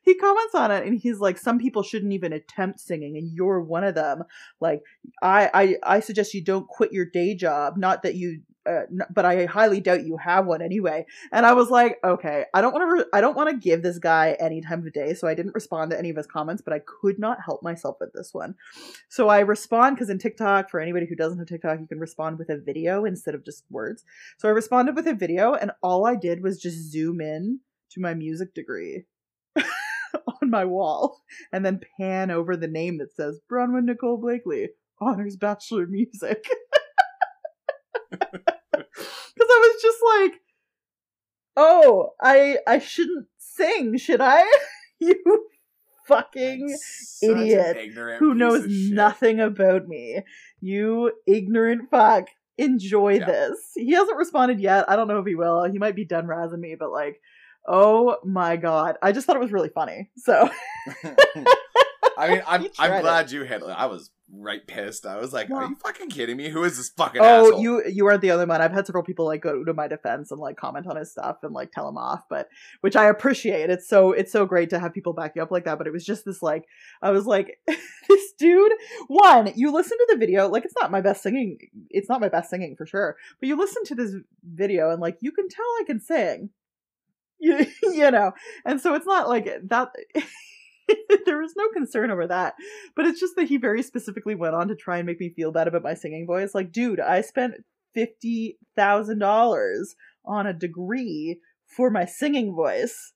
he 0.02 0.14
comments 0.14 0.54
on 0.54 0.70
it 0.70 0.86
and 0.86 0.98
he's 0.98 1.18
like 1.18 1.38
some 1.38 1.58
people 1.58 1.82
shouldn't 1.82 2.12
even 2.12 2.32
attempt 2.32 2.80
singing 2.80 3.16
and 3.16 3.30
you're 3.32 3.60
one 3.60 3.84
of 3.84 3.94
them. 3.94 4.24
Like 4.60 4.82
i 5.22 5.50
i 5.54 5.76
i 5.96 6.00
suggest 6.00 6.34
you 6.34 6.42
don't 6.44 6.68
quit 6.68 6.92
your 6.92 7.06
day 7.06 7.34
job. 7.34 7.76
Not 7.76 8.02
that 8.02 8.14
you 8.14 8.40
uh, 8.66 8.82
but 9.10 9.24
I 9.24 9.44
highly 9.46 9.80
doubt 9.80 10.04
you 10.04 10.16
have 10.16 10.46
one 10.46 10.62
anyway. 10.62 11.06
And 11.32 11.44
I 11.44 11.52
was 11.52 11.70
like, 11.70 11.98
okay, 12.02 12.44
I 12.54 12.60
don't 12.60 12.72
want 12.72 12.82
to, 12.82 12.94
re- 12.94 13.10
I 13.12 13.20
don't 13.20 13.36
want 13.36 13.50
to 13.50 13.56
give 13.56 13.82
this 13.82 13.98
guy 13.98 14.36
any 14.40 14.60
time 14.60 14.86
of 14.86 14.92
day. 14.92 15.14
So 15.14 15.28
I 15.28 15.34
didn't 15.34 15.54
respond 15.54 15.90
to 15.90 15.98
any 15.98 16.10
of 16.10 16.16
his 16.16 16.26
comments, 16.26 16.62
but 16.62 16.72
I 16.72 16.80
could 16.80 17.18
not 17.18 17.38
help 17.44 17.62
myself 17.62 17.96
with 18.00 18.12
this 18.12 18.32
one. 18.32 18.54
So 19.08 19.28
I 19.28 19.40
respond 19.40 19.96
because 19.96 20.10
in 20.10 20.18
TikTok, 20.18 20.70
for 20.70 20.80
anybody 20.80 21.06
who 21.06 21.16
doesn't 21.16 21.38
have 21.38 21.48
TikTok, 21.48 21.80
you 21.80 21.86
can 21.86 21.98
respond 21.98 22.38
with 22.38 22.50
a 22.50 22.58
video 22.58 23.04
instead 23.04 23.34
of 23.34 23.44
just 23.44 23.64
words. 23.70 24.04
So 24.38 24.48
I 24.48 24.52
responded 24.52 24.96
with 24.96 25.06
a 25.06 25.14
video, 25.14 25.54
and 25.54 25.72
all 25.82 26.06
I 26.06 26.16
did 26.16 26.42
was 26.42 26.60
just 26.60 26.90
zoom 26.90 27.20
in 27.20 27.60
to 27.90 28.00
my 28.00 28.14
music 28.14 28.54
degree 28.54 29.04
on 29.56 30.50
my 30.50 30.64
wall 30.64 31.22
and 31.52 31.64
then 31.64 31.80
pan 31.98 32.30
over 32.30 32.56
the 32.56 32.68
name 32.68 32.98
that 32.98 33.14
says 33.14 33.40
Bronwyn 33.50 33.84
Nicole 33.84 34.16
Blakely, 34.16 34.70
honors 35.00 35.36
bachelor 35.36 35.86
music. 35.86 36.44
Because 38.18 39.48
I 39.50 39.72
was 39.72 39.82
just 39.82 39.98
like, 40.18 40.40
oh, 41.56 42.10
I 42.20 42.58
I 42.66 42.78
shouldn't 42.78 43.26
sing, 43.38 43.96
should 43.98 44.20
I? 44.20 44.42
you 44.98 45.14
fucking 46.06 46.76
idiot 47.22 47.78
who 48.18 48.34
knows 48.34 48.64
nothing 48.68 49.40
about 49.40 49.88
me. 49.88 50.20
You 50.60 51.12
ignorant 51.26 51.90
fuck. 51.90 52.26
Enjoy 52.58 53.14
Yeah. 53.18 53.24
this. 53.24 53.58
He 53.74 53.92
hasn't 53.92 54.16
responded 54.16 54.60
yet. 54.60 54.88
I 54.88 54.94
don't 54.96 55.08
know 55.08 55.18
if 55.18 55.26
he 55.26 55.34
will. 55.34 55.64
He 55.64 55.78
might 55.78 55.96
be 55.96 56.04
done 56.04 56.26
razzing 56.26 56.60
me, 56.60 56.76
but 56.78 56.92
like, 56.92 57.20
oh 57.66 58.16
my 58.24 58.56
god. 58.56 58.96
I 59.02 59.12
just 59.12 59.26
thought 59.26 59.36
it 59.36 59.40
was 59.42 59.50
really 59.52 59.70
funny. 59.70 60.10
So 60.16 60.48
I 62.16 62.28
mean, 62.28 62.42
I'm 62.46 62.66
I'm 62.78 63.00
glad 63.00 63.30
you 63.32 63.42
hit. 63.42 63.62
I 63.64 63.86
was 63.86 64.10
right 64.38 64.66
pissed. 64.66 65.06
I 65.06 65.16
was 65.16 65.32
like, 65.32 65.50
"Are 65.50 65.64
you 65.66 65.76
fucking 65.76 66.10
kidding 66.10 66.36
me? 66.36 66.48
Who 66.48 66.64
is 66.64 66.76
this 66.76 66.88
fucking 66.90 67.20
Oh, 67.22 67.46
asshole?" 67.46 67.60
you 67.60 67.82
you 67.86 68.06
aren't 68.06 68.20
the 68.20 68.32
only 68.32 68.46
one. 68.46 68.60
I've 68.60 68.72
had 68.72 68.86
several 68.86 69.04
people 69.04 69.26
like 69.26 69.42
go 69.42 69.64
to 69.64 69.74
my 69.74 69.88
defense 69.88 70.30
and 70.30 70.40
like 70.40 70.56
comment 70.56 70.86
on 70.86 70.96
his 70.96 71.10
stuff 71.10 71.38
and 71.42 71.52
like 71.52 71.72
tell 71.72 71.88
him 71.88 71.96
off, 71.96 72.22
but 72.28 72.48
which 72.80 72.96
I 72.96 73.06
appreciate. 73.06 73.70
It's 73.70 73.88
so 73.88 74.12
it's 74.12 74.32
so 74.32 74.46
great 74.46 74.70
to 74.70 74.78
have 74.78 74.92
people 74.92 75.12
back 75.12 75.32
you 75.36 75.42
up 75.42 75.50
like 75.50 75.64
that. 75.64 75.78
But 75.78 75.86
it 75.86 75.92
was 75.92 76.04
just 76.04 76.24
this 76.24 76.42
like 76.42 76.64
I 77.02 77.10
was 77.10 77.26
like, 77.26 77.58
this 77.66 78.32
dude. 78.38 78.72
One, 79.08 79.52
you 79.54 79.72
listen 79.72 79.98
to 79.98 80.06
the 80.10 80.18
video, 80.18 80.48
like 80.48 80.64
it's 80.64 80.76
not 80.80 80.90
my 80.90 81.00
best 81.00 81.22
singing. 81.22 81.58
It's 81.90 82.08
not 82.08 82.20
my 82.20 82.28
best 82.28 82.50
singing 82.50 82.76
for 82.76 82.86
sure. 82.86 83.16
But 83.40 83.48
you 83.48 83.56
listen 83.56 83.84
to 83.84 83.94
this 83.94 84.14
video 84.42 84.90
and 84.90 85.00
like 85.00 85.18
you 85.20 85.32
can 85.32 85.48
tell 85.48 85.64
I 85.80 85.84
can 85.86 86.00
sing. 86.00 86.50
You 87.40 87.66
you 87.82 88.10
know, 88.10 88.32
and 88.64 88.80
so 88.80 88.94
it's 88.94 89.04
not 89.04 89.28
like 89.28 89.46
that. 89.64 89.88
there 91.26 91.38
was 91.38 91.54
no 91.56 91.68
concern 91.70 92.10
over 92.10 92.26
that. 92.26 92.54
But 92.96 93.06
it's 93.06 93.20
just 93.20 93.36
that 93.36 93.48
he 93.48 93.56
very 93.56 93.82
specifically 93.82 94.34
went 94.34 94.54
on 94.54 94.68
to 94.68 94.76
try 94.76 94.98
and 94.98 95.06
make 95.06 95.20
me 95.20 95.30
feel 95.30 95.52
bad 95.52 95.68
about 95.68 95.82
my 95.82 95.94
singing 95.94 96.26
voice. 96.26 96.54
Like, 96.54 96.72
dude, 96.72 97.00
I 97.00 97.20
spent 97.20 97.54
fifty 97.94 98.58
thousand 98.76 99.18
dollars 99.18 99.94
on 100.24 100.46
a 100.46 100.52
degree 100.52 101.40
for 101.66 101.90
my 101.90 102.04
singing 102.04 102.54
voice, 102.54 103.12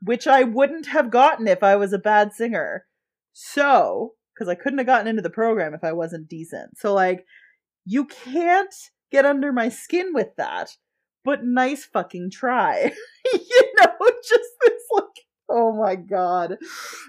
which 0.00 0.26
I 0.26 0.42
wouldn't 0.42 0.86
have 0.86 1.10
gotten 1.10 1.48
if 1.48 1.62
I 1.62 1.76
was 1.76 1.92
a 1.92 1.98
bad 1.98 2.32
singer. 2.32 2.86
So, 3.32 4.14
because 4.34 4.48
I 4.48 4.54
couldn't 4.54 4.78
have 4.78 4.86
gotten 4.86 5.08
into 5.08 5.22
the 5.22 5.30
program 5.30 5.74
if 5.74 5.84
I 5.84 5.92
wasn't 5.92 6.28
decent. 6.28 6.78
So, 6.78 6.94
like, 6.94 7.24
you 7.84 8.06
can't 8.06 8.74
get 9.10 9.24
under 9.24 9.52
my 9.52 9.68
skin 9.68 10.12
with 10.12 10.28
that. 10.36 10.70
But 11.24 11.44
nice 11.44 11.84
fucking 11.84 12.30
try. 12.30 12.92
you 13.32 13.72
know, 13.78 13.92
just 14.28 14.50
this 14.60 14.82
like 14.92 15.25
Oh 15.48 15.72
my 15.72 15.94
god. 15.96 16.56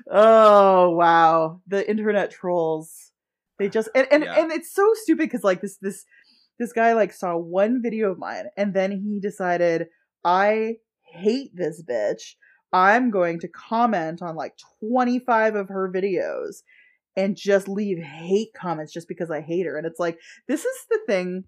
Oh 0.10 0.92
wow. 0.92 1.62
The 1.68 1.88
internet 1.90 2.32
trolls. 2.32 3.12
They 3.60 3.68
uh, 3.68 3.72
just 3.72 3.90
and 3.96 4.08
and, 4.12 4.24
Yeah. 4.24 4.40
and 4.40 4.52
it's 4.52 4.74
so 4.74 4.88
stupid 4.96 5.24
because 5.30 5.44
like 5.44 5.62
this 5.62 5.78
this 5.78 6.06
this 6.60 6.74
guy 6.74 6.94
like 6.94 7.14
saw 7.14 7.36
one 7.36 7.82
video 7.82 8.12
of 8.12 8.18
mine 8.18 8.46
and 8.56 8.74
then 8.74 8.92
he 8.92 9.20
decided 9.20 9.88
I 10.24 10.76
hate 11.04 11.52
this 11.56 11.84
bitch. 11.84 12.36
I'm 12.74 13.12
going 13.12 13.40
to 13.40 13.48
comment 13.48 14.22
on 14.22 14.36
like 14.36 14.54
25 14.82 15.56
of 15.56 15.70
her 15.70 15.92
videos 15.92 16.58
and 17.16 17.36
just 17.36 17.68
leave 17.68 17.98
hate 17.98 18.50
comments 18.56 18.94
just 18.94 19.08
because 19.08 19.32
I 19.32 19.42
hate 19.42 19.66
her. 19.66 19.78
And 19.78 19.88
it's 19.88 20.00
like 20.00 20.20
this 20.48 20.66
is 20.66 20.78
the 20.90 21.00
thing 21.08 21.46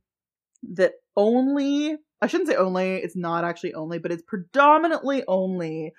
that 0.74 0.94
only 1.16 1.98
I 2.22 2.28
shouldn't 2.28 2.50
say 2.50 2.56
only, 2.56 2.98
it's 2.98 3.16
not 3.16 3.46
actually 3.46 3.74
only, 3.74 3.98
but 3.98 4.12
it's 4.12 4.24
predominantly 4.24 5.24
only 5.28 5.94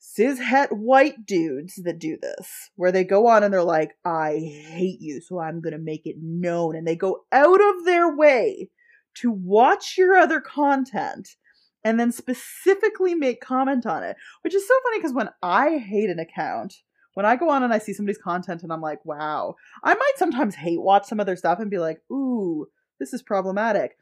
cishet 0.00 0.72
white 0.72 1.26
dudes 1.26 1.80
that 1.84 1.98
do 1.98 2.16
this, 2.20 2.70
where 2.76 2.92
they 2.92 3.04
go 3.04 3.26
on 3.26 3.42
and 3.42 3.52
they're 3.52 3.62
like, 3.62 3.92
I 4.04 4.38
hate 4.38 5.00
you, 5.00 5.20
so 5.20 5.38
I'm 5.38 5.60
gonna 5.60 5.78
make 5.78 6.06
it 6.06 6.16
known. 6.20 6.76
And 6.76 6.86
they 6.86 6.96
go 6.96 7.24
out 7.32 7.60
of 7.60 7.84
their 7.84 8.14
way 8.14 8.70
to 9.16 9.30
watch 9.30 9.96
your 9.96 10.16
other 10.16 10.40
content 10.40 11.36
and 11.84 12.00
then 12.00 12.12
specifically 12.12 13.14
make 13.14 13.40
comment 13.40 13.86
on 13.86 14.02
it. 14.02 14.16
Which 14.42 14.54
is 14.54 14.66
so 14.66 14.74
funny 14.82 14.98
because 14.98 15.14
when 15.14 15.30
I 15.42 15.78
hate 15.78 16.10
an 16.10 16.18
account, 16.18 16.74
when 17.14 17.24
I 17.24 17.36
go 17.36 17.48
on 17.48 17.62
and 17.62 17.72
I 17.72 17.78
see 17.78 17.92
somebody's 17.92 18.18
content 18.18 18.62
and 18.62 18.72
I'm 18.72 18.80
like, 18.80 19.04
wow, 19.04 19.54
I 19.82 19.94
might 19.94 20.12
sometimes 20.16 20.54
hate 20.54 20.82
watch 20.82 21.06
some 21.06 21.20
of 21.20 21.26
their 21.26 21.36
stuff 21.36 21.60
and 21.60 21.70
be 21.70 21.78
like, 21.78 22.00
ooh, 22.12 22.66
this 23.00 23.12
is 23.12 23.22
problematic. 23.22 23.96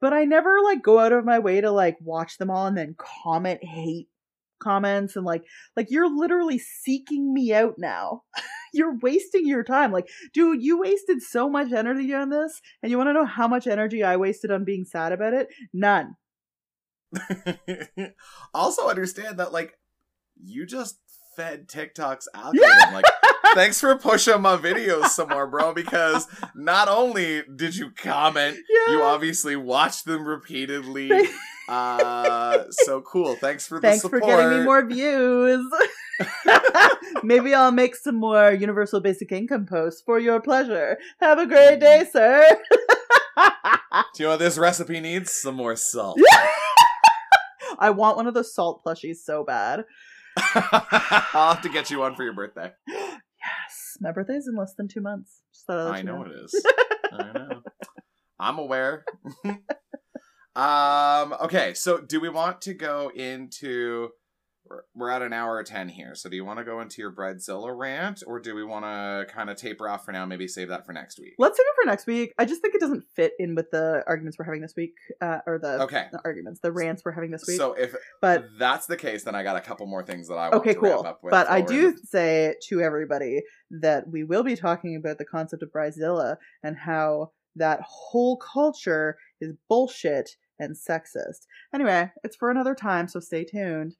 But 0.00 0.12
I 0.12 0.24
never 0.24 0.60
like 0.62 0.82
go 0.82 0.98
out 0.98 1.12
of 1.12 1.24
my 1.24 1.40
way 1.40 1.60
to 1.60 1.70
like 1.72 1.96
watch 2.00 2.38
them 2.38 2.50
all 2.50 2.66
and 2.66 2.76
then 2.76 2.94
comment 2.96 3.64
hate 3.64 4.08
comments 4.58 5.16
and 5.16 5.24
like 5.24 5.44
like 5.76 5.90
you're 5.90 6.14
literally 6.14 6.58
seeking 6.58 7.32
me 7.32 7.52
out 7.52 7.74
now. 7.78 8.22
you're 8.72 8.98
wasting 8.98 9.46
your 9.46 9.64
time. 9.64 9.92
Like, 9.92 10.08
dude, 10.34 10.62
you 10.62 10.78
wasted 10.78 11.22
so 11.22 11.48
much 11.48 11.72
energy 11.72 12.12
on 12.14 12.30
this 12.30 12.60
and 12.82 12.90
you 12.90 12.98
want 12.98 13.08
to 13.08 13.14
know 13.14 13.24
how 13.24 13.48
much 13.48 13.66
energy 13.66 14.02
I 14.02 14.16
wasted 14.16 14.50
on 14.50 14.64
being 14.64 14.84
sad 14.84 15.12
about 15.12 15.32
it? 15.34 15.48
None. 15.72 16.16
also 18.54 18.88
understand 18.88 19.38
that 19.38 19.52
like 19.52 19.78
you 20.42 20.66
just 20.66 20.98
fed 21.36 21.68
TikTok's 21.68 22.28
algorithm. 22.34 22.94
Like 22.94 23.04
thanks 23.54 23.80
for 23.80 23.96
pushing 23.96 24.42
my 24.42 24.56
videos 24.56 25.06
some 25.06 25.28
more, 25.28 25.46
bro, 25.46 25.72
because 25.72 26.26
not 26.54 26.88
only 26.88 27.42
did 27.56 27.76
you 27.76 27.90
comment, 27.92 28.58
Yeah. 28.68 28.92
you 28.92 29.02
obviously 29.02 29.56
watched 29.56 30.04
them 30.04 30.26
repeatedly. 30.26 31.10
Uh 31.68 32.64
so 32.70 33.00
cool. 33.02 33.36
Thanks 33.36 33.66
for 33.66 33.80
the 33.80 33.94
support. 33.94 34.22
Thanks 34.22 34.26
for 34.26 34.42
getting 34.42 34.58
me 34.58 34.64
more 34.64 34.84
views. 34.84 35.66
Maybe 37.22 37.54
I'll 37.54 37.72
make 37.72 37.94
some 37.94 38.16
more 38.16 38.52
universal 38.52 39.00
basic 39.00 39.32
income 39.32 39.66
posts 39.66 40.02
for 40.04 40.18
your 40.18 40.40
pleasure. 40.40 40.98
Have 41.20 41.38
a 41.38 41.46
great 41.46 41.80
day, 41.80 42.04
sir. 42.10 42.58
Do 44.14 44.22
you 44.22 44.24
know 44.24 44.30
what 44.30 44.38
this 44.38 44.58
recipe 44.58 45.00
needs? 45.00 45.32
Some 45.32 45.54
more 45.54 45.76
salt. 45.76 46.18
I 47.78 47.90
want 47.90 48.16
one 48.16 48.26
of 48.26 48.34
those 48.34 48.52
salt 48.52 48.82
plushies 48.84 49.16
so 49.16 49.44
bad. 49.44 49.84
I'll 50.36 51.54
have 51.54 51.62
to 51.62 51.68
get 51.68 51.90
you 51.90 52.00
one 52.00 52.14
for 52.14 52.24
your 52.24 52.32
birthday. 52.32 52.72
Yes, 52.86 53.96
my 54.00 54.12
birthday's 54.12 54.48
in 54.48 54.56
less 54.56 54.74
than 54.74 54.88
two 54.88 55.00
months. 55.00 55.42
Just 55.52 55.66
thought 55.66 55.86
I'd 55.86 55.94
I 55.94 55.98
you 55.98 56.04
know 56.04 56.24
it 56.24 56.32
is. 56.32 56.66
I 57.12 57.32
know. 57.32 57.62
I'm 58.40 58.58
aware. 58.58 59.04
Um. 60.58 61.34
Okay. 61.44 61.74
So, 61.74 61.98
do 62.00 62.20
we 62.20 62.28
want 62.28 62.60
to 62.62 62.74
go 62.74 63.10
into? 63.14 64.08
we're- 64.68 64.82
We're 64.94 65.08
at 65.10 65.22
an 65.22 65.32
hour 65.32 65.62
ten 65.62 65.88
here. 65.88 66.14
So, 66.14 66.28
do 66.28 66.36
you 66.36 66.44
want 66.44 66.58
to 66.58 66.64
go 66.64 66.80
into 66.80 67.00
your 67.00 67.10
Bridezilla 67.12 67.74
rant, 67.74 68.22
or 68.26 68.38
do 68.40 68.54
we 68.54 68.64
want 68.64 68.84
to 68.84 69.32
kind 69.32 69.48
of 69.50 69.56
taper 69.56 69.88
off 69.88 70.04
for 70.04 70.12
now? 70.12 70.26
Maybe 70.26 70.46
save 70.48 70.68
that 70.68 70.84
for 70.84 70.92
next 70.92 71.18
week. 71.18 71.34
Let's 71.38 71.56
save 71.56 71.64
it 71.64 71.74
for 71.82 71.86
next 71.86 72.06
week. 72.06 72.32
I 72.38 72.44
just 72.44 72.60
think 72.60 72.74
it 72.74 72.80
doesn't 72.80 73.04
fit 73.14 73.32
in 73.38 73.54
with 73.54 73.70
the 73.70 74.02
arguments 74.06 74.36
we're 74.38 74.44
having 74.44 74.60
this 74.60 74.74
week, 74.76 74.94
uh, 75.22 75.38
or 75.46 75.58
the, 75.58 75.82
Okay. 75.84 76.08
the 76.12 76.20
arguments, 76.24 76.60
the 76.60 76.72
rants 76.72 77.02
we're 77.04 77.12
having 77.12 77.30
this 77.30 77.44
week. 77.48 77.56
So, 77.56 77.72
if 77.74 77.94
but 78.20 78.44
that's 78.58 78.86
the 78.86 78.96
case, 78.96 79.22
then 79.24 79.34
I 79.34 79.42
got 79.42 79.56
a 79.56 79.60
couple 79.60 79.86
more 79.86 80.02
things 80.02 80.28
that 80.28 80.34
I 80.34 80.48
want 80.50 80.54
okay, 80.56 80.74
to 80.74 80.80
wrap 80.80 80.96
cool. 80.96 81.06
up 81.06 81.20
with. 81.22 81.30
But 81.30 81.48
I 81.48 81.60
do 81.62 81.96
say 82.04 82.56
to 82.68 82.80
everybody 82.82 83.42
that 83.70 84.08
we 84.08 84.24
will 84.24 84.42
be 84.42 84.56
talking 84.56 84.96
about 84.96 85.16
the 85.18 85.24
concept 85.24 85.62
of 85.62 85.70
Bridezilla 85.70 86.36
and 86.62 86.76
how 86.76 87.30
that 87.56 87.80
whole 87.86 88.36
culture 88.36 89.16
is 89.40 89.54
bullshit 89.68 90.36
and 90.58 90.74
sexist. 90.76 91.46
Anyway, 91.72 92.10
it's 92.24 92.36
for 92.36 92.50
another 92.50 92.74
time, 92.74 93.08
so 93.08 93.20
stay 93.20 93.44
tuned. 93.44 93.94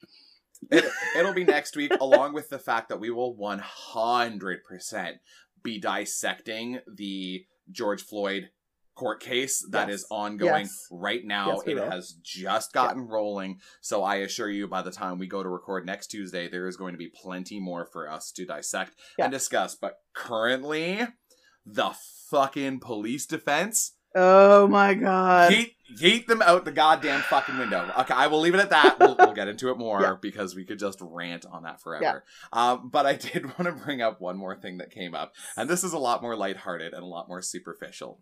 it, 0.71 0.85
it'll 1.17 1.35
be 1.35 1.45
next 1.45 1.77
week, 1.77 1.93
along 2.01 2.35
with 2.35 2.49
the 2.49 2.59
fact 2.59 2.89
that 2.89 3.01
we 3.01 3.11
will 3.11 3.37
100% 3.37 5.13
be 5.63 5.79
dissecting 5.81 6.81
the 6.93 7.45
George 7.71 8.03
Floyd 8.03 8.51
court 8.95 9.21
case 9.21 9.65
that 9.71 9.89
is 9.89 10.01
Yes. 10.01 10.07
ongoing 10.11 10.63
Yes. 10.67 10.89
right 10.91 11.25
now. 11.25 11.53
Yes, 11.59 11.63
it 11.67 11.75
will. 11.77 11.89
has 11.91 12.13
just 12.23 12.73
gotten 12.73 13.07
rolling. 13.07 13.61
So 13.81 14.03
I 14.03 14.17
assure 14.17 14.51
you, 14.51 14.67
by 14.67 14.83
the 14.83 14.91
time 14.91 15.19
we 15.19 15.29
go 15.29 15.43
to 15.43 15.49
record 15.49 15.87
next 15.87 16.09
Tuesday, 16.09 16.49
there 16.49 16.67
is 16.67 16.77
going 16.77 16.95
to 16.95 16.99
be 16.99 17.09
plenty 17.09 17.61
more 17.61 17.87
for 17.87 18.11
us 18.11 18.33
to 18.33 18.45
dissect 18.45 18.97
Yeah. 19.17 19.27
and 19.27 19.33
discuss. 19.33 19.77
But 19.77 19.99
currently, 20.15 21.07
the 21.65 21.95
fucking 22.29 22.81
police 22.81 23.25
defense 23.27 23.93
Oh 24.21 24.67
my 24.67 24.95
god. 24.95 25.53
yeet, 25.53 25.75
yeet 26.01 26.27
them 26.27 26.43
out 26.43 26.65
the 26.65 26.73
goddamn 26.73 27.21
fucking 27.23 27.57
window. 27.57 27.91
Okay, 28.01 28.15
I 28.15 28.27
will 28.27 28.41
leave 28.41 28.55
it 28.55 28.61
at 28.61 28.71
that. 28.71 28.99
We'll, 28.99 29.15
we'll 29.17 29.33
get 29.35 29.47
into 29.49 29.71
it 29.71 29.79
more 29.79 30.01
Yeah. 30.01 30.17
because 30.21 30.55
we 30.57 30.65
could 30.65 30.79
just 30.79 30.99
rant 31.01 31.47
on 31.47 31.63
that 31.63 31.81
forever. 31.81 32.25
Um, 32.53 32.89
but 32.91 33.07
I 33.07 33.15
did 33.15 33.45
want 33.59 33.65
to 33.65 33.73
bring 33.85 34.03
up 34.03 34.21
one 34.21 34.37
more 34.37 34.57
thing 34.57 34.79
that 34.79 34.91
came 34.91 35.15
up, 35.15 35.35
and 35.57 35.71
this 35.71 35.85
is 35.85 35.93
a 35.93 35.99
lot 35.99 36.21
more 36.23 36.35
lighthearted 36.37 36.93
and 36.95 37.03
a 37.03 37.07
lot 37.07 37.29
more 37.29 37.43
superficial. 37.43 38.21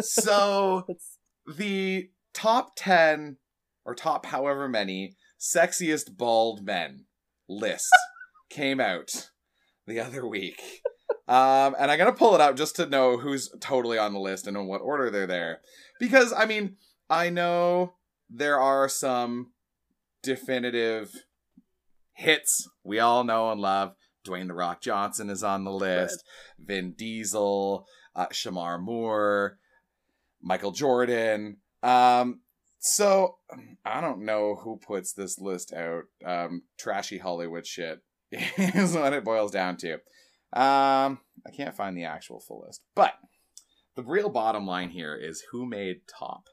So, 0.00 0.86
the 1.56 2.10
top 2.34 2.72
10 2.76 3.36
or 3.84 3.94
top 3.94 4.26
however 4.26 4.68
many 4.68 5.16
sexiest 5.40 6.16
bald 6.16 6.64
men 6.64 7.06
list 7.48 7.90
came 8.50 8.80
out 8.80 9.30
the 9.86 9.98
other 9.98 10.26
week. 10.26 10.60
Um, 11.28 11.76
and 11.78 11.90
I'm 11.90 11.98
gonna 11.98 12.12
pull 12.12 12.34
it 12.34 12.40
out 12.40 12.56
just 12.56 12.76
to 12.76 12.86
know 12.86 13.16
who's 13.16 13.50
totally 13.60 13.98
on 13.98 14.12
the 14.12 14.20
list 14.20 14.46
and 14.46 14.56
in 14.56 14.66
what 14.66 14.80
order 14.80 15.10
they're 15.10 15.26
there. 15.26 15.60
Because 16.00 16.32
I 16.32 16.46
mean, 16.46 16.76
I 17.08 17.30
know 17.30 17.94
there 18.28 18.58
are 18.58 18.88
some 18.88 19.52
definitive 20.22 21.24
hits 22.14 22.68
we 22.84 22.98
all 22.98 23.24
know 23.24 23.50
and 23.50 23.60
love. 23.60 23.94
Dwayne 24.24 24.46
the 24.46 24.54
Rock 24.54 24.80
Johnson 24.80 25.30
is 25.30 25.42
on 25.42 25.64
the 25.64 25.72
list. 25.72 26.24
Vin 26.58 26.92
Diesel, 26.92 27.86
uh, 28.14 28.26
Shemar 28.26 28.80
Moore, 28.80 29.58
Michael 30.40 30.70
Jordan. 30.70 31.56
Um, 31.82 32.40
so 32.78 33.36
I 33.84 34.00
don't 34.00 34.24
know 34.24 34.56
who 34.56 34.76
puts 34.76 35.12
this 35.12 35.38
list 35.38 35.72
out. 35.72 36.04
Um, 36.24 36.62
trashy 36.78 37.18
Hollywood 37.18 37.66
shit 37.66 38.00
is 38.30 38.94
what 38.94 39.12
it 39.12 39.24
boils 39.24 39.50
down 39.50 39.76
to. 39.78 39.98
Um, 40.52 41.20
I 41.46 41.50
can't 41.56 41.74
find 41.76 41.96
the 41.96 42.04
actual 42.04 42.40
full 42.40 42.64
list, 42.66 42.82
but 42.94 43.14
the 43.96 44.02
real 44.02 44.28
bottom 44.28 44.66
line 44.66 44.90
here 44.90 45.16
is 45.16 45.42
who 45.50 45.66
made 45.66 46.00
top. 46.18 46.44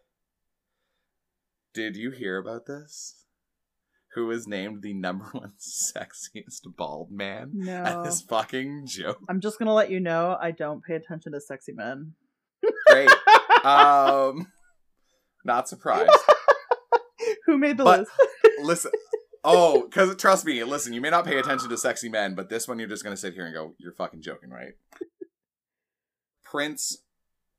Did 1.74 1.96
you 1.96 2.12
hear 2.12 2.38
about 2.38 2.66
this? 2.66 3.26
Who 4.16 4.26
was 4.26 4.48
named 4.48 4.82
the 4.82 4.94
number 4.94 5.26
one 5.34 5.54
sexiest 5.60 6.62
bald 6.78 7.12
man 7.12 7.52
No. 7.54 7.84
at 7.84 8.04
this 8.04 8.22
fucking 8.22 8.88
joke? 8.88 9.20
I'm 9.30 9.40
just 9.42 9.60
gonna 9.60 9.74
let 9.74 9.92
you 9.92 10.00
know 10.00 10.38
I 10.42 10.52
don't 10.52 10.84
pay 10.84 10.96
attention 10.96 11.34
to 11.34 11.42
sexy 11.42 11.74
men. 11.74 12.14
Great. 12.88 13.10
um, 13.64 14.48
not 15.46 15.70
surprised. 15.70 16.10
Who 17.46 17.58
made 17.58 17.78
the 17.78 17.84
but- 17.84 18.00
list? 18.00 18.12
Listen. 18.62 18.92
Oh, 19.44 19.84
because 19.90 20.16
trust 20.18 20.46
me, 20.46 20.64
listen, 20.64 20.94
you 20.94 21.02
may 21.02 21.10
not 21.10 21.26
pay 21.26 21.38
attention 21.40 21.70
to 21.70 21.78
sexy 21.78 22.10
men, 22.10 22.36
but 22.36 22.50
this 22.50 22.68
one 22.68 22.80
you're 22.80 22.88
just 22.90 23.04
going 23.04 23.16
to 23.16 23.20
sit 23.20 23.34
here 23.34 23.46
and 23.46 23.54
go, 23.54 23.74
you're 23.78 23.94
fucking 23.94 24.22
joking, 24.22 24.50
right? 24.50 24.74
Prince 26.44 27.00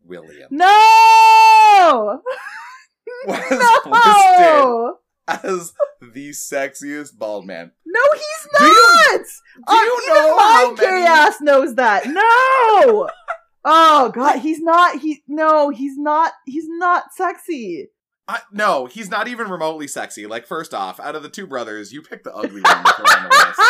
William 0.05 0.49
No! 0.51 2.21
was 3.27 3.39
listed 3.39 3.85
No! 3.87 4.99
as 5.29 5.73
the 6.01 6.31
sexiest 6.31 7.17
bald 7.17 7.47
man. 7.47 7.71
No, 7.87 8.01
he's 8.15 8.49
Do 8.59 8.65
you- 8.65 8.73
not! 8.73 9.21
Do 9.21 9.63
Uh, 9.69 9.75
you 9.83 10.01
even 10.03 10.15
know 10.15 10.37
my 10.37 10.43
how 10.43 10.75
gay 10.75 10.87
many? 10.87 11.07
ass 11.07 11.41
knows 11.41 11.75
that. 11.77 12.07
No! 12.07 13.09
oh 13.65 14.11
god, 14.13 14.39
he's 14.41 14.61
not 14.61 15.01
he 15.01 15.23
no, 15.29 15.69
he's 15.71 15.97
not 15.99 16.33
he's 16.47 16.67
not 16.69 17.13
sexy. 17.15 17.89
I, 18.31 18.41
no, 18.53 18.87
he's 18.87 19.11
not 19.11 19.27
even 19.29 19.49
remotely 19.51 19.89
sexy. 19.89 20.27
Like, 20.27 20.47
first 20.47 20.73
off, 20.73 21.01
out 21.01 21.17
of 21.17 21.23
the 21.23 21.29
two 21.29 21.47
brothers, 21.47 21.93
you 21.93 22.01
pick 22.03 22.23
the 22.23 22.35
ugly 22.35 22.61
one 22.61 22.85
to 22.85 23.03
on 23.03 23.23
the 23.25 23.29
list. 23.29 23.61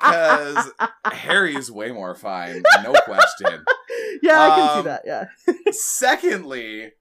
Because 0.00 0.72
Harry's 1.12 1.70
way 1.70 1.92
more 1.92 2.14
fine, 2.14 2.62
no 2.82 2.92
question. 3.04 3.64
yeah, 4.22 4.40
I 4.40 4.48
can 4.56 4.68
Um, 4.70 4.76
see 4.78 4.84
that, 4.88 5.02
yeah. 5.04 5.24
Secondly, 5.72 6.92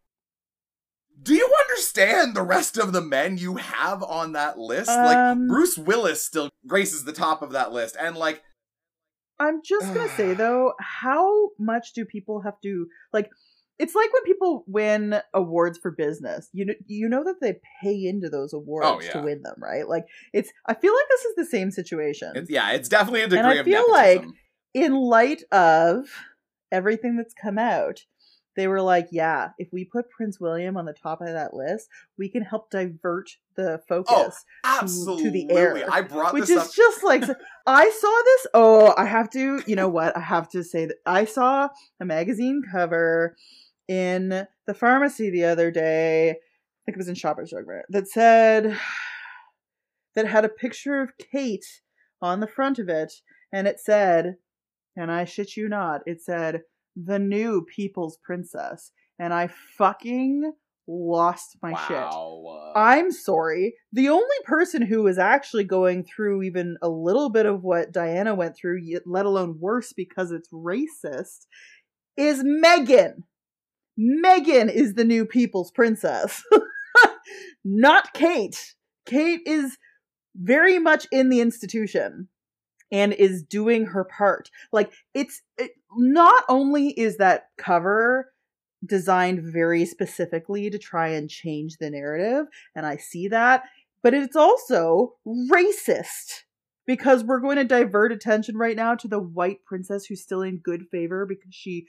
do 1.21 1.33
you 1.33 1.49
understand 1.69 2.35
the 2.35 2.41
rest 2.43 2.77
of 2.77 2.91
the 2.93 3.01
men 3.01 3.37
you 3.37 3.55
have 3.55 4.03
on 4.03 4.33
that 4.33 4.57
list? 4.57 4.89
like 4.89 5.17
Um, 5.17 5.47
Bruce 5.47 5.77
Willis 5.77 6.25
still 6.25 6.49
graces 6.65 7.05
the 7.05 7.13
top 7.13 7.41
of 7.41 7.51
that 7.53 7.71
list, 7.71 7.95
and 7.99 8.15
like 8.17 8.43
I'm 9.39 9.61
just 9.63 9.93
gonna 9.93 10.09
say 10.09 10.33
though, 10.35 10.73
how 10.79 11.49
much 11.59 11.93
do 11.93 12.05
people 12.05 12.41
have 12.41 12.59
to 12.63 12.87
like? 13.13 13.29
It's 13.79 13.93
like 13.93 14.11
when 14.11 14.23
people 14.23 14.63
win 14.67 15.19
awards 15.33 15.77
for 15.77 15.91
business. 15.91 16.49
You 16.51 16.65
know, 16.65 16.73
you 16.87 17.07
know 17.07 17.23
that 17.23 17.35
they 17.41 17.59
pay 17.83 18.05
into 18.05 18.29
those 18.29 18.53
awards 18.53 18.87
Oh, 18.87 18.99
yeah. 19.01 19.11
to 19.11 19.21
win 19.21 19.43
them, 19.43 19.55
right? 19.59 19.87
Like 19.87 20.05
it's. 20.33 20.51
I 20.65 20.73
feel 20.73 20.93
like 20.93 21.05
this 21.09 21.25
is 21.25 21.35
the 21.35 21.45
same 21.45 21.69
situation. 21.71 22.31
it's, 22.35 22.49
yeah, 22.49 22.71
it's 22.71 22.89
definitely 22.89 23.21
a 23.21 23.27
degree 23.27 23.39
And 23.39 23.47
I 23.47 23.63
feel 23.63 23.85
nepotism. 23.91 24.33
in 24.73 24.95
light 24.95 25.43
of 25.51 26.05
everything 26.71 27.17
that's 27.17 27.33
come 27.33 27.57
out, 27.57 28.01
they 28.55 28.67
were 28.67 28.81
like, 28.81 29.09
"Yeah, 29.11 29.49
if 29.59 29.67
we 29.71 29.85
put 29.85 30.09
Prince 30.09 30.39
William 30.39 30.77
on 30.77 30.85
the 30.85 30.93
top 30.93 31.21
of 31.21 31.27
that 31.27 31.53
list, 31.53 31.87
we 32.17 32.27
can 32.27 32.41
help 32.41 32.71
divert 32.71 33.29
the 33.55 33.73
oh, 33.73 33.83
focus." 33.87 34.43
Absolutely, 34.63 35.47
air, 35.51 35.85
I 35.91 36.01
brought 36.01 36.33
which 36.33 36.49
is 36.49 36.57
up. 36.57 36.73
just 36.73 37.03
like 37.03 37.23
I 37.67 37.89
saw 37.91 38.21
this. 38.25 38.47
Oh, 38.55 38.95
I 38.97 39.05
have 39.05 39.29
to. 39.31 39.61
You 39.67 39.75
know 39.75 39.87
what? 39.87 40.17
I 40.17 40.21
have 40.21 40.49
to 40.49 40.63
say 40.63 40.87
that 40.87 40.97
I 41.05 41.25
saw 41.25 41.69
a 41.99 42.05
magazine 42.05 42.63
cover 42.71 43.35
in 43.87 44.47
the 44.65 44.73
pharmacy 44.73 45.29
the 45.29 45.45
other 45.45 45.71
day. 45.71 46.31
I 46.31 46.33
think 46.85 46.95
it 46.95 46.97
was 46.97 47.09
in 47.09 47.15
Shoppers 47.15 47.51
Drug 47.51 47.65
Mart 47.67 47.85
that 47.89 48.07
said 48.07 48.77
that 50.15 50.27
had 50.27 50.45
a 50.45 50.49
picture 50.49 51.01
of 51.01 51.17
Kate 51.17 51.65
on 52.21 52.39
the 52.39 52.47
front 52.47 52.79
of 52.79 52.89
it, 52.89 53.13
and 53.51 53.67
it 53.67 53.79
said, 53.79 54.37
and 54.95 55.11
I 55.11 55.25
shit 55.25 55.55
you 55.55 55.69
not, 55.69 56.01
it 56.05 56.21
said 56.21 56.61
the 56.95 57.19
new 57.19 57.63
People's 57.63 58.17
Princess, 58.23 58.91
and 59.19 59.33
I 59.33 59.49
fucking 59.77 60.53
lost 60.87 61.57
my 61.61 61.73
shit. 61.87 61.97
I'm 62.75 63.11
sorry. 63.11 63.75
The 63.91 64.09
only 64.09 64.25
person 64.45 64.81
who 64.81 65.05
is 65.07 65.17
actually 65.17 65.65
going 65.65 66.03
through 66.05 66.43
even 66.43 66.77
a 66.81 66.89
little 66.89 67.29
bit 67.29 67.45
of 67.45 67.63
what 67.63 67.91
Diana 67.91 68.33
went 68.33 68.55
through, 68.55 68.79
yet 68.81 69.03
let 69.05 69.25
alone 69.25 69.57
worse 69.59 69.93
because 69.93 70.31
it's 70.31 70.49
racist, 70.49 71.45
is 72.15 72.43
Meghan. 72.43 73.23
Meghan 73.99 74.71
is 74.71 74.93
the 74.93 75.03
new 75.03 75.25
people's 75.25 75.71
princess, 75.71 76.43
not 77.65 78.13
Kate. 78.13 78.75
Kate 79.05 79.41
is 79.45 79.77
very 80.35 80.77
much 80.77 81.07
in 81.11 81.29
the 81.29 81.41
institution 81.41 82.27
and 82.91 83.13
is 83.13 83.43
doing 83.43 83.85
her 83.87 84.03
part. 84.03 84.49
Like 84.71 84.91
it's 85.13 85.41
it, 85.57 85.71
not 85.95 86.43
only 86.47 86.89
is 86.89 87.17
that 87.17 87.49
cover 87.57 88.31
designed 88.85 89.41
very 89.41 89.85
specifically 89.85 90.69
to 90.69 90.77
try 90.77 91.09
and 91.09 91.29
change 91.29 91.77
the 91.77 91.89
narrative, 91.89 92.45
and 92.75 92.85
I 92.85 92.97
see 92.97 93.27
that, 93.29 93.63
but 94.03 94.13
it's 94.13 94.35
also 94.35 95.15
racist 95.25 96.43
because 96.85 97.23
we're 97.23 97.39
going 97.39 97.57
to 97.57 97.63
divert 97.65 98.11
attention 98.11 98.55
right 98.55 98.75
now 98.75 98.95
to 98.95 99.07
the 99.07 99.19
white 99.19 99.65
princess 99.65 100.05
who's 100.05 100.21
still 100.21 100.41
in 100.41 100.57
good 100.57 100.87
favor 100.89 101.25
because 101.25 101.53
she 101.53 101.85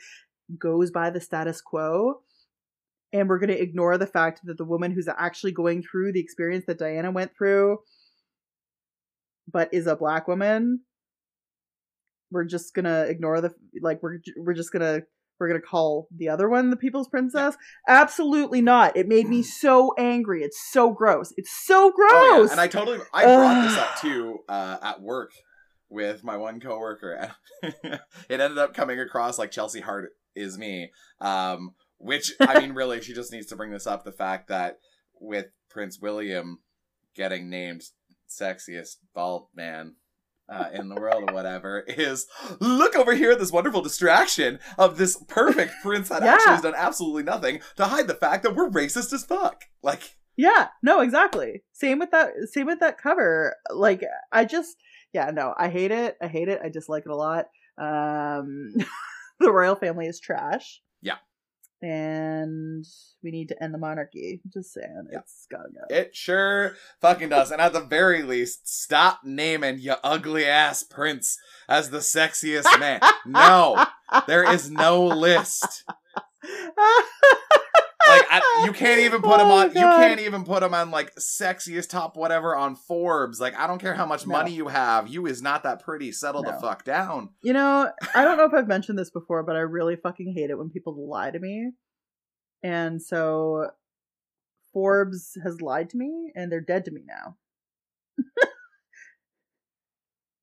goes 0.58 0.90
by 0.90 1.10
the 1.10 1.20
status 1.20 1.60
quo. 1.60 2.20
And 3.12 3.28
we're 3.28 3.38
going 3.38 3.48
to 3.48 3.60
ignore 3.60 3.96
the 3.96 4.06
fact 4.06 4.40
that 4.44 4.58
the 4.58 4.64
woman 4.64 4.92
who's 4.92 5.08
actually 5.08 5.52
going 5.52 5.82
through 5.82 6.12
the 6.12 6.20
experience 6.20 6.66
that 6.66 6.78
Diana 6.78 7.10
went 7.10 7.32
through, 7.36 7.78
but 9.50 9.72
is 9.72 9.86
a 9.86 9.96
black 9.96 10.28
woman, 10.28 10.80
we're 12.30 12.44
just 12.44 12.74
gonna 12.74 13.02
ignore 13.02 13.40
the 13.40 13.54
like 13.80 14.02
we're 14.02 14.18
we're 14.36 14.54
just 14.54 14.72
gonna 14.72 15.00
we're 15.38 15.48
gonna 15.48 15.60
call 15.60 16.08
the 16.14 16.28
other 16.28 16.48
one 16.48 16.70
the 16.70 16.76
people's 16.76 17.08
princess 17.08 17.56
absolutely 17.88 18.60
not 18.60 18.96
it 18.96 19.08
made 19.08 19.28
me 19.28 19.42
so 19.42 19.94
angry 19.98 20.42
it's 20.42 20.60
so 20.70 20.92
gross 20.92 21.32
it's 21.36 21.64
so 21.64 21.90
gross 21.90 22.10
Oh, 22.10 22.44
yeah. 22.44 22.52
And 22.52 22.60
I 22.60 22.66
totally 22.66 22.98
I 23.12 23.24
brought 23.24 23.62
this 23.62 23.78
up 23.78 23.96
too 24.00 24.38
uh, 24.48 24.78
at 24.82 25.00
work 25.00 25.32
with 25.90 26.22
my 26.22 26.36
one 26.36 26.60
coworker. 26.60 27.34
it 27.62 28.00
ended 28.28 28.58
up 28.58 28.74
coming 28.74 29.00
across 29.00 29.38
like 29.38 29.50
Chelsea 29.50 29.80
Hart 29.80 30.12
is 30.38 30.56
me. 30.58 30.90
Um, 31.20 31.74
which 31.98 32.32
I 32.40 32.60
mean, 32.60 32.72
really, 32.72 33.00
she 33.00 33.12
just 33.12 33.32
needs 33.32 33.46
to 33.48 33.56
bring 33.56 33.70
this 33.70 33.86
up. 33.86 34.04
The 34.04 34.12
fact 34.12 34.48
that 34.48 34.78
with 35.20 35.46
Prince 35.68 35.98
William 36.00 36.58
getting 37.14 37.50
named 37.50 37.82
sexiest 38.28 38.96
bald 39.14 39.48
man. 39.54 39.94
Uh, 40.50 40.70
in 40.72 40.88
the 40.88 40.94
world 40.94 41.28
or 41.28 41.34
whatever 41.34 41.80
is 41.80 42.26
look 42.58 42.96
over 42.96 43.14
here 43.14 43.32
at 43.32 43.38
this 43.38 43.52
wonderful 43.52 43.82
distraction 43.82 44.58
of 44.78 44.96
this 44.96 45.14
perfect 45.28 45.74
prince 45.82 46.08
that 46.08 46.22
Yeah. 46.24 46.32
actually 46.36 46.52
has 46.54 46.62
done 46.62 46.74
absolutely 46.74 47.22
nothing 47.22 47.60
to 47.76 47.84
hide 47.84 48.06
the 48.06 48.14
fact 48.14 48.44
that 48.44 48.56
we're 48.56 48.70
racist 48.70 49.12
as 49.12 49.26
fuck 49.26 49.64
like 49.82 50.16
yeah 50.38 50.68
no 50.82 51.00
exactly 51.02 51.64
same 51.74 51.98
with 51.98 52.10
that 52.12 52.30
same 52.50 52.64
with 52.64 52.80
that 52.80 52.96
cover 52.96 53.56
like 53.70 54.02
i 54.32 54.46
just 54.46 54.76
yeah 55.12 55.30
no 55.30 55.52
i 55.58 55.68
hate 55.68 55.90
it 55.90 56.16
i 56.22 56.26
hate 56.26 56.48
it 56.48 56.60
i 56.64 56.70
dislike 56.70 57.02
it 57.04 57.12
a 57.12 57.14
lot 57.14 57.48
um 57.76 58.72
the 59.40 59.52
royal 59.52 59.76
family 59.76 60.06
is 60.06 60.20
trash 60.20 60.80
Yeah. 61.02 61.16
and 61.82 62.84
we 63.22 63.30
need 63.30 63.48
to 63.48 63.62
end 63.62 63.72
the 63.74 63.78
monarchy 63.78 64.40
just 64.52 64.72
saying 64.72 65.06
Yeah. 65.12 65.18
it's 65.20 65.46
gotta 65.50 65.68
go 65.70 65.94
It 65.94 66.14
sure 66.14 66.76
fucking 67.00 67.28
does. 67.30 67.50
And 67.50 67.60
at 67.60 67.72
the 67.72 67.80
very 67.80 68.22
least, 68.22 68.68
stop 68.68 69.20
naming 69.24 69.78
your 69.78 69.96
ugly 70.04 70.44
ass 70.46 70.82
prince 70.82 71.38
as 71.68 71.90
the 71.90 71.98
sexiest 71.98 72.78
man. 72.80 73.00
No, 73.26 73.84
there 74.26 74.50
is 74.52 74.70
no 74.70 75.04
list. 75.06 75.84
Like 78.08 78.26
I, 78.30 78.62
you 78.64 78.72
can't 78.72 79.00
even 79.00 79.20
put 79.22 79.40
him 79.40 79.46
Oh, 79.48 79.58
on. 79.58 79.68
You 79.68 79.74
can't 79.74 80.20
even 80.20 80.44
put 80.44 80.62
him 80.62 80.74
on 80.74 80.90
like 80.90 81.14
sexiest 81.16 81.88
top 81.90 82.16
whatever 82.16 82.56
on 82.56 82.76
Forbes. 82.76 83.40
Like 83.40 83.56
I 83.58 83.66
don't 83.66 83.78
care 83.78 83.94
how 83.94 84.06
much 84.06 84.26
No. 84.26 84.32
money 84.32 84.52
you 84.52 84.68
have. 84.68 85.08
You 85.08 85.26
is 85.26 85.42
not 85.42 85.62
that 85.64 85.82
pretty. 85.82 86.12
Settle 86.12 86.42
the 86.42 86.52
fuck 86.54 86.84
down. 86.84 87.30
You 87.42 87.52
know, 87.52 87.90
I 88.14 88.24
don't 88.24 88.36
know 88.36 88.44
if 88.44 88.54
I've 88.54 88.68
mentioned 88.68 88.98
this 88.98 89.10
before, 89.10 89.42
but 89.42 89.56
I 89.56 89.60
really 89.60 89.96
fucking 89.96 90.32
hate 90.36 90.50
it 90.50 90.58
when 90.58 90.70
people 90.70 91.08
lie 91.08 91.30
to 91.30 91.38
me. 91.38 91.72
And 92.62 93.00
so 93.00 93.70
Forbes 94.72 95.36
has 95.44 95.60
lied 95.60 95.90
to 95.90 95.96
me 95.96 96.32
and 96.34 96.50
they're 96.50 96.60
dead 96.60 96.84
to 96.86 96.90
me 96.90 97.02
now. 97.06 97.36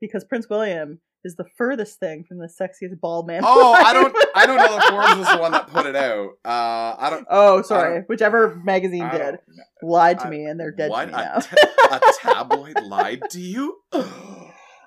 because 0.02 0.24
Prince 0.24 0.50
William 0.50 1.00
is 1.26 1.36
the 1.36 1.46
furthest 1.58 2.00
thing 2.00 2.24
from 2.24 2.38
the 2.38 2.48
sexiest 2.48 3.00
bald 3.02 3.28
man. 3.28 3.42
Oh, 3.44 3.74
I 3.74 3.92
don't 3.94 4.16
I 4.36 4.46
don't 4.46 4.58
know 4.58 4.78
if 4.78 4.84
Forbes 4.90 5.18
was 5.18 5.28
the 5.36 5.42
one 5.42 5.52
that 5.52 5.68
put 5.68 5.86
it 5.86 5.96
out. 5.96 6.30
Uh 6.46 6.96
I 6.98 7.10
don't 7.10 7.28
Oh, 7.30 7.62
sorry. 7.64 7.96
don't- 8.00 8.10
Whichever 8.10 8.56
magazine 8.64 9.10
did 9.10 9.40
lied 9.84 10.20
to 10.20 10.28
I- 10.28 10.30
me 10.30 10.46
and 10.46 10.60
they're 10.60 10.72
dead 10.72 10.90
what? 10.92 11.06
to 11.06 11.12
me 11.12 11.14
A 11.14 11.18
now. 11.18 11.40
ta- 11.40 12.00
a 12.00 12.14
tabloid 12.22 12.76
lied 12.86 13.24
to 13.32 13.42
you? 13.42 13.80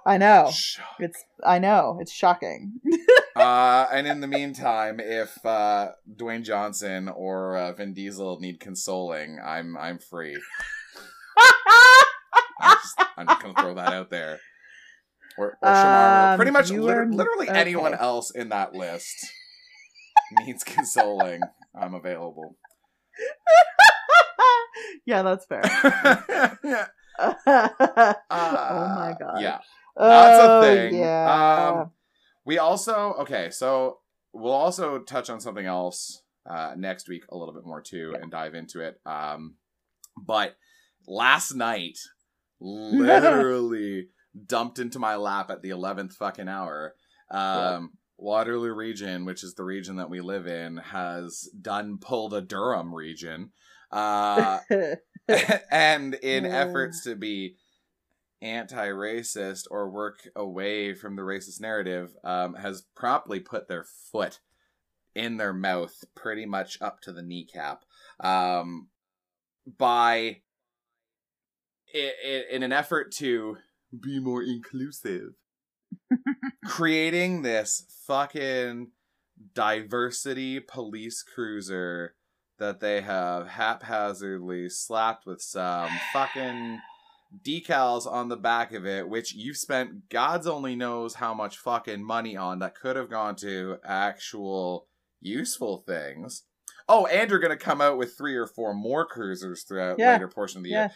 I 0.07 0.17
know. 0.17 0.51
It's 1.01 1.23
I 1.45 1.59
know. 1.59 1.99
It's 2.01 2.13
shocking. 2.13 2.81
Uh, 3.37 3.87
and 3.93 4.07
in 4.07 4.21
the 4.21 4.27
meantime, 4.27 5.01
if 5.01 5.45
uh, 5.45 5.91
Dwayne 6.17 6.43
Johnson 6.45 7.09
or 7.11 7.57
uh, 7.59 7.73
Vin 7.75 7.93
Diesel 7.93 8.41
need 8.41 8.59
consoling, 8.59 9.39
I'm 9.45 9.77
I'm 9.77 9.99
free. 9.99 10.41
I'm 12.61 12.77
just, 12.77 13.01
I'm 13.17 13.27
just 13.27 13.43
gonna 13.43 13.55
throw 13.61 13.75
that 13.75 13.93
out 13.93 14.11
there. 14.11 14.41
Or, 15.39 15.57
or 15.63 15.69
Shemar, 15.69 16.33
Um, 16.33 16.37
pretty 16.37 16.51
much 16.51 16.71
are- 16.71 17.07
literally 17.07 17.49
okay. 17.49 17.59
anyone 17.61 17.95
else 17.95 18.31
in 18.31 18.49
that 18.51 18.75
list 18.75 19.15
needs 20.45 20.65
consoling. 20.65 21.41
I'm 21.81 21.95
available. 21.95 22.57
yeah, 25.07 25.23
that's 25.23 25.47
fair. 25.47 25.61
yeah, 26.65 26.87
oh 27.19 27.35
my 27.47 28.21
Uh, 28.31 29.15
god. 29.19 29.41
Yeah, 29.41 29.59
that's 29.97 30.39
Oh, 30.41 30.61
a 30.61 30.63
thing. 30.63 30.95
Yeah. 30.99 31.71
Um, 31.83 31.91
we 32.45 32.59
also 32.59 33.15
okay, 33.21 33.51
so 33.51 33.99
we'll 34.33 34.53
also 34.53 34.99
touch 35.01 35.31
on 35.31 35.41
something 35.41 35.67
else 35.67 36.23
uh, 36.49 36.75
next 36.77 37.09
week 37.09 37.25
a 37.31 37.37
little 37.37 37.55
bit 37.55 37.65
more 37.67 37.81
too, 37.83 38.15
and 38.21 38.31
dive 38.31 38.55
into 38.55 38.81
it. 38.81 39.01
Um, 39.07 39.57
but 40.17 40.57
last 41.07 41.55
night, 41.55 41.99
literally 42.61 44.09
dumped 44.47 44.79
into 44.79 44.99
my 44.99 45.17
lap 45.17 45.51
at 45.51 45.63
the 45.63 45.71
eleventh 45.71 46.15
fucking 46.15 46.49
hour. 46.49 46.95
Um, 47.31 47.93
Waterloo 48.17 48.73
region, 48.73 49.25
which 49.25 49.45
is 49.45 49.55
the 49.55 49.65
region 49.65 49.97
that 49.97 50.11
we 50.11 50.21
live 50.21 50.47
in, 50.47 50.79
has 50.79 51.49
done 51.61 51.99
pulled 51.99 52.35
a 52.35 52.41
Durham 52.41 52.95
region. 52.95 53.51
Uh, 53.93 54.59
and 55.71 56.15
in 56.15 56.45
Yeah. 56.45 56.51
efforts 56.51 57.05
to 57.05 57.15
be 57.15 57.57
anti-racist 58.41 59.65
or 59.71 59.91
work 59.91 60.29
away 60.37 60.95
from 60.95 61.17
the 61.17 61.23
racist 61.23 61.61
narrative 61.61 62.15
um, 62.25 62.55
has 62.55 62.83
promptly 62.95 63.41
put 63.41 63.69
their 63.69 63.85
foot 63.85 64.41
in 65.15 65.37
their 65.37 65.53
mouth 65.53 66.05
pretty 66.15 66.47
much 66.47 66.81
up 66.81 67.01
to 67.01 67.13
the 67.13 67.23
kneecap 67.23 67.85
um, 68.21 68.89
by 69.77 70.41
in 71.93 72.63
an 72.63 72.73
effort 72.73 73.11
to 73.13 73.57
be 73.99 74.21
more 74.21 74.43
inclusive 74.43 75.33
creating 76.67 77.43
this 77.43 77.85
fucking 78.07 78.89
diversity 79.55 80.61
police 80.61 81.23
cruiser 81.23 82.15
that 82.59 82.81
they 82.81 83.01
have 83.01 83.47
haphazardly 83.49 84.69
slapped 84.69 85.25
with 85.27 85.41
some 85.41 85.89
fucking 86.13 86.81
decals 87.45 88.11
on 88.11 88.29
the 88.29 88.37
back 88.37 88.73
of 88.73 88.85
it, 88.87 89.09
which 89.09 89.33
you've 89.35 89.57
spent 89.57 90.09
God's 90.09 90.47
only 90.47 90.75
knows 90.75 91.15
how 91.15 91.35
much 91.35 91.59
fucking 91.59 92.03
money 92.05 92.37
on 92.37 92.59
that 92.59 92.75
could 92.75 92.97
have 92.97 93.11
gone 93.11 93.37
to 93.37 93.77
actual 93.85 94.89
useful 95.21 95.85
things. 95.87 96.45
Oh, 96.89 97.07
and 97.07 97.31
you're 97.31 97.39
gonna 97.39 97.57
come 97.57 97.81
out 97.81 97.99
with 97.99 98.17
three 98.17 98.35
or 98.35 98.47
four 98.47 98.75
more 98.75 99.07
cruisers 99.07 99.63
throughout 99.63 99.99
Yeah. 99.99 100.13
later 100.15 100.29
portion 100.29 100.59
of 100.59 100.65
the 100.65 100.71
year. 100.71 100.91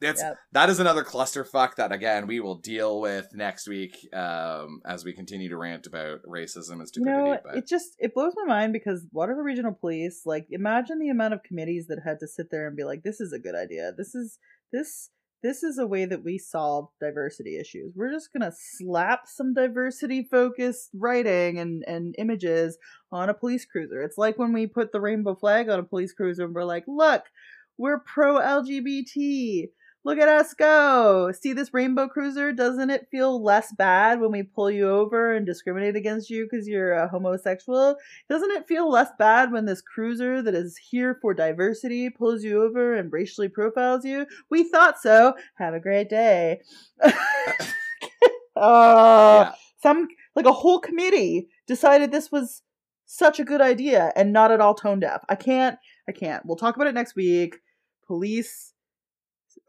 It's 0.00 0.20
Yep. 0.20 0.36
that 0.52 0.70
is 0.70 0.80
another 0.80 1.04
clusterfuck 1.04 1.76
that 1.76 1.92
again 1.92 2.26
we 2.26 2.40
will 2.40 2.56
deal 2.56 3.00
with 3.00 3.28
next 3.32 3.68
week 3.68 3.96
um, 4.12 4.80
as 4.84 5.04
we 5.04 5.12
continue 5.12 5.48
to 5.48 5.56
rant 5.56 5.86
about 5.86 6.20
racism 6.22 6.74
and 6.74 6.88
stupidity. 6.88 7.30
know, 7.30 7.38
but 7.44 7.56
it 7.56 7.66
just 7.66 7.94
it 7.98 8.14
blows 8.14 8.34
my 8.36 8.44
mind 8.44 8.72
because 8.72 9.06
Waterloo 9.12 9.42
Regional 9.42 9.72
Police, 9.72 10.22
like, 10.26 10.46
imagine 10.50 10.98
the 10.98 11.08
amount 11.08 11.34
of 11.34 11.42
committees 11.42 11.86
that 11.86 12.00
had 12.04 12.18
to 12.20 12.26
sit 12.26 12.50
there 12.50 12.66
and 12.66 12.76
be 12.76 12.84
like, 12.84 13.02
"This 13.02 13.20
is 13.20 13.32
a 13.32 13.38
good 13.38 13.54
idea. 13.54 13.92
This 13.96 14.14
is 14.14 14.38
this 14.72 15.10
this 15.42 15.62
is 15.62 15.76
a 15.76 15.86
way 15.86 16.06
that 16.06 16.24
we 16.24 16.38
solve 16.38 16.88
diversity 17.00 17.58
issues. 17.58 17.92
We're 17.94 18.10
just 18.10 18.32
gonna 18.32 18.52
slap 18.52 19.26
some 19.26 19.52
diversity 19.52 20.22
focused 20.22 20.90
writing 20.94 21.58
and 21.58 21.84
and 21.86 22.14
images 22.18 22.78
on 23.12 23.28
a 23.28 23.34
police 23.34 23.64
cruiser. 23.66 24.02
It's 24.02 24.18
like 24.18 24.38
when 24.38 24.52
we 24.52 24.66
put 24.66 24.90
the 24.90 25.02
rainbow 25.02 25.34
flag 25.34 25.68
on 25.68 25.78
a 25.78 25.84
police 25.84 26.12
cruiser 26.14 26.46
and 26.46 26.54
we're 26.54 26.64
like, 26.64 26.84
look, 26.88 27.24
we're 27.78 28.00
pro 28.00 28.34
LGBT." 28.36 29.68
Look 30.06 30.18
at 30.18 30.28
us 30.28 30.52
go. 30.52 31.32
See 31.32 31.54
this 31.54 31.72
rainbow 31.72 32.08
cruiser? 32.08 32.52
Doesn't 32.52 32.90
it 32.90 33.08
feel 33.10 33.42
less 33.42 33.72
bad 33.72 34.20
when 34.20 34.32
we 34.32 34.42
pull 34.42 34.70
you 34.70 34.90
over 34.90 35.34
and 35.34 35.46
discriminate 35.46 35.96
against 35.96 36.28
you 36.28 36.44
because 36.44 36.68
you're 36.68 36.92
a 36.92 37.08
homosexual? 37.08 37.96
Doesn't 38.28 38.50
it 38.50 38.68
feel 38.68 38.90
less 38.90 39.08
bad 39.18 39.50
when 39.50 39.64
this 39.64 39.80
cruiser 39.80 40.42
that 40.42 40.54
is 40.54 40.76
here 40.76 41.18
for 41.22 41.32
diversity 41.32 42.10
pulls 42.10 42.44
you 42.44 42.62
over 42.62 42.94
and 42.94 43.10
racially 43.10 43.48
profiles 43.48 44.04
you? 44.04 44.26
We 44.50 44.68
thought 44.68 45.00
so. 45.00 45.34
Have 45.54 45.72
a 45.72 45.80
great 45.80 46.10
day. 46.10 46.60
uh, 47.02 47.10
yeah. 48.56 49.52
some 49.82 50.08
like 50.36 50.44
a 50.44 50.52
whole 50.52 50.80
committee 50.80 51.48
decided 51.66 52.12
this 52.12 52.30
was 52.30 52.60
such 53.06 53.40
a 53.40 53.44
good 53.44 53.62
idea 53.62 54.12
and 54.16 54.34
not 54.34 54.52
at 54.52 54.60
all 54.60 54.74
tone 54.74 55.00
deaf. 55.00 55.22
I 55.30 55.34
can't 55.34 55.78
I 56.06 56.12
can't. 56.12 56.44
We'll 56.44 56.56
talk 56.56 56.76
about 56.76 56.88
it 56.88 56.94
next 56.94 57.16
week. 57.16 57.56
Police 58.06 58.74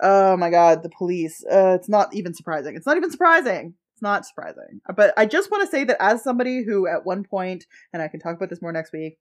Oh 0.01 0.35
my 0.35 0.49
god, 0.49 0.83
the 0.83 0.89
police. 0.89 1.43
Uh, 1.49 1.77
it's 1.79 1.89
not 1.89 2.13
even 2.13 2.33
surprising. 2.33 2.75
It's 2.75 2.85
not 2.85 2.97
even 2.97 3.11
surprising. 3.11 3.75
It's 3.93 4.01
not 4.01 4.25
surprising. 4.25 4.81
But 4.95 5.13
I 5.17 5.25
just 5.25 5.49
want 5.49 5.63
to 5.63 5.71
say 5.71 5.85
that 5.85 6.01
as 6.01 6.23
somebody 6.23 6.63
who 6.63 6.87
at 6.87 7.05
one 7.05 7.23
point 7.23 7.65
and 7.93 8.01
I 8.01 8.09
can 8.09 8.19
talk 8.19 8.35
about 8.35 8.49
this 8.49 8.61
more 8.61 8.73
next 8.73 8.91
week, 8.91 9.17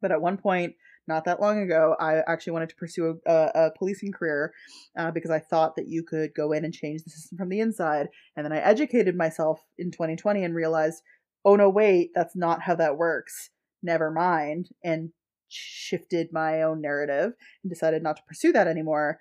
but 0.00 0.10
at 0.10 0.22
one 0.22 0.38
point 0.38 0.74
not 1.06 1.24
that 1.24 1.40
long 1.40 1.58
ago, 1.58 1.96
I 1.98 2.20
actually 2.26 2.52
wanted 2.52 2.68
to 2.70 2.76
pursue 2.76 3.18
a, 3.26 3.50
a, 3.54 3.70
policing 3.78 4.12
career 4.12 4.52
uh, 4.98 5.10
because 5.10 5.30
I 5.30 5.38
thought 5.38 5.76
that 5.76 5.88
you 5.88 6.02
could 6.02 6.34
go 6.34 6.52
in 6.52 6.66
and 6.66 6.74
change 6.74 7.02
the 7.02 7.10
system 7.10 7.38
from 7.38 7.48
the 7.48 7.60
inside. 7.60 8.08
And 8.36 8.44
then 8.44 8.52
I 8.52 8.58
educated 8.58 9.16
myself 9.16 9.62
in 9.78 9.90
2020 9.90 10.44
and 10.44 10.54
realized, 10.54 11.02
oh 11.46 11.56
no, 11.56 11.70
wait, 11.70 12.10
that's 12.14 12.36
not 12.36 12.60
how 12.60 12.74
that 12.74 12.98
works. 12.98 13.48
Never 13.82 14.10
mind. 14.10 14.68
And 14.84 15.12
shifted 15.48 16.32
my 16.32 16.62
own 16.62 16.80
narrative 16.80 17.32
and 17.62 17.70
decided 17.70 18.02
not 18.02 18.16
to 18.16 18.22
pursue 18.26 18.52
that 18.52 18.68
anymore. 18.68 19.18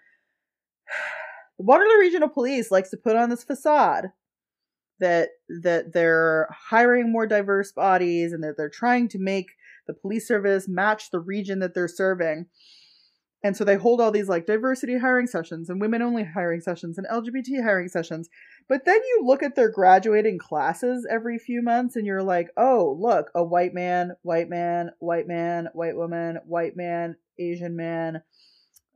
The 1.60 1.64
Waterloo 1.64 1.98
Regional 1.98 2.30
Police 2.30 2.70
likes 2.70 2.91
to 2.91 2.98
put 2.98 3.16
on 3.16 3.32
this 3.32 3.44
facade 3.44 4.12
that 4.99 5.30
that 5.64 5.94
they're 5.94 6.48
hiring 6.52 7.12
more 7.12 7.28
diverse 7.28 7.72
bodies 7.72 8.32
and 8.32 8.44
that 8.44 8.58
they're 8.58 8.70
trying 8.70 9.08
to 9.10 9.20
make 9.20 9.48
the 9.88 9.94
police 9.94 10.28
service 10.28 10.68
match 10.68 11.12
the 11.12 11.20
region 11.20 11.60
that 11.60 11.74
they're 11.74 11.88
serving. 11.88 12.45
And 13.43 13.55
so 13.55 13.64
they 13.64 13.76
hold 13.76 14.01
all 14.01 14.11
these 14.11 14.27
like 14.27 14.47
diversity 14.47 14.97
hiring 14.97 15.27
sessions 15.27 15.69
and 15.69 15.80
women 15.80 16.01
only 16.01 16.23
hiring 16.23 16.59
sessions 16.59 16.97
and 16.97 17.05
LGBT 17.07 17.64
hiring 17.64 17.88
sessions. 17.88 18.30
But 18.68 18.85
then 18.85 18.95
you 18.95 19.22
look 19.23 19.43
at 19.43 19.55
their 19.55 19.69
graduating 19.69 20.39
classes 20.39 21.07
every 21.09 21.38
few 21.38 21.61
months 21.61 21.95
and 21.95 22.05
you're 22.05 22.23
like, 22.23 22.49
oh, 22.57 22.97
look, 22.99 23.30
a 23.35 23.43
white 23.43 23.73
man, 23.76 24.14
white 24.23 24.49
man, 24.49 24.89
white 24.99 25.27
man, 25.27 25.69
white 25.73 25.95
woman, 25.95 26.39
white 26.45 26.76
man, 26.76 27.15
Asian 27.39 27.76
man, 27.76 28.23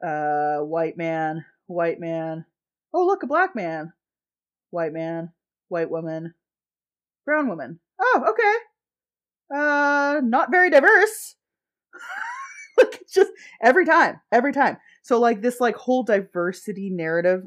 uh, 0.04 0.58
white 0.58 0.98
man, 0.98 1.46
white 1.68 2.00
man. 2.00 2.46
Oh, 2.94 3.06
look, 3.06 3.22
a 3.22 3.28
black 3.28 3.56
man, 3.56 3.94
white 4.72 4.92
man, 4.92 5.32
white 5.70 5.92
woman, 5.92 6.34
brown 7.26 7.48
woman. 7.48 7.80
Oh, 8.02 8.24
okay. 8.30 8.56
Uh, 9.56 10.22
not 10.24 10.50
very 10.50 10.72
diverse. 10.72 11.36
like 12.92 13.02
just 13.12 13.32
every 13.62 13.86
time, 13.86 14.20
every 14.32 14.54
time. 14.54 14.78
So 15.02 15.20
like 15.20 15.42
this 15.42 15.60
like 15.60 15.76
whole 15.76 16.04
diversity 16.04 16.90
narrative 16.90 17.44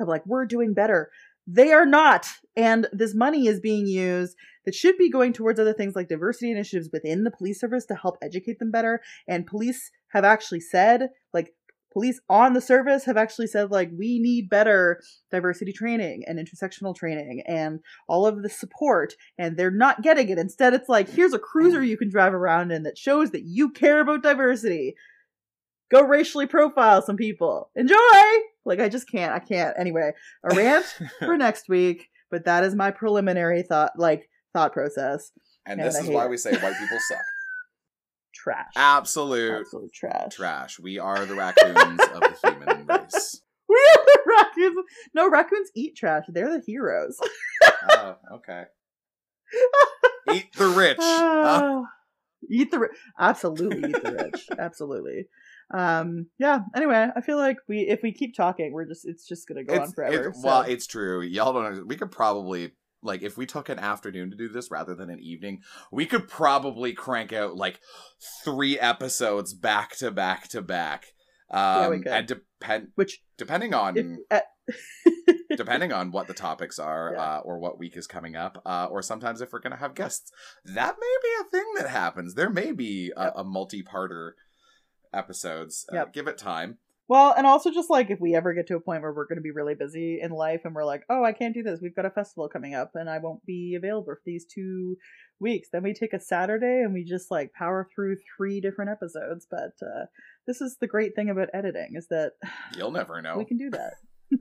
of 0.00 0.08
like 0.08 0.24
we're 0.26 0.46
doing 0.46 0.74
better. 0.74 1.10
They 1.46 1.72
are 1.72 1.86
not. 1.86 2.28
And 2.56 2.86
this 2.92 3.14
money 3.14 3.46
is 3.46 3.60
being 3.60 3.86
used 3.86 4.36
that 4.64 4.74
should 4.74 4.96
be 4.98 5.10
going 5.10 5.32
towards 5.32 5.58
other 5.58 5.72
things 5.72 5.96
like 5.96 6.08
diversity 6.08 6.50
initiatives 6.50 6.90
within 6.92 7.24
the 7.24 7.30
police 7.30 7.60
service 7.60 7.86
to 7.86 7.94
help 7.94 8.16
educate 8.22 8.58
them 8.58 8.70
better. 8.70 9.00
And 9.26 9.46
police 9.46 9.90
have 10.08 10.24
actually 10.24 10.60
said, 10.60 11.08
like, 11.32 11.54
police 11.92 12.20
on 12.28 12.52
the 12.52 12.60
service 12.60 13.04
have 13.04 13.16
actually 13.16 13.46
said, 13.46 13.70
like, 13.70 13.90
we 13.96 14.18
need 14.18 14.48
better 14.48 15.00
diversity 15.30 15.72
training 15.72 16.22
and 16.26 16.38
intersectional 16.38 16.94
training 16.94 17.42
and 17.46 17.80
all 18.08 18.26
of 18.26 18.42
the 18.42 18.48
support. 18.48 19.14
And 19.38 19.56
they're 19.56 19.70
not 19.70 20.02
getting 20.02 20.28
it. 20.28 20.38
Instead, 20.38 20.74
it's 20.74 20.88
like, 20.88 21.08
here's 21.08 21.32
a 21.34 21.38
cruiser 21.38 21.82
you 21.82 21.96
can 21.96 22.10
drive 22.10 22.34
around 22.34 22.70
in 22.70 22.84
that 22.84 22.98
shows 22.98 23.30
that 23.32 23.42
you 23.44 23.70
care 23.70 24.00
about 24.00 24.22
diversity. 24.22 24.94
Go 25.90 26.02
racially 26.02 26.46
profile 26.46 27.02
some 27.02 27.16
people. 27.16 27.70
Enjoy! 27.74 27.96
Like, 28.64 28.78
I 28.80 28.88
just 28.88 29.10
can't. 29.10 29.32
I 29.32 29.40
can't. 29.40 29.74
Anyway, 29.78 30.12
a 30.44 30.54
rant 30.54 30.84
for 31.18 31.36
next 31.36 31.68
week, 31.68 32.08
but 32.30 32.44
that 32.44 32.62
is 32.62 32.74
my 32.74 32.90
preliminary 32.92 33.62
thought, 33.62 33.92
like, 33.96 34.28
thought 34.52 34.72
process. 34.72 35.32
and 35.66 35.80
and 35.80 35.88
this 35.88 35.96
I 35.96 36.02
is 36.02 36.08
why 36.08 36.26
it. 36.26 36.30
we 36.30 36.36
say 36.36 36.52
white 36.52 36.78
people 36.78 36.98
suck. 37.08 37.18
trash. 38.34 38.72
Absolute 38.76 39.60
Absolute 39.60 39.92
trash. 39.92 40.34
trash. 40.34 40.78
We 40.80 40.98
are 40.98 41.24
the 41.26 41.34
raccoons 41.34 41.76
of 42.00 42.20
the 42.20 42.36
human 42.42 42.86
race. 42.88 43.40
We 43.68 43.76
are 43.76 44.04
the 44.04 44.20
raccoons. 44.38 44.84
No, 45.14 45.28
raccoons 45.30 45.70
eat 45.76 45.96
trash. 45.96 46.24
They're 46.28 46.56
the 46.58 46.62
heroes. 46.66 47.18
Oh, 47.92 48.16
okay. 48.34 48.64
Eat 50.32 50.52
the 50.56 50.68
rich. 50.68 50.96
Huh? 51.00 51.60
Ah, 51.62 51.82
eat 52.48 52.70
the 52.70 52.78
rich. 52.78 52.92
Absolutely 53.18 53.90
eat 53.90 54.02
the 54.02 54.12
rich. 54.32 54.46
Absolutely. 54.58 55.26
Um. 55.72 56.26
Yeah. 56.38 56.60
Anyway, 56.76 57.08
I 57.14 57.20
feel 57.20 57.36
like 57.36 57.56
we, 57.68 57.80
if 57.80 58.00
we 58.02 58.12
keep 58.12 58.34
talking, 58.36 58.72
we're 58.72 58.86
just, 58.86 59.06
it's 59.06 59.26
just 59.26 59.48
gonna 59.48 59.64
go 59.64 59.80
on 59.80 59.92
forever. 59.92 60.28
it- 60.28 60.34
so- 60.36 60.40
Well, 60.46 60.62
it's 60.62 60.86
true. 60.86 61.22
Y'all 61.22 61.52
don't. 61.52 61.74
Know, 61.74 61.84
we 61.86 61.96
could 61.96 62.10
probably 62.10 62.72
like 63.02 63.22
if 63.22 63.36
we 63.38 63.46
took 63.46 63.68
an 63.68 63.78
afternoon 63.78 64.30
to 64.30 64.36
do 64.36 64.48
this 64.48 64.70
rather 64.70 64.94
than 64.94 65.10
an 65.10 65.20
evening, 65.20 65.62
we 65.90 66.06
could 66.06 66.28
probably 66.28 66.92
crank 66.92 67.32
out 67.32 67.56
like 67.56 67.80
three 68.44 68.78
episodes 68.78 69.54
back 69.54 69.96
to 69.96 70.10
back 70.10 70.48
to 70.48 70.60
back. 70.62 71.06
Um, 71.50 71.90
we 71.90 71.98
could. 71.98 72.12
And 72.12 72.26
depend 72.26 72.88
Which, 72.94 73.22
depending 73.36 73.74
on 73.74 73.96
if, 73.96 74.06
uh, 74.30 74.40
depending 75.56 75.92
on 75.92 76.12
what 76.12 76.28
the 76.28 76.34
topics 76.34 76.78
are 76.78 77.12
Yeah. 77.14 77.22
uh, 77.22 77.38
or 77.44 77.58
what 77.58 77.78
week 77.78 77.96
is 77.96 78.06
coming 78.06 78.36
up 78.36 78.62
uh, 78.64 78.86
or 78.90 79.02
sometimes 79.02 79.40
if 79.40 79.52
we're 79.52 79.58
going 79.60 79.72
to 79.72 79.78
have 79.78 79.94
guests 79.96 80.30
that 80.64 80.94
may 81.00 81.16
be 81.22 81.28
a 81.40 81.50
thing 81.50 81.64
that 81.78 81.88
happens 81.90 82.34
there 82.34 82.50
may 82.50 82.70
be 82.70 83.12
a, 83.16 83.24
Yep. 83.24 83.32
a 83.36 83.44
multi-parter 83.44 84.32
episodes 85.12 85.86
uh, 85.92 85.96
Yep. 85.96 86.12
give 86.12 86.28
it 86.28 86.38
time 86.38 86.78
Well, 87.10 87.34
and 87.36 87.44
also 87.44 87.72
just 87.72 87.90
like 87.90 88.08
if 88.10 88.20
we 88.20 88.36
ever 88.36 88.54
get 88.54 88.68
to 88.68 88.76
a 88.76 88.80
point 88.80 89.02
where 89.02 89.12
we're 89.12 89.26
going 89.26 89.38
to 89.38 89.42
be 89.42 89.50
really 89.50 89.74
busy 89.74 90.20
in 90.22 90.30
life 90.30 90.60
and 90.64 90.76
we're 90.76 90.84
like, 90.84 91.02
oh, 91.10 91.24
I 91.24 91.32
can't 91.32 91.52
do 91.52 91.64
this. 91.64 91.80
We've 91.82 91.96
got 91.96 92.04
a 92.06 92.10
festival 92.10 92.48
coming 92.48 92.76
up 92.76 92.92
and 92.94 93.10
I 93.10 93.18
won't 93.18 93.44
be 93.44 93.74
available 93.74 94.04
for 94.04 94.20
these 94.24 94.44
two 94.44 94.96
weeks. 95.40 95.70
Then 95.72 95.82
we 95.82 95.92
take 95.92 96.12
a 96.12 96.20
Saturday 96.20 96.82
and 96.84 96.94
we 96.94 97.02
just 97.02 97.28
like 97.28 97.52
power 97.52 97.88
through 97.92 98.18
three 98.36 98.60
different 98.60 98.92
episodes. 98.92 99.44
But 99.50 99.72
uh, 99.84 100.04
this 100.46 100.60
is 100.60 100.76
the 100.80 100.86
great 100.86 101.16
thing 101.16 101.30
about 101.30 101.48
editing 101.52 101.94
is 101.96 102.06
that 102.10 102.34
you'll 102.76 102.92
never 102.92 103.20
know. 103.20 103.36
we 103.36 103.44
can 103.44 103.58
do 103.58 103.70
that. 103.70 103.94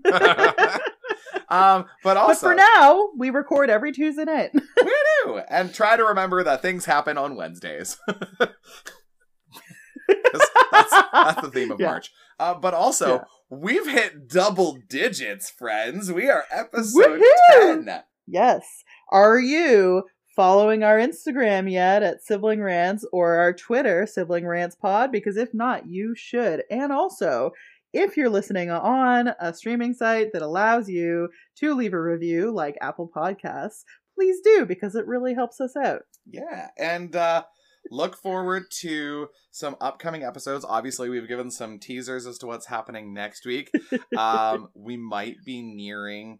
um 1.49 1.85
but 2.03 2.17
also 2.17 2.33
but 2.45 2.51
for 2.51 2.53
now, 2.53 3.09
we 3.17 3.31
record 3.31 3.71
every 3.71 3.91
Tuesday 3.91 4.25
night. 4.25 4.51
we 4.53 4.95
do 5.25 5.41
and 5.49 5.73
try 5.73 5.97
to 5.97 6.03
remember 6.03 6.43
that 6.43 6.61
things 6.61 6.85
happen 6.85 7.17
on 7.17 7.35
wednesdays 7.35 7.97
that's, 10.71 10.93
that's 11.13 11.41
the 11.41 11.51
theme 11.51 11.71
of 11.71 11.79
Yeah. 11.79 11.87
march 11.87 12.11
uh, 12.39 12.53
but 12.55 12.73
also 12.73 13.15
Yeah. 13.15 13.23
we've 13.49 13.87
hit 13.87 14.27
double 14.27 14.77
digits 14.89 15.49
friends 15.49 16.11
we 16.11 16.29
are 16.29 16.43
episode 16.51 17.21
Woohoo! 17.51 17.85
10 17.85 18.03
Yes. 18.31 18.83
Are 19.11 19.39
you 19.39 20.03
following 20.35 20.83
our 20.83 20.97
Instagram 20.97 21.71
yet 21.71 22.03
at 22.03 22.23
Sibling 22.23 22.61
Rants 22.61 23.03
or 23.11 23.37
our 23.37 23.53
Twitter, 23.53 24.05
Sibling 24.05 24.45
Rants 24.45 24.75
Pod? 24.75 25.11
Because 25.11 25.35
if 25.35 25.51
not, 25.51 25.87
you 25.87 26.13
should. 26.15 26.61
And 26.69 26.91
also, 26.91 27.49
if 27.91 28.15
you're 28.15 28.29
listening 28.29 28.69
on 28.69 29.29
a 29.39 29.51
streaming 29.51 29.95
site 29.95 30.31
that 30.33 30.43
allows 30.43 30.87
you 30.87 31.29
to 31.57 31.73
leave 31.73 31.93
a 31.93 31.99
review 31.99 32.51
like 32.51 32.77
Apple 32.81 33.09
Podcasts, 33.13 33.81
please 34.13 34.37
do 34.43 34.63
because 34.63 34.93
it 34.93 35.07
really 35.07 35.33
helps 35.33 35.59
us 35.59 35.75
out. 35.75 36.03
Yeah, 36.29 36.67
and 36.77 37.15
uh 37.15 37.45
look 37.91 38.15
forward 38.17 38.63
to 38.81 39.27
some 39.51 39.75
upcoming 39.81 40.23
episodes. 40.23 40.65
Obviously, 40.67 41.09
we've 41.09 41.27
given 41.27 41.49
some 41.51 41.79
teasers 41.79 42.25
as 42.25 42.37
to 42.39 42.47
what's 42.47 42.67
happening 42.67 43.13
next 43.13 43.45
week. 43.45 43.71
Um 44.17 44.69
we 44.75 44.97
might 44.97 45.37
be 45.45 45.61
nearing 45.61 46.39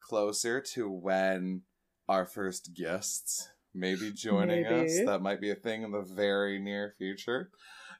closer 0.00 0.60
to 0.74 0.88
when 0.90 1.62
our 2.08 2.26
first 2.26 2.70
guests 2.74 3.48
may 3.74 3.94
be 3.94 4.12
joining 4.12 4.64
us. 4.66 4.92
That 5.04 5.20
might 5.22 5.40
be 5.40 5.50
a 5.50 5.54
thing 5.56 5.82
in 5.82 5.90
the 5.90 6.02
very 6.02 6.58
near 6.58 6.94
future. 6.98 7.50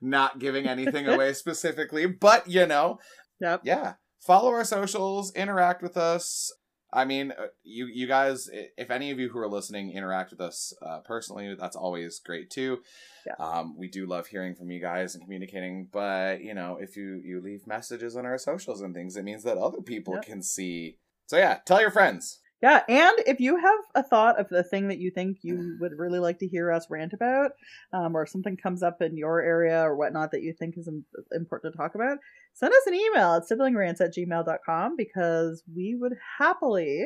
Not 0.00 0.38
giving 0.38 0.66
anything 0.66 1.08
away 1.08 1.32
specifically, 1.44 2.06
but 2.06 2.48
you 2.48 2.66
know, 2.66 2.98
Yep. 3.40 3.62
yeah 3.64 3.94
follow 4.20 4.50
our 4.50 4.64
socials 4.64 5.32
interact 5.34 5.82
with 5.82 5.96
us 5.96 6.50
i 6.92 7.04
mean 7.04 7.32
uh, 7.32 7.46
you 7.64 7.86
you 7.86 8.06
guys 8.06 8.48
if 8.76 8.90
any 8.90 9.10
of 9.10 9.18
you 9.18 9.28
who 9.28 9.38
are 9.38 9.48
listening 9.48 9.90
interact 9.92 10.30
with 10.30 10.40
us 10.40 10.72
uh, 10.82 11.00
personally 11.00 11.54
that's 11.58 11.76
always 11.76 12.18
great 12.20 12.50
too 12.50 12.78
Yeah. 13.26 13.34
um 13.38 13.76
we 13.76 13.88
do 13.88 14.06
love 14.06 14.26
hearing 14.28 14.54
from 14.54 14.70
you 14.70 14.80
guys 14.80 15.14
and 15.14 15.24
communicating 15.24 15.88
but 15.92 16.40
you 16.42 16.54
know 16.54 16.78
if 16.80 16.96
you 16.96 17.20
you 17.24 17.40
leave 17.40 17.66
messages 17.66 18.16
on 18.16 18.24
our 18.26 18.38
socials 18.38 18.80
and 18.80 18.94
things 18.94 19.16
it 19.16 19.24
means 19.24 19.42
that 19.42 19.58
other 19.58 19.82
people 19.82 20.14
Yep. 20.14 20.24
can 20.24 20.42
see 20.42 20.98
so 21.26 21.36
yeah 21.36 21.58
tell 21.66 21.80
your 21.80 21.90
friends 21.90 22.38
Yeah, 22.62 22.82
and 22.88 23.12
if 23.26 23.38
you 23.38 23.56
have 23.58 23.78
a 23.94 24.02
thought 24.02 24.40
of 24.40 24.48
the 24.48 24.62
thing 24.62 24.88
that 24.88 24.98
you 24.98 25.10
think 25.10 25.38
you 25.42 25.76
would 25.80 25.92
really 25.98 26.18
like 26.18 26.38
to 26.38 26.48
hear 26.48 26.72
us 26.72 26.86
rant 26.88 27.12
about, 27.12 27.50
um, 27.92 28.16
or 28.16 28.22
if 28.22 28.30
something 28.30 28.56
comes 28.56 28.82
up 28.82 29.02
in 29.02 29.16
your 29.16 29.42
area 29.42 29.80
or 29.82 29.94
whatnot 29.94 30.30
that 30.32 30.42
you 30.42 30.54
think 30.58 30.78
is 30.78 30.88
im- 30.88 31.04
important 31.32 31.74
to 31.74 31.76
talk 31.76 31.94
about, 31.94 32.18
send 32.54 32.72
us 32.72 32.86
an 32.86 32.94
email 32.94 33.34
at 33.34 33.42
siblingrants 33.42 34.00
at 34.00 34.14
gmail.com 34.14 34.96
because 34.96 35.62
we 35.74 35.94
would 36.00 36.14
happily 36.38 37.04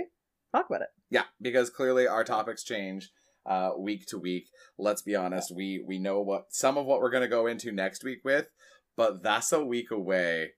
talk 0.55 0.67
about 0.69 0.83
it. 0.83 0.89
yeah 1.11 1.25
because 1.41 1.71
clearly 1.71 2.07
our 2.07 2.25
topics 2.25 2.65
change 2.65 3.11
uh 3.47 3.71
week 3.79 4.05
to 4.07 4.19
week 4.19 4.49
let's 4.79 5.01
be 5.03 5.15
honest 5.15 5.55
we 5.55 5.83
we 5.87 5.97
know 5.99 6.21
what 6.21 6.47
some 6.51 6.77
of 6.77 6.85
what 6.87 7.01
we're 7.01 7.11
going 7.11 7.23
to 7.23 7.29
go 7.29 7.47
into 7.47 7.71
next 7.73 8.03
week 8.05 8.19
with 8.25 8.49
but 8.97 9.23
that's 9.23 9.53
a 9.53 9.65
week 9.65 9.91
away 9.93 10.51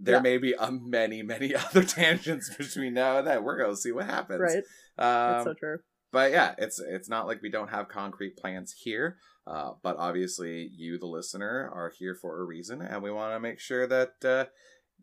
there 0.00 0.16
Yeah. 0.16 0.20
may 0.20 0.38
be 0.38 0.54
a 0.58 0.70
many 0.72 1.22
many 1.22 1.54
other 1.64 1.84
tangents 1.84 2.54
between 2.56 2.94
now 2.94 3.18
and 3.18 3.26
then 3.26 3.44
we're 3.44 3.58
going 3.58 3.70
to 3.70 3.76
see 3.76 3.92
what 3.92 4.06
happens 4.06 4.40
Right? 4.40 4.62
That's 4.96 5.40
um, 5.46 5.52
so 5.52 5.54
true. 5.58 5.78
but 6.12 6.30
yeah 6.32 6.54
it's 6.58 6.80
it's 6.80 7.08
not 7.08 7.26
like 7.26 7.42
we 7.42 7.50
don't 7.50 7.70
have 7.70 7.88
concrete 7.88 8.36
plans 8.36 8.74
here 8.82 9.16
uh, 9.46 9.72
but 9.82 9.96
obviously 9.98 10.68
you 10.76 10.98
the 10.98 11.06
listener 11.06 11.70
are 11.72 11.92
here 11.98 12.14
for 12.14 12.40
a 12.40 12.44
reason 12.44 12.80
and 12.82 13.02
we 13.02 13.10
want 13.10 13.34
to 13.34 13.40
make 13.40 13.60
sure 13.60 13.86
that 13.86 14.12
uh, 14.24 14.44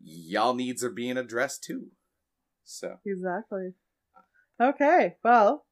y'all 0.02 0.54
needs 0.54 0.82
are 0.84 0.90
being 0.90 1.16
addressed 1.16 1.62
too 1.64 1.88
so 2.64 2.96
Exactly. 3.06 3.70
Okay, 4.60 5.16
well, 5.24 5.64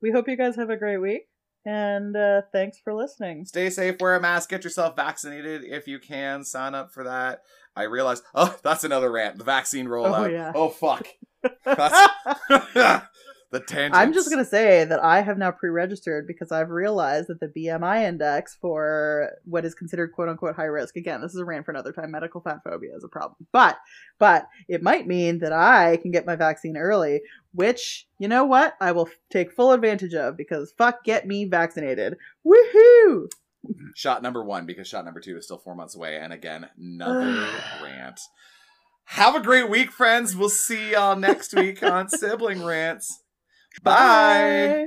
we 0.00 0.12
hope 0.12 0.28
you 0.28 0.36
guys 0.36 0.54
have 0.54 0.70
a 0.70 0.76
great 0.76 0.98
week, 0.98 1.22
and 1.64 2.16
uh, 2.16 2.42
thanks 2.52 2.78
for 2.84 2.94
listening. 2.94 3.44
Stay 3.44 3.68
safe, 3.70 3.96
wear 4.00 4.14
a 4.14 4.20
mask, 4.20 4.50
get 4.50 4.62
yourself 4.62 4.94
vaccinated 4.94 5.64
if 5.64 5.88
you 5.88 5.98
can. 5.98 6.44
Sign 6.44 6.74
up 6.76 6.92
for 6.92 7.02
that. 7.02 7.40
I 7.78 7.84
realize, 7.84 8.22
oh, 8.34 8.54
that's 8.62 8.84
another 8.84 9.10
rant. 9.10 9.38
The 9.38 9.44
vaccine 9.44 9.86
rollout. 9.86 10.18
Oh, 10.18 10.26
yeah. 10.26 10.52
Oh, 10.54 10.68
fuck. 10.68 11.06
The 13.50 13.60
tangent. 13.60 13.94
I'm 13.94 14.12
just 14.12 14.28
gonna 14.28 14.44
say 14.44 14.84
that 14.84 15.02
I 15.02 15.22
have 15.22 15.38
now 15.38 15.50
pre-registered 15.50 16.26
because 16.26 16.52
I've 16.52 16.68
realized 16.68 17.28
that 17.28 17.40
the 17.40 17.48
BMI 17.48 18.06
index 18.06 18.54
for 18.60 19.30
what 19.46 19.64
is 19.64 19.74
considered 19.74 20.12
"quote 20.12 20.28
unquote" 20.28 20.54
high 20.54 20.64
risk. 20.64 20.96
Again, 20.96 21.22
this 21.22 21.32
is 21.32 21.40
a 21.40 21.46
rant 21.46 21.64
for 21.64 21.70
another 21.70 21.90
time. 21.90 22.10
Medical 22.10 22.42
fat 22.42 22.58
phobia 22.62 22.94
is 22.94 23.04
a 23.04 23.08
problem, 23.08 23.36
but 23.50 23.78
but 24.18 24.46
it 24.68 24.82
might 24.82 25.06
mean 25.06 25.38
that 25.38 25.54
I 25.54 25.96
can 25.96 26.10
get 26.10 26.26
my 26.26 26.36
vaccine 26.36 26.76
early, 26.76 27.22
which 27.54 28.06
you 28.18 28.28
know 28.28 28.44
what 28.44 28.74
I 28.82 28.92
will 28.92 29.08
take 29.30 29.50
full 29.50 29.72
advantage 29.72 30.12
of 30.12 30.36
because 30.36 30.74
fuck, 30.76 31.02
get 31.02 31.26
me 31.26 31.46
vaccinated. 31.46 32.18
Woohoo! 32.46 33.28
shot 33.94 34.22
number 34.22 34.42
one 34.44 34.66
because 34.66 34.88
shot 34.88 35.04
number 35.04 35.20
two 35.20 35.36
is 35.36 35.44
still 35.44 35.58
four 35.58 35.74
months 35.74 35.94
away. 35.94 36.16
And 36.16 36.32
again, 36.32 36.68
another 36.78 37.46
rant. 37.82 38.20
Have 39.04 39.34
a 39.34 39.40
great 39.40 39.70
week, 39.70 39.90
friends. 39.90 40.36
We'll 40.36 40.50
see 40.50 40.92
y'all 40.92 41.16
next 41.16 41.54
week 41.54 41.82
on 41.82 42.08
Sibling 42.10 42.64
Rants. 42.64 43.22
Bye. 43.82 44.86